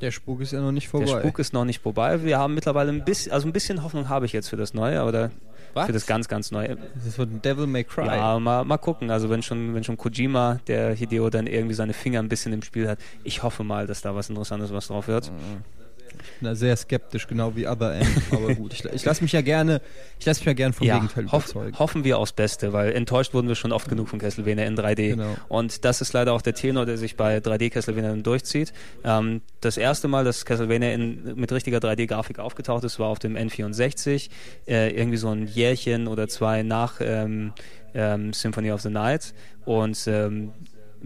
der 0.00 0.10
Spuk 0.10 0.40
ist 0.40 0.52
ja 0.52 0.60
noch 0.60 0.72
nicht 0.72 0.88
vorbei. 0.88 1.06
Der 1.06 1.20
Spuk 1.20 1.38
ist 1.38 1.52
noch 1.52 1.64
nicht 1.64 1.80
vorbei. 1.80 2.22
Wir 2.24 2.38
haben 2.38 2.54
mittlerweile 2.54 2.90
ein 2.90 3.04
bisschen, 3.04 3.32
also 3.32 3.48
ein 3.48 3.52
bisschen 3.52 3.82
Hoffnung 3.82 4.08
habe 4.08 4.26
ich 4.26 4.32
jetzt 4.32 4.48
für 4.48 4.56
das 4.56 4.74
Neue, 4.74 5.02
oder 5.04 5.30
Was? 5.72 5.86
für 5.86 5.92
das 5.92 6.06
ganz, 6.06 6.28
ganz 6.28 6.50
Neue. 6.50 6.76
Das 6.94 7.06
ist 7.06 7.16
von 7.16 7.40
Devil 7.40 7.66
May 7.66 7.84
Cry. 7.84 8.06
Ja, 8.06 8.38
mal, 8.38 8.64
mal 8.64 8.78
gucken. 8.78 9.10
Also 9.10 9.30
wenn 9.30 9.42
schon, 9.42 9.74
wenn 9.74 9.84
schon 9.84 9.96
Kojima, 9.96 10.60
der 10.66 10.94
Hideo, 10.94 11.30
dann 11.30 11.46
irgendwie 11.46 11.74
seine 11.74 11.94
Finger 11.94 12.18
ein 12.20 12.28
bisschen 12.28 12.52
im 12.52 12.62
Spiel 12.62 12.88
hat, 12.88 12.98
ich 13.22 13.42
hoffe 13.42 13.64
mal, 13.64 13.86
dass 13.86 14.02
da 14.02 14.14
was 14.14 14.28
Interessantes 14.28 14.72
was 14.72 14.88
drauf 14.88 15.08
wird. 15.08 15.30
Mhm. 15.30 15.83
Ich 16.22 16.40
bin 16.40 16.48
da 16.48 16.54
sehr 16.54 16.76
skeptisch, 16.76 17.26
genau 17.26 17.54
wie 17.56 17.66
Other 17.66 17.94
M. 17.94 18.06
Aber 18.30 18.54
gut, 18.54 18.72
ich, 18.72 18.84
ich 18.84 19.04
lasse 19.04 19.22
mich 19.22 19.32
ja 19.32 19.40
gerne, 19.40 19.80
ich 20.18 20.26
lasse 20.26 20.40
mich 20.40 20.46
ja 20.46 20.52
gerne 20.52 20.72
vom 20.72 20.86
ja, 20.86 20.94
Gegenteil 20.94 21.30
hoff, 21.30 21.44
überzeugen. 21.44 21.78
Hoffen 21.78 22.04
wir 22.04 22.18
aufs 22.18 22.32
Beste, 22.32 22.72
weil 22.72 22.92
enttäuscht 22.92 23.34
wurden 23.34 23.48
wir 23.48 23.54
schon 23.54 23.72
oft 23.72 23.88
genug 23.88 24.08
von 24.08 24.18
Castlevania 24.18 24.64
in 24.64 24.76
3D. 24.76 25.10
Genau. 25.10 25.36
Und 25.48 25.84
das 25.84 26.00
ist 26.00 26.12
leider 26.12 26.32
auch 26.32 26.42
der 26.42 26.54
Tenor, 26.54 26.86
der 26.86 26.98
sich 26.98 27.16
bei 27.16 27.38
3D 27.38 27.70
Castlevania 27.70 28.14
durchzieht. 28.14 28.72
Ähm, 29.04 29.42
das 29.60 29.76
erste 29.76 30.08
Mal, 30.08 30.24
dass 30.24 30.44
Castlevania 30.44 30.92
in, 30.92 31.34
mit 31.36 31.52
richtiger 31.52 31.78
3D-Grafik 31.78 32.38
aufgetaucht 32.38 32.84
ist, 32.84 32.98
war 32.98 33.08
auf 33.08 33.18
dem 33.18 33.36
N64. 33.36 34.30
Äh, 34.66 34.90
irgendwie 34.90 35.18
so 35.18 35.30
ein 35.30 35.46
Jährchen 35.46 36.06
oder 36.06 36.28
zwei 36.28 36.62
nach 36.62 37.00
ähm, 37.00 37.52
ähm, 37.94 38.32
Symphony 38.32 38.72
of 38.72 38.80
the 38.82 38.90
Night. 38.90 39.34
Und 39.64 40.06
ähm, 40.06 40.52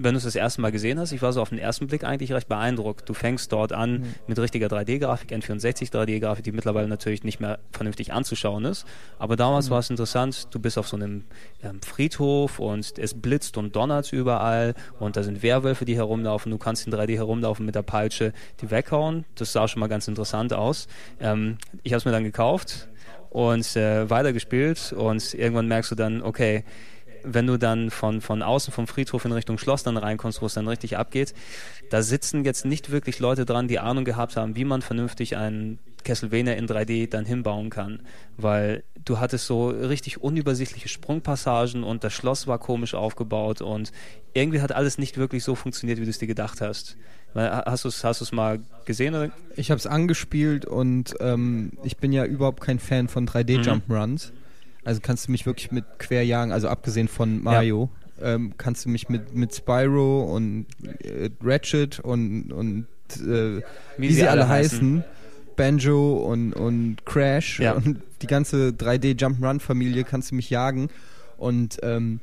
wenn 0.00 0.14
du 0.14 0.18
es 0.18 0.24
das 0.24 0.36
erste 0.36 0.60
Mal 0.60 0.70
gesehen 0.70 0.98
hast, 0.98 1.12
ich 1.12 1.22
war 1.22 1.32
so 1.32 1.42
auf 1.42 1.48
den 1.48 1.58
ersten 1.58 1.88
Blick 1.88 2.04
eigentlich 2.04 2.32
recht 2.32 2.48
beeindruckt. 2.48 3.08
Du 3.08 3.14
fängst 3.14 3.52
dort 3.52 3.72
an 3.72 3.92
mhm. 3.92 4.14
mit 4.28 4.38
richtiger 4.38 4.68
3D-Grafik, 4.68 5.30
N64 5.32 5.92
3D-Grafik, 5.92 6.44
die 6.44 6.52
mittlerweile 6.52 6.86
natürlich 6.86 7.24
nicht 7.24 7.40
mehr 7.40 7.58
vernünftig 7.72 8.12
anzuschauen 8.12 8.64
ist. 8.64 8.86
Aber 9.18 9.34
damals 9.36 9.66
mhm. 9.66 9.70
war 9.72 9.78
es 9.80 9.90
interessant, 9.90 10.48
du 10.52 10.60
bist 10.60 10.78
auf 10.78 10.86
so 10.86 10.96
einem 10.96 11.24
ähm, 11.62 11.82
Friedhof 11.82 12.60
und 12.60 12.98
es 12.98 13.14
blitzt 13.14 13.56
und 13.56 13.74
donnert 13.74 14.12
überall 14.12 14.74
und 15.00 15.16
da 15.16 15.24
sind 15.24 15.42
Werwölfe, 15.42 15.84
die 15.84 15.96
herumlaufen. 15.96 16.52
Du 16.52 16.58
kannst 16.58 16.86
in 16.86 16.94
3D 16.94 17.16
herumlaufen 17.16 17.66
mit 17.66 17.74
der 17.74 17.82
Peitsche, 17.82 18.32
die 18.60 18.70
weghauen. 18.70 19.24
Das 19.34 19.52
sah 19.52 19.66
schon 19.66 19.80
mal 19.80 19.88
ganz 19.88 20.06
interessant 20.06 20.52
aus. 20.52 20.86
Ähm, 21.20 21.58
ich 21.82 21.92
habe 21.92 21.98
es 21.98 22.04
mir 22.04 22.12
dann 22.12 22.24
gekauft 22.24 22.88
und 23.30 23.76
äh, 23.76 24.08
weitergespielt 24.08 24.92
und 24.92 25.34
irgendwann 25.34 25.66
merkst 25.66 25.90
du 25.90 25.94
dann, 25.94 26.22
okay, 26.22 26.64
wenn 27.34 27.46
du 27.46 27.59
dann 27.59 27.90
von, 27.90 28.20
von 28.20 28.42
außen 28.42 28.72
vom 28.72 28.86
Friedhof 28.86 29.24
in 29.24 29.32
Richtung 29.32 29.59
Schloss 29.59 29.82
dann 29.82 29.96
reinkommst, 29.96 30.42
wo 30.42 30.46
es 30.46 30.55
dann 30.55 30.68
richtig 30.68 30.96
abgeht, 30.96 31.34
da 31.90 32.02
sitzen 32.02 32.44
jetzt 32.44 32.64
nicht 32.64 32.90
wirklich 32.90 33.18
Leute 33.18 33.44
dran, 33.44 33.68
die 33.68 33.78
Ahnung 33.78 34.05
gehabt 34.05 34.36
haben, 34.36 34.56
wie 34.56 34.64
man 34.64 34.82
vernünftig 34.82 35.36
einen 35.36 35.78
Castlevania 36.05 36.55
in 36.55 36.66
3D 36.66 37.09
dann 37.09 37.24
hinbauen 37.24 37.70
kann, 37.70 38.00
weil 38.36 38.84
du 39.05 39.18
hattest 39.18 39.46
so 39.46 39.68
richtig 39.68 40.22
unübersichtliche 40.22 40.88
Sprungpassagen 40.88 41.84
und 41.84 42.05
das 42.05 42.12
Schloss 42.12 42.46
war 42.46 42.59
komisch 42.59 42.94
aufgebaut 42.94 43.60
und 43.60 43.92
irgendwie 44.32 44.60
hat 44.60 44.72
alles 44.72 44.98
nicht 44.98 45.16
wirklich 45.16 45.44
so 45.44 45.55
funktioniert, 45.55 45.98
wie 46.00 46.05
du 46.05 46.10
es 46.10 46.18
dir 46.18 46.26
gedacht 46.26 46.60
hast. 46.60 46.96
Hast 47.34 47.84
du 47.84 47.88
es 47.88 48.05
hast 48.05 48.32
mal 48.32 48.60
gesehen? 48.84 49.14
Oder? 49.14 49.30
Ich 49.56 49.70
habe 49.70 49.78
es 49.78 49.86
angespielt 49.86 50.64
und 50.64 51.14
ähm, 51.20 51.72
ich 51.84 51.98
bin 51.98 52.12
ja 52.12 52.24
überhaupt 52.24 52.62
kein 52.62 52.78
Fan 52.78 53.09
von 53.09 53.28
3D-Jump-Runs. 53.28 54.32
Mhm. 54.32 54.47
Also 54.89 55.02
kannst 55.02 55.28
du 55.28 55.32
mich 55.32 55.44
wirklich 55.44 55.70
mit 55.70 55.85
querjagen, 55.98 56.51
also 56.51 56.66
abgesehen 56.66 57.09
von 57.09 57.43
Mario, 57.43 57.90
ja. 58.19 58.36
ähm, 58.36 58.55
kannst 58.56 58.86
du 58.86 58.89
mich 58.89 59.10
mit, 59.10 59.35
mit 59.35 59.55
Spyro 59.55 60.35
und 60.35 60.65
äh, 61.02 61.28
Ratchet 61.43 62.01
und, 62.01 62.51
und 62.55 62.86
äh, 63.16 63.59
wie, 63.59 63.62
wie, 63.98 64.12
sie, 64.15 64.27
alle 64.27 64.48
heißen, 64.48 64.78
heißen 64.78 65.05
Banjo 65.56 66.16
und, 66.16 66.55
und 66.55 67.05
Crash 67.05 67.60
ja. 67.60 67.73
und 67.73 68.01
die 68.23 68.27
ganze 68.27 68.70
3D 68.70 69.19
Jump'n'Run-Familie 69.20 70.05
kannst 70.05 70.31
du 70.31 70.36
mich 70.36 70.48
jagen. 70.48 70.89
Und 71.36 71.77
ähm, 71.82 72.20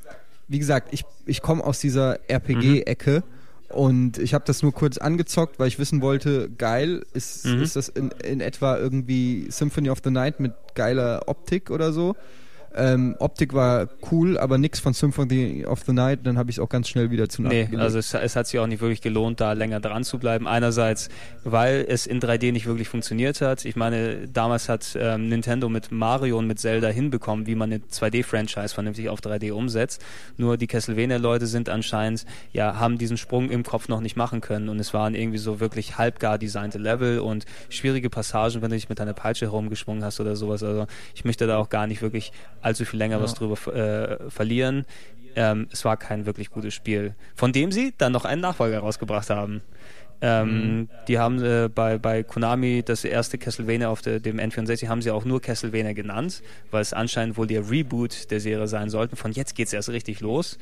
wie 0.48 0.58
gesagt, 0.58 0.88
ich, 0.92 1.06
ich 1.28 1.44
komme 1.44 1.64
aus 1.64 1.80
dieser 1.80 2.20
RPG-Ecke. 2.28 3.22
Mhm. 3.70 3.76
Und 3.76 4.18
ich 4.18 4.34
habe 4.34 4.44
das 4.48 4.64
nur 4.64 4.74
kurz 4.74 4.98
angezockt, 4.98 5.60
weil 5.60 5.68
ich 5.68 5.78
wissen 5.78 6.02
wollte, 6.02 6.50
geil, 6.58 7.06
ist, 7.14 7.46
mhm. 7.46 7.62
ist 7.62 7.76
das 7.76 7.90
in, 7.90 8.10
in 8.24 8.42
etwa 8.42 8.76
irgendwie 8.76 9.52
Symphony 9.52 9.92
of 9.92 10.00
the 10.04 10.10
Night 10.10 10.40
mit 10.40 10.54
geiler 10.74 11.28
Optik 11.28 11.70
oder 11.70 11.94
so? 11.94 12.16
Ähm, 12.78 13.16
Optik 13.20 13.54
war 13.54 13.88
cool, 14.12 14.38
aber 14.38 14.58
nichts 14.58 14.80
von 14.80 14.94
Symphony 14.94 15.66
of 15.66 15.84
the 15.86 15.94
Night. 15.94 16.20
Dann 16.24 16.38
habe 16.38 16.50
ich 16.50 16.58
es 16.58 16.60
auch 16.60 16.68
ganz 16.68 16.90
schnell 16.90 17.10
wieder 17.10 17.30
zu 17.30 17.42
Nee, 17.42 17.70
also 17.78 18.00
es, 18.00 18.14
es, 18.14 18.36
hat 18.36 18.48
sich 18.48 18.60
auch 18.60 18.68
nicht 18.68 18.82
wirklich 18.82 19.02
gelohnt, 19.02 19.40
da 19.40 19.54
länger 19.54 19.80
dran 19.80 20.04
zu 20.04 20.20
bleiben. 20.20 20.48
Einerseits, 20.48 21.10
weil 21.44 21.86
es 21.88 22.06
in 22.06 22.20
3D 22.20 22.52
nicht 22.52 22.66
wirklich 22.66 22.90
funktioniert 22.90 23.40
hat. 23.40 23.64
Ich 23.64 23.76
meine, 23.76 24.28
damals 24.28 24.68
hat 24.68 24.98
ähm, 25.00 25.30
Nintendo 25.30 25.70
mit 25.70 25.92
Mario 25.92 26.38
und 26.38 26.48
mit 26.48 26.60
Zelda 26.60 26.90
hinbekommen, 26.90 27.48
wie 27.48 27.56
man 27.56 27.72
eine 27.72 27.82
2D-Franchise 27.82 28.74
vernünftig 28.74 29.08
auf 29.08 29.20
3D 29.20 29.54
umsetzt. 29.54 30.04
Nur 30.36 30.58
die 30.58 30.68
Castlevania-Leute 30.68 31.48
sind 31.48 31.70
anscheinend, 31.70 32.26
ja, 32.52 32.78
haben 32.78 32.98
diesen 32.98 33.18
Sprung 33.18 33.50
im 33.50 33.64
Kopf 33.64 33.88
noch 33.88 34.02
nicht 34.02 34.18
machen 34.18 34.42
können 34.42 34.68
und 34.68 34.80
es 34.80 34.94
waren 34.94 35.16
irgendwie 35.16 35.38
so 35.38 35.62
wirklich 35.62 35.98
halbgar 35.98 36.38
designte 36.38 36.78
Level 36.78 37.20
und 37.20 37.46
schwierige 37.70 38.10
Passagen, 38.10 38.62
wenn 38.62 38.70
du 38.70 38.76
dich 38.76 38.90
mit 38.90 39.00
deiner 39.00 39.14
Peitsche 39.14 39.46
herumgeschwungen 39.46 40.04
hast 40.04 40.20
oder 40.20 40.36
sowas. 40.36 40.62
Also 40.62 40.88
ich 41.14 41.24
möchte 41.24 41.48
da 41.48 41.58
auch 41.58 41.70
gar 41.70 41.88
nicht 41.88 42.02
wirklich 42.02 42.32
allzu 42.66 42.86
viel 42.86 43.00
länger 43.00 43.18
ja. 43.18 43.24
was 43.24 43.34
drüber 43.34 43.56
äh, 43.74 44.30
verlieren. 44.30 44.86
Ähm, 45.36 45.68
es 45.72 45.86
war 45.86 45.98
kein 45.98 46.26
wirklich 46.26 46.50
gutes 46.50 46.74
Spiel, 46.74 47.14
von 47.36 47.52
dem 47.52 47.72
sie 47.72 47.94
dann 47.98 48.12
noch 48.12 48.26
einen 48.26 48.42
Nachfolger 48.42 48.80
rausgebracht 48.80 49.30
haben. 49.30 49.62
Ähm, 50.22 50.48
mhm. 50.48 50.90
Die 51.10 51.20
haben 51.20 51.44
äh, 51.44 51.70
bei, 51.74 51.98
bei 51.98 52.24
Konami 52.24 52.84
das 52.86 53.04
erste 53.04 53.38
Castlevania 53.38 53.90
auf 53.90 54.02
der, 54.02 54.22
dem 54.22 54.40
N64 54.40 54.88
haben 54.88 55.02
sie 55.02 55.12
auch 55.12 55.26
nur 55.26 55.42
Castlevania 55.42 55.92
genannt, 55.92 56.42
weil 56.72 56.82
es 56.82 56.94
anscheinend 56.94 57.38
wohl 57.38 57.48
der 57.48 57.70
Reboot 57.70 58.32
der 58.32 58.40
Serie 58.40 58.68
sein 58.68 58.90
sollte. 58.90 59.18
Von 59.18 59.34
jetzt 59.34 59.56
geht 59.56 59.68
es 59.68 59.74
erst 59.74 59.90
richtig 59.90 60.22
los 60.22 60.58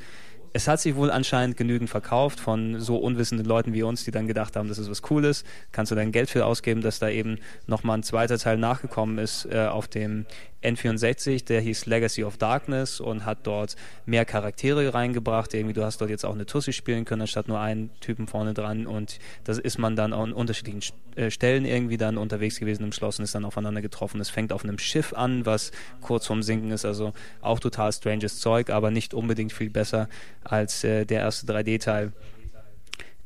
es 0.54 0.68
hat 0.68 0.80
sich 0.80 0.96
wohl 0.96 1.10
anscheinend 1.10 1.58
genügend 1.58 1.90
verkauft 1.90 2.40
von 2.40 2.80
so 2.80 2.98
unwissenden 2.98 3.46
Leuten 3.46 3.74
wie 3.74 3.82
uns, 3.82 4.06
die 4.06 4.12
dann 4.12 4.28
gedacht 4.28 4.56
haben, 4.56 4.70
das 4.70 4.78
ist 4.78 4.90
was 4.90 5.02
Cooles, 5.02 5.44
kannst 5.72 5.92
du 5.92 5.96
dein 5.96 6.12
Geld 6.12 6.30
für 6.30 6.46
ausgeben, 6.46 6.82
dass 6.82 7.00
da 7.00 7.10
eben 7.10 7.40
nochmal 7.66 7.98
ein 7.98 8.04
zweiter 8.04 8.38
Teil 8.38 8.58
nachgekommen 8.58 9.18
ist 9.18 9.48
äh, 9.52 9.66
auf 9.66 9.88
dem 9.88 10.26
N64, 10.64 11.45
der 11.45 11.61
hieß 11.61 11.85
Legacy 11.85 12.23
of 12.23 12.38
Darkness 12.38 12.99
und 12.99 13.26
hat 13.26 13.40
dort 13.44 13.76
mehr 14.06 14.26
Charaktere 14.26 14.94
reingebracht. 14.94 15.53
Irgendwie, 15.53 15.73
du 15.73 15.84
hast 15.84 15.99
dort 15.99 16.10
jetzt 16.10 16.26
auch 16.26 16.34
eine 16.34 16.45
Tussi 16.45 16.73
spielen 16.73 17.06
können, 17.06 17.22
anstatt 17.22 17.48
nur 17.48 17.60
einen 17.60 17.90
Typen 17.99 18.27
vorne 18.27 18.53
dran. 18.53 18.88
Und 18.88 19.19
das 19.44 19.60
ist 19.60 19.77
man 19.77 19.95
dann 19.95 20.14
an 20.14 20.34
unterschiedlichen 20.34 20.94
äh, 21.15 21.30
Stellen 21.30 21.65
irgendwie 21.65 21.98
dann 21.98 22.18
unterwegs 22.18 22.60
gewesen 22.60 22.84
im 22.84 22.91
Schloss 22.91 23.19
und 23.19 23.23
ist 23.23 23.35
dann 23.35 23.45
aufeinander 23.45 23.81
getroffen. 23.81 24.19
Es 24.22 24.30
fängt 24.30 24.53
auf 24.53 24.64
einem 24.64 24.80
Schiff 24.80 25.14
an, 25.14 25.45
was 25.45 25.72
kurz 26.02 26.27
vorm 26.27 26.44
Sinken 26.44 26.72
ist, 26.72 26.85
also 26.85 27.14
auch 27.41 27.60
total 27.60 27.91
stranges 27.91 28.40
Zeug, 28.40 28.69
aber 28.69 28.91
nicht 28.91 29.14
unbedingt 29.14 29.53
viel 29.53 29.69
besser 29.69 30.10
als 30.44 30.84
äh, 30.84 31.06
der 31.06 31.22
erste 31.22 31.52
3D-Teil. 31.52 32.14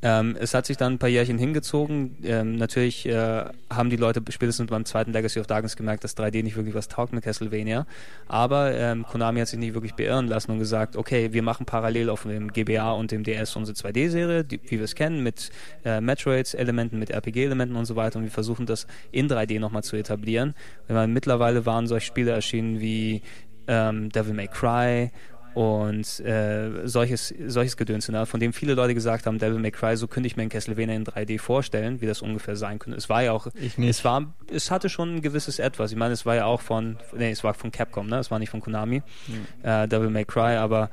Ähm, 0.00 0.36
es 0.38 0.54
hat 0.54 0.66
sich 0.66 0.76
dann 0.76 0.94
ein 0.94 0.98
paar 0.98 1.08
Jährchen 1.08 1.38
hingezogen. 1.38 2.18
Ähm, 2.22 2.56
natürlich 2.56 3.04
äh, 3.06 3.44
haben 3.68 3.90
die 3.90 3.96
Leute 3.96 4.22
spätestens 4.30 4.70
beim 4.70 4.84
zweiten 4.84 5.12
Legacy 5.12 5.40
of 5.40 5.48
Darkness 5.48 5.76
gemerkt, 5.76 6.04
dass 6.04 6.16
3D 6.16 6.44
nicht 6.44 6.56
wirklich 6.56 6.74
was 6.74 6.86
taugt 6.86 7.12
mit 7.12 7.24
Castlevania. 7.24 7.84
Aber 8.28 8.72
ähm, 8.72 9.04
Konami 9.04 9.40
hat 9.40 9.48
sich 9.48 9.58
nicht 9.58 9.74
wirklich 9.74 9.94
beirren 9.94 10.28
lassen 10.28 10.52
und 10.52 10.60
gesagt, 10.60 10.96
okay, 10.96 11.32
wir 11.32 11.42
machen 11.42 11.66
parallel 11.66 12.10
auf 12.10 12.22
dem 12.22 12.52
GBA 12.52 12.92
und 12.92 13.10
dem 13.10 13.24
DS 13.24 13.56
unsere 13.56 13.76
2D-Serie, 13.76 14.44
wie 14.48 14.70
wir 14.70 14.84
es 14.84 14.94
kennen, 14.94 15.24
mit 15.24 15.50
äh, 15.84 16.00
Metroids-Elementen, 16.00 16.98
mit 17.00 17.10
RPG-Elementen 17.10 17.74
und 17.74 17.86
so 17.86 17.96
weiter. 17.96 18.20
Und 18.20 18.24
wir 18.24 18.30
versuchen 18.30 18.66
das 18.66 18.86
in 19.10 19.28
3D 19.28 19.58
nochmal 19.58 19.82
zu 19.82 19.96
etablieren. 19.96 20.54
Meine, 20.86 21.12
mittlerweile 21.12 21.66
waren 21.66 21.88
solche 21.88 22.06
Spiele 22.06 22.30
erschienen 22.30 22.80
wie 22.80 23.22
ähm, 23.66 24.10
Devil 24.10 24.34
May 24.34 24.48
Cry 24.48 25.10
und 25.54 26.20
äh, 26.20 26.86
solches, 26.86 27.34
solches 27.46 27.76
Gedöns, 27.76 28.08
ne? 28.08 28.26
von 28.26 28.40
dem 28.40 28.52
viele 28.52 28.74
Leute 28.74 28.94
gesagt 28.94 29.26
haben, 29.26 29.38
Devil 29.38 29.58
May 29.58 29.70
Cry, 29.70 29.96
so 29.96 30.06
könnte 30.06 30.26
ich 30.26 30.36
mir 30.36 30.42
in 30.42 30.48
Castlevania 30.48 30.94
in 30.94 31.04
3D 31.04 31.38
vorstellen, 31.38 32.00
wie 32.00 32.06
das 32.06 32.22
ungefähr 32.22 32.56
sein 32.56 32.78
könnte. 32.78 32.96
Es 32.98 33.08
war 33.08 33.22
ja 33.22 33.32
auch, 33.32 33.48
es 33.78 34.04
war, 34.04 34.34
es 34.52 34.70
hatte 34.70 34.88
schon 34.88 35.16
ein 35.16 35.22
gewisses 35.22 35.58
Etwas. 35.58 35.90
Ich 35.90 35.98
meine, 35.98 36.14
es 36.14 36.26
war 36.26 36.36
ja 36.36 36.44
auch 36.44 36.60
von, 36.60 36.98
nee, 37.16 37.30
es 37.30 37.44
war 37.44 37.54
von 37.54 37.72
Capcom, 37.72 38.06
ne? 38.06 38.18
Es 38.18 38.30
war 38.30 38.38
nicht 38.38 38.50
von 38.50 38.60
Konami, 38.60 39.02
mhm. 39.26 39.46
äh, 39.68 39.88
Devil 39.88 40.10
May 40.10 40.24
Cry, 40.24 40.56
aber 40.56 40.90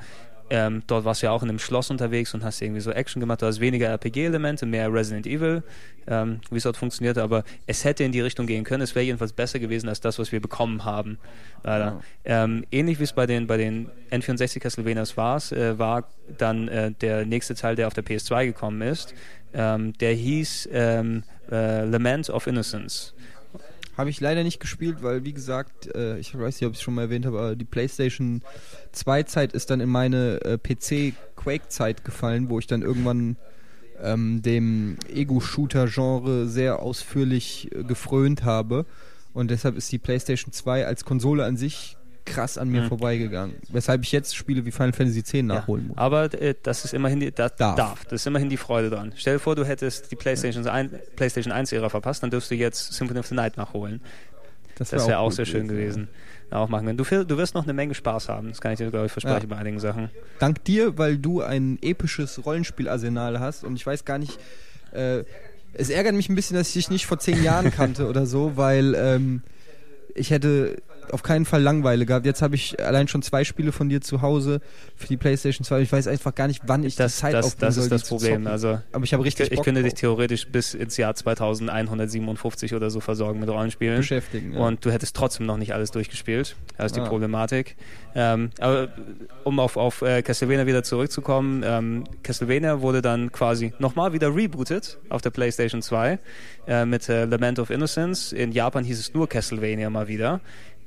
ähm, 0.49 0.83
dort 0.85 1.05
warst 1.05 1.21
du 1.21 1.27
ja 1.27 1.31
auch 1.31 1.41
in 1.41 1.49
einem 1.49 1.59
Schloss 1.59 1.89
unterwegs 1.89 2.33
und 2.33 2.43
hast 2.43 2.61
irgendwie 2.61 2.81
so 2.81 2.91
Action 2.91 3.19
gemacht. 3.19 3.41
Du 3.41 3.47
hast 3.47 3.59
weniger 3.59 3.89
RPG-Elemente, 3.89 4.65
mehr 4.65 4.93
Resident 4.93 5.25
Evil, 5.25 5.63
ähm, 6.07 6.39
wie 6.51 6.57
es 6.57 6.63
dort 6.63 6.77
funktionierte. 6.77 7.23
Aber 7.23 7.43
es 7.65 7.83
hätte 7.83 8.03
in 8.03 8.11
die 8.11 8.21
Richtung 8.21 8.45
gehen 8.45 8.63
können. 8.63 8.83
Es 8.83 8.93
wäre 8.93 9.05
jedenfalls 9.05 9.33
besser 9.33 9.57
gewesen 9.57 9.89
als 9.89 10.01
das, 10.01 10.19
was 10.19 10.31
wir 10.31 10.39
bekommen 10.39 10.85
haben. 10.85 11.17
Leider. 11.63 12.01
Ja. 12.25 12.43
Ähm, 12.43 12.65
ähnlich 12.71 12.99
wie 12.99 13.03
es 13.03 13.13
bei 13.13 13.25
den, 13.25 13.47
bei 13.47 13.57
den 13.57 13.89
N64 14.11 14.59
Castlevanias 14.59 15.17
war, 15.17 15.37
äh, 15.51 15.79
war 15.79 16.09
dann 16.37 16.67
äh, 16.67 16.91
der 16.91 17.25
nächste 17.25 17.55
Teil, 17.55 17.75
der 17.75 17.87
auf 17.87 17.93
der 17.93 18.05
PS2 18.05 18.45
gekommen 18.45 18.81
ist. 18.81 19.15
Ähm, 19.53 19.93
der 19.97 20.13
hieß 20.13 20.69
ähm, 20.71 21.23
äh, 21.51 21.85
Lament 21.85 22.29
of 22.29 22.45
Innocence. 22.45 23.15
Habe 23.97 24.09
ich 24.09 24.19
leider 24.19 24.43
nicht 24.43 24.59
gespielt, 24.59 24.97
weil, 25.01 25.23
wie 25.23 25.33
gesagt, 25.33 25.93
äh, 25.95 26.17
ich 26.19 26.37
weiß 26.37 26.59
nicht, 26.59 26.67
ob 26.67 26.73
ich 26.73 26.79
es 26.79 26.83
schon 26.83 26.95
mal 26.95 27.03
erwähnt 27.03 27.25
habe, 27.25 27.39
aber 27.39 27.55
die 27.55 27.65
PlayStation 27.65 28.41
2-Zeit 28.93 29.53
ist 29.53 29.69
dann 29.69 29.79
in 29.79 29.89
meine 29.89 30.41
äh, 30.43 30.57
PC-Quake-Zeit 30.57 32.03
gefallen, 32.03 32.49
wo 32.49 32.59
ich 32.59 32.67
dann 32.67 32.81
irgendwann 32.81 33.37
ähm, 34.01 34.41
dem 34.41 34.97
Ego-Shooter-Genre 35.13 36.47
sehr 36.47 36.81
ausführlich 36.81 37.69
äh, 37.73 37.83
gefrönt 37.83 38.43
habe. 38.43 38.85
Und 39.33 39.51
deshalb 39.51 39.77
ist 39.77 39.91
die 39.91 39.97
PlayStation 39.97 40.51
2 40.51 40.85
als 40.85 41.05
Konsole 41.05 41.45
an 41.45 41.55
sich 41.55 41.97
krass 42.25 42.57
an 42.57 42.69
mir 42.69 42.81
mhm. 42.81 42.87
vorbeigegangen. 42.87 43.55
Weshalb 43.69 44.03
ich 44.03 44.11
jetzt 44.11 44.35
Spiele 44.35 44.65
wie 44.65 44.71
Final 44.71 44.93
Fantasy 44.93 45.19
X 45.19 45.33
nachholen 45.43 45.85
ja, 45.85 45.89
muss. 45.89 45.97
Aber 45.97 46.33
äh, 46.41 46.55
das 46.61 46.85
ist 46.85 46.93
immerhin 46.93 47.19
die, 47.19 47.31
das 47.31 47.55
darf. 47.55 47.75
darf. 47.75 48.05
Das 48.05 48.21
ist 48.21 48.27
immerhin 48.27 48.49
die 48.49 48.57
Freude 48.57 48.89
dran. 48.89 49.13
Stell 49.15 49.35
dir 49.35 49.39
vor, 49.39 49.55
du 49.55 49.65
hättest 49.65 50.11
die 50.11 50.15
PlayStation, 50.15 50.63
ja. 50.63 50.71
1, 50.71 50.91
PlayStation 51.15 51.51
1 51.51 51.71
Ära 51.71 51.89
verpasst, 51.89 52.23
dann 52.23 52.31
dürfst 52.31 52.51
du 52.51 52.55
jetzt 52.55 52.93
Symphony 52.93 53.19
of 53.19 53.27
the 53.27 53.35
Night 53.35 53.57
nachholen. 53.57 54.01
Das 54.77 54.91
wäre 54.91 55.07
wär 55.07 55.19
auch, 55.19 55.27
auch 55.27 55.31
sehr 55.31 55.45
schön 55.45 55.67
gewesen. 55.67 56.09
Ja. 56.51 56.57
Auch 56.59 56.69
machen. 56.69 56.95
Du, 56.95 57.03
du 57.03 57.37
wirst 57.37 57.55
noch 57.55 57.63
eine 57.63 57.73
Menge 57.73 57.95
Spaß 57.95 58.29
haben. 58.29 58.49
Das 58.49 58.61
kann 58.61 58.71
ich 58.73 58.77
dir, 58.77 58.89
glaube 58.91 59.07
ich, 59.07 59.11
versprechen 59.11 59.49
bei 59.49 59.57
einigen 59.57 59.79
Sachen. 59.79 60.09
Dank 60.39 60.63
dir, 60.65 60.97
weil 60.97 61.17
du 61.17 61.41
ein 61.41 61.79
episches 61.81 62.45
Rollenspielarsenal 62.45 63.39
hast 63.39 63.63
und 63.63 63.75
ich 63.75 63.85
weiß 63.85 64.05
gar 64.05 64.19
nicht, 64.19 64.37
äh, 64.91 65.23
es 65.73 65.89
ärgert 65.89 66.15
mich 66.15 66.29
ein 66.29 66.35
bisschen, 66.35 66.55
dass 66.55 66.67
ich 66.69 66.73
dich 66.73 66.89
nicht 66.89 67.05
vor 67.05 67.19
zehn 67.19 67.43
Jahren 67.43 67.71
kannte 67.71 68.07
oder 68.07 68.25
so, 68.25 68.57
weil 68.57 68.95
ähm, 68.95 69.41
ich 70.13 70.31
hätte 70.31 70.77
auf 71.13 71.23
keinen 71.23 71.45
Fall 71.45 71.61
Langeweile 71.61 72.05
gehabt. 72.05 72.25
Jetzt 72.25 72.41
habe 72.41 72.55
ich 72.55 72.79
allein 72.83 73.07
schon 73.07 73.21
zwei 73.21 73.43
Spiele 73.43 73.71
von 73.71 73.89
dir 73.89 74.01
zu 74.01 74.21
Hause 74.21 74.61
für 74.95 75.07
die 75.07 75.17
PlayStation 75.17 75.65
2. 75.65 75.81
Ich 75.81 75.91
weiß 75.91 76.07
einfach 76.07 76.33
gar 76.35 76.47
nicht, 76.47 76.61
wann 76.67 76.83
ich 76.83 76.95
das, 76.95 77.15
die 77.15 77.21
Zeit 77.21 77.33
das, 77.33 77.57
das 77.57 77.75
soll, 77.75 77.83
ist 77.85 77.91
das 77.91 78.03
die 78.03 78.09
Problem. 78.09 78.47
Also 78.47 78.79
Aber 78.91 79.03
ich 79.03 79.13
habe 79.13 79.23
richtig 79.23 79.47
ich, 79.51 79.57
ich 79.59 79.63
könnte 79.63 79.83
dich 79.83 79.93
drauf. 79.93 79.99
theoretisch 80.01 80.47
bis 80.47 80.73
ins 80.73 80.97
Jahr 80.97 81.13
2157 81.15 82.73
oder 82.73 82.89
so 82.89 82.99
versorgen 82.99 83.39
mit 83.39 83.49
Rollenspielen. 83.49 83.97
beschäftigen. 83.97 84.53
Ja. 84.53 84.59
Und 84.59 84.85
du 84.85 84.91
hättest 84.91 85.15
trotzdem 85.15 85.45
noch 85.45 85.57
nicht 85.57 85.73
alles 85.73 85.91
durchgespielt. 85.91 86.55
Das 86.77 86.87
ist 86.87 86.95
die 86.95 87.01
Ah. 87.01 87.07
Problematik. 87.07 87.75
Ähm, 88.15 88.49
aber 88.59 88.89
um 89.43 89.59
auf, 89.59 89.77
auf 89.77 90.01
äh, 90.01 90.21
Castlevania 90.21 90.65
wieder 90.65 90.83
zurückzukommen, 90.83 91.63
ähm, 91.65 92.03
Castlevania 92.23 92.81
wurde 92.81 93.01
dann 93.01 93.31
quasi 93.31 93.73
nochmal 93.79 94.13
wieder 94.13 94.33
rebootet 94.35 94.97
auf 95.09 95.21
der 95.21 95.29
PlayStation 95.31 95.81
2 95.81 96.19
äh, 96.67 96.85
mit 96.85 97.09
äh, 97.09 97.25
Lament 97.25 97.59
of 97.59 97.69
Innocence. 97.69 98.31
In 98.31 98.51
Japan 98.51 98.83
hieß 98.83 98.99
es 98.99 99.13
nur 99.13 99.27
Castlevania 99.27 99.89
mal 99.89 100.07
wieder. 100.07 100.39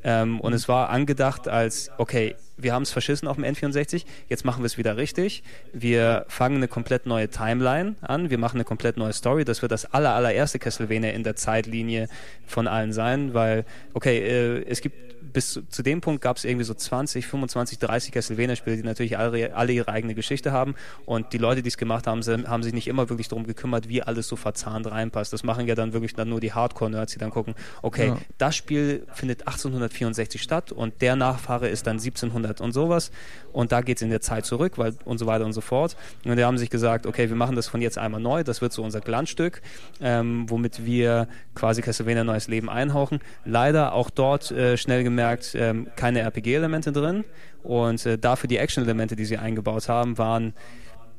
Ähm, 0.05 0.41
und 0.41 0.53
es 0.53 0.69
war 0.69 0.91
angedacht 0.91 1.49
als, 1.49 1.91
okay, 1.99 2.37
wir 2.57 2.73
haben 2.73 2.83
es 2.83 2.91
verschissen 2.91 3.29
auf 3.29 3.37
dem 3.37 3.45
N64, 3.45 4.05
jetzt 4.29 4.45
machen 4.45 4.63
wir 4.63 4.67
es 4.67 4.79
wieder 4.79 4.97
richtig. 4.97 5.43
Wir 5.73 6.25
fangen 6.29 6.57
eine 6.57 6.69
komplett 6.69 7.07
neue 7.07 7.29
Timeline 7.29 7.95
an, 8.01 8.31
wir 8.31 8.39
machen 8.39 8.57
eine 8.57 8.65
komplett 8.65 8.97
neue 8.97 9.13
Story. 9.13 9.45
Das 9.45 9.63
wird 9.63 9.73
das 9.73 9.93
aller, 9.93 10.15
allererste 10.15 10.59
Castlevania 10.59 11.11
in 11.11 11.23
der 11.23 11.37
Zeitlinie 11.37 12.09
von 12.47 12.67
allen 12.67 12.93
sein, 12.93 13.33
weil, 13.33 13.65
okay, 13.95 14.19
äh, 14.19 14.65
es 14.69 14.81
gibt 14.81 15.09
bis 15.33 15.53
zu, 15.53 15.69
zu 15.69 15.83
dem 15.83 16.01
Punkt 16.01 16.23
gab 16.23 16.37
es 16.37 16.45
irgendwie 16.45 16.65
so 16.65 16.75
20, 16.75 17.27
25, 17.27 17.79
30 17.79 18.13
Castlevania-Spiele, 18.13 18.77
die 18.77 18.83
natürlich 18.83 19.19
alle, 19.19 19.55
alle 19.55 19.73
ihre 19.73 19.89
eigene 19.91 20.15
Geschichte 20.15 20.53
haben. 20.53 20.75
Und 21.07 21.33
die 21.33 21.39
Leute, 21.39 21.63
die 21.63 21.69
es 21.69 21.77
gemacht 21.77 22.07
haben, 22.07 22.21
haben 22.49 22.63
sich 22.63 22.73
nicht 22.73 22.89
immer 22.89 23.09
wirklich 23.09 23.29
darum 23.29 23.47
gekümmert, 23.47 23.89
wie 23.89 24.03
alles 24.03 24.29
so 24.29 24.37
verzahnt 24.37 24.91
reinpasst. 24.91 25.33
Das 25.33 25.45
machen 25.45 25.67
ja 25.67 25.75
dann 25.75 25.93
wirklich 25.93 26.15
dann 26.15 26.29
nur 26.29 26.41
die 26.41 26.53
Hardcore-Nerds, 26.53 27.13
die 27.13 27.19
dann 27.19 27.31
gucken, 27.31 27.55
okay, 27.83 28.09
Ja. 28.09 28.19
das 28.39 28.57
Spiel 28.57 29.07
findet 29.15 29.47
1864 29.47 30.43
statt 30.43 30.73
und 30.73 31.01
der 31.03 31.17
Nachfahre 31.17 31.69
ist 31.69 31.87
dann 31.87 31.99
1700 31.99 32.61
und 32.61 32.73
sowas. 32.73 33.11
Und 33.53 33.73
da 33.73 33.81
geht 33.81 33.97
es 33.99 34.03
in 34.03 34.11
der 34.11 34.21
Zeit 34.21 34.47
zurück, 34.47 34.75
weil 34.79 34.95
und 35.05 35.19
so 35.19 35.27
weiter 35.27 35.45
und 35.45 35.53
so 35.53 35.61
fort. 35.61 35.97
Und 36.25 36.37
die 36.37 36.45
haben 36.45 36.59
sich 36.59 36.71
gesagt, 36.71 37.07
okay, 37.07 37.29
wir 37.29 37.37
machen 37.37 37.57
das 37.57 37.67
von 37.69 37.81
jetzt 37.81 37.99
einmal 37.99 38.21
neu. 38.21 38.45
Das 38.45 38.61
wird 38.61 38.73
so 38.73 38.83
unser 38.83 39.01
Glanzstück, 39.01 39.63
ähm, 40.01 40.49
womit 40.49 40.85
wir 40.85 41.29
quasi 41.55 41.83
Castlevania 41.83 42.21
ein 42.23 42.27
neues 42.27 42.49
Leben 42.49 42.69
einhauchen. 42.71 43.21
Leider 43.45 43.93
auch 43.93 44.11
dort 44.11 44.51
äh, 44.51 44.77
schnell 44.77 45.03
gemerkt, 45.03 45.18
ähm, 45.55 45.89
keine 45.97 46.21
RPG-Elemente 46.21 46.93
drin. 46.93 47.25
Und 47.63 48.05
äh, 48.07 48.19
dafür 48.19 48.49
die 48.49 48.57
Action-Elemente, 48.57 49.17
die 49.17 49.25
sie 49.25 49.39
eingebaut 49.39 49.89
haben, 49.89 50.19
waren 50.19 50.55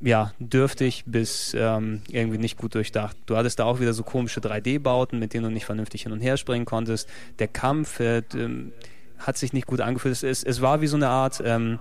ja, 0.01 0.31
dürftig 0.39 1.03
bis 1.05 1.53
ähm, 1.57 2.01
irgendwie 2.09 2.37
nicht 2.37 2.57
gut 2.57 2.73
durchdacht. 2.75 3.17
Du 3.25 3.35
hattest 3.35 3.59
da 3.59 3.65
auch 3.65 3.79
wieder 3.79 3.93
so 3.93 4.03
komische 4.03 4.39
3D-Bauten, 4.39 5.19
mit 5.19 5.33
denen 5.33 5.43
du 5.43 5.51
nicht 5.51 5.65
vernünftig 5.65 6.03
hin 6.03 6.11
und 6.11 6.21
her 6.21 6.37
springen 6.37 6.65
konntest. 6.65 7.09
Der 7.39 7.47
Kampf 7.47 7.99
äh, 7.99 8.23
ähm, 8.33 8.71
hat 9.17 9.37
sich 9.37 9.51
nicht 9.51 9.67
gut 9.67 9.81
angefühlt. 9.81 10.13
Es, 10.13 10.23
es, 10.23 10.43
es 10.43 10.61
war 10.61 10.81
wie 10.81 10.87
so 10.87 10.95
eine 10.95 11.09
Art, 11.09 11.41
ähm, 11.43 11.79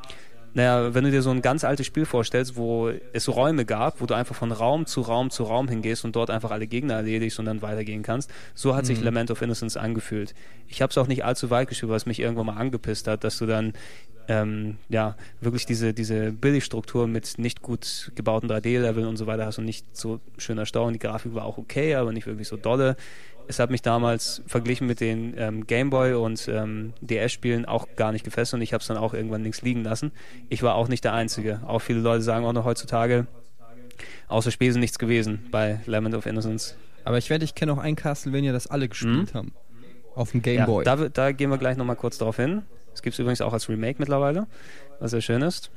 naja, 0.54 0.94
wenn 0.94 1.04
du 1.04 1.10
dir 1.10 1.22
so 1.22 1.30
ein 1.30 1.42
ganz 1.42 1.64
altes 1.64 1.86
Spiel 1.86 2.06
vorstellst, 2.06 2.56
wo 2.56 2.90
es 3.12 3.28
Räume 3.28 3.64
gab, 3.64 4.00
wo 4.00 4.06
du 4.06 4.14
einfach 4.14 4.34
von 4.34 4.52
Raum 4.52 4.86
zu 4.86 5.02
Raum 5.02 5.30
zu 5.30 5.44
Raum 5.44 5.68
hingehst 5.68 6.04
und 6.04 6.16
dort 6.16 6.30
einfach 6.30 6.50
alle 6.50 6.66
Gegner 6.66 6.94
erledigst 6.94 7.38
und 7.38 7.44
dann 7.44 7.62
weitergehen 7.62 8.02
kannst, 8.02 8.30
so 8.54 8.74
hat 8.74 8.86
sich 8.86 9.00
Lament 9.00 9.30
of 9.30 9.42
Innocence 9.42 9.76
angefühlt. 9.76 10.34
Ich 10.66 10.82
habe 10.82 10.90
es 10.90 10.98
auch 10.98 11.06
nicht 11.06 11.24
allzu 11.24 11.50
weit 11.50 11.68
gespielt, 11.68 11.90
was 11.90 12.06
mich 12.06 12.20
irgendwann 12.20 12.46
mal 12.46 12.56
angepisst 12.56 13.06
hat, 13.08 13.24
dass 13.24 13.38
du 13.38 13.46
dann 13.46 13.72
ähm, 14.28 14.76
ja, 14.88 15.16
wirklich 15.40 15.64
diese, 15.64 15.94
diese 15.94 16.32
Billigstruktur 16.32 17.06
mit 17.06 17.38
nicht 17.38 17.62
gut 17.62 18.12
gebauten 18.14 18.50
3D-Leveln 18.50 19.06
und 19.06 19.16
so 19.16 19.26
weiter 19.26 19.46
hast 19.46 19.58
und 19.58 19.64
nicht 19.64 19.96
so 19.96 20.20
schöner 20.36 20.66
Stau. 20.66 20.86
Und 20.86 20.92
die 20.92 20.98
Grafik 20.98 21.34
war 21.34 21.44
auch 21.44 21.56
okay, 21.56 21.94
aber 21.94 22.12
nicht 22.12 22.26
wirklich 22.26 22.46
so 22.46 22.56
dolle. 22.56 22.96
Es 23.48 23.58
hat 23.58 23.70
mich 23.70 23.80
damals 23.80 24.42
verglichen 24.46 24.86
mit 24.86 25.00
den 25.00 25.34
ähm, 25.38 25.66
Gameboy 25.66 26.12
und 26.14 26.48
ähm, 26.48 26.92
DS-Spielen 27.00 27.64
auch 27.64 27.88
gar 27.96 28.12
nicht 28.12 28.24
gefesselt 28.24 28.58
und 28.58 28.62
ich 28.62 28.74
habe 28.74 28.82
es 28.82 28.88
dann 28.88 28.98
auch 28.98 29.14
irgendwann 29.14 29.42
links 29.42 29.62
liegen 29.62 29.82
lassen. 29.82 30.12
Ich 30.50 30.62
war 30.62 30.74
auch 30.74 30.88
nicht 30.88 31.02
der 31.02 31.14
Einzige. 31.14 31.60
Auch 31.66 31.80
viele 31.80 32.00
Leute 32.00 32.22
sagen 32.22 32.44
auch 32.44 32.52
noch 32.52 32.66
heutzutage, 32.66 33.26
außer 34.28 34.50
Spesen 34.50 34.80
nichts 34.80 34.98
gewesen 34.98 35.46
bei 35.50 35.80
Lament 35.86 36.14
of 36.14 36.26
Innocence. 36.26 36.76
Aber 37.04 37.16
ich 37.16 37.30
wette, 37.30 37.44
ich 37.44 37.54
kenne 37.54 37.72
auch 37.72 37.78
ein 37.78 37.96
Castlevania, 37.96 38.52
das 38.52 38.66
alle 38.66 38.86
gespielt 38.88 39.32
haben. 39.32 39.54
Auf 40.14 40.32
dem 40.32 40.42
Game 40.42 40.66
Boy. 40.66 40.84
Ja, 40.84 40.96
da, 40.96 41.08
da 41.08 41.32
gehen 41.32 41.48
wir 41.48 41.56
gleich 41.58 41.78
nochmal 41.78 41.96
kurz 41.96 42.18
drauf 42.18 42.36
hin. 42.36 42.62
Es 42.92 43.02
gibt 43.02 43.14
es 43.14 43.18
übrigens 43.18 43.40
auch 43.40 43.52
als 43.52 43.68
Remake 43.68 43.96
mittlerweile, 43.98 44.46
was 45.00 45.12
sehr 45.12 45.20
schön 45.20 45.40
ist. 45.40 45.70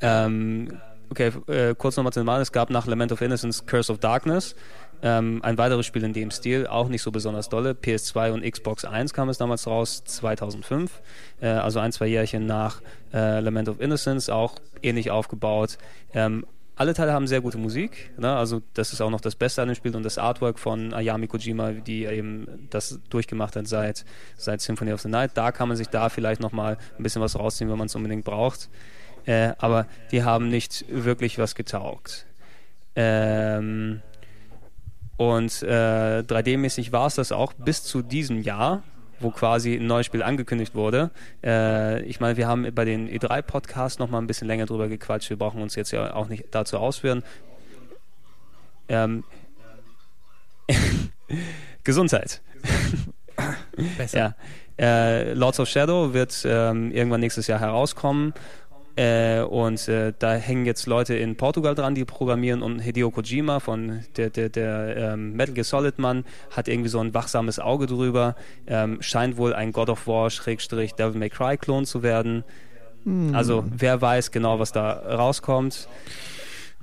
Ähm, 0.00 0.78
okay, 1.10 1.32
äh, 1.48 1.74
kurz 1.74 1.96
nochmal 1.96 2.12
zu 2.12 2.20
dem 2.20 2.26
Mal. 2.26 2.40
Es 2.40 2.52
gab 2.52 2.70
nach 2.70 2.86
Lament 2.86 3.12
of 3.12 3.20
Innocence 3.20 3.66
Curse 3.66 3.92
of 3.92 3.98
Darkness 3.98 4.54
ähm, 5.02 5.40
ein 5.42 5.58
weiteres 5.58 5.84
Spiel 5.84 6.04
in 6.04 6.12
dem 6.12 6.30
Stil, 6.30 6.66
auch 6.66 6.88
nicht 6.88 7.02
so 7.02 7.10
besonders 7.10 7.48
dolle. 7.48 7.72
PS2 7.72 8.32
und 8.32 8.42
Xbox 8.48 8.84
1 8.84 9.12
kam 9.12 9.28
es 9.28 9.38
damals 9.38 9.66
raus, 9.66 10.04
2005. 10.04 11.02
Äh, 11.40 11.48
also 11.48 11.80
ein, 11.80 11.92
zwei 11.92 12.06
Jährchen 12.06 12.46
nach 12.46 12.80
äh, 13.12 13.40
Lament 13.40 13.68
of 13.68 13.80
Innocence, 13.80 14.30
auch 14.30 14.56
ähnlich 14.82 15.10
aufgebaut. 15.10 15.78
Ähm, 16.14 16.46
alle 16.74 16.94
Teile 16.94 17.12
haben 17.12 17.26
sehr 17.26 17.42
gute 17.42 17.58
Musik, 17.58 18.12
ne? 18.16 18.34
also 18.34 18.62
das 18.72 18.92
ist 18.92 19.00
auch 19.02 19.10
noch 19.10 19.20
das 19.20 19.34
Beste 19.34 19.60
an 19.60 19.68
dem 19.68 19.74
Spiel 19.74 19.94
und 19.94 20.04
das 20.04 20.16
Artwork 20.16 20.58
von 20.58 20.94
Ayami 20.94 21.26
Kojima, 21.26 21.72
die 21.72 22.06
eben 22.06 22.66
das 22.70 22.98
durchgemacht 23.10 23.56
hat 23.56 23.68
seit, 23.68 24.06
seit 24.36 24.62
Symphony 24.62 24.92
of 24.92 25.00
the 25.00 25.08
Night. 25.08 25.32
Da 25.34 25.52
kann 25.52 25.68
man 25.68 25.76
sich 25.76 25.88
da 25.88 26.08
vielleicht 26.08 26.40
nochmal 26.40 26.78
ein 26.96 27.02
bisschen 27.02 27.20
was 27.20 27.38
rausziehen, 27.38 27.70
wenn 27.70 27.76
man 27.76 27.86
es 27.86 27.94
unbedingt 27.94 28.24
braucht. 28.24 28.70
Äh, 29.26 29.52
aber 29.58 29.86
die 30.10 30.24
haben 30.24 30.48
nicht 30.48 30.84
wirklich 30.88 31.38
was 31.38 31.54
getaugt. 31.54 32.26
Ähm, 32.96 34.00
und 35.22 35.62
äh, 35.62 36.22
3D-mäßig 36.26 36.90
war 36.90 37.06
es 37.06 37.14
das 37.14 37.30
auch 37.30 37.52
bis 37.52 37.84
zu 37.84 38.02
diesem 38.02 38.42
Jahr, 38.42 38.82
wo 39.20 39.30
quasi 39.30 39.76
ein 39.76 39.86
neues 39.86 40.06
Spiel 40.06 40.22
angekündigt 40.22 40.74
wurde. 40.74 41.10
Äh, 41.44 42.02
ich 42.02 42.18
meine, 42.18 42.36
wir 42.36 42.48
haben 42.48 42.66
bei 42.74 42.84
den 42.84 43.08
E3-Podcasts 43.08 44.00
noch 44.00 44.10
mal 44.10 44.18
ein 44.18 44.26
bisschen 44.26 44.48
länger 44.48 44.66
drüber 44.66 44.88
gequatscht. 44.88 45.30
Wir 45.30 45.36
brauchen 45.36 45.62
uns 45.62 45.76
jetzt 45.76 45.92
ja 45.92 46.14
auch 46.14 46.28
nicht 46.28 46.46
dazu 46.50 46.78
ausführen. 46.78 47.22
Ähm, 48.88 49.22
Gesundheit. 51.84 52.40
Besser. 53.96 54.18
Ja. 54.18 54.34
Äh, 54.78 55.34
Lords 55.34 55.60
of 55.60 55.68
Shadow 55.68 56.14
wird 56.14 56.42
ähm, 56.44 56.90
irgendwann 56.90 57.20
nächstes 57.20 57.46
Jahr 57.46 57.60
herauskommen. 57.60 58.34
Äh, 58.96 59.40
und 59.40 59.88
äh, 59.88 60.12
da 60.18 60.34
hängen 60.34 60.66
jetzt 60.66 60.86
Leute 60.86 61.14
in 61.14 61.36
Portugal 61.36 61.74
dran, 61.74 61.94
die 61.94 62.04
programmieren 62.04 62.62
und 62.62 62.78
Hideo 62.80 63.10
Kojima 63.10 63.60
von 63.60 64.04
der, 64.16 64.30
der, 64.30 64.48
der 64.48 64.96
ähm, 64.96 65.32
Metal 65.32 65.54
Gear 65.54 65.64
Solid 65.64 65.98
Mann 65.98 66.24
hat 66.50 66.68
irgendwie 66.68 66.90
so 66.90 66.98
ein 67.00 67.14
wachsames 67.14 67.58
Auge 67.58 67.86
drüber. 67.86 68.36
Ähm, 68.66 69.00
scheint 69.00 69.36
wohl 69.36 69.54
ein 69.54 69.72
God 69.72 69.88
of 69.88 70.06
War 70.06 70.30
Schrägstrich 70.30 70.92
Devil 70.94 71.18
May 71.18 71.30
Cry 71.30 71.56
Klon 71.56 71.86
zu 71.86 72.02
werden. 72.02 72.44
Also 73.32 73.64
wer 73.68 74.00
weiß 74.00 74.30
genau, 74.30 74.60
was 74.60 74.70
da 74.70 74.92
rauskommt. 74.92 75.88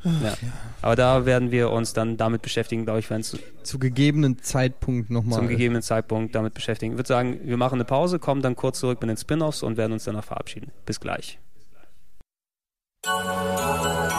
Ja. 0.04 0.34
Aber 0.82 0.96
da 0.96 1.26
werden 1.26 1.52
wir 1.52 1.72
uns 1.72 1.94
dann 1.94 2.18
damit 2.18 2.42
beschäftigen, 2.42 2.86
glaube 2.86 3.00
ich, 3.00 3.10
wenn 3.10 3.22
es 3.22 3.38
Zu 3.64 3.80
gegebenen 3.80 4.42
Zeitpunkt 4.42 5.10
nochmal. 5.10 5.40
zum 5.40 5.48
gegebenen 5.48 5.82
Zeitpunkt 5.82 6.36
damit 6.36 6.54
beschäftigen. 6.54 6.94
Ich 6.94 6.98
würde 6.98 7.08
sagen, 7.08 7.40
wir 7.44 7.58
machen 7.58 7.76
eine 7.76 7.86
Pause, 7.86 8.20
kommen 8.20 8.42
dann 8.42 8.56
kurz 8.56 8.80
zurück 8.80 9.00
mit 9.02 9.10
den 9.10 9.18
Spin-offs 9.18 9.64
und 9.64 9.78
werden 9.78 9.94
uns 9.94 10.06
danach 10.06 10.24
verabschieden. 10.24 10.72
Bis 10.86 11.00
gleich. 11.00 11.40
Música 13.06 14.19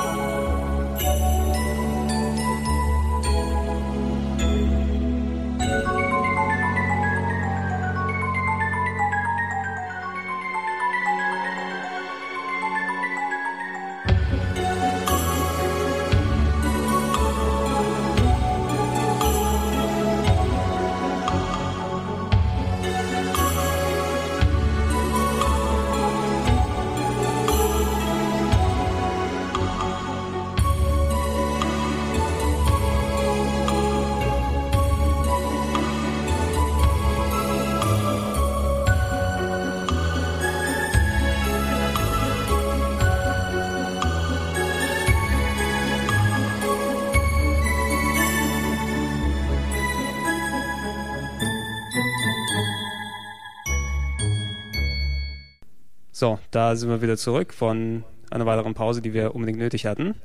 So, 56.21 56.39
da 56.51 56.77
sind 56.77 56.91
wir 56.91 57.01
wieder 57.01 57.17
zurück 57.17 57.55
von 57.55 58.05
einer 58.31 58.45
weiteren 58.45 58.75
Pause, 58.75 59.01
die 59.01 59.15
wir 59.15 59.35
unbedingt 59.35 59.59
nötig 59.59 59.87
hatten. 59.87 60.17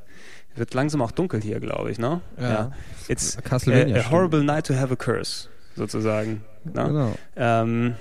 Wird 0.54 0.74
langsam 0.74 1.02
auch 1.02 1.12
dunkel 1.12 1.42
hier, 1.42 1.62
glaube 1.62 1.90
ich, 1.90 2.00
ne? 2.00 2.20
Ja. 2.38 2.74
It's 3.08 3.38
Castlevania 3.38 3.96
a, 3.96 4.00
a 4.02 4.12
horrible 4.12 4.44
night 4.44 4.66
to 4.66 4.76
have 4.76 4.92
a 4.92 4.98
curse, 4.98 5.48
sozusagen. 5.78 6.44
Ne? 6.66 6.74
Genau. 6.74 7.16
Ähm, 7.38 7.96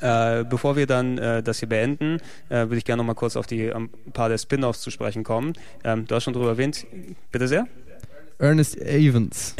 Äh, 0.00 0.44
bevor 0.44 0.76
wir 0.76 0.86
dann 0.86 1.18
äh, 1.18 1.42
das 1.42 1.58
hier 1.58 1.68
beenden, 1.68 2.20
äh, 2.48 2.60
würde 2.60 2.78
ich 2.78 2.86
gerne 2.86 3.02
noch 3.02 3.06
mal 3.06 3.14
kurz 3.14 3.36
auf 3.36 3.46
die 3.46 3.64
ähm, 3.64 3.90
ein 4.06 4.12
paar 4.12 4.30
der 4.30 4.38
Spin-offs 4.38 4.80
zu 4.80 4.90
sprechen 4.90 5.24
kommen. 5.24 5.52
Ähm, 5.84 6.06
du 6.06 6.14
hast 6.14 6.24
schon 6.24 6.32
darüber 6.32 6.52
erwähnt. 6.52 6.86
Bitte 7.30 7.48
sehr. 7.48 7.66
Ernest 8.38 8.78
Evans. 8.78 9.54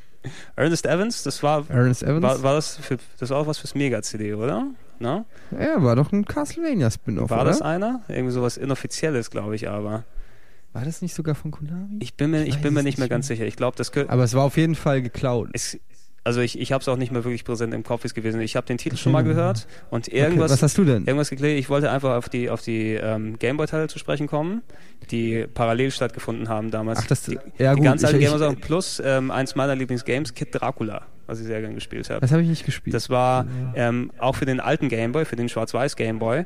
Ernest 0.56 0.86
Evans, 0.86 1.22
das 1.24 1.42
war, 1.42 1.66
Ernest 1.68 2.02
Evans? 2.02 2.22
war, 2.22 2.42
war 2.42 2.54
das, 2.54 2.78
für, 2.78 2.96
das 3.18 3.28
war 3.28 3.36
auch 3.36 3.46
was 3.46 3.58
fürs 3.58 3.74
Mega-CD, 3.74 4.32
oder? 4.32 4.66
Na? 4.98 5.24
ja, 5.52 5.82
war 5.82 5.96
doch 5.96 6.12
ein 6.12 6.24
Castlevania-Spin-Off, 6.24 7.30
War 7.30 7.42
oder? 7.42 7.50
das 7.50 7.62
einer? 7.62 8.02
Irgendwie 8.08 8.32
sowas 8.32 8.56
Inoffizielles, 8.56 9.30
glaube 9.30 9.54
ich, 9.54 9.68
aber. 9.68 10.04
war 10.72 10.84
das 10.84 11.02
nicht 11.02 11.14
sogar 11.14 11.34
von 11.34 11.50
Konami? 11.50 11.98
Ich 12.00 12.14
bin 12.14 12.30
mir, 12.30 12.44
ich 12.44 12.56
weiß 12.56 12.62
bin 12.62 12.74
mir 12.74 12.82
nicht 12.82 12.98
mehr 12.98 13.08
ganz 13.08 13.26
sicher. 13.26 13.44
Ich 13.46 13.56
glaube, 13.56 13.76
das 13.76 13.92
könnte. 13.92 14.12
Aber 14.12 14.24
es 14.24 14.34
war 14.34 14.44
auf 14.44 14.56
jeden 14.56 14.74
Fall 14.74 15.02
geklaut. 15.02 15.50
Es, 15.52 15.78
also 16.26 16.40
ich, 16.40 16.58
ich 16.58 16.72
habe 16.72 16.82
es 16.82 16.88
auch 16.88 16.96
nicht 16.96 17.12
mehr 17.12 17.24
wirklich 17.24 17.44
präsent 17.44 17.72
im 17.72 17.82
Kopf 17.84 18.04
es 18.04 18.12
gewesen. 18.12 18.40
Ich 18.40 18.56
habe 18.56 18.66
den 18.66 18.76
Titel 18.78 18.96
schon 18.96 19.12
mal 19.12 19.22
gehört 19.24 19.66
und 19.90 20.08
Okay, 20.08 20.18
irgendwas, 20.18 20.50
was 20.50 20.62
hast 20.62 20.76
du 20.76 20.84
denn? 20.84 21.04
irgendwas 21.06 21.30
geklärt. 21.30 21.58
Ich 21.58 21.68
wollte 21.70 21.90
einfach 21.90 22.16
auf 22.16 22.28
die, 22.28 22.50
auf 22.50 22.60
die 22.62 22.94
ähm, 22.94 23.38
Gameboy-Teile 23.38 23.86
zu 23.88 23.98
sprechen 23.98 24.26
kommen, 24.26 24.62
die 25.10 25.46
parallel 25.54 25.90
stattgefunden 25.90 26.48
haben 26.48 26.70
damals. 26.70 26.98
Ach, 27.02 27.06
das- 27.06 27.22
die, 27.22 27.38
ja, 27.58 27.72
die 27.72 27.76
gut, 27.78 27.84
ganz 27.84 28.04
alten 28.04 28.16
ich- 28.16 28.22
ich- 28.24 28.28
Gameboy-Sachen 28.28 28.60
plus 28.60 29.00
ähm, 29.04 29.30
eins 29.30 29.54
meiner 29.54 29.74
Lieblingsgames, 29.76 30.34
Kid 30.34 30.48
Dracula, 30.52 31.02
was 31.26 31.40
ich 31.40 31.46
sehr 31.46 31.60
gerne 31.60 31.74
gespielt 31.74 32.10
habe. 32.10 32.20
Das 32.20 32.32
habe 32.32 32.42
ich 32.42 32.48
nicht 32.48 32.66
gespielt. 32.66 32.94
Das 32.94 33.08
war 33.08 33.46
ähm, 33.74 34.10
auch 34.18 34.34
für 34.34 34.44
den 34.46 34.60
alten 34.60 34.88
Gameboy, 34.88 35.24
für 35.24 35.36
den 35.36 35.48
Schwarz-Weiß 35.48 35.96
Gameboy. 35.96 36.44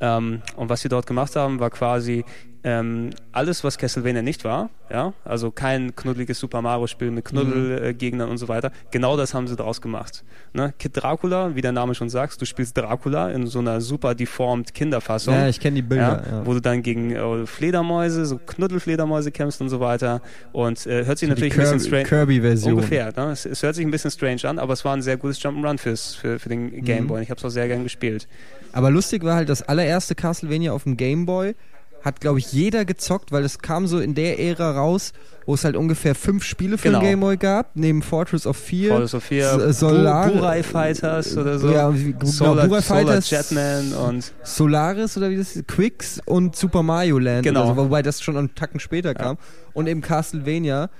Ähm, 0.00 0.42
und 0.56 0.68
was 0.68 0.80
sie 0.82 0.88
dort 0.88 1.06
gemacht 1.06 1.34
haben, 1.36 1.58
war 1.60 1.70
quasi 1.70 2.24
ähm, 2.64 3.10
alles, 3.32 3.64
was 3.64 3.76
Castlevania 3.78 4.22
nicht 4.22 4.44
war. 4.44 4.70
Ja? 4.90 5.12
Also 5.24 5.50
kein 5.50 5.96
knuddeliges 5.96 6.38
Super 6.38 6.62
Mario-Spiel 6.62 7.10
mit 7.10 7.24
Knuddelgegnern 7.24 8.28
und 8.28 8.38
so 8.38 8.46
weiter. 8.48 8.70
Genau 8.90 9.16
das 9.16 9.34
haben 9.34 9.48
sie 9.48 9.56
daraus 9.56 9.80
gemacht. 9.80 10.22
Ne? 10.52 10.72
Kid 10.78 10.92
Dracula, 10.96 11.54
wie 11.56 11.60
der 11.60 11.72
Name 11.72 11.94
schon 11.94 12.08
sagt, 12.08 12.40
du 12.40 12.44
spielst 12.44 12.76
Dracula 12.76 13.30
in 13.30 13.46
so 13.46 13.58
einer 13.58 13.80
super 13.80 14.14
deformed 14.14 14.74
Kinderfassung. 14.74 15.34
ja, 15.34 15.48
ich 15.48 15.58
kenne 15.60 15.76
die 15.76 15.82
Bilder. 15.82 16.22
Ja, 16.26 16.38
Ja, 16.38 16.46
Wo 16.46 16.52
du 16.54 16.60
dann 16.60 16.82
gegen 16.82 17.10
äh, 17.12 17.46
Fledermäuse, 17.46 18.26
so 18.26 18.38
Knuddelfledermäuse 18.38 19.32
kämpfst 19.32 19.60
und 19.60 19.68
so 19.68 19.80
weiter. 19.80 20.20
Und 20.52 20.86
äh, 20.86 21.04
hört 21.04 21.18
sich 21.18 21.28
natürlich 21.28 21.54
die 21.54 21.60
ein 21.60 21.64
bisschen 21.64 21.80
strange 21.80 22.04
Kirby-Version. 22.04 22.74
Ungefähr. 22.74 23.12
Ne? 23.16 23.32
Es, 23.32 23.44
es 23.46 23.62
hört 23.62 23.74
sich 23.74 23.84
ein 23.84 23.90
bisschen 23.90 24.10
strange 24.10 24.44
an, 24.44 24.58
aber 24.58 24.72
es 24.74 24.84
war 24.84 24.94
ein 24.94 25.02
sehr 25.02 25.16
gutes 25.16 25.40
Jump'n'Run 25.40 25.78
fürs, 25.78 26.14
für, 26.14 26.38
für 26.38 26.48
Mhm. 26.48 26.70
den 26.72 26.84
Game 26.84 27.06
Boy. 27.06 27.16
Und 27.18 27.22
Ich 27.22 27.30
habe 27.30 27.38
es 27.38 27.44
auch 27.44 27.50
sehr 27.50 27.66
gern 27.68 27.82
gespielt. 27.82 28.28
Aber 28.72 28.90
lustig 28.90 29.22
war 29.24 29.36
halt, 29.36 29.48
das 29.48 29.62
allererste 29.62 30.14
Castlevania 30.14 30.72
auf 30.72 30.84
dem 30.84 30.96
Game 30.96 31.26
Boy 31.26 31.54
hat, 32.04 32.20
glaube 32.20 32.38
ich, 32.40 32.52
jeder 32.52 32.84
gezockt, 32.84 33.30
weil 33.32 33.44
es 33.44 33.60
kam 33.60 33.86
so 33.86 33.98
in 34.00 34.14
der 34.14 34.38
Ära 34.40 34.72
raus, 34.72 35.12
wo 35.46 35.54
es 35.54 35.64
halt 35.64 35.76
ungefähr 35.76 36.14
fünf 36.14 36.42
Spiele 36.44 36.76
für 36.78 36.88
Genau. 36.88 37.00
den 37.00 37.08
Game 37.10 37.20
Boy 37.20 37.36
gab, 37.36 37.70
neben 37.74 38.02
Fortress 38.02 38.46
of 38.46 38.56
Fear. 38.56 38.96
Voll 38.96 39.08
Sophia, 39.08 39.56
S- 39.56 39.78
Solar- 39.80 40.28
Bu 40.28 40.34
Burai 40.38 40.62
Fighters 40.62 41.36
oder 41.36 41.58
so. 41.58 41.70
Ja, 41.70 41.88
genau, 41.90 42.24
Solar, 42.24 42.66
Burai 42.66 42.80
Solar 42.80 43.00
Fighters. 43.04 43.30
Jetman 43.30 43.92
und 43.92 44.32
Solaris 44.42 45.16
oder 45.16 45.30
wie 45.30 45.36
das 45.36 45.54
ist, 45.56 45.68
Quicks 45.68 46.20
und 46.24 46.56
Super 46.56 46.82
Mario 46.82 47.18
Land. 47.18 47.44
Genau. 47.44 47.66
oder 47.66 47.74
so, 47.74 47.76
wobei 47.84 48.02
das 48.02 48.20
schon 48.20 48.36
einen 48.36 48.54
Tacken 48.54 48.80
später 48.80 49.14
kam. 49.14 49.38
Und 49.72 49.86
eben 49.86 50.00
Castlevania. 50.00 50.90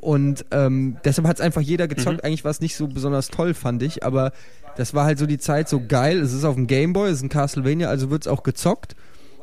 Und 0.00 0.44
ähm, 0.50 0.96
deshalb 1.04 1.28
hat 1.28 1.36
es 1.36 1.40
einfach 1.40 1.60
jeder 1.60 1.86
gezockt. 1.86 2.16
Mhm. 2.18 2.26
Eigentlich 2.26 2.44
war 2.44 2.50
es 2.50 2.60
nicht 2.60 2.76
so 2.76 2.88
besonders 2.88 3.28
toll, 3.28 3.54
fand 3.54 3.82
ich. 3.84 4.02
Aber 4.04 4.32
das 4.76 4.94
war 4.94 5.04
halt 5.04 5.18
so 5.18 5.26
die 5.26 5.38
Zeit 5.38 5.68
so 5.68 5.80
geil. 5.86 6.18
Es 6.20 6.32
ist 6.32 6.44
auf 6.44 6.56
dem 6.56 6.66
Gameboy, 6.66 7.08
es 7.08 7.18
ist 7.18 7.22
ein 7.22 7.28
Castlevania, 7.28 7.88
also 7.88 8.10
wird 8.10 8.22
es 8.24 8.28
auch 8.28 8.42
gezockt. 8.42 8.96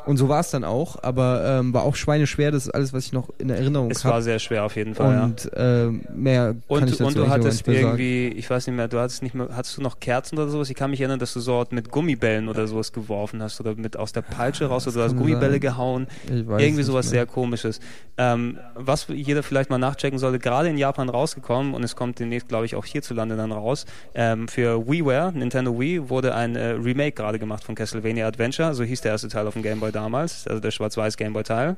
Und 0.09 0.17
so 0.17 0.27
war 0.27 0.39
es 0.39 0.49
dann 0.49 0.63
auch. 0.63 1.03
Aber 1.03 1.43
ähm, 1.45 1.71
war 1.71 1.83
auch 1.83 1.95
schweineschwer. 1.95 2.49
Das 2.49 2.65
ist 2.65 2.71
alles, 2.71 2.93
was 2.93 3.05
ich 3.05 3.13
noch 3.13 3.29
in 3.37 3.51
Erinnerung 3.51 3.91
es 3.91 4.03
war 4.03 4.13
habe. 4.13 4.23
sehr 4.23 4.39
schwer 4.39 4.63
auf 4.65 4.75
jeden 4.75 4.95
Fall. 4.95 5.13
ja. 5.13 5.23
Und 5.23 5.51
ähm, 5.55 6.01
mehr 6.15 6.53
kann 6.53 6.63
Und, 6.67 6.83
ich 6.85 6.91
dazu 6.97 7.05
und 7.05 7.15
du 7.15 7.29
hattest 7.29 7.67
mehr 7.67 7.75
sagen. 7.75 7.87
irgendwie, 7.89 8.27
ich 8.29 8.49
weiß 8.49 8.65
nicht 8.65 8.75
mehr, 8.75 8.87
du 8.87 8.99
hattest 8.99 9.21
nicht 9.21 9.35
mehr, 9.35 9.49
hattest 9.55 9.77
du 9.77 9.83
noch 9.83 9.99
Kerzen 9.99 10.39
oder 10.39 10.49
sowas? 10.49 10.67
Ich 10.71 10.75
kann 10.75 10.89
mich 10.89 10.99
erinnern, 10.99 11.19
dass 11.19 11.33
du 11.35 11.39
so 11.39 11.63
mit 11.69 11.91
Gummibällen 11.91 12.49
oder 12.49 12.65
sowas 12.65 12.91
geworfen 12.91 13.43
hast 13.43 13.59
oder 13.59 13.75
mit 13.75 13.97
aus 13.97 14.11
der 14.11 14.23
Peitsche 14.23 14.65
raus 14.65 14.87
oder 14.87 14.95
du 14.97 15.03
hast 15.03 15.15
Gummibälle 15.15 15.51
sein. 15.51 15.59
gehauen. 15.59 16.07
Ich 16.25 16.47
weiß 16.47 16.59
Irgendwie 16.59 16.83
sowas 16.83 17.05
mehr. 17.05 17.11
sehr 17.11 17.25
komisches. 17.27 17.79
Ähm, 18.17 18.57
was 18.73 19.05
jeder 19.09 19.43
vielleicht 19.43 19.69
mal 19.69 19.77
nachchecken 19.77 20.17
sollte, 20.17 20.39
gerade 20.39 20.69
in 20.69 20.77
Japan 20.79 21.07
rausgekommen 21.09 21.75
und 21.75 21.83
es 21.83 21.95
kommt 21.95 22.17
demnächst, 22.19 22.47
glaube 22.47 22.65
ich, 22.65 22.75
auch 22.75 22.85
hierzulande 22.85 23.37
dann 23.37 23.51
raus. 23.51 23.85
Ähm, 24.15 24.47
für 24.47 24.87
WiiWare, 24.87 25.33
Nintendo 25.33 25.79
Wii, 25.79 26.09
wurde 26.09 26.33
ein 26.33 26.55
äh, 26.55 26.69
Remake 26.71 27.11
gerade 27.11 27.37
gemacht 27.37 27.63
von 27.63 27.75
Castlevania 27.75 28.27
Adventure, 28.27 28.73
so 28.73 28.83
hieß 28.83 29.01
der 29.01 29.11
erste 29.11 29.27
Teil 29.27 29.45
auf 29.45 29.53
dem 29.53 29.61
Game 29.61 29.79
Boy 29.79 29.91
damals, 29.99 30.47
also 30.47 30.59
der 30.59 30.71
schwarz-weiß 30.71 31.17
Game 31.17 31.33
Boy 31.33 31.43
Teil. 31.43 31.77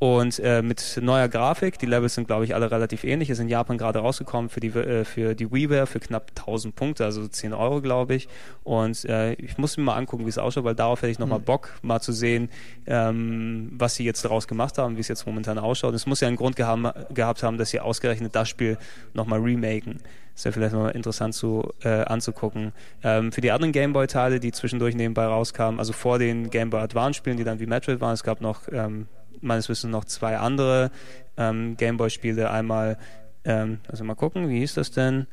Und 0.00 0.38
äh, 0.38 0.62
mit 0.62 1.00
neuer 1.02 1.26
Grafik, 1.26 1.76
die 1.80 1.86
Levels 1.86 2.14
sind, 2.14 2.28
glaube 2.28 2.44
ich, 2.44 2.54
alle 2.54 2.70
relativ 2.70 3.02
ähnlich. 3.02 3.30
Ist 3.30 3.40
in 3.40 3.48
Japan 3.48 3.78
gerade 3.78 3.98
rausgekommen 3.98 4.48
für 4.48 4.60
die, 4.60 4.68
äh, 4.68 5.04
für 5.04 5.34
die 5.34 5.50
WiiWare 5.50 5.88
für 5.88 5.98
knapp 5.98 6.30
1000 6.36 6.76
Punkte, 6.76 7.04
also 7.04 7.26
10 7.26 7.52
Euro, 7.52 7.80
glaube 7.80 8.14
ich. 8.14 8.28
Und 8.62 9.04
äh, 9.06 9.32
ich 9.32 9.58
muss 9.58 9.76
mir 9.76 9.82
mal 9.82 9.96
angucken, 9.96 10.24
wie 10.24 10.28
es 10.28 10.38
ausschaut, 10.38 10.62
weil 10.62 10.76
darauf 10.76 11.02
hätte 11.02 11.10
ich 11.10 11.18
nochmal 11.18 11.40
mal 11.40 11.44
Bock, 11.44 11.80
mal 11.82 12.00
zu 12.00 12.12
sehen, 12.12 12.48
ähm, 12.86 13.72
was 13.72 13.96
sie 13.96 14.04
jetzt 14.04 14.24
daraus 14.24 14.46
gemacht 14.46 14.78
haben, 14.78 14.94
wie 14.96 15.00
es 15.00 15.08
jetzt 15.08 15.26
momentan 15.26 15.58
ausschaut. 15.58 15.94
Es 15.94 16.06
muss 16.06 16.20
ja 16.20 16.28
einen 16.28 16.36
Grund 16.36 16.54
gehaben, 16.54 16.88
gehabt 17.12 17.42
haben, 17.42 17.58
dass 17.58 17.70
sie 17.70 17.80
ausgerechnet 17.80 18.36
das 18.36 18.48
Spiel 18.48 18.78
nochmal 19.14 19.40
remaken. 19.40 19.98
Ist 20.38 20.44
ja 20.44 20.52
vielleicht 20.52 20.72
mal 20.72 20.90
interessant 20.90 21.34
zu, 21.34 21.72
äh, 21.82 21.88
anzugucken. 22.04 22.70
Ähm, 23.02 23.32
für 23.32 23.40
die 23.40 23.50
anderen 23.50 23.72
Gameboy-Teile, 23.72 24.38
die 24.38 24.52
zwischendurch 24.52 24.94
nebenbei 24.94 25.24
rauskamen, 25.24 25.80
also 25.80 25.92
vor 25.92 26.20
den 26.20 26.48
Game 26.48 26.70
Boy 26.70 26.80
Advance-Spielen, 26.80 27.36
die 27.36 27.42
dann 27.42 27.58
wie 27.58 27.66
Metroid 27.66 28.00
waren, 28.00 28.12
es 28.14 28.22
gab 28.22 28.40
noch 28.40 28.60
ähm, 28.70 29.08
meines 29.40 29.68
Wissens 29.68 29.90
noch 29.90 30.04
zwei 30.04 30.38
andere 30.38 30.92
ähm, 31.36 31.76
Gameboy-Spiele. 31.76 32.52
Einmal, 32.52 32.98
ähm, 33.44 33.80
also 33.88 34.04
mal 34.04 34.14
gucken, 34.14 34.48
wie 34.48 34.60
hieß 34.60 34.74
das 34.74 34.92
denn? 34.92 35.26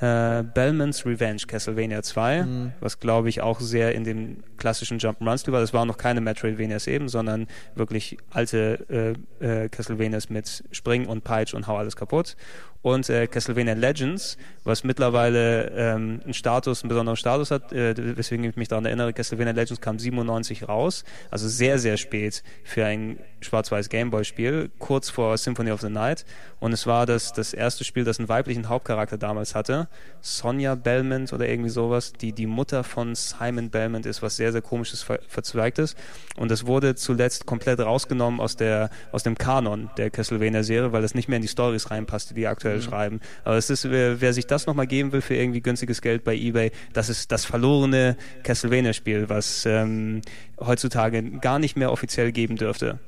Äh, 0.00 0.42
Bellman's 0.42 1.06
Revenge, 1.06 1.42
Castlevania 1.46 2.02
2, 2.02 2.42
Mhm. 2.42 2.72
was 2.80 2.98
glaube 3.00 3.28
ich 3.28 3.40
auch 3.40 3.58
sehr 3.60 3.94
in 3.94 4.02
dem 4.04 4.44
klassischen 4.56 4.98
Jump'n'Run-Stil 4.98 5.52
war. 5.52 5.60
Das 5.60 5.72
waren 5.72 5.86
noch 5.88 5.98
keine 5.98 6.20
Metroidvanias 6.20 6.86
eben, 6.88 7.08
sondern 7.08 7.46
wirklich 7.76 8.16
alte 8.30 9.16
äh, 9.40 9.64
äh, 9.64 9.68
Castlevanias 9.68 10.30
mit 10.30 10.64
Spring 10.72 11.06
und 11.06 11.22
Peitsch 11.24 11.54
und 11.54 11.66
Hau 11.68 11.76
alles 11.76 11.94
kaputt. 11.96 12.36
Und 12.80 13.10
äh, 13.10 13.26
Castlevania 13.26 13.74
Legends, 13.74 14.38
was 14.62 14.84
mittlerweile 14.84 15.70
ähm, 15.70 16.20
einen 16.22 16.34
Status, 16.34 16.82
einen 16.82 16.88
besonderen 16.88 17.16
Status 17.16 17.50
hat, 17.50 17.72
äh, 17.72 18.16
weswegen 18.16 18.44
ich 18.44 18.56
mich 18.56 18.68
daran 18.68 18.84
erinnere, 18.84 19.12
Castlevania 19.12 19.52
Legends 19.52 19.80
kam 19.80 19.98
97 19.98 20.68
raus, 20.68 21.04
also 21.30 21.48
sehr, 21.48 21.78
sehr 21.78 21.96
spät 21.96 22.44
für 22.62 22.84
ein 22.84 23.18
schwarz-weiß 23.40 23.88
Gameboy-Spiel, 23.88 24.70
kurz 24.78 25.10
vor 25.10 25.36
Symphony 25.36 25.70
of 25.72 25.80
the 25.80 25.88
Night. 25.88 26.24
Und 26.60 26.72
es 26.72 26.86
war 26.86 27.06
das, 27.06 27.32
das 27.32 27.52
erste 27.52 27.84
Spiel, 27.84 28.04
das 28.04 28.18
einen 28.18 28.28
weiblichen 28.28 28.68
Hauptcharakter 28.68 29.16
damals 29.16 29.54
hatte, 29.54 29.88
Sonja 30.20 30.74
Belmont 30.74 31.32
oder 31.32 31.48
irgendwie 31.48 31.70
sowas, 31.70 32.12
die 32.12 32.32
die 32.32 32.46
Mutter 32.46 32.84
von 32.84 33.14
Simon 33.14 33.70
Belmont 33.70 34.06
ist, 34.06 34.22
was 34.22 34.36
sehr, 34.36 34.52
sehr 34.52 34.62
komisches, 34.62 35.02
ver 35.02 35.20
verzweigtes. 35.28 35.94
Und 36.36 36.50
das 36.50 36.66
wurde 36.66 36.94
zuletzt 36.94 37.46
komplett 37.46 37.80
rausgenommen 37.80 38.40
aus, 38.40 38.56
der, 38.56 38.90
aus 39.12 39.22
dem 39.22 39.36
Kanon 39.36 39.90
der 39.96 40.10
Castlevania-Serie, 40.10 40.92
weil 40.92 41.04
es 41.04 41.14
nicht 41.14 41.28
mehr 41.28 41.36
in 41.36 41.42
die 41.42 41.48
Stories 41.48 41.90
reinpasste, 41.90 42.34
die 42.34 42.46
aktuell 42.46 42.67
schreiben. 42.80 43.20
Aber 43.44 43.56
es 43.56 43.70
ist, 43.70 43.90
wer, 43.90 44.20
wer 44.20 44.32
sich 44.32 44.46
das 44.46 44.66
nochmal 44.66 44.86
geben 44.86 45.12
will 45.12 45.20
für 45.20 45.34
irgendwie 45.34 45.60
günstiges 45.60 46.00
Geld 46.02 46.24
bei 46.24 46.34
Ebay, 46.34 46.70
das 46.92 47.08
ist 47.08 47.32
das 47.32 47.44
verlorene 47.44 48.16
Castlevania-Spiel, 48.44 49.28
was 49.28 49.64
ähm, 49.66 50.22
heutzutage 50.60 51.22
gar 51.40 51.58
nicht 51.58 51.76
mehr 51.76 51.90
offiziell 51.92 52.32
geben 52.32 52.56
dürfte, 52.56 52.98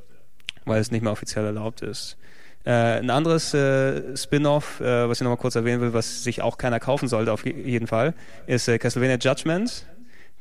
weil 0.65 0.81
es 0.81 0.91
nicht 0.91 1.03
mehr 1.03 1.13
offiziell 1.13 1.45
erlaubt 1.45 1.83
ist. 1.83 2.17
Äh, 2.65 2.71
ein 2.73 3.11
anderes 3.11 3.55
äh, 3.55 4.17
Spin-off, 4.17 4.81
äh, 4.81 5.09
was 5.09 5.19
ich 5.19 5.25
nochmal 5.25 5.39
kurz 5.39 5.55
erwähnen 5.55 5.81
will, 5.81 5.95
was 5.95 6.25
sich 6.25 6.43
auch 6.43 6.59
keiner 6.59 6.79
kaufen 6.79 7.09
sollte, 7.09 7.33
auf 7.33 7.47
je- 7.47 7.53
jeden 7.53 7.87
Fall, 7.87 8.13
ist 8.47 8.69
äh, 8.69 8.79
Castlevania 8.79 9.17
Judgment. 9.17 9.87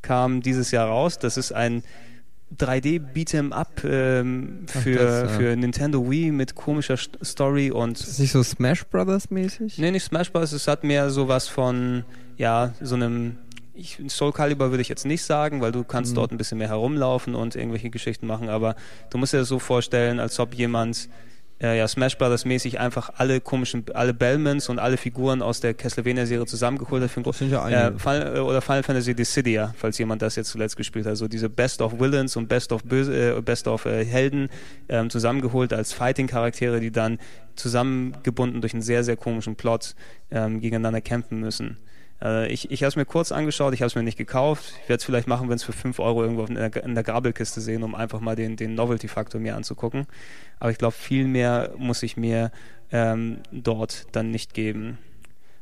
Kam 0.01 0.41
dieses 0.41 0.71
Jahr 0.71 0.87
raus. 0.87 1.19
Das 1.19 1.35
ist 1.35 1.51
ein 1.51 1.83
3D 2.57 2.99
Beat'em 3.13 3.51
Up 3.51 3.83
ähm, 3.83 4.65
für, 4.67 4.95
das, 4.95 5.31
ja. 5.31 5.37
für 5.37 5.55
Nintendo 5.55 6.09
Wii 6.09 6.31
mit 6.31 6.55
komischer 6.55 6.97
St 6.97 7.17
Story 7.23 7.71
und 7.71 7.99
Ist 7.99 8.07
das 8.07 8.19
nicht 8.19 8.31
so 8.31 8.43
Smash 8.43 8.85
Brothers 8.85 9.29
mäßig? 9.29 9.77
Nee, 9.77 9.91
nicht 9.91 10.03
Smash 10.03 10.31
Bros. 10.31 10.51
Es 10.51 10.67
hat 10.67 10.83
mehr 10.83 11.09
sowas 11.09 11.47
von, 11.47 12.03
ja, 12.37 12.73
so 12.81 12.95
einem 12.95 13.37
ich, 13.79 13.99
Soul 14.09 14.33
Calibur 14.33 14.71
würde 14.71 14.81
ich 14.81 14.89
jetzt 14.89 15.05
nicht 15.05 15.23
sagen, 15.23 15.61
weil 15.61 15.71
du 15.71 15.83
kannst 15.83 16.17
dort 16.17 16.31
ein 16.31 16.37
bisschen 16.37 16.57
mehr 16.57 16.67
herumlaufen 16.67 17.33
und 17.33 17.55
irgendwelche 17.55 17.89
Geschichten 17.89 18.27
machen, 18.27 18.49
aber 18.49 18.75
du 19.09 19.17
musst 19.17 19.33
dir 19.33 19.37
das 19.37 19.47
so 19.47 19.59
vorstellen, 19.59 20.19
als 20.19 20.39
ob 20.39 20.53
jemand 20.53 21.07
äh, 21.61 21.77
ja, 21.77 21.87
Smash 21.87 22.17
Brothers 22.17 22.45
mäßig 22.45 22.79
einfach 22.79 23.11
alle 23.17 23.41
komischen, 23.41 23.85
alle 23.93 24.13
Bellmans 24.13 24.69
und 24.69 24.79
alle 24.79 24.97
Figuren 24.97 25.41
aus 25.41 25.59
der 25.59 25.73
Castlevania-Serie 25.73 26.45
zusammengeholt 26.45 27.03
hat. 27.03 27.11
Für 27.11 27.21
Das 27.21 27.37
sind 27.37 27.51
ja 27.51 27.67
äh, 27.67 27.75
einige. 27.75 27.99
Final, 27.99 28.35
äh, 28.37 28.39
oder 28.39 28.61
Final 28.61 28.83
Fantasy 28.83 29.13
Dissidia, 29.13 29.73
falls 29.77 29.97
jemand 29.97 30.21
das 30.21 30.35
jetzt 30.35 30.49
zuletzt 30.49 30.77
gespielt 30.77 31.05
hat. 31.05 31.11
Also 31.11 31.27
diese 31.27 31.49
Best 31.49 31.81
of 31.81 31.99
Villains 31.99 32.35
und 32.35 32.47
Best 32.47 32.71
of 32.71 32.83
Böse, 32.83 33.37
äh, 33.37 33.41
Best 33.41 33.67
of 33.67 33.85
äh, 33.85 34.05
Helden 34.05 34.49
ähm, 34.87 35.09
zusammengeholt 35.09 35.73
als 35.73 35.93
Fighting-Charaktere, 35.93 36.79
die 36.79 36.91
dann 36.91 37.19
zusammengebunden 37.55 38.61
durch 38.61 38.73
einen 38.73 38.81
sehr, 38.81 39.03
sehr 39.03 39.17
komischen 39.17 39.55
Plot 39.55 39.95
ähm, 40.31 40.61
gegeneinander 40.61 41.01
kämpfen 41.01 41.39
müssen. 41.39 41.77
Äh, 42.21 42.51
ich 42.51 42.71
ich 42.71 42.83
habe 42.83 42.89
es 42.89 42.95
mir 42.95 43.05
kurz 43.05 43.31
angeschaut, 43.31 43.73
ich 43.73 43.81
habe 43.81 43.87
es 43.87 43.95
mir 43.95 44.03
nicht 44.03 44.17
gekauft. 44.17 44.73
Ich 44.83 44.89
werde 44.89 44.99
es 44.99 45.03
vielleicht 45.03 45.27
machen, 45.27 45.49
wenn 45.49 45.55
es 45.55 45.63
für 45.63 45.73
5 45.73 45.99
Euro 45.99 46.23
irgendwo 46.23 46.45
in 46.45 46.55
der, 46.55 46.83
in 46.83 46.95
der 46.95 47.03
Grabelkiste 47.03 47.61
sehen, 47.61 47.83
um 47.83 47.95
einfach 47.95 48.19
mal 48.19 48.35
den, 48.35 48.55
den 48.55 48.75
Novelty-Faktor 48.75 49.39
mir 49.39 49.55
anzugucken. 49.55 50.07
Aber 50.59 50.71
ich 50.71 50.77
glaube, 50.77 50.93
viel 50.93 51.27
mehr 51.27 51.71
muss 51.77 52.03
ich 52.03 52.17
mir 52.17 52.51
ähm, 52.91 53.39
dort 53.51 54.07
dann 54.11 54.31
nicht 54.31 54.53
geben. 54.53 54.97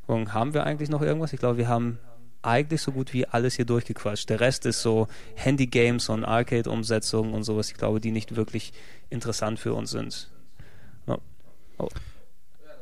Und 0.07 0.33
haben 0.33 0.53
wir 0.53 0.63
eigentlich 0.63 0.89
noch 0.89 1.01
irgendwas? 1.01 1.33
Ich 1.33 1.39
glaube, 1.39 1.57
wir 1.57 1.67
haben 1.67 1.99
eigentlich 2.41 2.81
so 2.81 2.91
gut 2.91 3.13
wie 3.13 3.25
alles 3.25 3.55
hier 3.55 3.65
durchgequatscht. 3.65 4.29
Der 4.29 4.39
Rest 4.39 4.65
ist 4.65 4.81
so 4.81 5.07
Handy-Games 5.35 6.09
und 6.09 6.23
Arcade-Umsetzungen 6.23 7.33
und 7.33 7.43
sowas, 7.43 7.69
ich 7.69 7.77
glaube, 7.77 7.99
die 7.99 8.11
nicht 8.11 8.35
wirklich 8.35 8.73
interessant 9.09 9.59
für 9.59 9.73
uns 9.73 9.91
sind. 9.91 10.29
Ja. 11.07 11.17
Oh. 11.77 11.89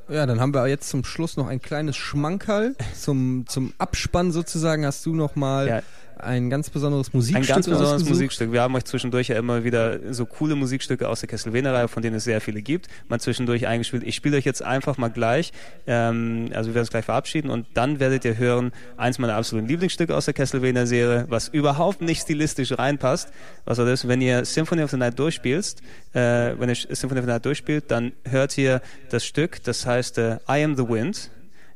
Ja, 0.07 0.25
dann 0.25 0.39
haben 0.39 0.53
wir 0.53 0.67
jetzt 0.67 0.89
zum 0.89 1.03
Schluss 1.03 1.35
noch 1.35 1.47
ein 1.47 1.61
kleines 1.61 1.95
Schmankerl 1.95 2.75
zum, 2.93 3.45
zum 3.47 3.73
Abspann 3.79 4.31
sozusagen. 4.31 4.85
Hast 4.85 5.05
du 5.05 5.15
noch 5.15 5.35
mal 5.35 5.67
Ja. 5.67 5.81
Ein 6.19 6.49
ganz 6.49 6.69
besonderes 6.69 7.13
Musikstück 7.13 7.43
Ein 7.43 7.47
ganz 7.47 7.65
besonderes 7.65 7.93
ausgesucht? 7.93 8.09
Musikstück. 8.09 8.51
Wir 8.51 8.61
haben 8.61 8.75
euch 8.75 8.85
zwischendurch 8.85 9.27
ja 9.27 9.37
immer 9.37 9.63
wieder 9.63 10.13
so 10.13 10.25
coole 10.25 10.55
Musikstücke 10.55 11.07
aus 11.07 11.19
der 11.19 11.29
Castlevania-Reihe, 11.29 11.87
von 11.87 12.01
denen 12.03 12.15
es 12.17 12.23
sehr 12.23 12.41
viele 12.41 12.61
gibt, 12.61 12.87
mal 13.07 13.19
zwischendurch 13.19 13.67
eingespielt. 13.67 14.03
Ich 14.03 14.15
spiele 14.15 14.37
euch 14.37 14.45
jetzt 14.45 14.61
einfach 14.63 14.97
mal 14.97 15.09
gleich, 15.09 15.51
ähm, 15.87 16.49
also 16.53 16.69
wir 16.69 16.75
werden 16.75 16.83
uns 16.83 16.89
gleich 16.89 17.05
verabschieden 17.05 17.49
und 17.49 17.67
dann 17.73 17.99
werdet 17.99 18.25
ihr 18.25 18.37
hören, 18.37 18.71
eins 18.97 19.19
meiner 19.19 19.35
absoluten 19.35 19.67
Lieblingsstücke 19.67 20.15
aus 20.15 20.25
der 20.25 20.33
Castlevania-Serie, 20.33 21.25
was 21.29 21.47
überhaupt 21.47 22.01
nicht 22.01 22.21
stilistisch 22.21 22.77
reinpasst. 22.77 23.29
Was 23.65 23.77
war 23.77 23.85
das? 23.85 24.07
Wenn 24.07 24.21
ihr 24.21 24.45
Symphony 24.45 24.83
of 24.83 24.91
the 24.91 24.97
Night 24.97 25.19
durchspielst, 25.19 25.81
äh, 26.13 26.19
wenn 26.57 26.69
ihr 26.69 26.75
Symphony 26.75 27.19
of 27.19 27.25
the 27.25 27.31
Night 27.31 27.45
durchspielt, 27.45 27.85
dann 27.89 28.13
hört 28.29 28.57
ihr 28.57 28.81
das 29.09 29.25
Stück, 29.25 29.63
das 29.63 29.85
heißt 29.85 30.17
äh, 30.17 30.35
I 30.49 30.63
Am 30.63 30.75
the 30.75 30.87
Wind. 30.87 31.29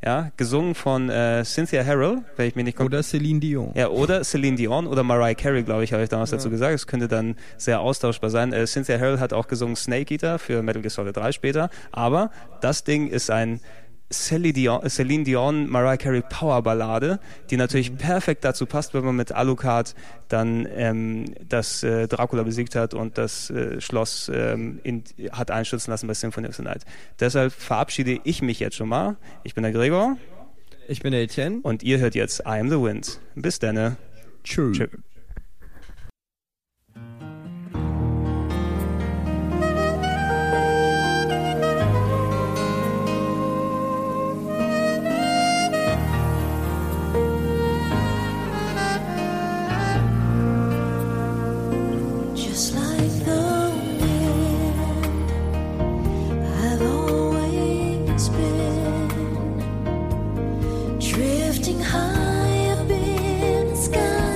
Ja, 0.04 0.32
gesungen 0.38 0.76
von 0.76 1.10
äh, 1.10 1.44
Cynthia 1.44 1.84
Harrell, 1.84 2.20
wenn 2.38 2.48
ich 2.48 2.56
mir 2.56 2.64
nicht 2.64 2.80
Oder 2.80 3.04
Celine 3.04 3.42
Dion. 3.42 3.72
ja, 3.76 3.90
oder 3.90 4.24
Celine 4.24 4.56
Dion 4.56 4.88
oder 4.88 5.04
Mariah 5.04 5.34
Carey, 5.36 5.64
glaube 5.64 5.84
ich, 5.84 5.92
habe 5.92 6.04
ich 6.04 6.10
damals 6.10 6.30
dazu 6.30 6.50
gesagt. 6.50 6.74
Es 6.74 6.88
könnte 6.88 7.10
dann 7.10 7.36
sehr 7.58 7.82
austauschbar 7.82 8.30
sein. 8.30 8.54
Äh, 8.54 8.66
Cynthia 8.66 8.98
Harrell 8.98 9.20
hat 9.20 9.34
auch 9.34 9.48
gesungen 9.48 9.76
Snake 9.76 10.14
Eater 10.14 10.40
für 10.40 10.64
Metal 10.64 10.82
Gear 10.82 10.90
Solid 10.90 11.18
3 11.18 11.34
später. 11.34 11.70
Aber 11.92 12.32
das 12.62 12.86
Ding 12.86 13.10
ist 13.10 13.30
ein 13.30 13.60
Celine 14.12 14.54
Dion, 14.54 14.90
Celine 14.90 15.24
Dion 15.24 15.70
Mariah 15.70 15.98
Carey 15.98 16.24
Powerballade, 16.28 17.20
die 17.50 17.58
natürlich 17.58 17.96
perfekt 17.96 18.44
dazu 18.44 18.66
passt, 18.66 18.94
wenn 18.94 19.06
man 19.06 19.16
mit 19.16 19.32
Alucard 19.32 19.94
dann 20.30 20.68
ähm, 20.76 21.26
das 21.48 21.84
äh, 21.84 22.08
Dracula 22.08 22.44
besiegt 22.44 22.76
hat 22.76 22.94
und 22.94 23.18
das 23.18 23.50
äh, 23.52 23.80
Schloss 23.80 24.32
ähm, 24.34 24.80
in, 24.84 25.04
hat 25.32 25.52
einstürzen 25.52 25.92
lassen 25.92 26.08
bei 26.08 26.14
Symphony 26.16 26.48
of 26.48 26.56
the 26.56 26.64
Night. 26.64 26.86
Deshalb 27.20 27.54
verabschiede 27.54 28.20
ich 28.24 28.42
mich 28.42 28.60
jetzt 28.60 28.76
schon 28.78 28.90
mal. 28.90 29.18
Ich 29.44 29.54
bin 29.54 29.64
der 29.64 29.72
Gregor 29.74 30.18
Ich 30.88 31.02
bin 31.02 31.12
der 31.12 31.22
Etienne. 31.22 31.60
und 31.62 31.84
ihr 31.84 32.00
hört 32.00 32.16
jetzt 32.16 32.40
I 32.42 32.60
Am 32.60 32.70
the 32.70 32.82
Wind. 32.82 33.20
Bis 33.36 33.60
dann. 33.60 33.98
Tschüss. 34.44 34.80
High 61.82 62.70
up 62.72 62.90
in 62.90 63.70
the 63.70 63.76
sky 63.76 64.29